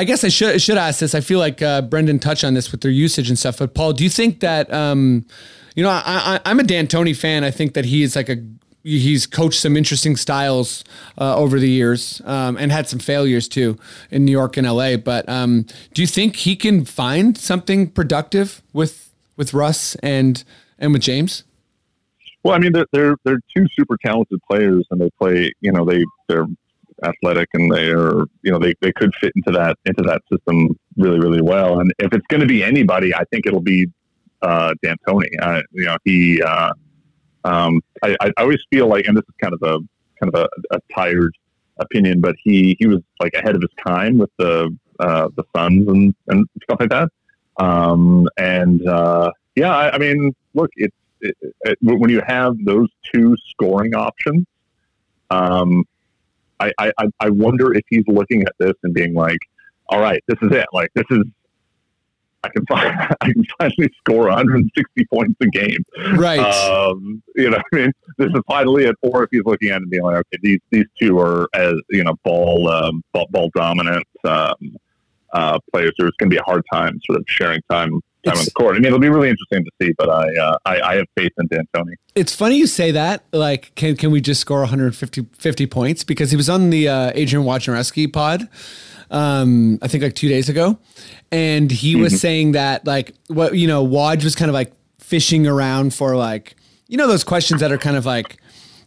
I 0.00 0.04
guess 0.04 0.24
I 0.24 0.28
should 0.28 0.62
should 0.62 0.78
ask 0.78 1.00
this. 1.00 1.14
I 1.14 1.20
feel 1.20 1.38
like 1.38 1.60
uh, 1.60 1.82
Brendan 1.82 2.20
touched 2.20 2.42
on 2.42 2.54
this 2.54 2.72
with 2.72 2.80
their 2.80 2.90
usage 2.90 3.28
and 3.28 3.38
stuff. 3.38 3.58
But 3.58 3.74
Paul, 3.74 3.92
do 3.92 4.02
you 4.02 4.08
think 4.08 4.40
that 4.40 4.72
um, 4.72 5.26
you 5.74 5.82
know 5.82 5.90
I, 5.90 6.02
I, 6.06 6.40
I'm 6.46 6.58
a 6.58 6.62
D'Antoni 6.62 7.14
fan. 7.14 7.44
I 7.44 7.50
think 7.50 7.74
that 7.74 7.84
he 7.84 8.02
is 8.02 8.16
like 8.16 8.30
a 8.30 8.38
he's 8.82 9.26
coached 9.26 9.60
some 9.60 9.76
interesting 9.76 10.16
styles 10.16 10.84
uh, 11.18 11.36
over 11.36 11.60
the 11.60 11.68
years 11.68 12.22
um, 12.24 12.56
and 12.56 12.72
had 12.72 12.88
some 12.88 12.98
failures 12.98 13.46
too 13.46 13.78
in 14.10 14.24
New 14.24 14.32
York 14.32 14.56
and 14.56 14.66
LA. 14.66 14.96
But 14.96 15.28
um, 15.28 15.66
do 15.92 16.00
you 16.00 16.08
think 16.08 16.36
he 16.36 16.56
can 16.56 16.86
find 16.86 17.36
something 17.36 17.90
productive 17.90 18.62
with 18.72 19.12
with 19.36 19.52
Russ 19.52 19.96
and 19.96 20.42
and 20.78 20.94
with 20.94 21.02
James? 21.02 21.44
Well, 22.42 22.54
I 22.54 22.58
mean, 22.58 22.72
they're, 22.72 22.86
they're 22.94 23.16
they're 23.26 23.40
two 23.54 23.66
super 23.78 23.98
talented 24.02 24.40
players, 24.50 24.86
and 24.90 24.98
they 24.98 25.10
play. 25.20 25.52
You 25.60 25.72
know, 25.72 25.84
they 25.84 26.06
they're 26.26 26.46
athletic, 27.04 27.48
and 27.54 27.72
they 27.72 27.90
are. 27.90 28.24
You 28.42 28.52
know, 28.52 28.58
they, 28.58 28.74
they 28.80 28.92
could 28.92 29.12
fit 29.20 29.32
into 29.36 29.50
that 29.52 29.78
into 29.84 30.02
that 30.02 30.22
system 30.30 30.78
really 30.96 31.18
really 31.18 31.42
well. 31.42 31.80
And 31.80 31.92
if 31.98 32.12
it's 32.12 32.26
going 32.28 32.40
to 32.40 32.46
be 32.46 32.62
anybody, 32.62 33.14
I 33.14 33.24
think 33.30 33.46
it'll 33.46 33.60
be 33.60 33.86
uh, 34.42 34.74
D'Antoni. 34.82 35.28
Uh, 35.40 35.62
you 35.72 35.84
know, 35.84 35.96
he. 36.04 36.42
Uh, 36.42 36.72
um, 37.44 37.80
I, 38.02 38.16
I 38.20 38.32
always 38.36 38.62
feel 38.70 38.86
like, 38.86 39.06
and 39.06 39.16
this 39.16 39.24
is 39.26 39.34
kind 39.40 39.54
of 39.54 39.62
a 39.62 39.78
kind 40.20 40.34
of 40.34 40.34
a, 40.34 40.76
a 40.76 40.80
tired 40.94 41.34
opinion, 41.78 42.20
but 42.20 42.36
he 42.42 42.76
he 42.78 42.86
was 42.86 43.00
like 43.20 43.34
ahead 43.34 43.54
of 43.54 43.62
his 43.62 43.70
time 43.86 44.18
with 44.18 44.30
the 44.38 44.76
uh, 44.98 45.28
the 45.36 45.44
Suns 45.56 45.88
and 45.88 46.14
and 46.28 46.46
stuff 46.62 46.80
like 46.80 46.90
that. 46.90 47.08
Um, 47.58 48.28
and 48.38 48.86
uh, 48.86 49.30
yeah, 49.54 49.74
I, 49.74 49.94
I 49.94 49.98
mean, 49.98 50.34
look, 50.54 50.70
it's 50.76 50.94
it, 51.20 51.36
it, 51.62 51.78
when 51.80 52.10
you 52.10 52.22
have 52.26 52.56
those 52.64 52.88
two 53.12 53.36
scoring 53.50 53.94
options, 53.94 54.46
um, 55.30 55.84
I, 56.60 56.72
I, 56.78 56.92
I- 57.20 57.30
wonder 57.30 57.72
if 57.74 57.84
he's 57.88 58.04
looking 58.06 58.42
at 58.42 58.52
this 58.58 58.74
and 58.82 58.92
being 58.94 59.14
like, 59.14 59.38
all 59.88 60.00
right, 60.00 60.22
this 60.28 60.38
is 60.42 60.50
it. 60.52 60.66
Like, 60.72 60.90
this 60.94 61.04
is, 61.10 61.24
I 62.44 62.48
can 62.50 62.64
find, 62.66 63.16
I 63.20 63.32
can 63.32 63.44
finally 63.58 63.90
score 63.98 64.28
160 64.28 65.06
points 65.12 65.34
a 65.40 65.46
game. 65.46 65.84
Right. 66.14 66.38
Um, 66.38 67.22
you 67.36 67.50
know, 67.50 67.58
what 67.58 67.66
I 67.72 67.76
mean, 67.76 67.92
this 68.18 68.28
is 68.28 68.40
finally 68.46 68.84
it. 68.84 68.96
Or 69.02 69.24
if 69.24 69.30
he's 69.32 69.42
looking 69.44 69.70
at 69.70 69.76
it 69.76 69.82
and 69.82 69.90
being 69.90 70.02
like, 70.02 70.16
okay, 70.16 70.38
these 70.42 70.60
these 70.70 70.86
two 71.00 71.18
are 71.18 71.48
as 71.54 71.74
you 71.90 72.04
know, 72.04 72.14
ball 72.24 72.68
um, 72.68 73.02
ball, 73.12 73.26
ball 73.30 73.50
dominant 73.54 74.06
um, 74.24 74.76
uh, 75.32 75.58
players. 75.72 75.92
There's 75.98 76.12
going 76.18 76.30
to 76.30 76.34
be 76.34 76.38
a 76.38 76.44
hard 76.44 76.62
time 76.72 77.00
sort 77.04 77.18
of 77.18 77.24
sharing 77.28 77.60
time 77.70 78.00
time 78.24 78.38
on 78.38 78.44
the 78.44 78.50
court. 78.52 78.76
I 78.76 78.78
mean, 78.78 78.86
it'll 78.86 78.98
be 78.98 79.08
really 79.08 79.28
interesting 79.30 79.64
to 79.64 79.70
see. 79.80 79.92
But 79.96 80.08
I 80.08 80.34
uh, 80.36 80.58
I, 80.64 80.80
I 80.80 80.96
have 80.96 81.06
faith 81.16 81.32
in 81.38 81.46
D'Antoni. 81.46 81.94
It's 82.14 82.34
funny 82.34 82.56
you 82.56 82.66
say 82.66 82.90
that. 82.92 83.24
Like, 83.32 83.72
can 83.74 83.96
can 83.96 84.10
we 84.10 84.20
just 84.20 84.40
score 84.40 84.60
150 84.60 85.26
50 85.32 85.66
points? 85.66 86.04
Because 86.04 86.30
he 86.30 86.36
was 86.36 86.48
on 86.48 86.70
the 86.70 86.88
uh, 86.88 87.12
Adrian 87.14 87.44
Wojnarowski 87.44 88.12
pod, 88.12 88.48
um, 89.10 89.78
I 89.82 89.88
think 89.88 90.02
like 90.02 90.14
two 90.14 90.28
days 90.28 90.48
ago, 90.48 90.78
and 91.32 91.70
he 91.70 91.96
was 91.96 92.20
saying 92.20 92.52
that 92.52 92.86
like 92.86 93.14
what 93.28 93.56
you 93.56 93.66
know, 93.66 93.86
Woj 93.86 94.24
was 94.24 94.34
kind 94.34 94.48
of 94.48 94.54
like 94.54 94.72
fishing 94.98 95.46
around 95.46 95.94
for 95.94 96.16
like 96.16 96.56
you 96.88 96.96
know 96.96 97.08
those 97.08 97.24
questions 97.24 97.60
that 97.60 97.72
are 97.72 97.78
kind 97.78 97.96
of 97.96 98.06
like 98.06 98.36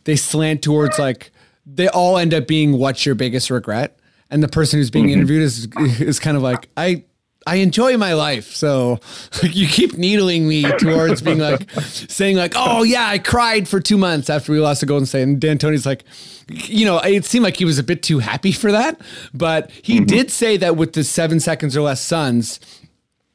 they 0.06 0.16
slant 0.16 0.62
towards 0.62 0.98
like 1.00 1.32
they 1.66 1.88
all 1.90 2.18
end 2.18 2.34
up 2.34 2.48
being 2.48 2.78
what's 2.78 3.06
your 3.06 3.16
biggest 3.16 3.50
regret, 3.50 3.98
and 4.30 4.42
the 4.42 4.48
person 4.48 4.80
who's 4.80 4.92
being 4.92 5.10
interviewed 5.10 5.44
is 5.44 5.68
is 6.00 6.20
kind 6.20 6.38
of 6.38 6.44
like 6.44 6.70
I 6.78 7.04
I 7.46 7.56
enjoy 7.56 7.98
my 7.98 8.14
life. 8.14 8.54
So 8.54 9.00
like, 9.42 9.56
you 9.56 9.68
keep 9.68 9.98
needling 9.98 10.48
me 10.48 10.64
towards 10.78 11.22
being 11.22 11.40
like 11.40 11.70
saying 11.82 12.38
like, 12.38 12.54
oh 12.56 12.84
yeah, 12.84 13.08
I 13.08 13.20
cried 13.20 13.68
for 13.68 13.80
two 13.80 13.98
months 13.98 14.30
after 14.30 14.52
we 14.52 14.60
lost 14.60 14.82
to 14.82 14.86
Golden 14.86 15.06
State. 15.06 15.24
And 15.24 15.40
D'Antoni's 15.40 15.86
like, 15.86 16.04
you 16.50 16.86
know, 16.86 17.00
it 17.00 17.26
seemed 17.26 17.44
like 17.44 17.58
he 17.58 17.66
was 17.66 17.80
a 17.80 17.84
bit 17.84 18.04
too 18.04 18.20
happy 18.20 18.52
for 18.52 18.72
that. 18.72 19.00
But 19.34 19.72
he 19.72 19.98
mm-hmm. 19.98 20.06
did 20.06 20.32
say 20.32 20.58
that 20.58 20.76
with 20.76 20.94
the 20.94 21.04
seven 21.04 21.40
seconds 21.40 21.76
or 21.76 21.82
less 21.82 22.02
Suns, 22.02 22.60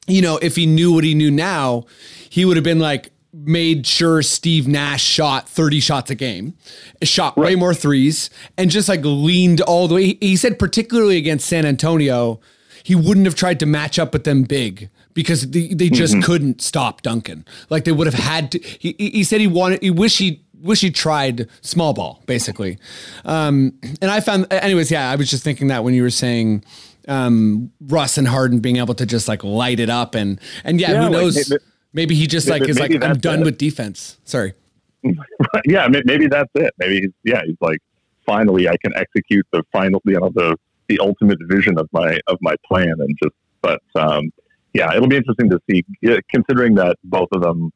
you 0.06 0.22
know, 0.22 0.38
if 0.38 0.56
he 0.56 0.66
knew 0.66 0.92
what 0.92 1.04
he 1.04 1.14
knew 1.14 1.30
now, 1.30 1.84
he 2.30 2.44
would 2.44 2.56
have 2.56 2.64
been 2.64 2.78
like 2.78 3.10
made 3.32 3.86
sure 3.86 4.22
Steve 4.22 4.66
Nash 4.66 5.04
shot 5.04 5.48
30 5.48 5.80
shots 5.80 6.10
a 6.10 6.14
game, 6.14 6.54
shot 7.02 7.36
way 7.36 7.54
more 7.54 7.74
threes, 7.74 8.30
and 8.56 8.70
just 8.70 8.88
like 8.88 9.00
leaned 9.02 9.60
all 9.60 9.86
the 9.86 9.94
way. 9.94 10.04
He- 10.06 10.18
He 10.20 10.36
said, 10.36 10.58
particularly 10.58 11.16
against 11.18 11.46
San 11.46 11.66
Antonio, 11.66 12.40
he 12.88 12.94
wouldn't 12.94 13.26
have 13.26 13.34
tried 13.34 13.60
to 13.60 13.66
match 13.66 13.98
up 13.98 14.14
with 14.14 14.24
them 14.24 14.44
big 14.44 14.88
because 15.12 15.50
they, 15.50 15.68
they 15.74 15.90
just 15.90 16.22
couldn't 16.22 16.62
stop 16.62 17.02
Duncan. 17.02 17.44
Like 17.68 17.84
they 17.84 17.92
would 17.92 18.06
have 18.06 18.14
had 18.18 18.50
to. 18.52 18.58
He, 18.60 18.94
he 18.98 19.24
said 19.24 19.42
he 19.42 19.46
wanted, 19.46 19.82
he 19.82 19.90
wish 19.90 20.16
he 20.16 20.42
wish 20.58 20.80
he 20.80 20.90
tried 20.90 21.48
small 21.60 21.92
ball 21.92 22.22
basically. 22.24 22.78
Um, 23.26 23.78
and 24.00 24.10
I 24.10 24.20
found, 24.20 24.50
anyways, 24.50 24.90
yeah, 24.90 25.10
I 25.10 25.16
was 25.16 25.28
just 25.28 25.44
thinking 25.44 25.66
that 25.68 25.84
when 25.84 25.92
you 25.92 26.02
were 26.02 26.08
saying 26.08 26.64
um, 27.08 27.70
Russ 27.88 28.16
and 28.16 28.26
Harden 28.26 28.60
being 28.60 28.76
able 28.78 28.94
to 28.94 29.04
just 29.04 29.28
like 29.28 29.44
light 29.44 29.80
it 29.80 29.90
up 29.90 30.14
and 30.14 30.40
and 30.64 30.80
yeah, 30.80 30.92
Yeah, 30.92 30.96
who 30.96 31.02
like, 31.02 31.12
knows? 31.12 31.50
maybe- 31.50 31.62
Maybe 31.92 32.14
he 32.14 32.26
just 32.26 32.48
like 32.48 32.62
is 32.68 32.78
like 32.78 32.92
I'm 33.04 33.18
done 33.18 33.40
it. 33.40 33.44
with 33.44 33.58
defense. 33.58 34.16
Sorry. 34.24 34.54
yeah, 35.66 35.88
maybe 36.04 36.26
that's 36.26 36.50
it. 36.54 36.72
Maybe 36.78 37.00
he's 37.00 37.10
yeah, 37.24 37.42
he's 37.44 37.56
like 37.60 37.80
finally 38.24 38.66
I 38.66 38.76
can 38.82 38.94
execute 38.94 39.46
the 39.52 39.62
final 39.72 40.00
you 40.06 40.18
know 40.20 40.30
the 40.34 40.56
the 40.88 40.98
ultimate 41.00 41.38
vision 41.42 41.78
of 41.78 41.88
my 41.92 42.18
of 42.26 42.38
my 42.40 42.54
plan 42.66 42.94
and 42.98 43.18
just 43.22 43.34
but 43.62 43.82
um 43.94 44.30
yeah, 44.74 44.94
it'll 44.94 45.08
be 45.08 45.16
interesting 45.16 45.50
to 45.50 45.60
see 45.68 45.82
considering 46.30 46.74
that 46.74 46.96
both 47.04 47.28
of 47.32 47.42
them 47.42 47.72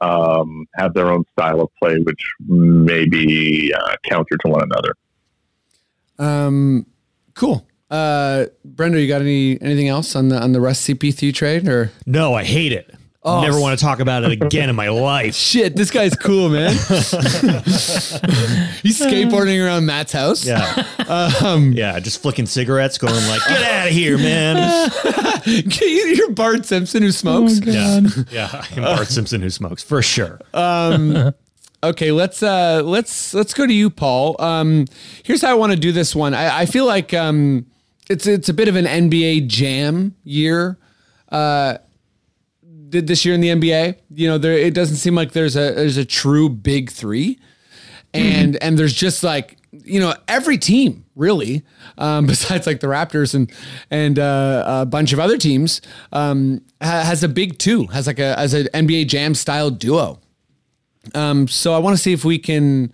um 0.00 0.66
have 0.74 0.94
their 0.94 1.10
own 1.10 1.24
style 1.32 1.60
of 1.60 1.68
play 1.82 1.98
which 1.98 2.20
may 2.46 3.06
be 3.06 3.72
uh, 3.72 3.96
counter 4.04 4.36
to 4.44 4.48
one 4.48 4.62
another. 4.62 4.94
Um, 6.18 6.86
cool. 7.34 7.66
Uh, 7.90 8.46
Brenda, 8.64 9.00
you 9.00 9.08
got 9.08 9.20
any 9.20 9.60
anything 9.60 9.88
else 9.88 10.16
on 10.16 10.28
the 10.28 10.40
on 10.40 10.52
the 10.52 10.60
Russ 10.60 10.84
CP3 10.86 11.34
trade 11.34 11.68
or? 11.68 11.92
No, 12.06 12.34
I 12.34 12.44
hate 12.44 12.72
it. 12.72 12.94
Oh, 13.26 13.40
Never 13.40 13.58
want 13.58 13.78
to 13.78 13.82
talk 13.82 14.00
about 14.00 14.22
it 14.24 14.32
again 14.32 14.68
in 14.68 14.76
my 14.76 14.90
life. 14.90 15.34
Shit, 15.38 15.76
this 15.76 15.90
guy's 15.90 16.14
cool, 16.14 16.50
man. 16.50 16.72
He's 18.82 19.00
skateboarding 19.00 19.64
around 19.64 19.86
Matt's 19.86 20.12
house. 20.12 20.44
Yeah. 20.44 20.86
Um, 21.08 21.72
Yeah, 21.72 21.98
just 22.00 22.20
flicking 22.20 22.44
cigarettes, 22.44 22.98
going 22.98 23.14
like, 23.28 23.40
"Get 23.48 23.62
out 23.62 23.86
of 23.86 23.92
here, 23.94 24.18
man!" 24.18 24.90
You're 25.46 26.32
Bart 26.32 26.66
Simpson 26.66 27.02
who 27.02 27.12
smokes. 27.12 27.60
Yeah, 27.60 28.00
yeah. 28.30 28.64
I'm 28.76 28.82
Bart 28.82 29.08
Simpson 29.08 29.40
who 29.40 29.48
smokes 29.48 29.82
for 29.82 30.02
sure. 30.02 30.38
Okay, 31.82 32.12
let's 32.12 32.42
uh 32.42 32.80
let's 32.84 33.34
let's 33.34 33.52
go 33.54 33.66
to 33.66 33.72
you, 33.72 33.90
Paul. 33.90 34.36
Um 34.38 34.86
here's 35.22 35.42
how 35.42 35.50
I 35.50 35.54
want 35.54 35.72
to 35.72 35.78
do 35.78 35.92
this 35.92 36.14
one. 36.16 36.32
I, 36.34 36.60
I 36.60 36.66
feel 36.66 36.86
like 36.86 37.12
um 37.14 37.66
it's 38.08 38.26
it's 38.26 38.48
a 38.48 38.54
bit 38.54 38.68
of 38.68 38.76
an 38.76 38.86
NBA 38.86 39.46
jam 39.48 40.14
year. 40.24 40.78
Uh 41.30 41.78
did 42.94 43.08
this 43.08 43.24
year 43.24 43.34
in 43.34 43.40
the 43.40 43.48
NBA. 43.48 43.96
You 44.14 44.28
know, 44.28 44.38
there 44.38 44.52
it 44.52 44.72
doesn't 44.72 44.96
seem 44.96 45.14
like 45.14 45.32
there's 45.32 45.56
a 45.56 45.72
there's 45.72 45.96
a 45.96 46.04
true 46.04 46.48
big 46.48 46.90
three. 46.90 47.38
And 48.14 48.56
and 48.62 48.78
there's 48.78 48.94
just 48.94 49.24
like 49.24 49.58
you 49.72 49.98
know 49.98 50.14
every 50.28 50.56
team 50.56 51.04
really, 51.16 51.64
um, 51.98 52.26
besides 52.34 52.66
like 52.66 52.80
the 52.80 52.86
Raptors 52.86 53.34
and 53.34 53.52
and 53.90 54.18
uh, 54.18 54.64
a 54.66 54.86
bunch 54.86 55.12
of 55.12 55.18
other 55.18 55.36
teams, 55.36 55.82
um, 56.12 56.62
ha- 56.80 57.02
has 57.02 57.22
a 57.24 57.28
big 57.28 57.58
two, 57.58 57.86
has 57.88 58.06
like 58.06 58.20
a 58.20 58.38
as 58.38 58.54
an 58.54 58.68
NBA 58.72 59.08
Jam 59.08 59.34
style 59.34 59.70
duo. 59.70 60.20
Um, 61.14 61.48
so 61.48 61.74
I 61.74 61.78
want 61.78 61.96
to 61.96 62.02
see 62.02 62.12
if 62.12 62.24
we 62.24 62.38
can 62.38 62.92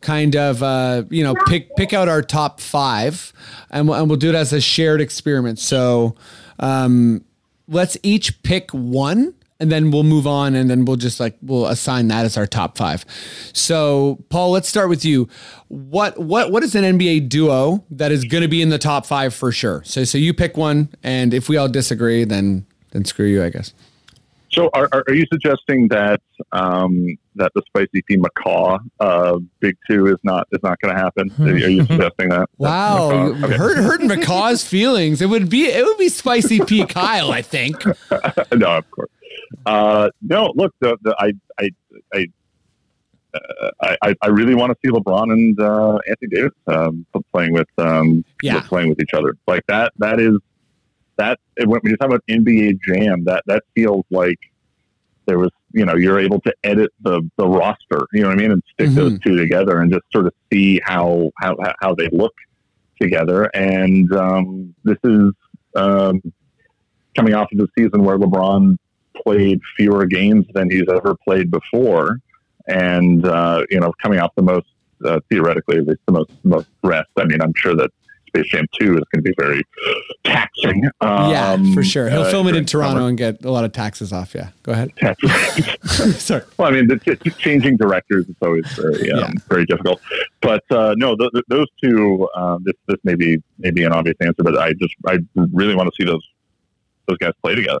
kind 0.00 0.34
of 0.34 0.62
uh, 0.62 1.04
you 1.08 1.22
know 1.22 1.36
pick 1.46 1.74
pick 1.76 1.92
out 1.92 2.08
our 2.08 2.22
top 2.22 2.60
five, 2.60 3.32
and 3.70 3.88
we'll, 3.88 3.98
and 4.00 4.10
we'll 4.10 4.18
do 4.18 4.28
it 4.28 4.34
as 4.34 4.52
a 4.52 4.60
shared 4.60 5.00
experiment. 5.00 5.60
So 5.60 6.16
um, 6.58 7.24
let's 7.68 7.96
each 8.02 8.42
pick 8.42 8.70
one, 8.70 9.34
and 9.58 9.72
then 9.72 9.90
we'll 9.90 10.04
move 10.04 10.26
on, 10.26 10.54
and 10.54 10.68
then 10.68 10.84
we'll 10.84 10.96
just 10.96 11.20
like 11.20 11.36
we'll 11.42 11.66
assign 11.66 12.08
that 12.08 12.24
as 12.24 12.36
our 12.36 12.46
top 12.46 12.76
five. 12.76 13.04
So 13.52 14.24
Paul, 14.28 14.50
let's 14.50 14.68
start 14.68 14.88
with 14.88 15.04
you. 15.04 15.28
What 15.68 16.18
what 16.18 16.52
what 16.52 16.62
is 16.62 16.74
an 16.74 16.84
NBA 16.98 17.28
duo 17.28 17.84
that 17.90 18.12
is 18.12 18.24
going 18.24 18.42
to 18.42 18.48
be 18.48 18.62
in 18.62 18.68
the 18.68 18.78
top 18.78 19.06
five 19.06 19.34
for 19.34 19.52
sure? 19.52 19.82
So 19.84 20.04
so 20.04 20.18
you 20.18 20.34
pick 20.34 20.56
one, 20.56 20.90
and 21.02 21.32
if 21.32 21.48
we 21.48 21.56
all 21.56 21.68
disagree, 21.68 22.24
then 22.24 22.66
then 22.90 23.04
screw 23.04 23.26
you, 23.26 23.42
I 23.42 23.50
guess. 23.50 23.72
So, 24.50 24.70
are, 24.72 24.88
are 24.92 25.14
you 25.14 25.26
suggesting 25.30 25.88
that 25.88 26.20
um, 26.52 27.16
that 27.34 27.52
the 27.54 27.62
Spicy 27.66 28.02
P 28.02 28.16
McCaw 28.16 28.78
uh, 29.00 29.38
Big 29.60 29.76
Two 29.88 30.06
is 30.06 30.16
not 30.22 30.46
is 30.52 30.60
not 30.62 30.80
going 30.80 30.94
to 30.94 31.00
happen? 31.00 31.30
Are 31.40 31.56
you 31.56 31.84
suggesting 31.86 32.30
that? 32.30 32.48
Wow, 32.56 33.10
okay. 33.10 33.56
hurt 33.56 33.76
hurt 33.76 34.00
McCaw's 34.00 34.64
feelings. 34.66 35.20
It 35.20 35.26
would 35.26 35.50
be 35.50 35.66
it 35.66 35.84
would 35.84 35.98
be 35.98 36.08
spicy 36.08 36.60
P 36.60 36.86
Kyle, 36.86 37.32
I 37.32 37.42
think. 37.42 37.84
no, 38.54 38.78
of 38.78 38.90
course. 38.90 39.10
Uh, 39.64 40.10
no, 40.22 40.52
look, 40.56 40.74
the, 40.80 40.96
the, 41.02 41.14
I, 41.18 41.32
I, 41.60 41.70
I, 42.14 42.26
uh, 43.34 43.96
I, 44.02 44.14
I 44.22 44.28
really 44.28 44.54
want 44.54 44.72
to 44.72 44.76
see 44.84 44.90
LeBron 44.90 45.32
and 45.32 45.60
uh, 45.60 45.98
Anthony 46.08 46.28
Davis 46.30 46.52
um, 46.66 47.06
playing 47.32 47.52
with, 47.52 47.68
um, 47.78 48.24
Yeah. 48.42 48.60
playing 48.62 48.88
with 48.88 49.00
each 49.00 49.14
other 49.14 49.36
like 49.46 49.64
that. 49.68 49.92
That 49.98 50.20
is 50.20 50.36
that 51.18 51.38
when 51.64 51.80
you 51.84 51.96
talk 51.96 52.08
about 52.08 52.24
NBA 52.28 52.78
Jam, 52.86 53.24
that 53.24 53.42
that 53.46 53.64
feels 53.74 54.04
like 54.10 54.38
there 55.26 55.38
was, 55.38 55.50
you 55.72 55.84
know, 55.84 55.96
you're 55.96 56.20
able 56.20 56.40
to 56.42 56.54
edit 56.64 56.92
the 57.02 57.28
the 57.36 57.46
roster, 57.46 58.06
you 58.12 58.22
know 58.22 58.28
what 58.28 58.38
I 58.38 58.40
mean, 58.40 58.52
and 58.52 58.62
stick 58.72 58.90
those 58.90 59.18
two 59.20 59.36
together 59.36 59.80
and 59.80 59.92
just 59.92 60.04
sort 60.12 60.26
of 60.26 60.34
see 60.52 60.80
how 60.84 61.30
how 61.40 61.56
how 61.80 61.94
they 61.94 62.08
look 62.12 62.34
together. 63.00 63.44
And 63.54 64.12
um, 64.14 64.74
this 64.84 64.98
is 65.04 65.32
um, 65.74 66.22
coming 67.16 67.34
off 67.34 67.48
of 67.52 67.58
the 67.58 67.68
season 67.76 68.04
where 68.04 68.18
LeBron 68.18 68.76
played 69.22 69.60
fewer 69.76 70.06
games 70.06 70.46
than 70.54 70.70
he's 70.70 70.88
ever 70.88 71.16
played 71.24 71.50
before, 71.50 72.18
and 72.68 73.26
uh, 73.26 73.64
you 73.70 73.80
know, 73.80 73.92
coming 74.02 74.20
off 74.20 74.32
the 74.36 74.42
most 74.42 74.68
uh, 75.04 75.20
theoretically, 75.30 75.78
at 75.78 75.86
least 75.86 76.00
the 76.06 76.12
most 76.12 76.30
most 76.44 76.68
rest. 76.82 77.10
I 77.16 77.24
mean, 77.24 77.42
I'm 77.42 77.54
sure 77.56 77.74
that 77.74 77.90
Space 78.36 78.50
Jam 78.50 78.66
Two 78.78 78.94
is 78.98 79.02
going 79.12 79.22
to 79.22 79.22
be 79.22 79.34
very 79.38 79.62
taxing. 80.24 80.84
yeah, 81.02 81.52
um, 81.52 81.72
for 81.74 81.82
sure. 81.82 82.08
He'll 82.10 82.22
uh, 82.22 82.30
film 82.30 82.48
it 82.48 82.56
in 82.56 82.64
Toronto 82.66 82.96
summer. 82.98 83.08
and 83.08 83.18
get 83.18 83.44
a 83.44 83.50
lot 83.50 83.64
of 83.64 83.72
taxes 83.72 84.12
off. 84.12 84.34
Yeah, 84.34 84.50
go 84.62 84.72
ahead. 84.72 84.92
Sorry. 86.18 86.42
Well, 86.58 86.68
I 86.68 86.72
mean, 86.72 86.88
the, 86.88 86.96
the 87.24 87.30
changing 87.38 87.76
directors 87.76 88.26
is 88.28 88.36
always 88.42 88.66
very, 88.72 89.10
um, 89.12 89.20
Yeah. 89.20 89.30
very 89.48 89.64
difficult. 89.66 90.00
But 90.40 90.64
uh, 90.70 90.94
no, 90.98 91.16
th- 91.16 91.30
th- 91.32 91.44
those 91.48 91.66
two. 91.82 92.28
Um, 92.34 92.62
this 92.64 92.74
this 92.86 92.98
may 93.04 93.14
be 93.14 93.42
maybe 93.58 93.84
an 93.84 93.92
obvious 93.92 94.16
answer, 94.20 94.42
but 94.42 94.58
I 94.58 94.72
just 94.74 94.94
I 95.06 95.18
really 95.34 95.74
want 95.74 95.88
to 95.88 95.92
see 95.98 96.06
those 96.06 96.26
those 97.06 97.18
guys 97.18 97.32
play 97.42 97.54
together. 97.54 97.80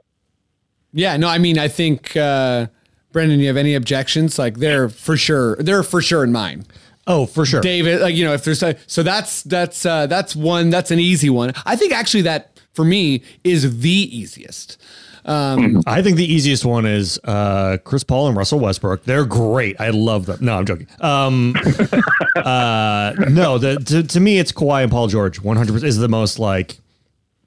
Yeah, 0.92 1.16
no, 1.16 1.28
I 1.28 1.38
mean, 1.38 1.58
I 1.58 1.68
think 1.68 2.16
uh, 2.16 2.68
Brendan, 3.12 3.40
you 3.40 3.48
have 3.48 3.56
any 3.56 3.74
objections? 3.74 4.38
Like, 4.38 4.58
they're 4.58 4.88
for 4.88 5.16
sure, 5.16 5.56
they're 5.56 5.82
for 5.82 6.00
sure 6.00 6.24
in 6.24 6.32
mine. 6.32 6.64
Oh, 7.06 7.26
for 7.26 7.46
sure. 7.46 7.60
David, 7.60 8.00
like 8.00 8.14
you 8.14 8.24
know, 8.24 8.32
if 8.32 8.44
there's 8.44 8.62
a, 8.62 8.76
so 8.86 9.02
that's 9.02 9.42
that's 9.42 9.86
uh, 9.86 10.06
that's 10.06 10.34
one 10.34 10.70
that's 10.70 10.90
an 10.90 10.98
easy 10.98 11.30
one. 11.30 11.52
I 11.64 11.76
think 11.76 11.92
actually 11.92 12.22
that 12.22 12.60
for 12.72 12.84
me 12.84 13.22
is 13.44 13.80
the 13.80 13.90
easiest. 13.90 14.78
Um, 15.26 15.82
I 15.86 16.02
think 16.02 16.16
the 16.16 16.32
easiest 16.32 16.64
one 16.64 16.86
is 16.86 17.18
uh, 17.24 17.78
Chris 17.84 18.04
Paul 18.04 18.28
and 18.28 18.36
Russell 18.36 18.60
Westbrook. 18.60 19.04
They're 19.04 19.24
great. 19.24 19.80
I 19.80 19.90
love 19.90 20.26
them. 20.26 20.38
No, 20.40 20.56
I'm 20.56 20.64
joking. 20.64 20.86
Um, 21.00 21.54
uh, 22.36 23.12
no, 23.28 23.58
the, 23.58 23.76
to, 23.86 24.04
to 24.04 24.20
me, 24.20 24.38
it's 24.38 24.52
Kawhi 24.52 24.84
and 24.84 24.90
Paul 24.90 25.08
George. 25.08 25.42
100% 25.42 25.82
is 25.82 25.98
the 25.98 26.08
most 26.08 26.38
like, 26.38 26.78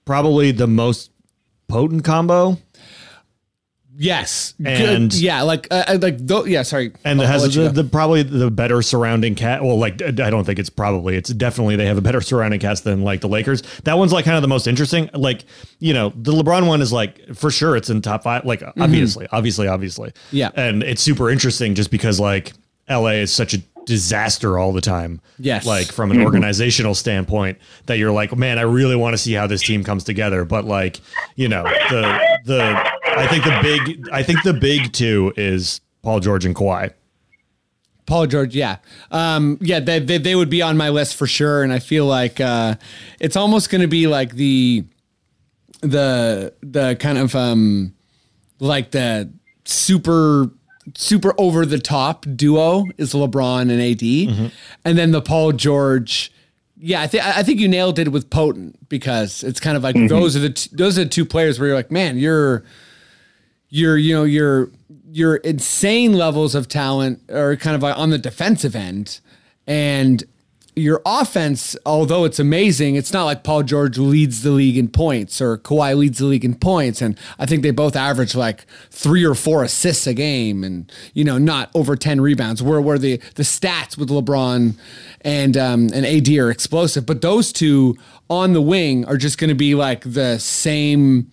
probably 0.03 0.51
the 0.51 0.68
most 0.68 1.10
potent 1.70 2.03
combo. 2.03 2.57
Yes, 4.02 4.54
And- 4.64 5.12
Good. 5.12 5.20
yeah, 5.20 5.41
like 5.41 5.68
uh, 5.70 5.84
uh, 5.88 6.00
like 6.02 6.26
th- 6.26 6.45
yeah. 6.47 6.62
Sorry, 6.64 6.93
and 7.04 7.20
I'll- 7.20 7.26
it 7.28 7.30
has 7.30 7.54
the, 7.54 7.68
the 7.70 7.84
probably 7.84 8.24
the 8.24 8.50
better 8.50 8.82
surrounding 8.82 9.36
cat. 9.36 9.62
Well, 9.62 9.78
like 9.78 10.02
I 10.02 10.12
don't 10.12 10.45
think 10.45 10.58
it's 10.58 10.70
probably 10.70 11.18
it's 11.18 11.32
definitely 11.32 11.76
they 11.76 11.86
have 11.86 11.97
a 11.97 12.02
better 12.02 12.22
surrounding 12.22 12.62
cast 12.62 12.86
than 12.86 13.02
like 13.04 13.20
the 13.20 13.28
Lakers. 13.28 13.62
That 13.84 13.97
one's 13.97 14.14
like 14.14 14.24
kind 14.24 14.38
of 14.38 14.41
the 14.41 14.47
most 14.47 14.68
interesting. 14.68 15.10
Like 15.14 15.43
you 15.80 15.93
know 15.93 16.14
the 16.16 16.32
LeBron 16.32 16.66
one 16.66 16.82
is 16.82 16.93
like 16.93 17.36
for 17.36 17.52
sure 17.52 17.76
it's 17.76 17.89
in 17.89 18.02
top 18.02 18.24
five. 18.24 18.45
Like 18.45 18.64
obviously, 18.80 19.28
obviously, 19.34 19.68
obviously, 19.68 20.10
Mm-hmm. 20.12 20.36
Yeah. 20.38 20.52
and 20.56 20.82
it's 20.82 21.02
super 21.02 21.30
interesting 21.30 21.76
just 21.76 21.91
because 21.91 22.22
like 22.22 22.54
L.A. 22.88 23.16
is 23.22 23.34
such 23.34 23.54
a 23.54 23.62
disaster 23.86 24.58
all 24.58 24.72
the 24.72 24.82
time. 24.82 25.20
Yes. 25.39 25.66
like 25.66 25.88
from 25.91 26.12
an 26.12 26.22
organizational 26.22 26.93
standpoint, 26.95 27.58
that 27.88 27.97
you're 27.97 28.12
like, 28.12 28.36
man, 28.38 28.60
I 28.60 28.62
really 28.64 28.95
want 28.95 29.14
to 29.14 29.18
see 29.18 29.34
how 29.34 29.47
this 29.47 29.62
team 29.62 29.84
comes 29.84 30.04
together. 30.04 30.45
But 30.45 30.64
like 30.66 31.00
you 31.36 31.50
know 31.50 31.64
the 31.64 32.20
the 32.45 32.91
I 33.20 33.28
think 33.28 33.43
the 33.43 33.59
big 33.61 34.09
I 34.11 34.24
think 34.24 34.43
the 34.43 34.53
big 34.53 34.93
two 34.93 35.34
is 35.36 35.82
Paul 36.01 36.20
George 36.20 36.45
and 36.45 36.55
Kawhi. 36.55 36.93
Paul 38.05 38.26
George, 38.26 38.55
yeah, 38.55 38.78
um, 39.11 39.59
yeah, 39.61 39.80
they, 39.80 39.99
they 39.99 40.17
they 40.17 40.36
would 40.36 40.49
be 40.49 40.61
on 40.63 40.78
my 40.78 40.89
list 40.89 41.15
for 41.15 41.28
sure, 41.28 41.61
and 41.61 41.72
I 41.72 41.78
feel 41.80 42.05
like 42.07 42.39
uh, 42.41 42.76
it's 43.20 43.36
almost 43.36 43.70
going 43.70 43.82
to 43.82 43.88
be 43.88 44.07
like 44.07 44.34
the 44.34 44.84
the 45.82 46.53
the 46.61 46.95
kind 46.99 47.17
of 47.20 47.36
um, 47.36 47.93
like 48.59 48.91
the 48.91 49.32
super 49.65 50.49
super 50.95 51.36
over 51.38 51.65
the 51.67 51.78
top 51.78 52.26
duo 52.36 52.86
is 52.97 53.13
LeBron 53.13 53.70
and 53.70 53.80
AD, 53.80 54.51
and 54.84 54.97
then 54.97 55.11
the 55.11 55.22
Paul 55.22 55.51
George. 55.51 56.32
Yeah, 56.82 57.01
I 57.01 57.07
think 57.07 57.24
I 57.26 57.43
think 57.43 57.59
you 57.59 57.67
nailed 57.67 57.99
it 57.99 58.11
with 58.11 58.30
potent 58.30 58.89
because 58.89 59.43
it's 59.43 59.59
kind 59.59 59.78
of 59.78 59.84
like 59.84 59.95
those 60.07 60.36
are 60.36 60.39
the 60.39 60.49
t- 60.51 60.70
those 60.74 60.97
are 60.97 61.03
the 61.03 61.09
two 61.09 61.26
players 61.26 61.59
where 61.59 61.67
you're 61.67 61.78
like, 61.78 61.91
man, 61.91 62.17
you're 62.17 62.63
your 63.70 63.97
you 63.97 64.13
know 64.13 64.24
your 64.24 64.70
your 65.11 65.38
insane 65.38 66.13
levels 66.13 66.55
of 66.55 66.67
talent 66.67 67.22
are 67.32 67.55
kind 67.55 67.76
of 67.76 67.84
on 67.84 68.09
the 68.09 68.17
defensive 68.17 68.76
end. 68.76 69.20
And 69.67 70.24
your 70.76 71.01
offense 71.05 71.76
although 71.86 72.24
it's 72.24 72.39
amazing 72.39 72.95
it's 72.95 73.11
not 73.11 73.26
like 73.26 73.43
Paul 73.43 73.63
George 73.63 73.97
leads 73.97 74.43
the 74.43 74.51
league 74.51 74.78
in 74.78 74.88
points 74.88 75.41
or 75.41 75.57
Kawhi 75.57 75.97
leads 75.97 76.20
the 76.20 76.26
league 76.26 76.45
in 76.45 76.55
points. 76.55 77.01
And 77.01 77.20
I 77.38 77.45
think 77.45 77.63
they 77.63 77.72
both 77.72 77.95
average 77.95 78.34
like 78.34 78.65
3 78.91 79.26
or 79.26 79.36
4 79.36 79.63
assists 79.63 80.07
a 80.07 80.13
game 80.13 80.63
and 80.63 80.91
you 81.13 81.24
know 81.24 81.38
not 81.38 81.70
over 81.76 81.95
10 81.95 82.22
rebounds 82.22 82.63
where 82.63 82.80
where 82.80 82.97
the 82.97 83.17
the 83.36 83.43
stats 83.43 83.97
with 83.97 84.09
LeBron 84.09 84.76
and 85.22 85.57
um 85.57 85.89
and 85.93 86.05
AD 86.05 86.30
are 86.30 86.49
explosive. 86.49 87.05
But 87.05 87.22
those 87.22 87.51
two 87.51 87.97
on 88.30 88.53
the 88.53 88.61
wing 88.61 89.05
are 89.05 89.17
just 89.17 89.38
going 89.38 89.49
to 89.49 89.55
be 89.55 89.76
like 89.76 90.01
the 90.01 90.39
same 90.39 91.30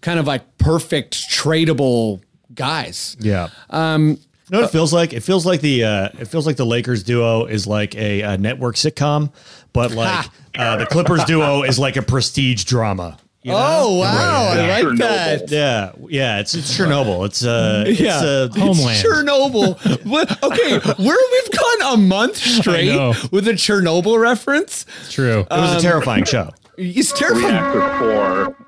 kind 0.00 0.18
of 0.18 0.26
like 0.26 0.58
perfect 0.58 1.14
tradable 1.30 2.20
guys. 2.54 3.16
Yeah. 3.20 3.48
Um, 3.70 4.08
you 4.10 4.56
know 4.56 4.60
what 4.62 4.68
it 4.68 4.72
feels 4.72 4.92
like? 4.92 5.12
It 5.12 5.20
feels 5.22 5.46
like 5.46 5.60
the 5.60 5.84
uh, 5.84 6.08
it 6.18 6.26
feels 6.26 6.46
like 6.46 6.56
the 6.56 6.66
Lakers 6.66 7.02
duo 7.04 7.44
is 7.46 7.66
like 7.68 7.94
a, 7.94 8.22
a 8.22 8.36
network 8.38 8.74
sitcom, 8.76 9.32
but 9.72 9.90
like 9.94 10.26
uh, 10.58 10.76
the 10.76 10.86
Clippers 10.86 11.22
duo 11.24 11.62
is 11.62 11.78
like 11.78 11.96
a 11.96 12.02
prestige 12.02 12.64
drama. 12.64 13.16
you 13.42 13.52
know? 13.52 13.56
Oh 13.60 13.98
wow, 14.00 14.48
I 14.50 14.56
like 14.82 14.84
Chernobyl. 14.84 14.98
that. 14.98 15.50
Yeah, 15.52 15.92
yeah, 16.08 16.40
it's 16.40 16.54
it's 16.56 16.76
Chernobyl. 16.76 17.26
It's 17.26 17.44
uh, 17.44 17.84
it's, 17.86 18.00
Yeah. 18.00 18.16
uh, 18.18 18.48
Homeland. 18.48 19.04
Chernobyl. 19.04 19.76
Okay, 20.42 20.78
where 21.04 21.18
we've 21.32 21.50
gone 21.58 21.94
a 21.94 21.96
month 21.96 22.36
straight 22.36 22.96
with 23.30 23.46
a 23.46 23.52
Chernobyl 23.52 24.20
reference. 24.20 24.84
It's 25.02 25.12
true. 25.12 25.40
it 25.48 25.48
was 25.50 25.76
a 25.76 25.80
terrifying 25.80 26.24
show. 26.24 26.50
It's 26.76 27.12
terrifying. 27.12 27.54
Reactor 27.54 27.98
four. 27.98 28.66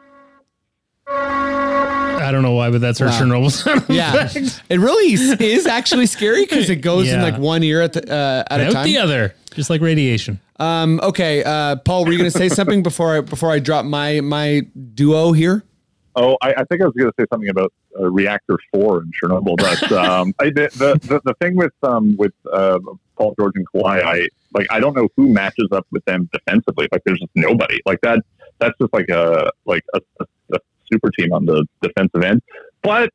I 1.15 2.31
don't 2.31 2.43
know 2.43 2.53
why, 2.53 2.71
but 2.71 2.81
that's 2.81 3.01
our 3.01 3.09
Chernobyl 3.09 3.51
sound 3.51 3.85
Yeah, 3.89 4.15
effect. 4.25 4.63
it 4.69 4.79
really 4.79 5.13
is- 5.13 5.33
is 5.41 5.67
actually 5.67 6.07
scary 6.07 6.43
because 6.43 6.71
it 6.71 6.77
goes 6.77 7.09
in 7.09 7.21
like 7.21 7.37
one 7.39 7.63
ear 7.63 7.81
at 7.83 7.93
the 7.93 8.03
uh, 8.13 8.45
at 8.51 8.61
a 8.61 8.67
Out 8.67 8.73
time. 8.73 8.85
the 8.87 8.99
other, 8.99 9.35
just 9.55 9.71
like 9.71 9.81
radiation. 9.81 10.41
Um, 10.59 11.01
okay, 11.03 11.43
uh, 11.43 11.77
Paul, 11.77 12.05
were 12.05 12.13
you 12.13 12.19
going 12.19 12.31
to 12.31 12.39
say 12.39 12.49
something 12.61 12.83
before 12.83 13.17
I 13.17 13.21
before 13.21 13.51
I 13.51 13.59
drop 13.59 13.85
my 13.85 14.21
my 14.21 14.63
duo 14.95 15.33
here? 15.33 15.63
Oh, 16.15 16.37
I, 16.43 16.53
I 16.59 16.65
think 16.65 16.83
I 16.83 16.85
was 16.85 16.93
going 16.97 17.11
to 17.11 17.15
say 17.19 17.25
something 17.33 17.49
about 17.49 17.73
uh, 17.99 18.11
reactor 18.11 18.59
four 18.73 19.03
in 19.03 19.11
Chernobyl, 19.21 19.57
but 19.57 19.91
um, 19.93 20.35
I, 20.39 20.45
the, 20.47 20.69
the 20.77 20.99
the 21.09 21.21
the 21.25 21.35
thing 21.41 21.57
with 21.57 21.73
um 21.83 22.17
with 22.17 22.33
uh, 22.53 22.79
Paul 23.17 23.35
George 23.39 23.55
and 23.57 23.67
Kawhi, 23.75 24.03
I 24.03 24.29
like 24.55 24.67
I 24.71 24.79
don't 24.79 24.95
know 24.95 25.09
who 25.17 25.29
matches 25.29 25.69
up 25.73 25.87
with 25.91 26.05
them 26.05 26.29
defensively. 26.33 26.87
Like, 26.93 27.03
there's 27.05 27.19
just 27.19 27.33
nobody. 27.35 27.81
Like 27.85 28.01
that. 28.03 28.21
That's 28.61 28.75
just 28.81 28.93
like 28.93 29.09
a 29.09 29.51
like 29.67 29.83
a, 29.95 30.01
a, 30.21 30.25
a 30.55 30.59
super 30.93 31.11
team 31.11 31.33
on 31.33 31.47
the 31.47 31.67
defensive 31.81 32.23
end. 32.23 32.43
But 32.83 33.11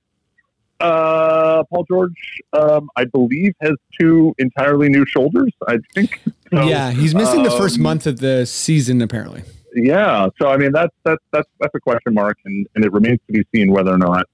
uh, 0.79 1.63
Paul 1.71 1.85
George, 1.89 2.41
um, 2.53 2.89
I 2.95 3.05
believe, 3.05 3.53
has 3.61 3.73
two 3.99 4.33
entirely 4.37 4.89
new 4.89 5.05
shoulders. 5.05 5.51
I 5.67 5.79
think. 5.93 6.21
So, 6.53 6.63
yeah, 6.67 6.91
he's 6.91 7.15
missing 7.15 7.43
the 7.43 7.51
first 7.51 7.77
um, 7.77 7.83
month 7.83 8.07
of 8.07 8.19
the 8.19 8.45
season 8.45 9.01
apparently. 9.01 9.43
yeah, 9.75 10.27
so 10.39 10.49
I 10.49 10.57
mean 10.57 10.71
that's 10.71 10.93
that's 11.03 11.23
that's 11.31 11.47
that's 11.59 11.73
a 11.75 11.79
question 11.79 12.13
mark, 12.13 12.37
and, 12.45 12.67
and 12.75 12.85
it 12.85 12.91
remains 12.91 13.19
to 13.27 13.33
be 13.33 13.45
seen 13.53 13.71
whether 13.71 13.91
or 13.91 13.97
not 13.97 14.25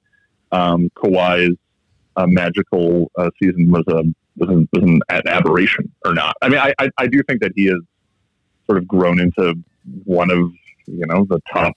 um, 0.51 0.89
Kawhi's 0.95 1.57
uh, 2.15 2.27
magical 2.27 3.11
uh, 3.17 3.29
season 3.41 3.71
was 3.71 3.83
a 3.87 4.03
was 4.37 4.49
an, 4.49 4.67
was 4.73 4.83
an 4.83 5.01
aberration 5.27 5.91
or 6.05 6.13
not. 6.13 6.35
I 6.41 6.49
mean, 6.49 6.59
I, 6.59 6.73
I 6.79 6.89
I 6.97 7.07
do 7.07 7.21
think 7.27 7.41
that 7.41 7.53
he 7.55 7.65
has 7.65 7.79
sort 8.65 8.77
of 8.77 8.87
grown 8.87 9.19
into 9.19 9.55
one 10.03 10.29
of 10.29 10.51
you 10.87 11.05
know 11.07 11.25
the 11.29 11.39
top 11.51 11.73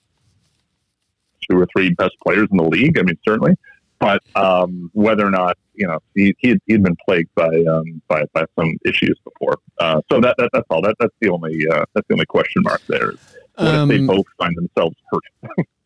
two 1.49 1.59
or 1.59 1.67
three 1.75 1.93
best 1.93 2.13
players 2.25 2.47
in 2.51 2.57
the 2.57 2.63
league. 2.63 2.97
I 2.97 3.03
mean, 3.03 3.17
certainly, 3.27 3.53
but 3.99 4.21
um, 4.35 4.89
whether 4.93 5.25
or 5.25 5.31
not 5.31 5.57
you 5.73 5.87
know 5.87 5.99
he 6.15 6.35
he 6.39 6.49
had, 6.49 6.59
he 6.65 6.73
had 6.73 6.83
been 6.83 6.97
plagued 7.07 7.33
by 7.35 7.63
um, 7.69 8.01
by 8.07 8.23
by 8.33 8.45
some 8.57 8.77
issues 8.85 9.17
before. 9.23 9.57
Uh, 9.79 10.01
so 10.11 10.19
that, 10.21 10.35
that 10.37 10.49
that's 10.53 10.65
all. 10.69 10.81
That 10.81 10.95
that's 10.99 11.13
the 11.21 11.29
only 11.29 11.65
uh, 11.71 11.85
that's 11.93 12.07
the 12.07 12.13
only 12.13 12.25
question 12.25 12.63
mark 12.63 12.81
there. 12.87 13.13
What 13.55 13.75
if 13.75 13.89
they 13.89 13.97
Um, 13.97 14.07
both 14.07 14.25
find 14.37 14.55
themselves 14.55 14.95
hurt? 15.11 15.65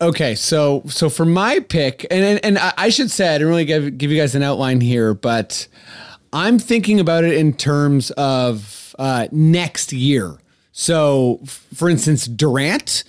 Okay, 0.00 0.34
so 0.34 0.82
so 0.86 1.08
for 1.08 1.24
my 1.24 1.60
pick, 1.60 2.04
and 2.10 2.24
and, 2.24 2.44
and 2.44 2.58
I 2.76 2.88
should 2.88 3.10
say 3.10 3.28
I 3.28 3.34
didn't 3.38 3.48
really 3.48 3.64
give 3.64 3.96
give 3.96 4.10
you 4.10 4.20
guys 4.20 4.34
an 4.34 4.42
outline 4.42 4.80
here, 4.80 5.14
but 5.14 5.66
I'm 6.32 6.58
thinking 6.58 6.98
about 6.98 7.22
it 7.24 7.34
in 7.34 7.54
terms 7.54 8.10
of 8.12 8.94
uh, 8.98 9.28
next 9.30 9.92
year. 9.92 10.38
So, 10.72 11.40
for 11.46 11.88
instance, 11.88 12.26
Durant 12.26 13.04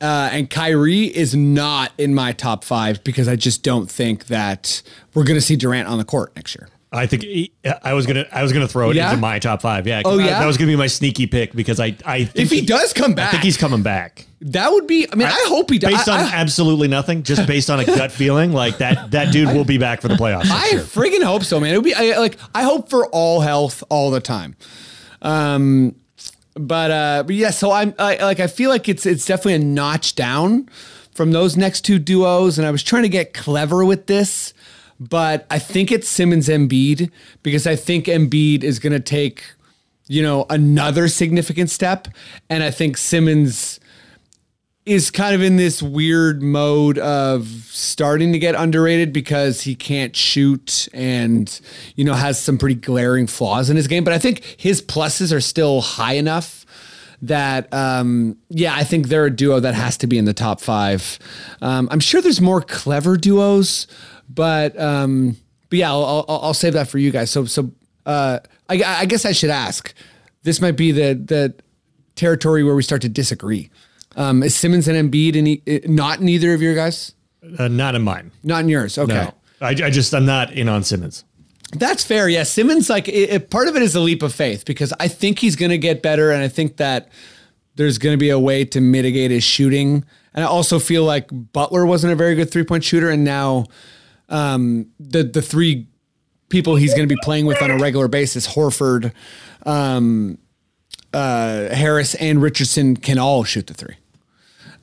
uh, 0.00 0.30
and 0.32 0.48
Kyrie 0.48 1.04
is 1.06 1.34
not 1.34 1.92
in 1.98 2.14
my 2.14 2.32
top 2.32 2.64
five 2.64 3.02
because 3.04 3.28
I 3.28 3.36
just 3.36 3.62
don't 3.62 3.90
think 3.90 4.26
that 4.26 4.82
we're 5.14 5.24
going 5.24 5.36
to 5.38 5.44
see 5.44 5.56
Durant 5.56 5.88
on 5.88 5.98
the 5.98 6.04
court 6.04 6.34
next 6.36 6.54
year. 6.56 6.68
I 6.90 7.06
think 7.06 7.22
he- 7.22 7.52
I 7.82 7.92
was 7.92 8.06
gonna 8.06 8.24
I 8.32 8.42
was 8.42 8.50
gonna 8.54 8.66
throw 8.66 8.88
it 8.88 8.96
Yeah? 8.96 9.10
into 9.10 9.20
my 9.20 9.38
top 9.40 9.60
five. 9.60 9.86
Yeah. 9.86 10.00
Oh, 10.06 10.16
yeah? 10.16 10.38
That 10.40 10.46
was 10.46 10.56
gonna 10.56 10.70
be 10.72 10.76
my 10.76 10.86
sneaky 10.86 11.26
pick 11.26 11.52
because 11.52 11.78
I 11.80 11.94
I 12.06 12.24
think 12.24 12.46
If 12.46 12.50
he 12.50 12.64
does 12.64 12.94
come 12.94 13.12
back, 13.12 13.28
I 13.28 13.30
think 13.32 13.42
he's 13.42 13.58
coming 13.58 13.82
back. 13.82 14.24
that 14.40 14.72
would 14.72 14.86
be. 14.86 15.06
I 15.12 15.14
mean, 15.14 15.28
I, 15.28 15.44
hope 15.48 15.68
he 15.68 15.78
does. 15.78 15.92
Based 15.92 16.08
on 16.08 16.18
I, 16.20 16.22
I, 16.30 16.32
absolutely 16.36 16.88
nothing, 16.88 17.24
just 17.24 17.46
based 17.46 17.68
on 17.68 17.78
a 17.78 17.84
gut 17.84 18.10
feeling, 18.10 18.52
like 18.54 18.78
that 18.78 19.10
that 19.10 19.34
dude 19.34 19.48
will 19.54 19.66
be 19.66 19.76
back 19.76 20.00
for 20.00 20.08
the 20.08 20.14
playoffs. 20.14 20.50
I 20.50 20.68
year. 20.70 20.80
friggin' 20.80 21.22
hope 21.22 21.42
so, 21.44 21.60
man. 21.60 21.74
It 21.74 21.76
would 21.76 21.84
be 21.84 21.92
I, 21.94 22.16
like 22.16 22.38
I 22.54 22.62
hope 22.62 22.88
for 22.88 23.04
all 23.08 23.42
health 23.42 23.84
all 23.90 24.10
the 24.10 24.20
time. 24.20 24.56
Um, 25.20 25.94
but 26.58 26.90
uh, 26.90 27.22
but 27.26 27.34
yeah, 27.34 27.50
so 27.50 27.70
I'm 27.72 27.94
I, 27.98 28.16
like 28.16 28.40
I 28.40 28.46
feel 28.46 28.70
like 28.70 28.88
it's 28.88 29.06
it's 29.06 29.26
definitely 29.26 29.54
a 29.54 29.58
notch 29.60 30.14
down 30.14 30.68
from 31.12 31.32
those 31.32 31.56
next 31.56 31.82
two 31.82 31.98
duos, 31.98 32.58
and 32.58 32.66
I 32.66 32.70
was 32.70 32.82
trying 32.82 33.02
to 33.02 33.08
get 33.08 33.34
clever 33.34 33.84
with 33.84 34.06
this, 34.06 34.54
but 35.00 35.46
I 35.50 35.58
think 35.58 35.90
it's 35.90 36.08
Simmons 36.08 36.48
Embiid 36.48 37.10
because 37.42 37.66
I 37.66 37.76
think 37.76 38.06
Embiid 38.06 38.62
is 38.62 38.78
going 38.78 38.92
to 38.92 39.00
take 39.00 39.44
you 40.06 40.22
know 40.22 40.46
another 40.50 41.08
significant 41.08 41.70
step, 41.70 42.08
and 42.50 42.62
I 42.62 42.70
think 42.70 42.96
Simmons 42.96 43.80
is 44.88 45.10
kind 45.10 45.34
of 45.34 45.42
in 45.42 45.56
this 45.56 45.82
weird 45.82 46.42
mode 46.42 46.98
of 46.98 47.46
starting 47.46 48.32
to 48.32 48.38
get 48.38 48.54
underrated 48.54 49.12
because 49.12 49.60
he 49.60 49.74
can't 49.74 50.16
shoot 50.16 50.88
and 50.94 51.60
you 51.94 52.04
know 52.04 52.14
has 52.14 52.40
some 52.40 52.56
pretty 52.56 52.74
glaring 52.74 53.26
flaws 53.26 53.68
in 53.68 53.76
his 53.76 53.86
game. 53.86 54.02
But 54.02 54.14
i 54.14 54.18
think 54.18 54.42
his 54.56 54.80
pluses 54.80 55.30
are 55.30 55.42
still 55.42 55.82
high 55.82 56.14
enough 56.14 56.64
that 57.20 57.72
um 57.74 58.38
yeah 58.48 58.74
i 58.74 58.84
think 58.84 59.08
they're 59.08 59.26
a 59.26 59.30
duo 59.30 59.60
that 59.60 59.74
has 59.74 59.98
to 59.98 60.06
be 60.06 60.16
in 60.16 60.24
the 60.24 60.32
top 60.32 60.60
five. 60.60 61.18
Um 61.60 61.88
i'm 61.90 62.00
sure 62.00 62.22
there's 62.22 62.40
more 62.40 62.62
clever 62.62 63.18
duos 63.18 63.86
but 64.28 64.78
um 64.80 65.36
but 65.68 65.80
yeah 65.80 65.90
i'll 65.90 66.24
i'll, 66.28 66.40
I'll 66.44 66.54
save 66.54 66.72
that 66.72 66.88
for 66.88 66.96
you 66.96 67.10
guys. 67.10 67.30
So 67.30 67.44
so 67.44 67.70
uh 68.06 68.38
i 68.70 68.82
i 68.82 69.04
guess 69.04 69.26
i 69.26 69.32
should 69.32 69.50
ask 69.50 69.92
this 70.44 70.62
might 70.62 70.78
be 70.78 70.92
the 70.92 71.12
the 71.12 71.54
territory 72.14 72.64
where 72.64 72.74
we 72.74 72.82
start 72.82 73.02
to 73.02 73.08
disagree 73.10 73.70
um, 74.18 74.42
is 74.42 74.54
Simmons 74.54 74.86
and 74.88 75.10
Embiid 75.10 75.34
in 75.36 75.46
e- 75.46 75.62
not 75.86 76.20
in 76.20 76.28
either 76.28 76.52
of 76.52 76.60
your 76.60 76.74
guys? 76.74 77.14
Uh, 77.58 77.68
not 77.68 77.94
in 77.94 78.02
mine. 78.02 78.30
Not 78.42 78.60
in 78.64 78.68
yours. 78.68 78.98
Okay. 78.98 79.14
No. 79.14 79.34
I, 79.62 79.70
I 79.70 79.90
just 79.90 80.12
I'm 80.14 80.26
not 80.26 80.52
in 80.52 80.68
on 80.68 80.84
Simmons. 80.84 81.24
That's 81.72 82.04
fair. 82.04 82.28
Yeah. 82.28 82.42
Simmons, 82.42 82.90
like, 82.90 83.08
it, 83.08 83.30
it- 83.30 83.50
part 83.50 83.68
of 83.68 83.76
it 83.76 83.82
is 83.82 83.94
a 83.94 84.00
leap 84.00 84.22
of 84.22 84.34
faith 84.34 84.64
because 84.66 84.92
I 85.00 85.08
think 85.08 85.38
he's 85.38 85.56
going 85.56 85.70
to 85.70 85.78
get 85.78 86.02
better. 86.02 86.30
And 86.30 86.42
I 86.42 86.48
think 86.48 86.76
that 86.76 87.08
there's 87.76 87.96
going 87.98 88.12
to 88.12 88.18
be 88.18 88.30
a 88.30 88.38
way 88.38 88.64
to 88.66 88.80
mitigate 88.80 89.30
his 89.30 89.44
shooting 89.44 90.04
and 90.34 90.44
I 90.44 90.48
also 90.48 90.78
feel 90.78 91.04
like 91.04 91.28
Butler 91.32 91.84
wasn't 91.84 92.12
a 92.12 92.16
very 92.16 92.36
good 92.36 92.48
three 92.48 92.62
point 92.62 92.84
shooter, 92.84 93.10
and 93.10 93.24
now 93.24 93.64
um, 94.28 94.86
the 95.00 95.24
the 95.24 95.42
three 95.42 95.88
people 96.48 96.76
he's 96.76 96.94
going 96.94 97.08
to 97.08 97.12
be 97.12 97.18
playing 97.24 97.44
with 97.46 97.60
on 97.60 97.72
a 97.72 97.76
regular 97.76 98.06
basis, 98.06 98.46
Horford, 98.46 99.12
um, 99.66 100.38
uh, 101.12 101.74
Harris, 101.74 102.14
and 102.16 102.40
Richardson, 102.40 102.96
can 102.96 103.18
all 103.18 103.42
shoot 103.42 103.66
the 103.66 103.74
three. 103.74 103.96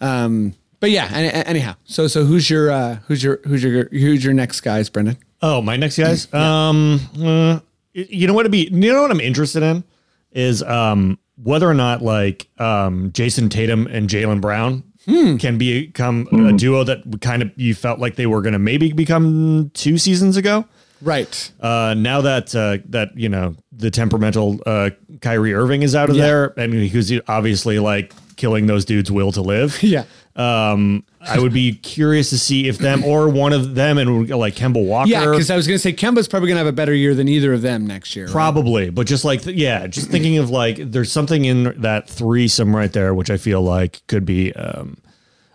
Um, 0.05 0.53
but 0.79 0.91
yeah, 0.91 1.09
any, 1.13 1.29
anyhow, 1.29 1.75
so 1.85 2.07
so 2.07 2.25
who's 2.25 2.49
your 2.49 2.69
uh, 2.71 2.95
who's 3.07 3.23
your 3.23 3.39
who's 3.45 3.63
your 3.63 3.87
who's 3.89 4.23
your 4.23 4.33
next 4.33 4.61
guys, 4.61 4.89
Brendan? 4.89 5.17
Oh, 5.41 5.61
my 5.61 5.77
next 5.77 5.97
guys. 5.97 6.31
Um, 6.33 6.99
uh, 7.21 7.59
you 7.93 8.27
know 8.27 8.33
what? 8.33 8.43
To 8.43 8.49
be, 8.49 8.69
you 8.71 8.93
know 8.93 9.01
what 9.01 9.11
I'm 9.11 9.21
interested 9.21 9.63
in 9.63 9.83
is 10.31 10.61
um 10.63 11.17
whether 11.41 11.67
or 11.69 11.73
not 11.73 12.01
like 12.01 12.47
um 12.59 13.11
Jayson 13.11 13.49
Tatum 13.49 13.87
and 13.87 14.09
Jaylen 14.09 14.41
Brown 14.41 14.83
can 15.05 15.57
become 15.59 16.27
a 16.31 16.51
duo 16.53 16.83
that 16.83 17.21
kind 17.21 17.41
of 17.43 17.51
you 17.55 17.75
felt 17.75 17.99
like 17.99 18.15
they 18.15 18.25
were 18.25 18.41
going 18.41 18.53
to 18.53 18.59
maybe 18.59 18.91
become 18.91 19.69
two 19.75 19.97
seasons 19.99 20.35
ago. 20.35 20.65
Right. 21.01 21.51
Uh, 21.59 21.93
now 21.97 22.21
that 22.21 22.55
uh, 22.55 22.77
that 22.89 23.17
you 23.17 23.29
know 23.29 23.55
the 23.71 23.91
temperamental 23.91 24.59
uh, 24.65 24.91
Kyrie 25.21 25.53
Irving 25.53 25.81
is 25.83 25.95
out 25.95 26.09
of 26.09 26.15
Yeah. 26.15 26.23
there, 26.23 26.53
and 26.59 26.73
who's 26.73 27.11
obviously 27.27 27.79
like 27.79 28.13
killing 28.37 28.67
those 28.67 28.85
dudes' 28.85 29.11
will 29.11 29.31
to 29.33 29.41
live. 29.41 29.81
Yeah. 29.83 30.03
Um, 30.37 31.05
I 31.21 31.39
would 31.39 31.53
be 31.53 31.71
curious 31.75 32.29
to 32.31 32.37
see 32.37 32.67
if 32.67 32.77
them 32.77 33.05
or 33.05 33.29
one 33.29 33.53
of 33.53 33.73
them 33.73 33.97
and 33.97 34.29
like 34.29 34.55
Kemba 34.55 34.85
Walker. 34.85 35.09
Yeah, 35.09 35.31
because 35.31 35.49
I 35.49 35.55
was 35.55 35.65
going 35.65 35.75
to 35.75 35.81
say 35.81 35.93
Kemba's 35.93 36.27
probably 36.27 36.47
going 36.49 36.55
to 36.55 36.59
have 36.65 36.67
a 36.67 36.73
better 36.75 36.93
year 36.93 37.15
than 37.15 37.29
either 37.29 37.53
of 37.53 37.61
them 37.61 37.87
next 37.87 38.17
year. 38.17 38.25
right? 38.25 38.31
Probably, 38.33 38.89
but 38.89 39.07
just 39.07 39.23
like 39.23 39.45
yeah, 39.45 39.87
just 39.87 40.09
thinking 40.09 40.37
of 40.37 40.49
like 40.49 40.75
there's 40.91 41.09
something 41.11 41.45
in 41.45 41.79
that 41.81 42.09
threesome 42.09 42.75
right 42.75 42.91
there, 42.91 43.13
which 43.13 43.29
I 43.29 43.37
feel 43.37 43.61
like 43.61 44.01
could 44.07 44.25
be. 44.25 44.51
Um, 44.53 44.97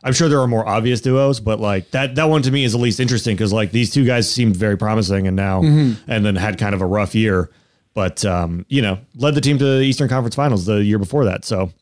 I'm 0.03 0.13
sure 0.13 0.29
there 0.29 0.41
are 0.41 0.47
more 0.49 0.67
obvious 0.67 1.01
duos, 1.01 1.41
but 1.41 1.61
like 1.61 1.91
that 1.91 2.15
that 2.15 2.25
one 2.29 2.43
to 2.43 2.51
me 2.51 2.65
is 2.65 2.73
the 2.73 2.79
least 2.79 3.01
interesting 3.01 3.37
because 3.37 3.53
like 3.53 3.71
these 3.73 3.91
two 3.91 4.05
guys 4.05 4.31
seemed 4.33 4.57
very 4.57 4.77
promising, 4.79 5.27
and 5.27 5.37
now 5.37 5.61
Mm-hmm. 5.63 6.11
and 6.11 6.25
then 6.25 6.37
had 6.37 6.59
kind 6.59 6.75
of 6.75 6.81
a 6.81 6.87
rough 6.87 7.15
year, 7.15 7.51
but 7.95 8.25
um, 8.25 8.65
you 8.69 8.81
know 8.83 8.99
led 9.17 9.35
the 9.35 9.41
team 9.41 9.59
to 9.59 9.65
the 9.65 9.83
Eastern 9.83 10.09
Conference 10.09 10.35
Finals 10.35 10.65
the 10.67 10.83
year 10.83 10.99
before 10.99 11.25
that. 11.27 11.45
So 11.45 11.73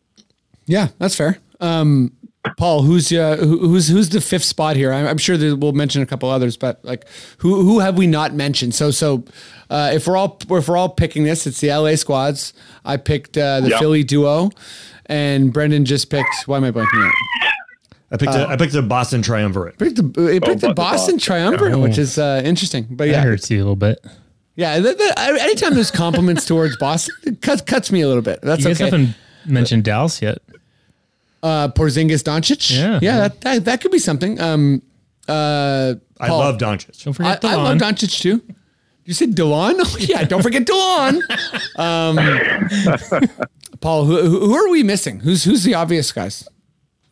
Yeah, 0.67 0.89
that's 0.99 1.15
fair. 1.15 1.39
Um, 1.61 2.13
Paul, 2.57 2.83
who's 2.83 3.13
uh, 3.13 3.37
who's 3.37 3.89
who's 3.89 4.09
the 4.09 4.21
fifth 4.21 4.45
spot 4.45 4.75
here? 4.77 4.93
I'm, 4.93 5.07
I'm 5.07 5.19
sure 5.19 5.37
that 5.37 5.57
we'll 5.57 5.73
mention 5.73 6.03
a 6.03 6.07
couple 6.07 6.31
others, 6.31 6.57
but 6.57 6.83
like 6.85 7.05
who 7.39 7.63
who 7.63 7.79
have 7.81 7.99
we 7.99 8.07
not 8.07 8.33
mentioned? 8.33 8.75
So 8.75 8.91
so 8.91 9.25
uh, 9.71 9.91
if 9.93 10.07
we're 10.07 10.17
all 10.17 10.39
if 10.51 10.69
we're 10.69 10.77
all 10.77 10.89
picking 10.89 11.25
this, 11.25 11.47
it's 11.47 11.61
the 11.61 11.69
LA 11.69 11.95
squads. 11.97 12.53
I 12.85 12.97
picked 12.97 13.37
uh, 13.37 13.61
the 13.61 13.71
Yep. 13.71 13.79
Philly 13.81 14.03
duo, 14.05 14.51
and 15.07 15.53
Brendan 15.53 15.85
just 15.85 16.11
picked. 16.11 16.35
Why 16.47 16.57
am 16.57 16.65
I 16.65 16.71
blanking 16.71 17.07
out? 17.07 17.13
I 18.11 18.17
picked 18.17 18.33
a, 18.35 18.47
I 18.49 18.57
picked 18.57 18.75
a 18.75 18.83
Boston 18.83 19.21
triumvirate. 19.23 19.79
Picked 19.79 19.97
the 19.97 20.31
he 20.33 20.41
picked 20.41 20.61
the 20.63 20.69
the 20.69 20.75
Boston 20.75 21.17
Boston, 21.17 21.19
triumvirate, 21.19 21.79
which 21.79 21.99
is 21.99 22.19
uh, 22.19 22.41
interesting. 22.45 22.87
But 22.91 23.05
That 23.05 23.11
yeah, 23.11 23.23
hurts 23.23 23.51
you 23.51 23.59
a 23.59 23.61
little 23.61 23.77
bit. 23.77 23.99
yeah. 24.57 24.79
That, 24.81 24.97
that, 24.99 25.19
anytime 25.41 25.75
there's 25.75 25.91
compliments 25.91 26.47
towards 26.47 26.77
Boston, 26.79 27.15
it 27.25 27.43
cuts 27.43 27.61
cuts 27.63 27.93
me 27.93 28.01
a 28.01 28.09
little 28.09 28.23
bit. 28.23 28.41
That's 28.43 28.61
You 28.63 28.69
guys 28.69 28.81
okay. 28.81 28.85
haven't 28.91 29.15
mentioned 29.45 29.85
Dallas 29.85 30.23
yet. 30.23 30.39
uh, 31.43 31.69
Porzingis, 31.69 32.23
Doncic. 32.23 32.71
Yeah. 32.75 32.99
yeah. 33.03 33.19
That, 33.29 33.41
that 33.43 33.65
that 33.67 33.81
could 33.83 33.91
be 33.93 33.99
something. 33.99 34.41
Um, 34.41 34.81
uh, 35.29 35.95
I 36.19 36.29
Paul. 36.29 36.39
love 36.39 36.57
Doncic. 36.59 37.05
Don't 37.05 37.13
I, 37.21 37.37
forget 37.37 37.45
I 37.45 37.57
love 37.57 37.77
Doncic 37.79 38.21
too. 38.21 38.43
You 39.05 39.13
said 39.15 39.35
Delon? 39.35 39.75
Oh, 39.81 39.97
yeah, 40.01 40.25
don't 40.25 40.43
forget 40.43 40.65
Delon. 40.67 41.21
Um, 41.79 42.17
Paul, 43.81 44.05
who, 44.07 44.17
who 44.23 44.41
who 44.47 44.55
are 44.55 44.69
we 44.71 44.83
missing? 44.83 45.21
Who's 45.21 45.45
who's 45.45 45.63
the 45.65 45.75
obvious 45.75 46.11
guys? 46.13 46.49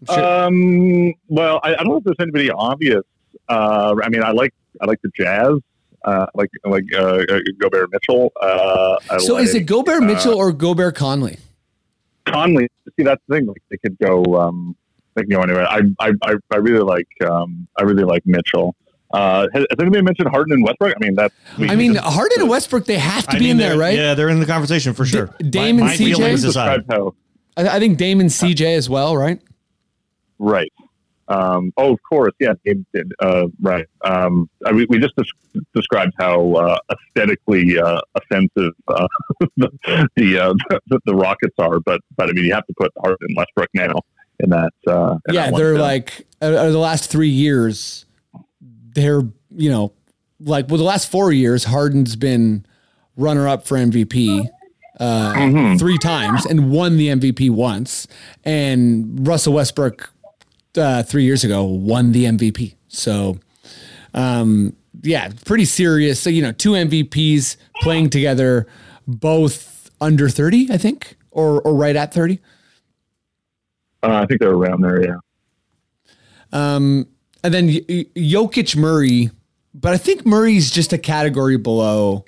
Um, 0.08 1.12
well, 1.28 1.60
I, 1.62 1.74
I 1.74 1.76
don't 1.78 1.88
know 1.88 1.96
if 1.96 2.04
there's 2.04 2.16
anybody 2.20 2.50
obvious. 2.50 3.02
Uh, 3.48 3.94
I 4.02 4.08
mean, 4.08 4.22
I 4.22 4.30
like 4.30 4.52
I 4.80 4.86
like 4.86 5.00
the 5.02 5.10
Jazz. 5.14 5.54
Uh, 6.04 6.26
like 6.34 6.50
like 6.64 6.84
uh, 6.94 7.24
uh, 7.28 7.40
Gobert 7.58 7.90
Mitchell. 7.90 8.32
Uh, 8.40 8.96
I 9.10 9.18
So 9.18 9.38
is 9.38 9.54
it 9.54 9.62
Gobert 9.62 10.02
Mitchell 10.02 10.34
or 10.34 10.52
Gobert 10.52 10.94
Conley? 10.94 11.38
Conley? 12.26 12.68
See, 12.96 13.04
that's 13.04 13.22
the 13.26 13.36
thing. 13.36 13.46
Like 13.46 13.62
they 13.70 13.76
could 13.78 13.98
go. 13.98 14.22
Um, 14.36 14.76
they 15.14 15.22
can 15.22 15.30
go 15.30 15.40
anywhere. 15.40 15.66
I 15.68 15.82
I, 15.98 16.12
I, 16.22 16.34
I 16.52 16.56
really 16.56 16.84
like 16.84 17.08
um, 17.28 17.66
I 17.76 17.82
really 17.82 18.04
like 18.04 18.24
Mitchell. 18.26 18.76
Uh, 19.12 19.46
has, 19.52 19.64
has 19.70 19.78
anybody 19.80 20.02
mentioned 20.02 20.28
Harden 20.28 20.52
and 20.54 20.64
Westbrook? 20.64 20.94
I 20.94 21.04
mean, 21.04 21.14
that's. 21.14 21.34
I 21.58 21.74
mean, 21.74 21.94
Harden 21.94 22.40
and 22.40 22.50
Westbrook, 22.50 22.84
they 22.84 22.98
have 22.98 23.26
to 23.28 23.36
I 23.36 23.38
be 23.38 23.44
mean, 23.44 23.50
in 23.52 23.56
there, 23.56 23.78
right? 23.78 23.96
Yeah, 23.96 24.14
they're 24.14 24.28
in 24.28 24.40
the 24.40 24.46
conversation 24.46 24.94
for 24.94 25.04
sure. 25.04 25.34
Dame 25.38 25.78
and 25.78 25.86
my 25.86 25.94
CJ? 25.94 26.16
feelings 26.16 26.44
aside. 26.44 26.78
describes 26.78 26.86
how 26.90 27.14
I, 27.56 27.76
I 27.76 27.78
think 27.78 27.98
Dame 27.98 28.20
and 28.20 28.30
CJ 28.30 28.76
as 28.76 28.90
well, 28.90 29.16
right? 29.16 29.40
Right. 30.38 30.72
Um, 31.28 31.72
oh, 31.76 31.92
of 31.92 31.98
course. 32.08 32.32
Yeah. 32.38 32.54
Gabe 32.64 32.84
did. 32.94 33.12
Uh, 33.20 33.46
right. 33.60 33.86
Um, 34.02 34.48
I, 34.64 34.72
we, 34.72 34.86
we 34.88 34.98
just 34.98 35.14
des- 35.16 35.60
described 35.74 36.12
how 36.18 36.52
uh, 36.54 36.78
aesthetically 36.90 37.78
uh, 37.78 38.00
offensive 38.14 38.72
uh, 38.88 39.08
the 39.56 40.08
the, 40.16 40.38
uh, 40.38 40.54
the 40.86 41.00
the 41.04 41.14
Rockets 41.14 41.54
are, 41.58 41.80
but 41.80 42.00
but 42.16 42.28
I 42.28 42.32
mean, 42.32 42.44
you 42.44 42.54
have 42.54 42.66
to 42.66 42.74
put 42.78 42.92
Harden 42.98 43.18
and 43.22 43.36
Westbrook 43.36 43.70
now 43.74 43.94
in 44.40 44.50
that. 44.50 44.72
Uh, 44.86 45.18
in 45.28 45.34
yeah, 45.34 45.50
that 45.50 45.56
they're 45.56 45.74
too. 45.74 45.80
like 45.80 46.26
the 46.40 46.78
last 46.78 47.10
three 47.10 47.28
years, 47.28 48.06
they're 48.94 49.22
you 49.50 49.70
know 49.70 49.92
like 50.40 50.68
well 50.68 50.78
the 50.78 50.84
last 50.84 51.10
four 51.10 51.32
years, 51.32 51.64
Harden's 51.64 52.16
been 52.16 52.64
runner 53.16 53.48
up 53.48 53.66
for 53.66 53.76
MVP 53.76 54.48
uh, 55.00 55.76
three 55.78 55.98
times 55.98 56.46
and 56.46 56.70
won 56.70 56.96
the 56.96 57.08
MVP 57.08 57.50
once, 57.50 58.06
and 58.44 59.26
Russell 59.26 59.54
Westbrook 59.54 60.12
uh, 60.78 61.02
three 61.02 61.24
years 61.24 61.44
ago 61.44 61.64
won 61.64 62.12
the 62.12 62.24
MVP. 62.24 62.74
So. 62.88 63.38
Um, 64.14 64.74
yeah, 65.02 65.30
pretty 65.44 65.66
serious. 65.66 66.20
So, 66.20 66.30
you 66.30 66.42
know, 66.42 66.52
two 66.52 66.70
MVPs 66.70 67.56
playing 67.82 68.10
together, 68.10 68.66
both 69.06 69.90
under 70.00 70.28
30, 70.28 70.68
I 70.72 70.78
think, 70.78 71.16
or, 71.30 71.60
or 71.62 71.74
right 71.74 71.94
at 71.94 72.14
30. 72.14 72.40
Uh, 74.02 74.08
I 74.22 74.26
think 74.26 74.40
they're 74.40 74.50
around 74.50 74.80
there. 74.82 75.04
Yeah. 75.04 75.16
Um, 76.52 77.06
and 77.44 77.52
then 77.52 77.66
y- 77.66 77.84
y- 77.88 78.06
Jokic 78.16 78.76
Murray, 78.76 79.30
but 79.74 79.92
I 79.92 79.98
think 79.98 80.24
Murray's 80.24 80.70
just 80.70 80.92
a 80.92 80.98
category 80.98 81.56
below 81.58 82.24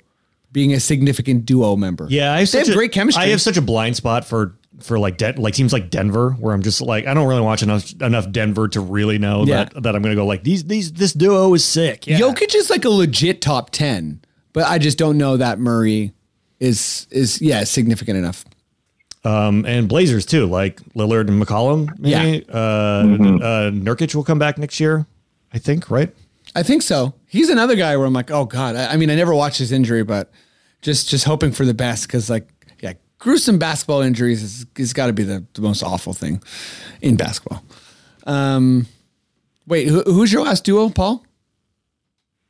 being 0.51 0.73
a 0.73 0.79
significant 0.79 1.45
duo 1.45 1.75
member. 1.75 2.07
Yeah, 2.09 2.33
I 2.33 2.39
have 2.39 2.51
They 2.51 2.59
have 2.59 2.69
a, 2.69 2.73
great 2.73 2.91
chemistry. 2.91 3.23
I 3.23 3.27
have 3.27 3.41
such 3.41 3.57
a 3.57 3.61
blind 3.61 3.95
spot 3.95 4.25
for 4.25 4.55
for 4.83 4.97
like 4.99 5.17
De- 5.17 5.33
like 5.39 5.53
teams 5.53 5.73
like 5.73 5.89
Denver, 5.89 6.31
where 6.31 6.53
I'm 6.53 6.61
just 6.61 6.81
like 6.81 7.05
I 7.07 7.13
don't 7.13 7.27
really 7.27 7.41
watch 7.41 7.63
enough 7.63 7.91
enough 8.01 8.31
Denver 8.31 8.67
to 8.69 8.79
really 8.81 9.17
know 9.17 9.45
Yeah. 9.45 9.65
that 9.65 9.83
that 9.83 9.95
I'm 9.95 10.01
going 10.01 10.15
to 10.15 10.19
go 10.21 10.25
like 10.25 10.43
these 10.43 10.63
these 10.65 10.91
this 10.93 11.13
duo 11.13 11.53
is 11.53 11.63
sick. 11.65 12.07
Yeah. 12.07 12.19
Jokic 12.19 12.53
is 12.55 12.69
like 12.69 12.85
a 12.85 12.89
legit 12.89 13.41
top 13.41 13.69
10, 13.71 14.21
but 14.53 14.65
I 14.65 14.77
just 14.77 14.97
don't 14.97 15.17
know 15.17 15.37
that 15.37 15.59
Murray 15.59 16.13
is, 16.59 17.07
is 17.11 17.41
yeah, 17.41 17.63
significant 17.63 18.17
enough. 18.17 18.43
Um, 19.23 19.65
and 19.65 19.87
Blazers 19.89 20.25
too, 20.25 20.45
like 20.45 20.81
Lillard 20.95 21.27
and 21.27 21.41
McCollum. 21.41 21.97
Maybe. 21.99 22.45
Uh, 22.49 22.57
uh, 22.57 23.69
Nurkic 23.71 24.15
will 24.15 24.23
come 24.23 24.39
back 24.39 24.57
next 24.57 24.79
year, 24.79 25.05
I 25.53 25.57
think. 25.59 25.89
Right. 25.89 26.13
I 26.55 26.63
think 26.63 26.81
so. 26.81 27.13
He's 27.27 27.49
another 27.49 27.75
guy 27.75 27.95
where 27.97 28.05
I'm 28.07 28.13
like, 28.13 28.31
oh 28.31 28.45
God. 28.45 28.75
I, 28.75 28.93
I 28.93 28.97
mean, 28.97 29.09
I 29.09 29.15
never 29.15 29.35
watched 29.35 29.57
his 29.59 29.71
injury, 29.71 30.03
but 30.03 30.31
just, 30.81 31.09
just 31.09 31.25
hoping 31.25 31.51
for 31.51 31.65
the 31.65 31.73
best. 31.73 32.07
Cause 32.09 32.29
like, 32.29 32.47
yeah, 32.58 32.58
gruesome 33.19 33.59
basketball 33.59 34.01
injuries 34.01 34.41
is, 34.41 34.65
is 34.77 34.93
gotta 34.93 35.13
be 35.13 35.23
the, 35.23 35.45
the 35.53 35.61
most 35.61 35.83
awful 35.83 36.13
thing 36.13 36.41
in 37.01 37.15
basketball. 37.15 37.63
Um, 38.25 38.87
wait, 39.67 39.87
who, 39.87 40.01
who's 40.03 40.31
your 40.33 40.43
last 40.43 40.63
duo, 40.65 40.89
Paul? 40.89 41.23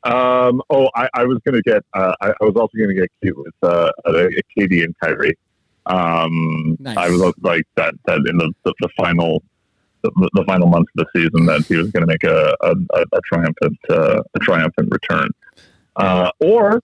Um, 0.04 0.62
oh, 0.70 0.90
I, 0.96 1.10
I 1.14 1.26
was 1.26 1.40
going 1.46 1.62
to 1.62 1.62
get. 1.62 1.84
Uh, 1.94 2.14
I, 2.22 2.30
I 2.30 2.46
was 2.46 2.56
also 2.56 2.72
going 2.78 2.90
to 2.90 2.96
get 2.96 3.12
cute 3.22 3.38
with 3.38 3.54
uh, 3.62 3.92
uh, 4.06 4.28
KD 4.58 4.84
and 4.84 4.96
Kyrie. 5.00 5.38
Um, 5.86 6.78
Nice. 6.80 6.98
I 6.98 7.10
was 7.10 7.34
like 7.42 7.64
that. 7.76 7.94
That 8.06 8.26
in 8.30 8.38
the, 8.38 8.54
the, 8.64 8.74
the 8.80 8.90
final, 8.98 9.44
the, 10.02 10.30
the 10.34 10.44
final 10.46 10.68
months 10.68 10.90
of 10.98 11.06
the 11.06 11.20
season, 11.20 11.46
that 11.48 11.66
he 11.66 11.76
was 11.76 11.92
going 11.92 12.02
to 12.02 12.08
make 12.08 12.24
a, 12.24 12.56
a, 12.62 12.72
a, 12.94 13.06
a 13.12 13.22
triumphant, 13.26 13.78
uh, 13.90 14.22
a 14.36 14.40
triumphant 14.40 14.90
return. 14.92 15.30
Uh, 15.98 16.32
or 16.40 16.82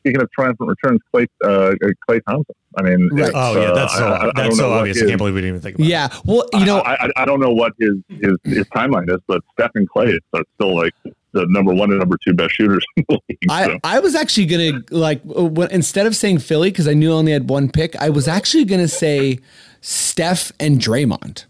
speaking 0.00 0.20
of 0.20 0.30
triumphant 0.32 0.68
returns, 0.68 1.00
Klay, 1.14 1.26
uh, 1.44 1.74
Klay 2.08 2.20
Thompson. 2.28 2.54
I 2.78 2.82
mean, 2.82 3.08
Right. 3.12 3.32
Oh 3.34 3.60
yeah, 3.60 3.68
uh, 3.68 3.74
that's 3.74 3.96
so 3.96 4.06
I- 4.06 4.10
I- 4.10 4.28
I 4.28 4.32
that's 4.34 4.48
know 4.58 4.62
so 4.64 4.70
what 4.70 4.78
obvious. 4.80 5.02
I 5.02 5.06
can't 5.06 5.18
believe 5.18 5.34
we 5.34 5.40
didn't 5.40 5.56
even 5.56 5.60
think 5.62 5.74
about. 5.76 5.86
it. 5.86 5.90
Yeah. 5.90 6.08
Well, 6.24 6.44
you 6.54 6.64
know, 6.64 6.78
I, 6.78 6.94
I, 7.06 7.10
I 7.16 7.24
don't 7.24 7.40
know 7.40 7.50
what 7.50 7.72
his, 7.78 7.94
his, 8.08 8.36
his 8.44 8.64
timeline 8.68 9.08
is, 9.12 9.18
but 9.26 9.42
Stephen 9.58 9.86
Klay 9.94 10.14
is 10.14 10.20
still 10.54 10.76
like 10.76 10.92
the 11.32 11.46
number 11.48 11.72
one 11.72 11.90
and 11.90 11.98
number 12.00 12.16
two 12.24 12.32
best 12.34 12.54
shooters 12.54 12.84
in 12.96 13.04
the 13.08 13.20
league. 13.28 13.38
I, 13.48 13.64
so. 13.66 13.78
I 13.84 14.00
was 14.00 14.14
actually 14.14 14.46
gonna 14.46 14.82
like 14.90 15.20
uh, 15.36 15.44
when, 15.44 15.70
instead 15.70 16.06
of 16.06 16.14
saying 16.16 16.38
Philly 16.40 16.70
because 16.70 16.86
I 16.88 16.94
knew 16.94 17.10
I 17.12 17.14
only 17.14 17.32
had 17.32 17.48
one 17.50 17.70
pick, 17.70 17.94
I 17.96 18.10
was 18.10 18.26
actually 18.28 18.64
gonna 18.64 18.88
say 18.88 19.38
Steph 19.80 20.52
and 20.60 20.78
Draymond 20.80 21.44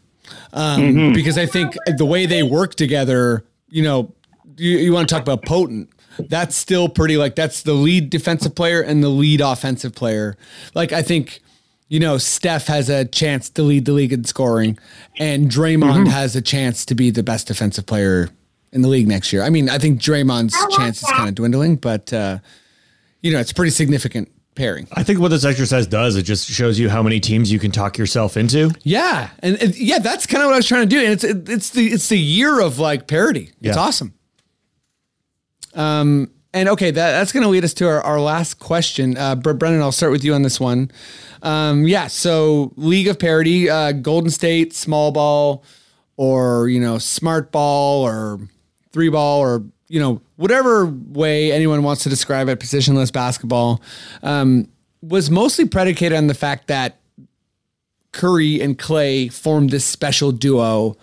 um, 0.52 1.12
because 1.12 1.36
I 1.38 1.46
think 1.46 1.74
the 1.98 2.04
way 2.06 2.26
they 2.26 2.42
work 2.42 2.74
together, 2.74 3.44
you 3.68 3.82
know, 3.82 4.14
you, 4.56 4.78
you 4.78 4.92
want 4.92 5.08
to 5.08 5.14
talk 5.14 5.22
about 5.22 5.44
potent. 5.44 5.88
That's 6.28 6.56
still 6.56 6.88
pretty 6.88 7.16
like 7.16 7.34
that's 7.36 7.62
the 7.62 7.74
lead 7.74 8.10
defensive 8.10 8.54
player 8.54 8.80
and 8.80 9.02
the 9.02 9.08
lead 9.08 9.40
offensive 9.40 9.94
player. 9.94 10.36
Like 10.74 10.92
I 10.92 11.02
think 11.02 11.40
you 11.88 11.98
know, 11.98 12.18
Steph 12.18 12.68
has 12.68 12.88
a 12.88 13.04
chance 13.04 13.50
to 13.50 13.62
lead 13.62 13.84
the 13.84 13.92
league 13.92 14.12
in 14.12 14.22
scoring, 14.24 14.78
and 15.18 15.50
Draymond 15.50 16.06
has 16.06 16.36
a 16.36 16.40
chance 16.40 16.84
to 16.86 16.94
be 16.94 17.10
the 17.10 17.24
best 17.24 17.48
defensive 17.48 17.84
player 17.84 18.28
in 18.72 18.82
the 18.82 18.88
league 18.88 19.08
next 19.08 19.32
year. 19.32 19.42
I 19.42 19.50
mean, 19.50 19.68
I 19.68 19.78
think 19.78 20.00
Draymond's 20.00 20.54
chance 20.76 21.02
is 21.02 21.10
kind 21.10 21.28
of 21.28 21.34
dwindling, 21.34 21.76
but 21.76 22.12
uh, 22.12 22.38
you 23.22 23.32
know, 23.32 23.40
it's 23.40 23.50
a 23.50 23.54
pretty 23.54 23.72
significant 23.72 24.30
pairing. 24.54 24.86
I 24.92 25.02
think 25.02 25.18
what 25.18 25.28
this 25.28 25.44
exercise 25.44 25.88
does, 25.88 26.14
it 26.14 26.22
just 26.22 26.48
shows 26.48 26.78
you 26.78 26.88
how 26.88 27.02
many 27.02 27.18
teams 27.18 27.50
you 27.50 27.58
can 27.58 27.72
talk 27.72 27.98
yourself 27.98 28.36
into. 28.36 28.70
Yeah, 28.84 29.30
and, 29.40 29.60
and 29.60 29.74
yeah, 29.76 29.98
that's 29.98 30.26
kind 30.26 30.44
of 30.44 30.46
what 30.48 30.54
I 30.54 30.58
was 30.58 30.68
trying 30.68 30.82
to 30.82 30.94
do, 30.94 31.00
and 31.00 31.12
it's 31.12 31.24
it, 31.24 31.48
it's 31.48 31.70
the 31.70 31.88
it's 31.88 32.08
the 32.08 32.18
year 32.18 32.60
of 32.60 32.78
like 32.78 33.08
parity. 33.08 33.50
It's 33.62 33.76
Yeah. 33.76 33.82
awesome. 33.82 34.14
Um, 35.74 36.30
and 36.52 36.68
okay, 36.68 36.90
that 36.90 37.12
that's 37.12 37.32
going 37.32 37.44
to 37.44 37.48
lead 37.48 37.64
us 37.64 37.74
to 37.74 37.86
our, 37.86 38.00
our 38.02 38.20
last 38.20 38.58
question. 38.58 39.16
Uh, 39.16 39.36
Bre- 39.36 39.52
Brennan, 39.52 39.80
I'll 39.80 39.92
start 39.92 40.12
with 40.12 40.24
you 40.24 40.34
on 40.34 40.42
this 40.42 40.58
one. 40.58 40.90
Um, 41.42 41.86
yeah, 41.86 42.08
so 42.08 42.72
League 42.76 43.06
of 43.06 43.18
Parity, 43.18 43.70
uh, 43.70 43.92
Golden 43.92 44.30
State, 44.30 44.74
small 44.74 45.12
ball, 45.12 45.64
or 46.16 46.68
you 46.68 46.80
know, 46.80 46.98
smart 46.98 47.52
ball, 47.52 48.02
or 48.02 48.40
three 48.92 49.08
ball, 49.08 49.40
or 49.40 49.62
you 49.88 50.00
know, 50.00 50.20
whatever 50.36 50.86
way 50.86 51.52
anyone 51.52 51.82
wants 51.82 52.02
to 52.02 52.08
describe 52.08 52.48
it, 52.48 52.58
positionless 52.58 53.12
basketball, 53.12 53.80
um, 54.22 54.68
was 55.02 55.30
mostly 55.30 55.66
predicated 55.66 56.18
on 56.18 56.26
the 56.26 56.34
fact 56.34 56.66
that 56.66 56.98
Curry 58.12 58.60
and 58.60 58.78
Klay 58.78 59.32
formed 59.32 59.70
this 59.70 59.84
special 59.84 60.32
duo 60.32 60.96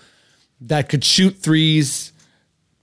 that 0.60 0.89
could 0.89 1.03
shoot 1.03 1.38
threes 1.38 2.11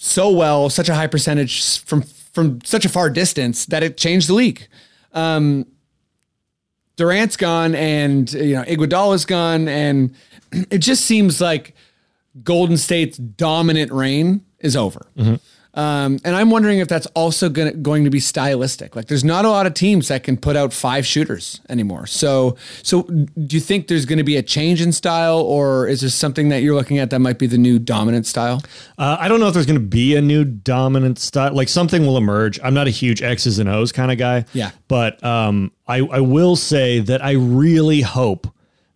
so 0.04 0.30
well, 0.30 0.68
such 0.68 0.90
a 0.90 0.94
high 0.94 1.06
percentage 1.06 1.82
from 1.84 2.02
from 2.02 2.60
such 2.62 2.84
a 2.84 2.88
far 2.88 3.08
distance 3.08 3.64
that 3.66 3.82
it 3.82 3.96
changed 3.96 4.28
the 4.28 4.34
league. 4.34 4.68
Um, 5.12 5.66
Durant's 6.96 7.36
gone, 7.36 7.74
and 7.74 8.30
you 8.32 8.54
know 8.56 8.64
Iguodala's 8.64 9.24
gone, 9.24 9.66
and 9.66 10.14
it 10.52 10.78
just 10.78 11.06
seems 11.06 11.40
like 11.40 11.74
Golden 12.42 12.76
State's 12.76 13.16
dominant 13.16 13.90
reign 13.92 14.44
is 14.60 14.76
over. 14.76 15.06
Um, 15.74 16.18
and 16.24 16.36
I'm 16.36 16.50
wondering 16.50 16.78
if 16.78 16.88
that's 16.88 17.06
also 17.08 17.48
gonna, 17.48 17.72
going 17.72 18.04
to 18.04 18.10
be 18.10 18.20
stylistic. 18.20 18.94
Like, 18.94 19.06
there's 19.06 19.24
not 19.24 19.44
a 19.44 19.50
lot 19.50 19.66
of 19.66 19.74
teams 19.74 20.08
that 20.08 20.22
can 20.22 20.36
put 20.36 20.56
out 20.56 20.72
five 20.72 21.04
shooters 21.04 21.60
anymore. 21.68 22.06
So, 22.06 22.56
so 22.82 23.02
do 23.02 23.56
you 23.56 23.60
think 23.60 23.88
there's 23.88 24.06
going 24.06 24.18
to 24.18 24.24
be 24.24 24.36
a 24.36 24.42
change 24.42 24.80
in 24.80 24.92
style, 24.92 25.38
or 25.40 25.88
is 25.88 26.00
there 26.00 26.10
something 26.10 26.48
that 26.50 26.62
you're 26.62 26.74
looking 26.74 26.98
at 26.98 27.10
that 27.10 27.18
might 27.18 27.38
be 27.38 27.46
the 27.46 27.58
new 27.58 27.78
dominant 27.78 28.26
style? 28.26 28.62
Uh, 28.98 29.16
I 29.18 29.28
don't 29.28 29.40
know 29.40 29.48
if 29.48 29.54
there's 29.54 29.66
going 29.66 29.80
to 29.80 29.86
be 29.86 30.14
a 30.14 30.22
new 30.22 30.44
dominant 30.44 31.18
style. 31.18 31.52
Like 31.52 31.68
something 31.68 32.06
will 32.06 32.16
emerge. 32.16 32.60
I'm 32.62 32.74
not 32.74 32.86
a 32.86 32.90
huge 32.90 33.22
X's 33.22 33.58
and 33.58 33.68
O's 33.68 33.92
kind 33.92 34.12
of 34.12 34.18
guy. 34.18 34.44
Yeah. 34.52 34.70
But 34.88 35.22
um, 35.24 35.72
I, 35.86 35.98
I 35.98 36.20
will 36.20 36.56
say 36.56 37.00
that 37.00 37.24
I 37.24 37.32
really 37.32 38.00
hope 38.00 38.46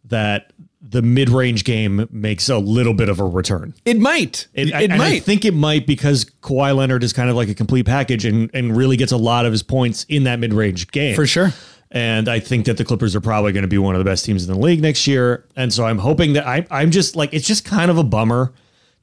that 0.05 0.53
the 0.90 1.02
mid 1.02 1.28
range 1.28 1.65
game 1.65 2.09
makes 2.10 2.48
a 2.48 2.56
little 2.59 2.94
bit 2.94 3.09
of 3.09 3.20
a 3.20 3.24
return. 3.24 3.74
It 3.85 3.98
might. 3.98 4.47
It, 4.55 4.73
I- 4.74 4.82
and 4.82 5.02
I 5.02 5.19
think 5.19 5.44
it 5.44 5.52
might 5.55 5.86
because 5.86 6.24
Kawhi 6.43 6.74
Leonard 6.74 7.05
is 7.05 7.12
kind 7.12 7.28
of 7.28 7.36
like 7.36 7.48
a 7.48 7.55
complete 7.55 7.85
package 7.86 8.24
and, 8.24 8.51
and 8.55 8.77
really 8.77 8.97
gets 8.97 9.12
a 9.12 9.16
lot 9.16 9.44
of 9.47 9.52
his 9.52 9.62
points 9.62 10.05
in 10.09 10.24
that 10.24 10.39
mid 10.39 10.52
range 10.55 10.90
game. 10.90 11.15
For 11.15 11.27
sure. 11.27 11.51
And 11.90 12.28
I 12.28 12.39
think 12.39 12.66
that 12.66 12.77
the 12.77 12.85
Clippers 12.85 13.16
are 13.16 13.20
probably 13.20 13.52
going 13.52 13.62
to 13.62 13.69
be 13.69 13.78
one 13.78 13.94
of 13.94 13.98
the 13.98 14.05
best 14.05 14.24
teams 14.24 14.47
in 14.47 14.52
the 14.52 14.59
league 14.59 14.82
next 14.82 15.06
year. 15.06 15.47
And 15.56 15.73
so 15.73 15.86
I'm 15.86 15.98
hoping 15.98 16.35
that 16.35 16.47
I, 16.47 16.66
I'm 16.70 16.90
just 16.90 17.16
like, 17.16 17.32
it's 17.32 17.47
just 17.47 17.65
kind 17.65 17.90
of 17.90 17.97
a 17.98 18.05
bummer 18.05 18.52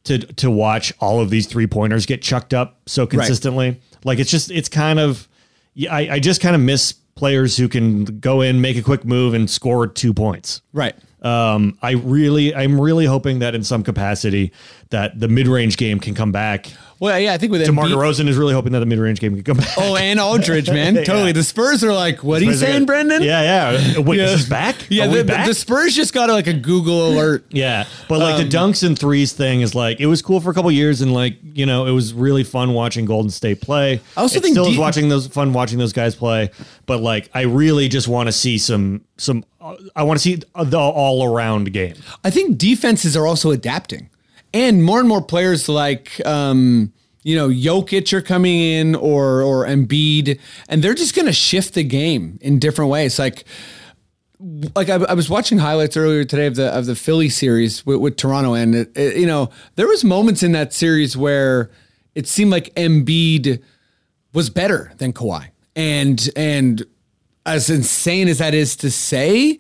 to 0.03 0.19
to 0.19 0.51
watch 0.51 0.93
all 0.99 1.19
of 1.19 1.31
these 1.31 1.47
three 1.47 1.65
pointers 1.65 2.05
get 2.05 2.21
chucked 2.21 2.53
up 2.53 2.79
so 2.85 3.07
consistently. 3.07 3.81
Like 4.03 4.19
it's 4.19 4.29
just, 4.29 4.51
it's 4.51 4.69
kind 4.69 4.99
of, 4.99 5.27
I, 5.89 6.09
I 6.11 6.19
just 6.19 6.41
kind 6.41 6.55
of 6.55 6.61
miss 6.61 6.93
players 6.93 7.57
who 7.57 7.67
can 7.67 8.05
go 8.19 8.41
in, 8.41 8.61
make 8.61 8.77
a 8.77 8.83
quick 8.83 9.03
move, 9.03 9.33
and 9.33 9.49
score 9.49 9.87
two 9.87 10.13
points. 10.13 10.61
right. 10.73 10.95
Um, 11.25 11.77
I 11.81 11.91
really, 11.93 12.53
I'm 12.53 12.79
really 12.79 13.05
hoping 13.05 13.39
that 13.39 13.55
in 13.55 13.63
some 13.63 13.83
capacity 13.83 14.51
that 14.91 15.19
the 15.19 15.27
mid 15.27 15.47
range 15.47 15.77
game 15.77 15.99
can 15.99 16.13
come 16.15 16.31
back. 16.31 16.67
Well, 16.97 17.19
yeah, 17.19 17.33
I 17.33 17.37
think 17.37 17.51
with 17.51 17.65
DeMar 17.65 17.87
Embiid- 17.87 17.91
DeRozan 17.95 18.29
is 18.29 18.37
really 18.37 18.53
hoping 18.53 18.71
that 18.71 18.79
the 18.79 18.85
mid 18.85 18.99
range 18.99 19.19
game 19.19 19.33
can 19.35 19.43
come 19.43 19.57
back. 19.57 19.67
Oh, 19.77 19.97
and 19.97 20.17
Aldridge, 20.17 20.69
man, 20.69 20.93
totally. 21.03 21.33
The 21.33 21.43
Spurs 21.43 21.83
are 21.83 21.91
like, 21.91 22.23
"What 22.23 22.41
are 22.41 22.45
you 22.45 22.53
saying, 22.53 22.85
Brendan?" 22.85 23.21
Yeah, 23.21 23.41
yeah. 23.75 23.99
Wait, 23.99 24.17
Yeah. 24.17 24.27
is 24.29 24.47
back? 24.47 24.77
Yeah, 24.89 25.07
the, 25.07 25.25
back? 25.25 25.45
the 25.45 25.53
Spurs 25.53 25.93
just 25.93 26.13
got 26.13 26.29
like 26.29 26.47
a 26.47 26.53
Google 26.53 27.09
alert. 27.09 27.45
Yeah, 27.49 27.83
but 28.07 28.19
like 28.19 28.35
Um, 28.35 28.43
the 28.43 28.57
dunks 28.57 28.81
and 28.81 28.97
threes 28.97 29.33
thing 29.33 29.59
is 29.59 29.75
like 29.75 29.99
it 29.99 30.05
was 30.05 30.21
cool 30.21 30.39
for 30.39 30.51
a 30.51 30.53
couple 30.53 30.71
years, 30.71 31.01
and 31.01 31.13
like 31.13 31.35
you 31.53 31.65
know 31.65 31.85
it 31.85 31.91
was 31.91 32.13
really 32.13 32.45
fun 32.45 32.73
watching 32.73 33.03
Golden 33.03 33.29
State 33.29 33.59
play. 33.59 33.99
I 34.15 34.21
also 34.21 34.37
it 34.37 34.43
think 34.43 34.53
still 34.53 34.67
is 34.67 34.77
watching 34.77 35.09
those 35.09 35.27
fun 35.27 35.51
watching 35.51 35.77
those 35.79 35.91
guys 35.93 36.15
play, 36.15 36.49
but 36.85 37.01
like 37.01 37.29
I 37.33 37.41
really 37.41 37.89
just 37.89 38.07
want 38.07 38.27
to 38.27 38.31
see 38.31 38.57
some 38.57 39.01
some. 39.17 39.43
I 39.95 40.03
want 40.03 40.17
to 40.17 40.23
see 40.23 40.35
the 40.63 40.77
all 40.79 41.25
around 41.25 41.73
game. 41.73 41.95
I 42.23 42.29
think 42.29 42.57
defenses 42.57 43.17
are 43.17 43.27
also 43.27 43.51
adapting, 43.51 44.09
and 44.55 44.83
more 44.83 44.99
and 44.99 45.07
more 45.09 45.21
players 45.21 45.67
like 45.69 46.25
um, 46.25 46.91
you 47.23 47.35
know 47.35 47.49
Jokic 47.49 48.11
are 48.13 48.21
coming 48.21 48.57
in 48.59 48.95
or 48.95 49.41
or 49.41 49.65
Embiid, 49.65 50.39
and 50.69 50.81
they're 50.81 50.93
just 50.95 51.13
going 51.15 51.25
to 51.27 51.33
shift 51.33 51.73
the 51.73 51.83
game 51.83 52.39
in 52.41 52.57
different 52.59 52.89
ways. 52.89 53.19
Like 53.19 53.43
like 54.75 54.89
I, 54.89 54.95
I 54.95 55.13
was 55.13 55.29
watching 55.29 55.57
highlights 55.59 55.95
earlier 55.97 56.23
today 56.23 56.45
of 56.47 56.55
the 56.55 56.67
of 56.75 56.85
the 56.85 56.95
Philly 56.95 57.29
series 57.29 57.85
with, 57.85 57.97
with 57.99 58.17
Toronto, 58.17 58.53
and 58.53 58.75
it, 58.75 58.91
it- 58.97 59.17
you 59.17 59.27
know 59.27 59.49
there 59.75 59.87
was 59.87 60.03
moments 60.03 60.41
in 60.43 60.51
that 60.53 60.73
series 60.73 61.15
where 61.17 61.69
it 62.15 62.27
seemed 62.27 62.51
like 62.51 62.73
Embiid 62.75 63.61
was 64.33 64.49
better 64.49 64.91
than 64.97 65.11
Kawhi, 65.13 65.49
and 65.75 66.29
and 66.35 66.83
as 67.45 67.69
insane 67.69 68.27
as 68.27 68.39
that 68.39 68.53
is 68.53 68.75
to 68.77 68.89
say, 68.89 69.59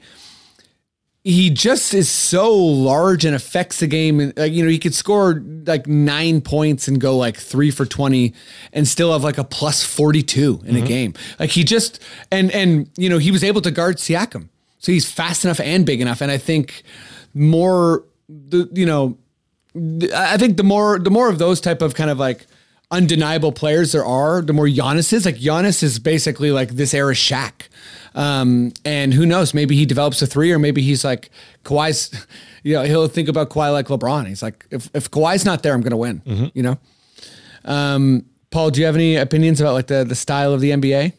he 1.25 1.49
just 1.49 1.95
is 1.95 2.07
so 2.07 2.53
large 2.53 3.25
and 3.25 3.35
affects 3.35 3.79
the 3.79 3.87
game. 3.87 4.19
And 4.19 4.37
like, 4.37 4.53
you 4.53 4.63
know, 4.63 4.69
he 4.69 4.77
could 4.77 4.93
score 4.93 5.41
like 5.65 5.87
nine 5.87 6.39
points 6.39 6.87
and 6.87 7.01
go 7.01 7.17
like 7.17 7.35
three 7.35 7.71
for 7.71 7.83
20 7.83 8.31
and 8.73 8.87
still 8.87 9.11
have 9.11 9.23
like 9.23 9.39
a 9.39 9.43
plus 9.43 9.83
42 9.83 10.61
in 10.65 10.75
a 10.75 10.77
mm-hmm. 10.77 10.87
game. 10.87 11.13
Like 11.39 11.49
he 11.49 11.63
just, 11.63 11.99
and, 12.31 12.51
and, 12.51 12.91
you 12.95 13.09
know, 13.09 13.17
he 13.17 13.31
was 13.31 13.43
able 13.43 13.61
to 13.61 13.71
guard 13.71 13.97
Siakam. 13.97 14.49
So 14.77 14.91
he's 14.91 15.11
fast 15.11 15.43
enough 15.43 15.59
and 15.59 15.83
big 15.83 15.99
enough. 15.99 16.21
And 16.21 16.29
I 16.29 16.37
think 16.37 16.83
more, 17.33 18.03
the, 18.29 18.69
you 18.71 18.85
know, 18.85 19.17
I 20.15 20.37
think 20.37 20.57
the 20.57 20.63
more, 20.63 20.99
the 20.99 21.09
more 21.09 21.27
of 21.27 21.39
those 21.39 21.59
type 21.59 21.81
of 21.81 21.95
kind 21.95 22.11
of 22.11 22.19
like 22.19 22.45
undeniable 22.91 23.51
players 23.51 23.93
there 23.93 24.05
are, 24.05 24.43
the 24.43 24.53
more 24.53 24.67
Giannis 24.67 25.11
is. 25.11 25.25
Like 25.25 25.37
Giannis 25.37 25.81
is 25.81 25.97
basically 25.97 26.51
like 26.51 26.69
this 26.69 26.93
era 26.93 27.15
Shaq. 27.15 27.67
Um, 28.15 28.71
and 28.83 29.13
who 29.13 29.25
knows? 29.25 29.53
Maybe 29.53 29.75
he 29.75 29.85
develops 29.85 30.21
a 30.21 30.27
three, 30.27 30.51
or 30.51 30.57
maybe 30.57 30.81
he's 30.81 31.03
like 31.03 31.29
Kawhi's. 31.63 32.25
You 32.65 32.73
know, 32.73 32.81
he'll 32.81 33.07
think 33.07 33.29
about 33.29 33.51
Kawhi 33.51 33.71
like 33.71 33.89
LeBron. 33.89 34.25
He's 34.25 34.41
like, 34.41 34.65
if 34.71 34.89
if 34.95 35.11
Kawhi's 35.11 35.45
not 35.45 35.61
there, 35.61 35.71
I'm 35.71 35.81
going 35.81 35.91
to 35.91 35.97
win. 35.97 36.51
You 36.55 36.63
know. 36.63 36.79
Um, 37.63 38.25
Paul, 38.49 38.71
do 38.71 38.79
you 38.79 38.87
have 38.87 38.95
any 38.95 39.17
opinions 39.17 39.61
about 39.61 39.73
like 39.73 39.85
the 39.85 40.03
the 40.03 40.15
style 40.15 40.51
of 40.51 40.61
the 40.61 40.71
NBA? 40.71 41.13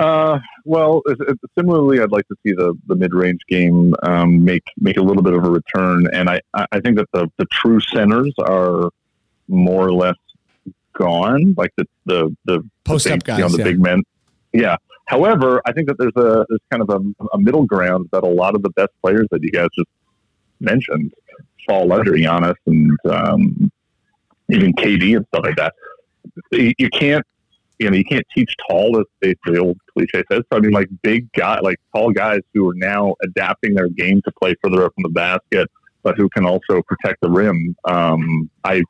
Uh, 0.00 0.38
well, 0.64 1.02
it's, 1.06 1.20
it's 1.20 1.40
similarly, 1.58 2.00
I'd 2.00 2.10
like 2.10 2.26
to 2.28 2.34
see 2.42 2.54
the, 2.54 2.74
the 2.86 2.96
mid 2.96 3.12
range 3.12 3.42
game 3.48 3.94
um, 4.02 4.42
make 4.42 4.64
make 4.78 4.96
a 4.96 5.02
little 5.02 5.22
bit 5.22 5.34
of 5.34 5.44
a 5.44 5.50
return, 5.50 6.08
and 6.12 6.30
I, 6.30 6.40
I 6.54 6.80
think 6.80 6.96
that 6.96 7.06
the, 7.12 7.30
the 7.36 7.44
true 7.52 7.80
centers 7.80 8.32
are 8.38 8.90
more 9.46 9.86
or 9.86 9.92
less 9.92 10.16
gone, 10.94 11.54
like 11.56 11.72
the 11.76 11.86
the 12.06 12.34
the 12.46 12.68
Post-up 12.84 13.24
big, 13.24 13.36
you 13.36 13.42
know, 13.42 13.48
the 13.50 13.58
yeah. 13.58 13.64
big 13.64 13.80
men. 13.80 14.02
Yeah. 14.52 14.76
However, 15.10 15.60
I 15.66 15.72
think 15.72 15.88
that 15.88 15.98
there's 15.98 16.14
a 16.14 16.46
there's 16.48 16.60
kind 16.70 16.82
of 16.82 16.90
a, 16.90 17.00
a 17.34 17.38
middle 17.38 17.64
ground 17.66 18.08
that 18.12 18.22
a 18.22 18.28
lot 18.28 18.54
of 18.54 18.62
the 18.62 18.70
best 18.70 18.90
players 19.02 19.26
that 19.32 19.42
you 19.42 19.50
guys 19.50 19.66
just 19.76 19.88
mentioned 20.60 21.12
fall 21.66 21.92
under 21.92 22.12
Giannis 22.12 22.54
and 22.66 22.96
um, 23.06 23.72
even 24.50 24.72
KD 24.72 25.16
and 25.16 25.26
stuff 25.26 25.44
like 25.44 25.56
that. 25.56 25.74
You, 26.52 26.72
you 26.78 26.88
can't 26.90 27.26
you 27.80 27.90
know, 27.90 27.96
you 27.96 28.04
can't 28.04 28.26
teach 28.32 28.54
tall, 28.68 29.00
as 29.00 29.06
they, 29.20 29.34
the 29.46 29.58
old 29.58 29.78
cliche 29.92 30.22
says. 30.30 30.42
So, 30.52 30.58
I 30.58 30.60
mean, 30.60 30.70
like 30.70 30.88
big 31.02 31.32
guy, 31.32 31.58
like 31.58 31.80
tall 31.92 32.12
guys 32.12 32.40
who 32.54 32.68
are 32.68 32.74
now 32.74 33.16
adapting 33.24 33.74
their 33.74 33.88
game 33.88 34.20
to 34.26 34.32
play 34.40 34.54
further 34.62 34.84
up 34.84 34.92
in 34.98 35.02
the 35.02 35.08
basket, 35.08 35.68
but 36.04 36.16
who 36.16 36.28
can 36.28 36.44
also 36.44 36.82
protect 36.82 37.22
the 37.22 37.30
rim. 37.30 37.74
Um, 37.86 38.48
I, 38.62 38.82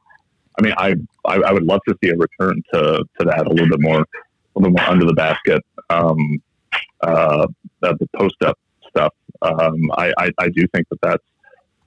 I 0.58 0.62
mean, 0.62 0.74
I, 0.76 0.96
I, 1.24 1.36
I 1.36 1.52
would 1.52 1.62
love 1.62 1.80
to 1.88 1.96
see 2.02 2.10
a 2.10 2.16
return 2.16 2.62
to, 2.74 3.04
to 3.20 3.24
that 3.26 3.46
a 3.46 3.50
little 3.50 3.68
bit 3.68 3.80
more, 3.80 4.04
little 4.58 4.72
more 4.72 4.88
under 4.88 5.06
the 5.06 5.12
basket, 5.12 5.62
um, 5.90 6.42
uh, 7.02 7.46
the 7.80 8.08
post 8.16 8.36
up 8.44 8.58
stuff. 8.88 9.14
Um, 9.42 9.90
I, 9.96 10.12
I, 10.18 10.30
I 10.38 10.48
do 10.48 10.66
think 10.74 10.88
that 10.90 11.00
that's, 11.02 11.24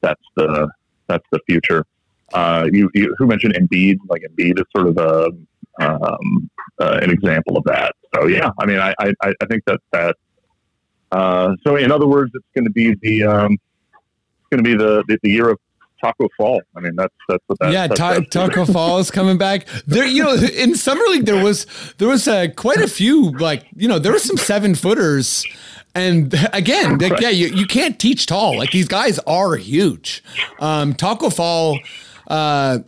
that's 0.01 0.21
the, 0.35 0.69
that's 1.07 1.25
the 1.31 1.39
future. 1.47 1.85
Uh, 2.33 2.67
you, 2.71 2.89
you, 2.93 3.13
who 3.17 3.27
mentioned 3.27 3.55
Embiid? 3.55 3.97
Like 4.07 4.23
Embiid 4.23 4.59
is 4.59 4.65
sort 4.75 4.87
of 4.87 4.97
a, 4.97 5.29
um, 5.79 6.49
uh, 6.79 6.99
an 7.01 7.09
example 7.09 7.57
of 7.57 7.63
that. 7.65 7.95
So 8.15 8.27
yeah, 8.27 8.51
I 8.59 8.65
mean, 8.65 8.79
I, 8.79 8.93
I, 8.99 9.13
I 9.21 9.45
think 9.49 9.63
that 9.65 9.79
that. 9.91 10.15
Uh, 11.11 11.55
so 11.65 11.75
in 11.75 11.91
other 11.91 12.07
words, 12.07 12.31
it's 12.33 12.45
going 12.55 12.65
to 12.65 12.71
be 12.71 12.95
the 13.01 13.23
um, 13.23 13.57
going 14.49 14.63
to 14.63 14.69
be 14.69 14.75
the, 14.75 15.03
the 15.07 15.17
the 15.23 15.29
year 15.29 15.49
of 15.49 15.59
Tacko 16.03 16.27
Fall. 16.37 16.61
I 16.75 16.79
mean, 16.81 16.95
that's 16.95 17.13
that's 17.29 17.43
what 17.47 17.59
that. 17.59 17.71
yeah, 17.71 17.87
that's, 17.87 17.99
Ta- 17.99 18.09
that's- 18.13 18.29
Tacko 18.29 18.65
Fall 18.65 18.99
is 18.99 19.09
coming 19.09 19.37
back. 19.37 19.65
There, 19.87 20.05
you 20.05 20.23
know, 20.23 20.33
in 20.35 20.75
summer 20.75 21.03
league 21.09 21.25
there 21.25 21.43
was 21.43 21.65
there 21.97 22.07
was 22.07 22.27
uh, 22.27 22.47
quite 22.55 22.81
a 22.81 22.87
few 22.87 23.31
like 23.37 23.65
you 23.75 23.87
know 23.87 23.99
there 23.99 24.11
were 24.11 24.19
some 24.19 24.37
seven 24.37 24.75
footers, 24.75 25.45
And 25.95 26.33
again, 26.53 26.97
like, 26.97 27.19
yeah, 27.21 27.29
you, 27.29 27.47
you 27.49 27.67
can't 27.67 27.99
teach 27.99 28.25
tall. 28.25 28.57
Like 28.57 28.71
these 28.71 28.87
guys 28.87 29.19
are 29.27 29.55
huge. 29.55 30.23
Um, 30.59 30.93
Tacko 30.95 31.29
Fall, 31.31 31.77
uh, 32.27 32.79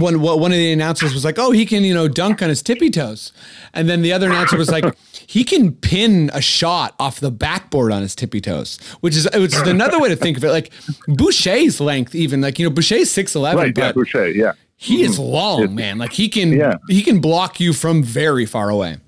one 0.00 0.20
one 0.20 0.52
of 0.52 0.58
the 0.58 0.72
announcers 0.72 1.14
was 1.14 1.24
like, 1.24 1.38
"Oh, 1.38 1.50
he 1.50 1.66
can 1.66 1.84
you 1.84 1.94
know 1.94 2.08
dunk 2.08 2.42
on 2.42 2.48
his 2.48 2.62
tippy 2.62 2.90
toes," 2.90 3.32
and 3.72 3.88
then 3.88 4.02
the 4.02 4.12
other 4.12 4.28
announcer 4.28 4.56
was 4.56 4.70
like, 4.70 4.84
"He 5.26 5.44
can 5.44 5.72
pin 5.72 6.30
a 6.32 6.40
shot 6.40 6.94
off 6.98 7.20
the 7.20 7.30
backboard 7.30 7.92
on 7.92 8.02
his 8.02 8.14
tippy 8.14 8.40
toes," 8.40 8.78
which 9.00 9.16
is 9.16 9.28
which 9.34 9.54
is 9.54 9.62
another 9.62 9.98
way 9.98 10.08
to 10.08 10.16
think 10.16 10.36
of 10.36 10.44
it. 10.44 10.50
Like 10.50 10.70
Boucher's 11.08 11.80
length, 11.80 12.14
even 12.14 12.40
like 12.40 12.58
you 12.58 12.66
know 12.66 12.74
Boucher's 12.74 13.10
six 13.10 13.34
eleven, 13.34 13.62
Right, 13.62 13.76
yeah, 13.76 13.92
Boucher, 13.92 14.30
yeah. 14.30 14.52
he 14.76 15.02
is 15.02 15.18
mm-hmm. 15.18 15.32
long, 15.32 15.74
man. 15.74 15.98
Like 15.98 16.12
he 16.12 16.28
can 16.28 16.52
Yeah. 16.52 16.76
he 16.88 17.02
can 17.02 17.20
block 17.20 17.60
you 17.60 17.72
from 17.72 18.02
very 18.02 18.46
far 18.46 18.68
away. 18.70 18.98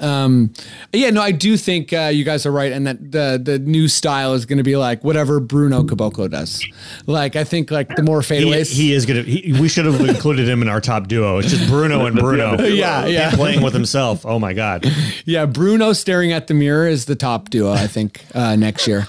Um, 0.00 0.52
yeah, 0.92 1.10
no, 1.10 1.20
I 1.20 1.32
do 1.32 1.56
think 1.56 1.92
uh, 1.92 2.10
you 2.12 2.24
guys 2.24 2.46
are 2.46 2.50
right, 2.52 2.72
and 2.72 2.86
that 2.86 3.12
the 3.12 3.40
the 3.42 3.58
new 3.58 3.88
style 3.88 4.32
is 4.34 4.46
going 4.46 4.56
to 4.56 4.62
be 4.62 4.76
like 4.76 5.04
whatever 5.04 5.38
Bruno 5.38 5.82
Caboclo 5.82 6.30
does. 6.30 6.64
Like 7.06 7.36
I 7.36 7.44
think 7.44 7.70
like 7.70 7.94
the 7.96 8.02
more 8.02 8.22
He, 8.22 8.34
fadeaways. 8.34 8.72
he 8.72 8.92
is 8.94 9.04
gonna. 9.06 9.22
He, 9.22 9.54
we 9.60 9.68
should 9.68 9.84
have 9.84 10.00
included 10.00 10.48
him 10.48 10.62
in 10.62 10.68
our 10.68 10.80
top 10.80 11.08
duo. 11.08 11.38
It's 11.38 11.50
just 11.50 11.68
Bruno 11.68 12.06
and 12.06 12.16
Bruno. 12.16 12.56
Yeah, 12.72 13.04
yeah. 13.06 13.30
Him 13.30 13.36
playing 13.38 13.62
with 13.62 13.74
himself. 13.74 14.24
Oh 14.24 14.38
my 14.38 14.52
god. 14.54 14.86
Yeah, 15.24 15.46
Bruno 15.46 15.92
staring 15.92 16.32
at 16.32 16.46
the 16.46 16.54
mirror 16.54 16.86
is 16.88 17.04
the 17.04 17.14
top 17.14 17.50
duo, 17.50 17.70
I 17.72 17.86
think, 17.86 18.24
uh, 18.34 18.56
next 18.56 18.86
year. 18.88 19.06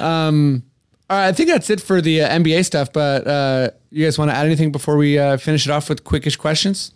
Um, 0.00 0.62
all 1.08 1.16
right, 1.16 1.28
I 1.28 1.32
think 1.32 1.48
that's 1.48 1.70
it 1.70 1.80
for 1.80 2.00
the 2.00 2.22
uh, 2.22 2.28
NBA 2.38 2.64
stuff. 2.64 2.92
But 2.92 3.26
uh, 3.26 3.70
you 3.90 4.04
guys 4.04 4.18
want 4.18 4.30
to 4.30 4.36
add 4.36 4.46
anything 4.46 4.72
before 4.72 4.96
we 4.96 5.18
uh, 5.18 5.36
finish 5.36 5.66
it 5.66 5.70
off 5.70 5.88
with 5.88 6.04
quickish 6.04 6.38
questions? 6.38 6.92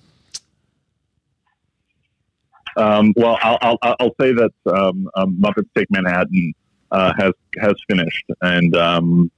Um, 2.76 3.12
well, 3.16 3.38
I'll, 3.42 3.58
I'll, 3.62 3.78
I'll 4.00 4.14
say 4.20 4.32
that 4.32 4.50
um, 4.72 5.08
um, 5.16 5.36
Muppets 5.40 5.68
Take 5.76 5.90
Manhattan 5.90 6.52
uh, 6.90 7.12
has 7.18 7.32
has 7.58 7.74
finished, 7.88 8.24
and 8.42 8.76
um, 8.76 9.30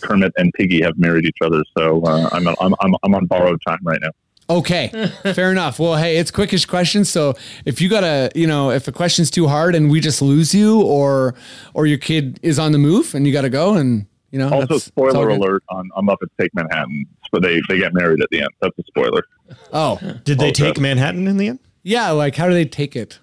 Kermit 0.00 0.32
and 0.36 0.52
Piggy 0.54 0.82
have 0.82 0.98
married 0.98 1.24
each 1.26 1.38
other. 1.42 1.62
So 1.76 2.02
uh, 2.04 2.28
I'm, 2.32 2.48
I'm 2.48 2.74
I'm 2.80 2.94
I'm 3.02 3.14
on 3.14 3.26
borrowed 3.26 3.60
time 3.66 3.78
right 3.82 4.00
now. 4.00 4.10
Okay, 4.50 4.88
fair 5.34 5.52
enough. 5.52 5.78
Well, 5.78 5.96
hey, 5.96 6.16
it's 6.16 6.30
quickish 6.30 6.66
questions. 6.66 7.10
So 7.10 7.34
if 7.66 7.82
you 7.82 7.90
got 7.90 8.02
a, 8.04 8.30
you 8.34 8.46
know, 8.46 8.70
if 8.70 8.88
a 8.88 8.92
question's 8.92 9.30
too 9.30 9.46
hard 9.46 9.74
and 9.74 9.90
we 9.90 10.00
just 10.00 10.22
lose 10.22 10.54
you, 10.54 10.80
or 10.80 11.34
or 11.74 11.86
your 11.86 11.98
kid 11.98 12.40
is 12.42 12.58
on 12.58 12.72
the 12.72 12.78
move 12.78 13.14
and 13.14 13.26
you 13.26 13.32
gotta 13.34 13.50
go, 13.50 13.74
and 13.74 14.06
you 14.30 14.38
know, 14.38 14.46
Also, 14.46 14.60
that's- 14.60 14.86
it's 14.86 14.92
all 14.96 15.10
spoiler 15.10 15.26
good. 15.28 15.40
alert 15.40 15.62
on, 15.68 15.88
on 15.94 16.06
Muppets 16.06 16.30
Take 16.40 16.54
Manhattan. 16.54 17.04
But 17.30 17.42
they 17.42 17.60
they 17.68 17.76
get 17.76 17.92
married 17.92 18.22
at 18.22 18.30
the 18.30 18.40
end. 18.40 18.48
That's 18.62 18.78
a 18.78 18.82
spoiler. 18.86 19.22
Oh, 19.70 19.98
Did 20.24 20.38
they 20.38 20.46
Okay. 20.48 20.52
take 20.64 20.80
Manhattan 20.80 21.28
in 21.28 21.36
the 21.36 21.48
end? 21.48 21.58
Yeah. 21.88 22.10
Like, 22.10 22.36
how 22.36 22.46
do 22.46 22.54
they 22.54 22.64
take 22.64 22.94
it? 22.94 23.18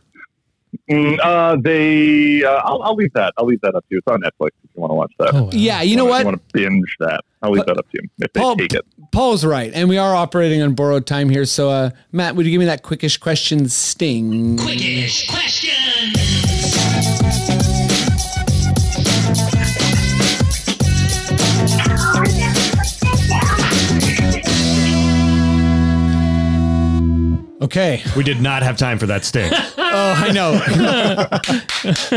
Mm, 0.90 1.18
uh, 1.24 1.56
they 1.62 2.44
uh, 2.44 2.62
I'll, 2.64 2.84
I'll 2.84 2.96
leave 2.96 3.14
that. 3.14 3.34
I'll 3.38 3.46
leave 3.46 3.62
that 3.62 3.76
up 3.76 3.84
to 3.88 3.96
you. 3.96 3.98
It's 4.00 4.08
on 4.08 4.22
Netflix 4.22 4.50
if 4.64 4.70
you 4.76 4.82
want 4.82 4.92
to 4.92 4.96
watch 4.96 5.14
that. 5.20 5.34
Oh, 5.34 5.44
wow. 5.44 5.50
Yeah, 5.54 5.82
you 5.82 5.96
know 5.96 6.06
If 6.06 6.10
what? 6.10 6.20
You 6.20 6.26
want 6.26 6.38
to 6.38 6.54
binge 6.54 6.96
that? 7.00 7.22
I'll 7.42 7.52
leave 7.52 7.66
that 7.66 7.78
up 7.78 7.90
to 7.92 8.00
you 8.02 8.10
if 8.20 8.34
they 8.34 8.40
Paul, 8.40 8.56
take 8.58 8.74
it. 8.74 8.86
Paul's 9.12 9.46
right, 9.46 9.72
and 9.74 9.88
we 9.88 9.98
are 9.98 10.16
operating 10.16 10.62
on 10.62 10.74
borrowed 10.74 11.06
time 11.06 11.30
here. 11.30 11.46
So, 11.46 11.70
uh, 11.70 11.92
Matt, 12.12 12.36
would 12.36 12.46
you 12.46 12.52
give 12.52 12.60
me 12.60 12.66
that 12.66 12.84
quickish 12.84 13.20
question 13.20 13.70
sting? 13.70 14.58
Quickish 14.58 15.30
question. 15.30 15.75
Okay. 27.66 28.04
We 28.16 28.24
did 28.24 28.42
not 28.42 28.62
have 28.62 28.78
time 28.78 29.00
for 29.00 29.08
that 29.08 29.26
sting. 29.26 29.52
Oh, 29.98 30.14
I 30.18 30.32
know, 30.34 30.52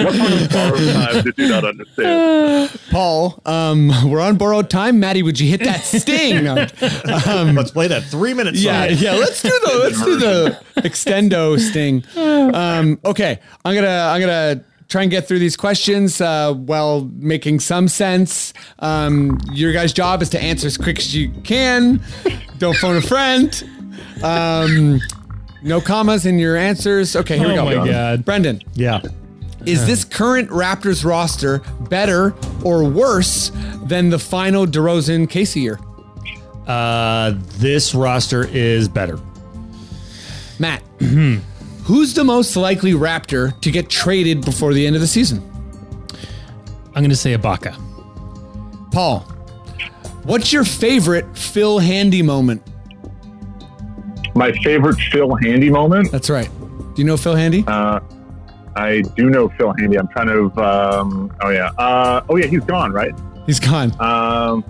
What 0.03 0.17
part 0.19 0.33
of 0.33 0.51
borrowed 0.51 0.93
time 0.95 1.23
did 1.23 1.39
you 1.39 1.49
not 1.49 1.65
understand? 1.65 2.81
Paul. 2.91 3.41
Um, 3.47 3.93
we're 4.11 4.21
on 4.21 4.37
borrowed 4.37 4.69
time. 4.69 4.99
Maddie, 4.99 5.23
would 5.23 5.39
you 5.39 5.49
hit 5.49 5.63
that 5.63 5.85
sting? 5.85 6.43
No. 6.43 6.55
Let's 6.81 7.71
play 7.71 7.87
that 7.87 8.03
three 8.03 8.35
minutes. 8.35 8.61
Yeah, 8.61 8.87
yeah. 8.87 9.13
Let's 9.13 9.41
do 9.43 9.51
the 9.51 9.79
let's 9.85 10.05
do 10.05 10.17
the 10.19 10.61
extendo 10.79 11.57
sting. 11.61 12.03
Um, 12.17 12.99
okay, 13.05 13.39
I'm 13.65 13.77
gonna 13.77 14.11
I'm 14.13 14.21
gonna 14.21 14.65
try 14.89 15.03
and 15.03 15.11
get 15.11 15.29
through 15.29 15.39
these 15.39 15.57
questions 15.57 16.21
uh, 16.21 16.55
while 16.55 17.09
making 17.15 17.61
some 17.61 17.87
sense. 17.87 18.55
Um, 18.81 19.39
your 19.53 19.73
guys' 19.73 19.93
job 19.93 20.21
is 20.21 20.31
to 20.31 20.43
answer 20.43 20.67
as 20.67 20.77
quick 20.77 20.99
as 20.99 21.15
you 21.15 21.31
can. 21.45 22.03
Don't 22.59 22.77
phone 22.77 22.97
a 22.97 23.03
friend. 23.03 23.63
Um, 24.25 25.01
no 25.63 25.81
commas 25.81 26.27
in 26.27 26.39
your 26.39 26.57
answers. 26.57 27.17
Okay, 27.17 27.39
here 27.39 27.49
we 27.49 27.55
go. 27.55 27.67
Oh 27.67 27.71
go. 27.71 27.81
my 27.81 27.87
God. 27.91 28.25
Brendan, 28.25 28.61
Yeah. 28.75 29.01
is 29.67 29.87
this 29.87 30.05
current 30.05 30.49
Raptors 30.51 31.05
roster 31.05 31.61
better 31.89 32.35
or 32.65 32.85
worse 32.85 33.51
than 33.85 34.11
the 34.11 34.19
final 34.19 34.67
DeRozan 34.67 35.29
Casey 35.29 35.61
year? 35.61 35.79
Uh, 36.67 37.33
this 37.59 37.95
roster 37.95 38.47
is 38.47 38.89
better. 38.89 39.19
Matt, 40.59 40.83
who's 41.85 42.15
the 42.15 42.25
most 42.25 42.57
likely 42.57 42.93
Raptor 42.93 43.59
to 43.61 43.71
get 43.71 43.89
traded 43.89 44.45
before 44.45 44.75
the 44.75 44.87
end 44.87 44.95
of 44.97 45.01
the 45.01 45.07
season? 45.09 45.43
I'm 46.89 47.03
going 47.03 47.11
to 47.11 47.17
say 47.17 47.35
Ibaka. 47.37 47.75
Paul, 48.93 49.21
what's 50.25 50.53
your 50.53 50.65
favorite 50.65 51.37
Phil 51.39 51.79
Handy 51.79 52.23
moment? 52.23 52.63
My 54.39 54.53
favorite 54.63 55.01
Phil 55.11 55.35
Handy 55.43 55.69
moment. 55.69 56.13
That's 56.13 56.31
right. 56.31 56.49
Do 56.95 57.03
you 57.03 57.05
know 57.05 57.17
Phil 57.17 57.35
Handy? 57.35 57.65
Uh, 57.67 57.99
I 58.77 59.03
do 59.17 59.29
know 59.31 59.49
Phil 59.59 59.75
Handy. 59.79 59.99
I'm 59.99 60.07
kind 60.09 60.31
of. 60.31 60.57
Um, 60.59 61.35
oh 61.43 61.51
yeah. 61.51 61.71
Uh, 61.77 62.23
oh 62.29 62.37
yeah. 62.37 62.47
He's 62.47 62.65
gone, 62.65 62.93
right? 62.93 63.13
He's 63.47 63.59
gone. 63.59 63.91
Um, 64.01 64.65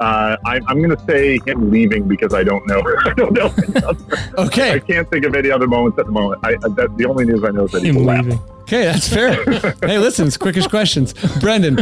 uh, 0.00 0.36
I, 0.46 0.60
I'm 0.66 0.82
going 0.82 0.96
to 0.96 1.04
say 1.04 1.38
him 1.46 1.70
leaving 1.70 2.08
because 2.08 2.32
I 2.32 2.42
don't 2.42 2.66
know. 2.66 2.80
I 3.04 3.12
don't 3.14 3.32
know. 3.32 3.46
other- 4.38 4.50
I 4.62 4.78
can't 4.78 5.08
think 5.10 5.24
of 5.26 5.34
any 5.34 5.50
other 5.50 5.66
moments 5.66 5.98
at 5.98 6.06
the 6.06 6.12
moment. 6.12 6.40
I, 6.42 6.52
the 6.56 7.06
only 7.08 7.24
news 7.26 7.44
I 7.44 7.50
know 7.50 7.64
is 7.66 7.72
that 7.72 7.82
he 7.82 7.88
Him 7.90 7.96
left. 8.04 8.24
leaving. 8.24 8.40
Okay, 8.62 8.84
that's 8.86 9.08
fair. 9.12 9.44
hey, 9.82 9.98
listen, 9.98 10.26
it's 10.26 10.38
quickish 10.38 10.68
questions. 10.70 11.12
Brendan, 11.40 11.80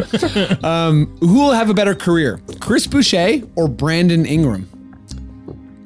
um, 0.65 1.17
who 1.21 1.35
will 1.35 1.53
have 1.53 1.71
a 1.71 1.75
better 1.75 1.95
career, 1.95 2.41
Chris 2.61 2.89
Boucher 2.89 3.43
or 3.55 3.69
Brandon 3.69 4.27
Ingram? 4.27 4.69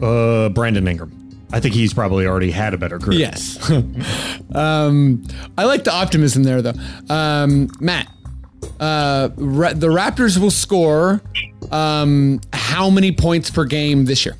Uh, 0.02 0.48
Brandon 0.50 0.86
Ingram. 0.86 1.12
I 1.52 1.60
think 1.60 1.74
he's 1.74 1.94
probably 1.94 2.26
already 2.26 2.50
had 2.50 2.74
a 2.74 2.78
better 2.78 2.98
career. 2.98 3.20
Yes. 3.20 3.70
um, 4.54 5.24
I 5.56 5.64
like 5.64 5.84
the 5.84 5.92
optimism 5.92 6.42
there, 6.42 6.60
though. 6.60 6.74
Um, 7.08 7.68
Matt, 7.78 8.08
uh, 8.80 9.28
Ra- 9.36 9.72
the 9.72 9.86
Raptors 9.86 10.38
will 10.38 10.50
score 10.50 11.22
um, 11.70 12.40
how 12.52 12.90
many 12.90 13.12
points 13.12 13.48
per 13.50 13.64
game 13.64 14.06
this 14.06 14.26
year? 14.26 14.36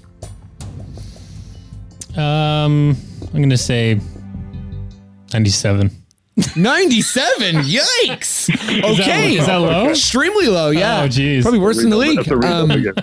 Um, 2.17 2.97
I'm 3.23 3.33
going 3.37 3.51
to 3.51 3.59
say 3.59 4.01
97. 5.33 5.91
97. 6.57 7.55
Yikes. 7.63 8.51
Okay. 8.99 9.37
is 9.37 9.47
that 9.47 9.57
low? 9.57 9.89
Extremely 9.91 10.49
low. 10.49 10.71
Yeah. 10.71 11.03
Oh, 11.03 11.09
geez. 11.09 11.45
Probably 11.45 11.61
worse 11.61 11.77
than 11.79 11.91
the 11.91 11.97
league. 11.97 12.17
That's 12.17 12.29
a 12.29 12.37
real 12.37 12.53
Um, 12.53 12.71
again. 12.71 12.95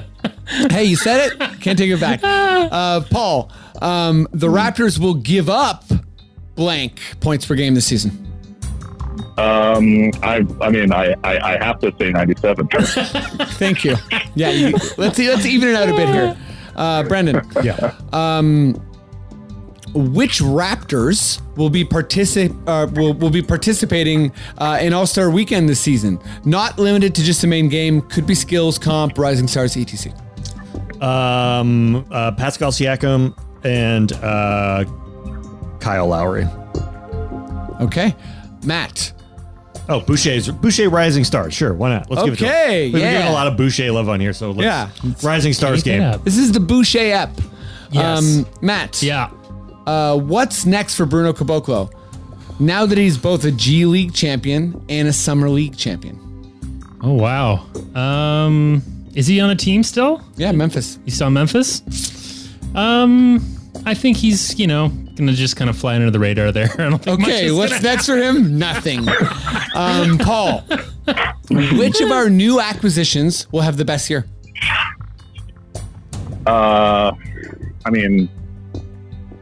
Hey, 0.71 0.83
you 0.83 0.95
said 0.95 1.31
it. 1.31 1.39
Can't 1.61 1.77
take 1.77 1.91
it 1.91 1.99
back. 1.99 2.21
Uh, 2.73 3.01
Paul, 3.11 3.51
um, 3.81 4.27
the 4.31 4.47
Raptors 4.47 4.97
will 4.97 5.13
give 5.15 5.49
up 5.49 5.83
blank 6.55 6.99
points 7.19 7.45
per 7.45 7.55
game 7.55 7.75
this 7.75 7.85
season. 7.85 8.11
Um, 9.37 10.11
I, 10.23 10.45
I 10.61 10.69
mean, 10.69 10.91
I, 10.91 11.13
I, 11.23 11.53
I 11.53 11.63
have 11.63 11.79
to 11.79 11.93
say 11.99 12.11
97. 12.11 12.67
Thank 13.57 13.83
you. 13.83 13.95
Yeah. 14.35 14.49
You, 14.51 14.71
let's 14.97 15.19
let's 15.19 15.45
even 15.45 15.69
it 15.69 15.75
out 15.75 15.89
a 15.89 15.93
bit 15.93 16.09
here. 16.09 16.37
Uh, 16.75 17.03
Brendan, 17.03 17.41
Yeah. 17.63 17.93
Um, 18.11 18.73
which 19.93 20.39
Raptors 20.39 21.41
will 21.55 21.69
be 21.69 21.85
particip- 21.85 22.57
uh, 22.67 22.87
will, 22.93 23.13
will 23.13 23.29
be 23.29 23.43
participating 23.43 24.31
uh, 24.57 24.79
in 24.81 24.93
All 24.93 25.05
Star 25.05 25.29
Weekend 25.29 25.69
this 25.69 25.79
season? 25.79 26.19
Not 26.45 26.79
limited 26.79 27.13
to 27.15 27.23
just 27.23 27.41
the 27.41 27.47
main 27.47 27.69
game. 27.69 28.01
Could 28.01 28.25
be 28.25 28.35
skills, 28.35 28.79
comp, 28.79 29.17
rising 29.17 29.47
stars, 29.47 29.77
etc. 29.77 30.13
Um, 31.03 32.05
uh, 32.11 32.31
Pascal 32.31 32.71
Siakam 32.71 33.37
and 33.65 34.13
uh, 34.13 34.85
Kyle 35.79 36.07
Lowry. 36.07 36.45
Okay, 37.81 38.15
Matt. 38.63 39.11
Oh, 39.89 39.99
Boucher's 39.99 40.49
Boucher 40.49 40.89
Rising 40.89 41.25
Stars. 41.25 41.53
Sure, 41.53 41.73
why 41.73 41.89
not? 41.89 42.09
Let's 42.09 42.23
give 42.23 42.33
it 42.35 42.37
to 42.37 42.45
Okay, 42.45 42.85
him. 42.87 42.93
We've 42.93 42.93
been 42.93 43.01
yeah. 43.01 43.11
getting 43.17 43.27
a 43.31 43.33
lot 43.33 43.47
of 43.47 43.57
Boucher 43.57 43.91
love 43.91 44.07
on 44.07 44.21
here, 44.21 44.31
so 44.31 44.51
let's, 44.51 44.63
Yeah. 44.63 44.89
Rising 45.27 45.51
Stars 45.51 45.83
game. 45.83 46.01
up. 46.01 46.23
This 46.23 46.37
is 46.37 46.53
the 46.53 46.61
Boucher 46.61 47.11
app. 47.11 47.31
Yes. 47.91 48.19
Um, 48.39 48.45
Matt. 48.61 49.03
Yeah. 49.03 49.29
Uh, 49.85 50.17
what's 50.17 50.65
next 50.65 50.95
for 50.95 51.05
Bruno 51.05 51.33
Caboclo? 51.33 51.91
Now 52.61 52.85
that 52.85 52.97
he's 52.97 53.17
both 53.17 53.43
a 53.43 53.51
G 53.51 53.85
League 53.85 54.13
champion 54.13 54.81
and 54.87 55.09
a 55.09 55.13
Summer 55.13 55.49
League 55.49 55.75
champion. 55.75 56.17
Oh, 57.01 57.13
wow. 57.13 57.65
Um, 57.93 58.81
is 59.15 59.27
he 59.27 59.39
on 59.41 59.49
a 59.49 59.55
team 59.55 59.83
still? 59.83 60.21
Yeah, 60.37 60.51
Memphis. 60.51 60.99
You 61.05 61.11
saw 61.11 61.29
Memphis? 61.29 61.81
Um, 62.75 63.45
I 63.85 63.93
think 63.93 64.17
he's, 64.17 64.57
you 64.59 64.67
know, 64.67 64.89
going 64.89 65.27
to 65.27 65.33
just 65.33 65.55
kind 65.55 65.69
of 65.69 65.77
fly 65.77 65.95
under 65.95 66.09
the 66.09 66.19
radar 66.19 66.51
there. 66.51 66.69
I 66.79 66.89
don't 66.89 66.97
think 67.03 67.19
much 67.19 67.29
Okay, 67.29 67.45
is 67.47 67.53
what's 67.53 67.71
gonna 67.73 67.83
next 67.83 68.05
for 68.07 68.17
him? 68.17 68.57
Nothing. 68.57 69.07
Um, 69.75 70.17
Paul, 70.17 70.61
which 71.49 72.01
of 72.01 72.11
our 72.11 72.29
new 72.29 72.59
acquisitions 72.59 73.51
will 73.51 73.61
have 73.61 73.77
the 73.77 73.85
best 73.85 74.09
year? 74.09 74.25
Uh, 76.45 77.11
I 77.85 77.89
mean, 77.89 78.29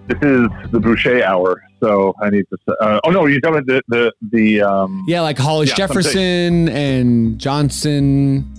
this 0.08 0.18
is 0.22 0.48
the 0.72 0.80
Boucher 0.80 1.24
hour, 1.24 1.64
so 1.82 2.14
I 2.22 2.30
need 2.30 2.46
to. 2.52 2.58
Say, 2.68 2.76
uh, 2.82 3.00
oh 3.04 3.10
no, 3.12 3.26
you're 3.26 3.40
talking 3.42 3.58
about 3.60 3.68
the 3.68 3.82
the 3.88 4.14
the. 4.32 4.62
Um, 4.62 5.04
Yeah, 5.08 5.22
like 5.22 5.38
Hollis 5.38 5.70
Yeah. 5.70 5.76
Jefferson 5.76 6.70
and 6.70 7.40
Johnson. 7.40 8.52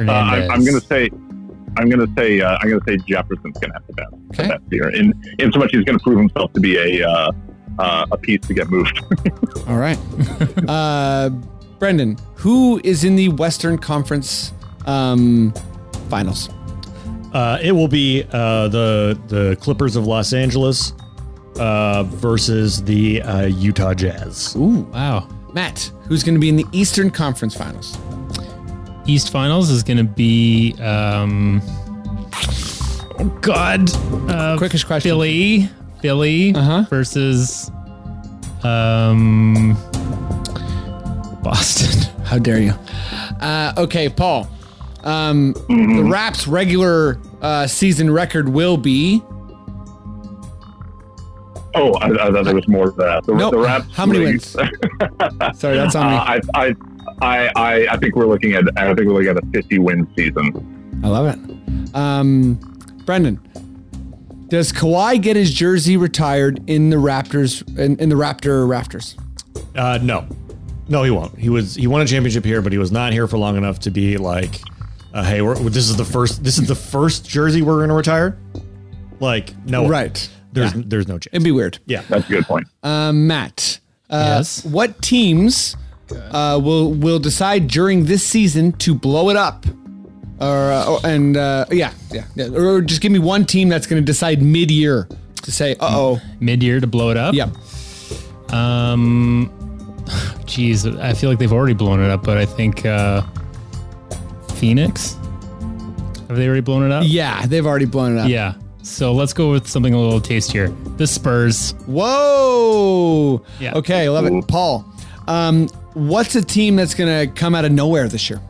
Uh, 0.00 0.04
Hernandez. 0.30 0.50
I, 0.50 0.54
I'm 0.54 0.64
going 0.64 0.80
to 0.80 0.86
say. 0.86 1.10
I'm 1.76 1.88
going 1.88 2.06
to 2.06 2.12
say. 2.16 2.40
Uh, 2.40 2.58
I'm 2.60 2.68
going 2.68 2.80
to 2.80 2.86
say 2.90 2.96
Jefferson's 3.06 3.56
going 3.58 3.70
to 3.70 3.74
have 3.74 3.86
the 3.86 3.92
best, 3.92 4.12
Okay. 4.32 4.42
the 4.44 4.48
best 4.48 4.62
year, 4.72 4.88
in 4.90 5.12
in 5.38 5.52
so 5.52 5.58
much 5.58 5.70
he's 5.72 5.84
going 5.84 5.98
to 5.98 6.02
prove 6.02 6.18
himself 6.18 6.52
to 6.54 6.60
be 6.60 6.76
a 6.76 7.08
uh, 7.08 7.32
uh, 7.78 8.06
a 8.10 8.16
piece 8.18 8.40
to 8.42 8.54
get 8.54 8.68
moved. 8.70 9.00
All 9.68 9.76
right. 9.78 9.98
uh, 10.68 11.30
Brendan, 11.78 12.16
who 12.34 12.80
is 12.84 13.04
in 13.04 13.14
the 13.16 13.28
Western 13.30 13.78
Conference 13.78 14.52
um, 14.86 15.52
Finals? 16.08 16.48
Uh, 17.32 17.58
it 17.62 17.72
will 17.72 17.88
be 17.88 18.24
uh, 18.32 18.68
the 18.68 19.18
the 19.28 19.56
Clippers 19.60 19.94
of 19.96 20.06
Los 20.06 20.32
Angeles 20.32 20.92
uh, 21.58 22.02
versus 22.04 22.82
the 22.82 23.20
uh, 23.22 23.42
Utah 23.46 23.94
Jazz. 23.94 24.56
Ooh, 24.56 24.80
wow. 24.92 25.28
Matt, 25.52 25.90
who's 26.08 26.22
going 26.22 26.34
to 26.34 26.40
be 26.40 26.48
in 26.48 26.56
the 26.56 26.66
Eastern 26.72 27.10
Conference 27.10 27.54
Finals? 27.54 27.96
East 29.08 29.30
Finals 29.32 29.70
is 29.70 29.82
going 29.82 29.96
to 29.96 30.04
be, 30.04 30.74
um, 30.80 31.60
oh 33.18 33.38
God, 33.40 33.90
uh, 34.30 34.56
Quickish 34.58 34.86
question. 34.86 35.10
Philly, 35.10 35.68
Philly 36.02 36.54
Uh-huh. 36.54 36.84
versus, 36.90 37.70
um, 38.62 39.72
Boston. 41.42 42.02
How 42.24 42.38
dare 42.38 42.60
you? 42.60 42.72
Uh, 43.40 43.72
okay, 43.78 44.08
Paul. 44.10 44.46
Um, 45.04 45.54
the 45.68 46.04
Raps' 46.06 46.46
regular 46.46 47.18
uh, 47.40 47.66
season 47.66 48.10
record 48.12 48.48
will 48.48 48.76
be 48.76 49.22
oh, 51.74 51.94
I, 51.94 52.06
I 52.08 52.30
thought 52.32 52.44
there 52.44 52.54
was 52.54 52.66
more 52.68 52.90
to 52.90 52.96
that. 52.96 53.24
The, 53.24 53.34
Nope. 53.34 53.52
the 53.52 53.58
Raps. 53.58 53.86
How 53.94 54.04
many 54.04 54.18
wins? 54.24 54.54
wins? 54.56 54.72
Sorry, 55.58 55.76
that's 55.76 55.94
on 55.94 56.10
me. 56.10 56.16
Uh, 56.16 56.20
I, 56.20 56.40
I, 56.54 56.74
I, 57.20 57.50
I, 57.56 57.86
I 57.90 57.96
think 57.96 58.14
we're 58.16 58.26
looking 58.26 58.52
at. 58.54 58.64
I 58.76 58.86
think 58.94 59.08
we're 59.08 59.14
looking 59.14 59.28
at 59.30 59.36
a 59.42 59.46
50 59.52 59.78
win 59.78 60.06
season. 60.16 61.00
I 61.04 61.08
love 61.08 61.26
it. 61.26 61.94
Um, 61.94 62.54
Brendan, 63.04 63.36
does 64.48 64.72
Kawhi 64.72 65.20
get 65.20 65.36
his 65.36 65.52
jersey 65.52 65.96
retired 65.96 66.62
in 66.68 66.90
the 66.90 66.96
Raptors 66.96 67.66
in, 67.78 67.98
in 67.98 68.08
the 68.08 68.14
Raptor 68.14 68.68
Rafters? 68.68 69.16
Uh, 69.76 69.98
no, 70.02 70.26
no, 70.88 71.02
he 71.02 71.10
won't. 71.10 71.36
He 71.38 71.48
was 71.48 71.74
he 71.74 71.86
won 71.86 72.00
a 72.02 72.06
championship 72.06 72.44
here, 72.44 72.62
but 72.62 72.72
he 72.72 72.78
was 72.78 72.92
not 72.92 73.12
here 73.12 73.26
for 73.26 73.38
long 73.38 73.56
enough 73.56 73.78
to 73.80 73.90
be 73.90 74.16
like, 74.16 74.60
uh, 75.14 75.24
hey, 75.24 75.42
we're, 75.42 75.54
this 75.56 75.88
is 75.88 75.96
the 75.96 76.04
first 76.04 76.44
this 76.44 76.58
is 76.58 76.68
the 76.68 76.74
first 76.74 77.28
jersey 77.28 77.62
we're 77.62 77.76
going 77.78 77.88
to 77.88 77.94
retire. 77.94 78.38
Like, 79.20 79.52
no, 79.66 79.88
Right. 79.88 80.28
There's 80.52 80.74
Yeah. 80.74 80.82
there's 80.86 81.08
no 81.08 81.14
chance. 81.18 81.28
It'd 81.32 81.44
be 81.44 81.50
weird. 81.52 81.78
yeah, 81.86 82.02
That's 82.08 82.26
a 82.28 82.32
good 82.32 82.44
point. 82.46 82.66
Um, 82.82 83.26
Matt, 83.26 83.80
uh, 84.08 84.36
Yes? 84.38 84.64
what 84.64 85.00
teams 85.02 85.76
uh, 86.12 86.60
will 86.62 86.92
will 86.92 87.18
decide 87.18 87.68
during 87.68 88.04
this 88.06 88.24
season 88.24 88.72
to 88.72 88.94
blow 88.94 89.30
it 89.30 89.36
up? 89.36 89.66
Or, 90.40 90.70
uh, 90.72 90.86
or- 90.86 91.00
and 91.04 91.36
uh, 91.36 91.64
yeah, 91.70 91.92
yeah, 92.12 92.24
yeah, 92.36 92.46
or 92.48 92.80
just 92.80 93.00
give 93.00 93.10
me 93.10 93.18
one 93.18 93.44
team 93.44 93.68
that's 93.68 93.86
going 93.86 94.00
to 94.00 94.06
decide 94.06 94.40
mid 94.42 94.70
year 94.70 95.08
to 95.42 95.50
say, 95.52 95.72
uh 95.80 95.88
oh, 95.90 96.20
Mid-year 96.40 96.78
to 96.80 96.86
blow 96.86 97.10
it 97.10 97.16
up. 97.16 97.34
yep. 97.34 97.48
Um, 98.52 99.50
geez, 100.46 100.86
I 100.86 101.12
feel 101.14 101.30
like 101.30 101.38
they've 101.38 101.52
already 101.52 101.74
blown 101.74 102.00
it 102.02 102.10
up, 102.10 102.22
but 102.22 102.36
I 102.38 102.44
think 102.46 102.84
uh, 102.86 103.22
Phoenix. 104.56 105.14
Have 106.28 106.36
they 106.36 106.46
already 106.46 106.60
blown 106.60 106.84
it 106.84 106.92
up? 106.92 107.04
Yeah, 107.06 107.46
they've 107.46 107.66
already 107.66 107.86
blown 107.86 108.16
it 108.18 108.20
up. 108.20 108.28
Yeah. 108.28 108.54
So 108.82 109.12
let's 109.12 109.32
go 109.32 109.50
with 109.50 109.66
something 109.66 109.94
a 109.94 110.00
little 110.00 110.20
tastier. 110.20 110.68
The 110.98 111.06
Spurs. 111.06 111.72
Whoa. 111.86 113.42
Yeah. 113.60 113.74
Okay, 113.74 114.04
I 114.04 114.08
love 114.08 114.26
it. 114.26 114.46
Paul, 114.48 114.84
um, 115.28 115.68
what's 115.94 116.34
a 116.34 116.42
team 116.42 116.74
that's 116.76 116.94
going 116.94 117.26
to 117.28 117.32
come 117.34 117.54
out 117.54 117.64
of 117.64 117.72
nowhere 117.72 118.08
this 118.08 118.28
year? 118.30 118.40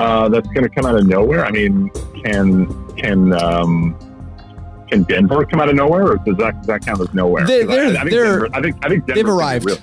Uh, 0.00 0.28
that's 0.28 0.48
going 0.48 0.62
to 0.64 0.68
come 0.68 0.86
out 0.86 0.96
of 0.96 1.06
nowhere. 1.06 1.44
I 1.44 1.50
mean, 1.50 1.90
can 2.24 2.66
can 2.96 3.32
um, 3.34 3.96
can 4.90 5.02
Denver 5.04 5.44
come 5.44 5.60
out 5.60 5.68
of 5.68 5.74
nowhere, 5.76 6.06
or 6.12 6.16
does 6.24 6.36
that 6.38 6.56
does 6.58 6.66
that 6.66 6.84
count 6.84 7.00
as 7.00 7.12
nowhere? 7.14 7.46
They're- 7.46 7.66
'Cause 7.66 7.76
I- 7.76 7.78
they're- 7.78 7.96
I, 7.96 8.00
think 8.00 8.10
they're- 8.10 8.24
Denver, 8.40 8.48
I 8.54 8.60
think 8.62 8.76
I 8.84 8.88
think 8.88 9.06
Denver's 9.06 9.14
they've 9.24 9.28
arrived. 9.28 9.64
really. 9.66 9.80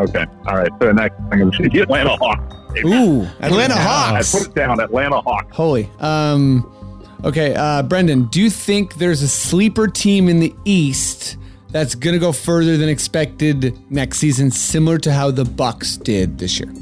Okay, 0.00 0.26
all 0.46 0.56
right. 0.56 0.70
So 0.80 0.90
next, 0.92 1.14
I'm 1.30 1.38
going 1.38 1.50
to 1.52 1.82
Atlanta 1.82 2.16
Hawks. 2.16 2.54
Ooh, 2.84 3.22
Atlanta 3.40 3.74
Hawks. 3.76 4.34
I 4.34 4.38
put 4.38 4.48
it 4.48 4.54
down, 4.54 4.80
Atlanta 4.80 5.20
Hawks. 5.20 5.54
Holy. 5.54 5.88
Um, 6.00 6.68
okay, 7.24 7.54
uh, 7.54 7.82
Brendan, 7.84 8.24
do 8.24 8.40
you 8.42 8.50
think 8.50 8.94
there's 8.96 9.22
a 9.22 9.28
sleeper 9.28 9.86
team 9.86 10.28
in 10.28 10.40
the 10.40 10.52
East 10.64 11.36
that's 11.74 11.94
going 11.96 12.14
to 12.14 12.20
go 12.20 12.30
further 12.32 12.76
than 12.76 12.88
expected 12.88 13.76
next 13.90 14.18
season, 14.18 14.50
similar 14.50 14.96
to 14.98 15.12
how 15.12 15.30
the 15.32 15.44
Bucks 15.44 15.96
did 15.96 16.38
this 16.38 16.58
year? 16.60 16.72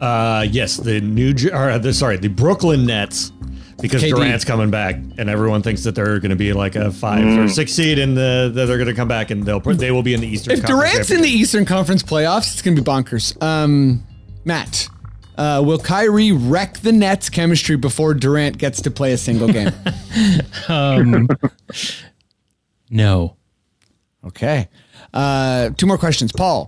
Uh, 0.00 0.46
yes, 0.48 0.76
the 0.76 1.00
New 1.00 1.34
Jer- 1.34 1.54
or 1.54 1.78
the 1.80 1.92
sorry, 1.92 2.16
the 2.16 2.28
Brooklyn 2.28 2.86
Nets 2.86 3.32
because 3.80 4.02
KD. 4.02 4.10
Durant's 4.14 4.44
coming 4.44 4.70
back 4.70 4.94
and 5.18 5.28
everyone 5.28 5.62
thinks 5.62 5.82
that 5.84 5.94
they're 5.94 6.18
going 6.20 6.30
to 6.30 6.36
be 6.36 6.52
like 6.52 6.76
a 6.76 6.90
5 6.92 7.18
Mm. 7.24 7.44
or 7.44 7.48
6 7.48 7.72
seed 7.72 7.98
and 7.98 8.16
the, 8.16 8.50
that 8.54 8.66
they're 8.66 8.78
going 8.78 8.88
to 8.88 8.94
come 8.94 9.08
back 9.08 9.30
and 9.30 9.42
they'll 9.44 9.60
they 9.60 9.90
will 9.90 10.02
be 10.02 10.14
in 10.14 10.20
the 10.20 10.26
Eastern 10.28 10.54
If 10.54 10.62
Conference 10.62 10.90
Durant's 10.92 11.10
in 11.10 11.20
the 11.22 11.28
Eastern 11.28 11.64
Conference 11.66 12.02
playoffs, 12.02 12.52
it's 12.52 12.62
going 12.62 12.74
to 12.76 12.80
be 12.82 12.86
bonkers. 12.88 13.40
Um, 13.42 14.02
Matt, 14.44 14.88
uh, 15.36 15.62
will 15.66 15.78
Kyrie 15.78 16.32
wreck 16.32 16.78
the 16.78 16.92
Nets 16.92 17.28
chemistry 17.28 17.76
before 17.76 18.14
Durant 18.14 18.56
gets 18.58 18.80
to 18.82 18.90
play 18.90 19.12
a 19.12 19.18
single 19.18 19.48
game? 19.52 19.72
Um, 20.68 21.28
no. 22.88 23.35
Okay. 24.26 24.68
Uh, 25.14 25.70
two 25.70 25.86
more 25.86 25.98
questions. 25.98 26.32
Paul, 26.32 26.66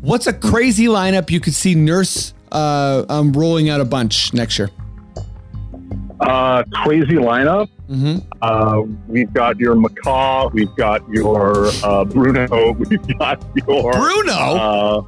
what's 0.00 0.26
a 0.26 0.32
crazy 0.32 0.86
lineup 0.86 1.30
you 1.30 1.40
could 1.40 1.54
see 1.54 1.74
Nurse 1.74 2.34
uh, 2.52 3.04
um, 3.08 3.32
rolling 3.32 3.68
out 3.70 3.80
a 3.80 3.84
bunch 3.84 4.32
next 4.34 4.58
year? 4.58 4.70
Uh, 6.20 6.64
crazy 6.84 7.14
lineup. 7.14 7.68
Mm-hmm. 7.88 8.18
Uh, 8.42 8.82
we've 9.06 9.32
got 9.32 9.58
your 9.58 9.74
McCaw. 9.74 10.52
We've 10.52 10.74
got 10.76 11.08
your 11.08 11.68
uh, 11.82 12.04
Bruno. 12.04 12.72
We've 12.78 13.18
got 13.18 13.42
your 13.54 13.92
Bruno? 13.92 14.32
Uh, 14.32 15.02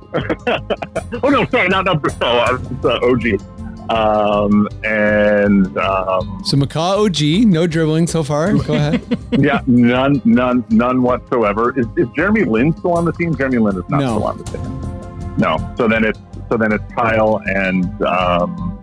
oh 1.22 1.28
no, 1.28 1.44
sorry, 1.46 1.68
not 1.68 1.84
not 1.84 2.00
Bruno. 2.00 2.16
uh, 2.26 2.58
It's 2.70 2.84
uh, 2.84 2.98
OG. 3.02 3.69
Um, 3.90 4.68
and 4.84 5.76
um, 5.78 6.42
So 6.44 6.56
McCaw 6.56 7.04
OG, 7.06 7.48
no 7.48 7.66
dribbling 7.66 8.06
so 8.06 8.22
far. 8.22 8.52
Go 8.54 8.74
ahead. 8.74 9.02
yeah, 9.32 9.62
none, 9.66 10.22
none, 10.24 10.64
none 10.70 11.02
whatsoever. 11.02 11.76
Is, 11.78 11.86
is 11.96 12.06
Jeremy 12.14 12.44
Lin 12.44 12.76
still 12.76 12.92
on 12.96 13.04
the 13.04 13.12
team? 13.12 13.34
Jeremy 13.36 13.58
Lin 13.58 13.76
is 13.76 13.82
not 13.88 14.00
No. 14.00 14.06
still 14.16 14.24
on 14.24 14.38
the 14.38 14.44
team. 14.44 15.36
No. 15.38 15.74
So 15.76 15.88
then 15.88 16.04
it's 16.04 16.18
so 16.50 16.56
then 16.56 16.72
it's 16.72 16.84
Kyle 16.94 17.40
and 17.46 17.84
um, 18.02 18.78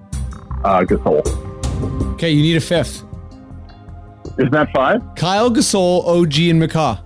uh, 0.63 0.81
Gasol. 0.81 1.25
Okay, 2.13 2.31
you 2.31 2.41
need 2.41 2.57
a 2.57 2.61
fifth. 2.61 3.03
Isn't 4.37 4.51
that 4.51 4.69
five? 4.73 5.01
Kyle 5.15 5.49
Gasol, 5.49 6.05
OG, 6.05 6.37
and 6.49 6.61
McCaw. 6.61 6.99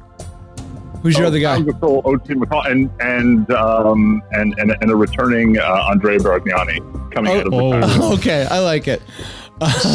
Who's 1.02 1.16
your 1.18 1.26
Oh, 1.26 1.28
other 1.30 1.40
guy? 1.40 1.60
Gasol, 1.60 2.06
OG 2.06 2.28
McCaw, 2.28 2.70
and 2.72 2.90
and 3.02 3.52
um, 3.52 4.22
and, 4.32 4.54
and 4.60 4.76
and 4.82 4.92
a 4.92 4.96
returning 4.96 5.58
uh, 5.58 5.64
Andre 5.90 6.18
Bargnani 6.18 7.12
coming 7.12 7.32
out 7.40 7.48
of 7.48 7.54
Oh. 7.54 7.74
retirement. 7.76 8.02
okay, 8.20 8.46
I 8.50 8.60
like 8.60 8.88
it. 8.88 9.02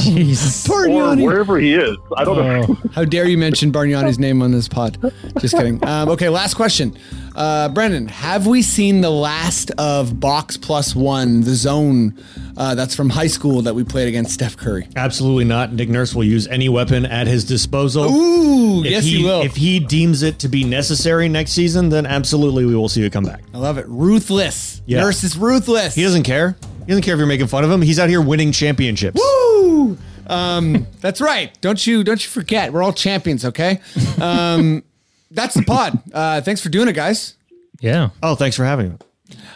Jesus. 0.02 0.68
or 0.70 0.88
wherever 1.16 1.58
he 1.58 1.74
is. 1.74 1.96
I 2.16 2.24
don't 2.24 2.36
know. 2.36 2.66
Oh, 2.68 2.88
How 2.92 3.04
dare 3.04 3.26
you 3.26 3.36
mention 3.38 3.72
Bargnani's 3.72 4.18
name 4.18 4.42
on 4.42 4.52
this 4.52 4.68
pod? 4.68 4.98
Just 5.40 5.54
kidding. 5.56 5.80
Um, 5.86 6.08
okay, 6.10 6.28
last 6.28 6.54
question. 6.54 6.96
Uh, 7.34 7.68
Brendan, 7.68 8.08
have 8.08 8.46
we 8.46 8.60
seen 8.62 9.02
the 9.02 9.10
last 9.10 9.70
of 9.72 10.18
Box 10.18 10.56
Plus 10.56 10.96
One, 10.96 11.42
the 11.42 11.54
zone 11.54 12.18
uh, 12.56 12.74
that's 12.74 12.94
from 12.96 13.08
high 13.10 13.26
school 13.28 13.62
that 13.62 13.74
we 13.74 13.84
played 13.84 14.08
against 14.08 14.32
Steph 14.32 14.56
Curry? 14.56 14.88
Absolutely 14.96 15.44
not. 15.44 15.72
Nick 15.72 15.88
Nurse 15.88 16.12
will 16.14 16.24
use 16.24 16.48
any 16.48 16.68
weapon 16.68 17.06
at 17.06 17.26
his 17.28 17.44
disposal. 17.44 18.04
Ooh, 18.04 18.84
If 18.84 18.90
yes, 18.90 19.04
he, 19.04 19.18
he 19.18 19.24
will. 19.24 19.42
If 19.42 19.54
he 19.56 19.78
deems 19.78 20.22
it 20.22 20.40
to 20.40 20.48
be 20.48 20.64
necessary 20.64 21.28
next 21.28 21.52
season, 21.52 21.88
then 21.90 22.04
absolutely 22.04 22.64
we 22.66 22.74
will 22.74 22.88
see 22.88 23.04
it 23.04 23.12
come 23.12 23.24
back. 23.24 23.42
I 23.54 23.58
love 23.58 23.78
it. 23.78 23.86
Ruthless. 23.88 24.82
Yeah. 24.86 25.00
Nurse 25.02 25.22
is 25.22 25.36
ruthless. 25.36 25.94
He 25.94 26.02
doesn't 26.02 26.24
care. 26.24 26.56
He 26.86 26.90
doesn't 26.92 27.02
care 27.02 27.14
if 27.14 27.18
you're 27.18 27.26
making 27.26 27.48
fun 27.48 27.64
of 27.64 27.70
him. 27.70 27.82
He's 27.82 27.98
out 27.98 28.08
here 28.08 28.20
winning 28.22 28.52
championships. 28.52 29.20
Woo! 29.20 29.98
Um, 30.28 30.86
that's 31.00 31.20
right. 31.20 31.56
Don't 31.60 31.84
you 31.86 32.02
don't 32.04 32.22
you 32.22 32.28
forget. 32.30 32.72
We're 32.72 32.82
all 32.82 32.92
champions, 32.92 33.44
okay? 33.44 33.80
Um, 34.20 34.82
that's 35.30 35.54
the 35.54 35.62
pod. 35.62 35.98
Uh, 36.12 36.40
thanks 36.40 36.60
for 36.60 36.68
doing 36.68 36.88
it, 36.88 36.94
guys. 36.94 37.34
yeah. 37.80 38.10
Oh, 38.22 38.34
thanks 38.34 38.56
for 38.56 38.64
having 38.64 38.90
me. 38.90 38.96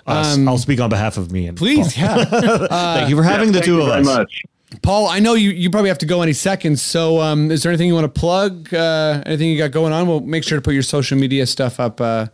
Us. 0.06 0.36
I'll 0.38 0.58
speak 0.58 0.80
on 0.80 0.90
behalf 0.90 1.16
of 1.16 1.30
me 1.30 1.46
and 1.46 1.50
Um, 1.50 1.56
Please, 1.56 1.94
Paul. 1.94 2.18
yeah. 2.18 2.24
Thank 2.94 3.10
you 3.10 3.16
for 3.16 3.22
having 3.22 3.48
the 3.52 3.54
Thank 3.54 3.64
two 3.66 3.74
you 3.76 3.80
of 3.82 3.86
very 3.88 4.00
us. 4.00 4.06
much. 4.06 4.42
Paul, 4.82 5.08
I 5.08 5.20
know 5.20 5.34
you, 5.34 5.50
you 5.50 5.70
probably 5.70 5.88
have 5.90 5.98
to 5.98 6.06
go 6.06 6.22
any 6.22 6.32
seconds. 6.32 6.80
So, 6.82 7.20
um, 7.20 7.50
is 7.50 7.62
there 7.62 7.70
anything 7.70 7.86
you 7.88 7.94
want 7.94 8.12
to 8.12 8.20
plug? 8.20 8.72
Uh, 8.74 9.22
anything 9.26 9.48
you 9.50 9.58
got 9.58 9.70
going 9.72 9.92
on? 9.92 10.08
We'll 10.08 10.20
make 10.20 10.42
sure 10.44 10.58
to 10.58 10.62
put 10.62 10.74
your 10.74 10.82
social 10.82 11.18
media 11.18 11.46
stuff 11.46 11.78
up 11.78 12.00
uh, 12.00 12.26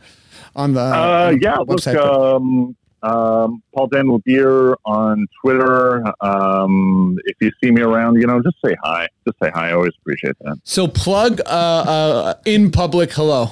on 0.55 0.73
the 0.75 0.81
Uh, 0.81 1.27
on 1.29 1.35
the 1.35 1.41
yeah, 1.43 1.57
look, 1.59 1.69
website. 1.81 1.97
um, 2.37 2.77
um, 3.03 3.63
Paul 3.75 3.89
Daniel 3.89 4.19
Beer 4.21 4.77
on 4.85 5.27
Twitter. 5.41 6.05
Um, 6.21 7.19
if 7.25 7.37
you 7.41 7.51
see 7.63 7.71
me 7.71 7.83
around, 7.83 8.17
you 8.21 8.27
know, 8.27 8.43
just 8.43 8.57
say 8.65 8.77
hi. 8.83 9.09
Just 9.27 9.39
say 9.43 9.51
hi. 9.51 9.71
I 9.71 9.73
always 9.73 9.93
appreciate 10.01 10.37
that. 10.41 10.59
so, 10.65 10.89
plug 10.89 11.41
uh, 11.47 11.51
uh, 11.51 12.35
in 12.45 12.71
public 12.71 13.13
hello. 13.13 13.51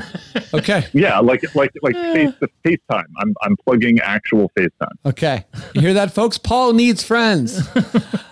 okay. 0.54 0.86
Yeah, 0.92 1.18
like 1.18 1.42
like 1.54 1.70
like 1.82 1.94
face 1.94 2.32
to 2.40 2.48
FaceTime. 2.64 3.04
I'm 3.18 3.34
I'm 3.42 3.56
plugging 3.56 4.00
actual 4.00 4.50
FaceTime. 4.58 4.94
Okay. 5.04 5.44
You 5.74 5.80
hear 5.80 5.94
that, 5.94 6.12
folks? 6.14 6.38
Paul 6.38 6.72
needs 6.72 7.02
friends. 7.02 7.60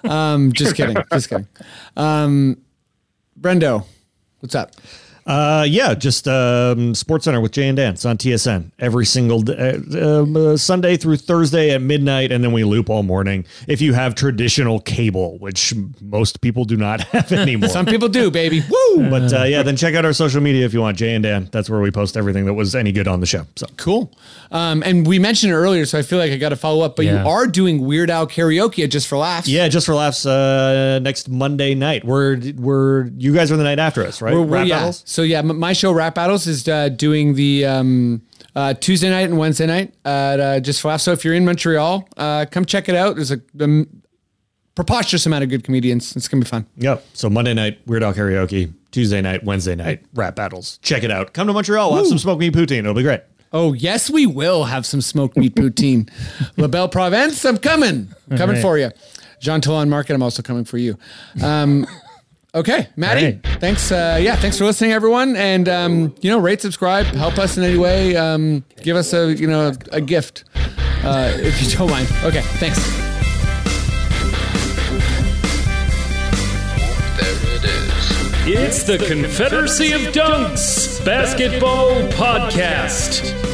Um, 0.02 0.52
just 0.52 0.74
kidding. 0.74 0.96
Just 1.12 1.28
kidding. 1.28 1.46
Um, 1.96 2.56
Brendo, 3.38 3.84
what's 4.40 4.54
up? 4.56 4.72
Uh, 5.30 5.62
yeah, 5.62 5.94
just 5.94 6.26
um, 6.26 6.92
Sports 6.92 7.24
Center 7.26 7.40
with 7.40 7.52
Jay 7.52 7.68
and 7.68 7.76
Dan. 7.76 7.92
It's 7.94 8.04
on 8.04 8.18
TSN 8.18 8.72
every 8.80 9.06
single 9.06 9.42
d- 9.42 9.54
uh, 9.54 10.22
um, 10.22 10.36
uh, 10.36 10.56
Sunday 10.56 10.96
through 10.96 11.18
Thursday 11.18 11.70
at 11.70 11.80
midnight, 11.80 12.32
and 12.32 12.42
then 12.42 12.50
we 12.50 12.64
loop 12.64 12.90
all 12.90 13.04
morning. 13.04 13.44
If 13.68 13.80
you 13.80 13.92
have 13.92 14.16
traditional 14.16 14.80
cable, 14.80 15.38
which 15.38 15.72
most 16.00 16.40
people 16.40 16.64
do 16.64 16.76
not 16.76 17.00
have 17.12 17.30
anymore, 17.30 17.68
Some 17.68 17.86
people 17.86 18.08
do, 18.08 18.32
baby. 18.32 18.60
Woo! 18.70 19.08
but 19.08 19.32
uh, 19.32 19.44
yeah, 19.44 19.62
then 19.62 19.76
check 19.76 19.94
out 19.94 20.04
our 20.04 20.12
social 20.12 20.40
media 20.40 20.64
if 20.66 20.74
you 20.74 20.80
want. 20.80 20.96
Jay 20.98 21.14
and 21.14 21.22
Dan. 21.22 21.48
That's 21.52 21.70
where 21.70 21.80
we 21.80 21.92
post 21.92 22.16
everything 22.16 22.46
that 22.46 22.54
was 22.54 22.74
any 22.74 22.90
good 22.90 23.06
on 23.06 23.20
the 23.20 23.26
show. 23.26 23.46
So 23.54 23.66
Cool. 23.76 24.12
Um, 24.50 24.82
and 24.82 25.06
we 25.06 25.20
mentioned 25.20 25.52
it 25.52 25.56
earlier, 25.56 25.86
so 25.86 25.96
I 25.96 26.02
feel 26.02 26.18
like 26.18 26.32
I 26.32 26.38
got 26.38 26.48
to 26.48 26.56
follow 26.56 26.84
up. 26.84 26.96
But 26.96 27.04
Yeah. 27.04 27.22
you 27.22 27.28
are 27.30 27.46
doing 27.46 27.86
Weird 27.86 28.10
Al 28.10 28.26
karaoke 28.26 28.90
just 28.90 29.06
for 29.06 29.16
laughs. 29.16 29.46
yeah, 29.46 29.68
just 29.68 29.86
for 29.86 29.94
laughs. 29.94 30.26
Uh, 30.26 30.98
next 31.00 31.28
Monday 31.28 31.76
night, 31.76 32.04
we're 32.04 32.40
we're 32.56 33.06
you 33.16 33.32
guys 33.32 33.52
are 33.52 33.56
the 33.56 33.62
night 33.62 33.78
after 33.78 34.04
us, 34.04 34.20
right? 34.20 34.34
We're, 34.34 34.40
we're- 34.42 34.50
Rap 34.60 34.66
yeah. 34.66 34.78
battles? 34.80 35.02
So 35.06 35.19
yeah, 35.22 35.38
m- 35.38 35.58
my 35.58 35.72
show 35.72 35.92
Rap 35.92 36.14
Battles 36.14 36.46
is 36.46 36.66
uh, 36.68 36.88
doing 36.88 37.34
the 37.34 37.64
um, 37.64 38.22
uh, 38.54 38.74
Tuesday 38.74 39.10
night 39.10 39.28
and 39.28 39.38
Wednesday 39.38 39.66
night 39.66 39.94
at 40.04 40.40
uh, 40.40 40.60
just 40.60 40.80
for 40.80 40.88
laughs. 40.88 41.04
So 41.04 41.12
if 41.12 41.24
you're 41.24 41.34
in 41.34 41.44
Montreal, 41.44 42.08
uh, 42.16 42.46
come 42.50 42.64
check 42.64 42.88
it 42.88 42.94
out. 42.94 43.16
There's 43.16 43.32
a 43.32 43.40
um, 43.60 44.02
preposterous 44.74 45.26
amount 45.26 45.44
of 45.44 45.50
good 45.50 45.64
comedians. 45.64 46.16
It's 46.16 46.28
gonna 46.28 46.42
be 46.42 46.48
fun. 46.48 46.66
Yep. 46.76 47.04
So 47.14 47.30
Monday 47.30 47.54
night, 47.54 47.78
Weird 47.86 48.02
Al 48.02 48.14
karaoke. 48.14 48.72
Tuesday 48.90 49.20
night, 49.20 49.44
Wednesday 49.44 49.76
night, 49.76 50.04
rap 50.14 50.34
battles. 50.34 50.78
Check 50.78 51.04
it 51.04 51.12
out. 51.12 51.32
Come 51.32 51.46
to 51.46 51.52
Montreal. 51.52 51.90
We'll 51.90 51.98
have 51.98 52.08
some 52.08 52.18
smoked 52.18 52.40
meat 52.40 52.52
poutine. 52.52 52.80
It'll 52.80 52.94
be 52.94 53.04
great. 53.04 53.20
Oh 53.52 53.72
yes, 53.72 54.10
we 54.10 54.26
will 54.26 54.64
have 54.64 54.84
some 54.84 55.00
smoked 55.00 55.36
meat 55.36 55.54
poutine. 55.54 56.10
La 56.56 56.66
Belle 56.66 56.88
Province, 56.88 57.44
I'm 57.44 57.58
coming, 57.58 58.08
coming 58.36 58.56
right. 58.56 58.62
for 58.62 58.78
you. 58.78 58.90
Jean 59.40 59.60
Talon 59.60 59.88
Market, 59.88 60.14
I'm 60.14 60.22
also 60.22 60.42
coming 60.42 60.64
for 60.64 60.78
you. 60.78 60.98
Um, 61.42 61.86
okay, 62.54 62.88
Maddie, 62.96 63.26
All 63.26 63.32
right. 63.32 63.60
thanks. 63.60 63.90
Uh, 63.92 64.18
yeah, 64.20 64.36
thanks 64.36 64.58
for 64.58 64.64
listening, 64.64 64.92
everyone, 64.92 65.36
and 65.36 65.68
um, 65.68 66.14
you 66.20 66.30
know, 66.30 66.38
rate, 66.38 66.60
subscribe, 66.60 67.06
help 67.06 67.38
us 67.38 67.56
in 67.56 67.64
any 67.64 67.78
way. 67.78 68.16
Um, 68.16 68.64
give 68.82 68.96
us 68.96 69.12
a 69.12 69.32
you 69.34 69.46
know 69.46 69.72
a 69.92 70.00
gift 70.00 70.44
uh, 71.04 71.32
if 71.36 71.62
you 71.62 71.76
don't 71.78 71.90
mind. 71.90 72.08
Okay, 72.24 72.42
thanks. 72.42 72.78
There 77.18 77.56
it 77.56 77.64
is. 77.64 78.46
It's 78.46 78.82
the 78.84 78.98
Confederacy 78.98 79.92
of 79.92 80.00
Dunks 80.12 81.04
Basketball 81.04 82.02
Podcast. 82.12 83.49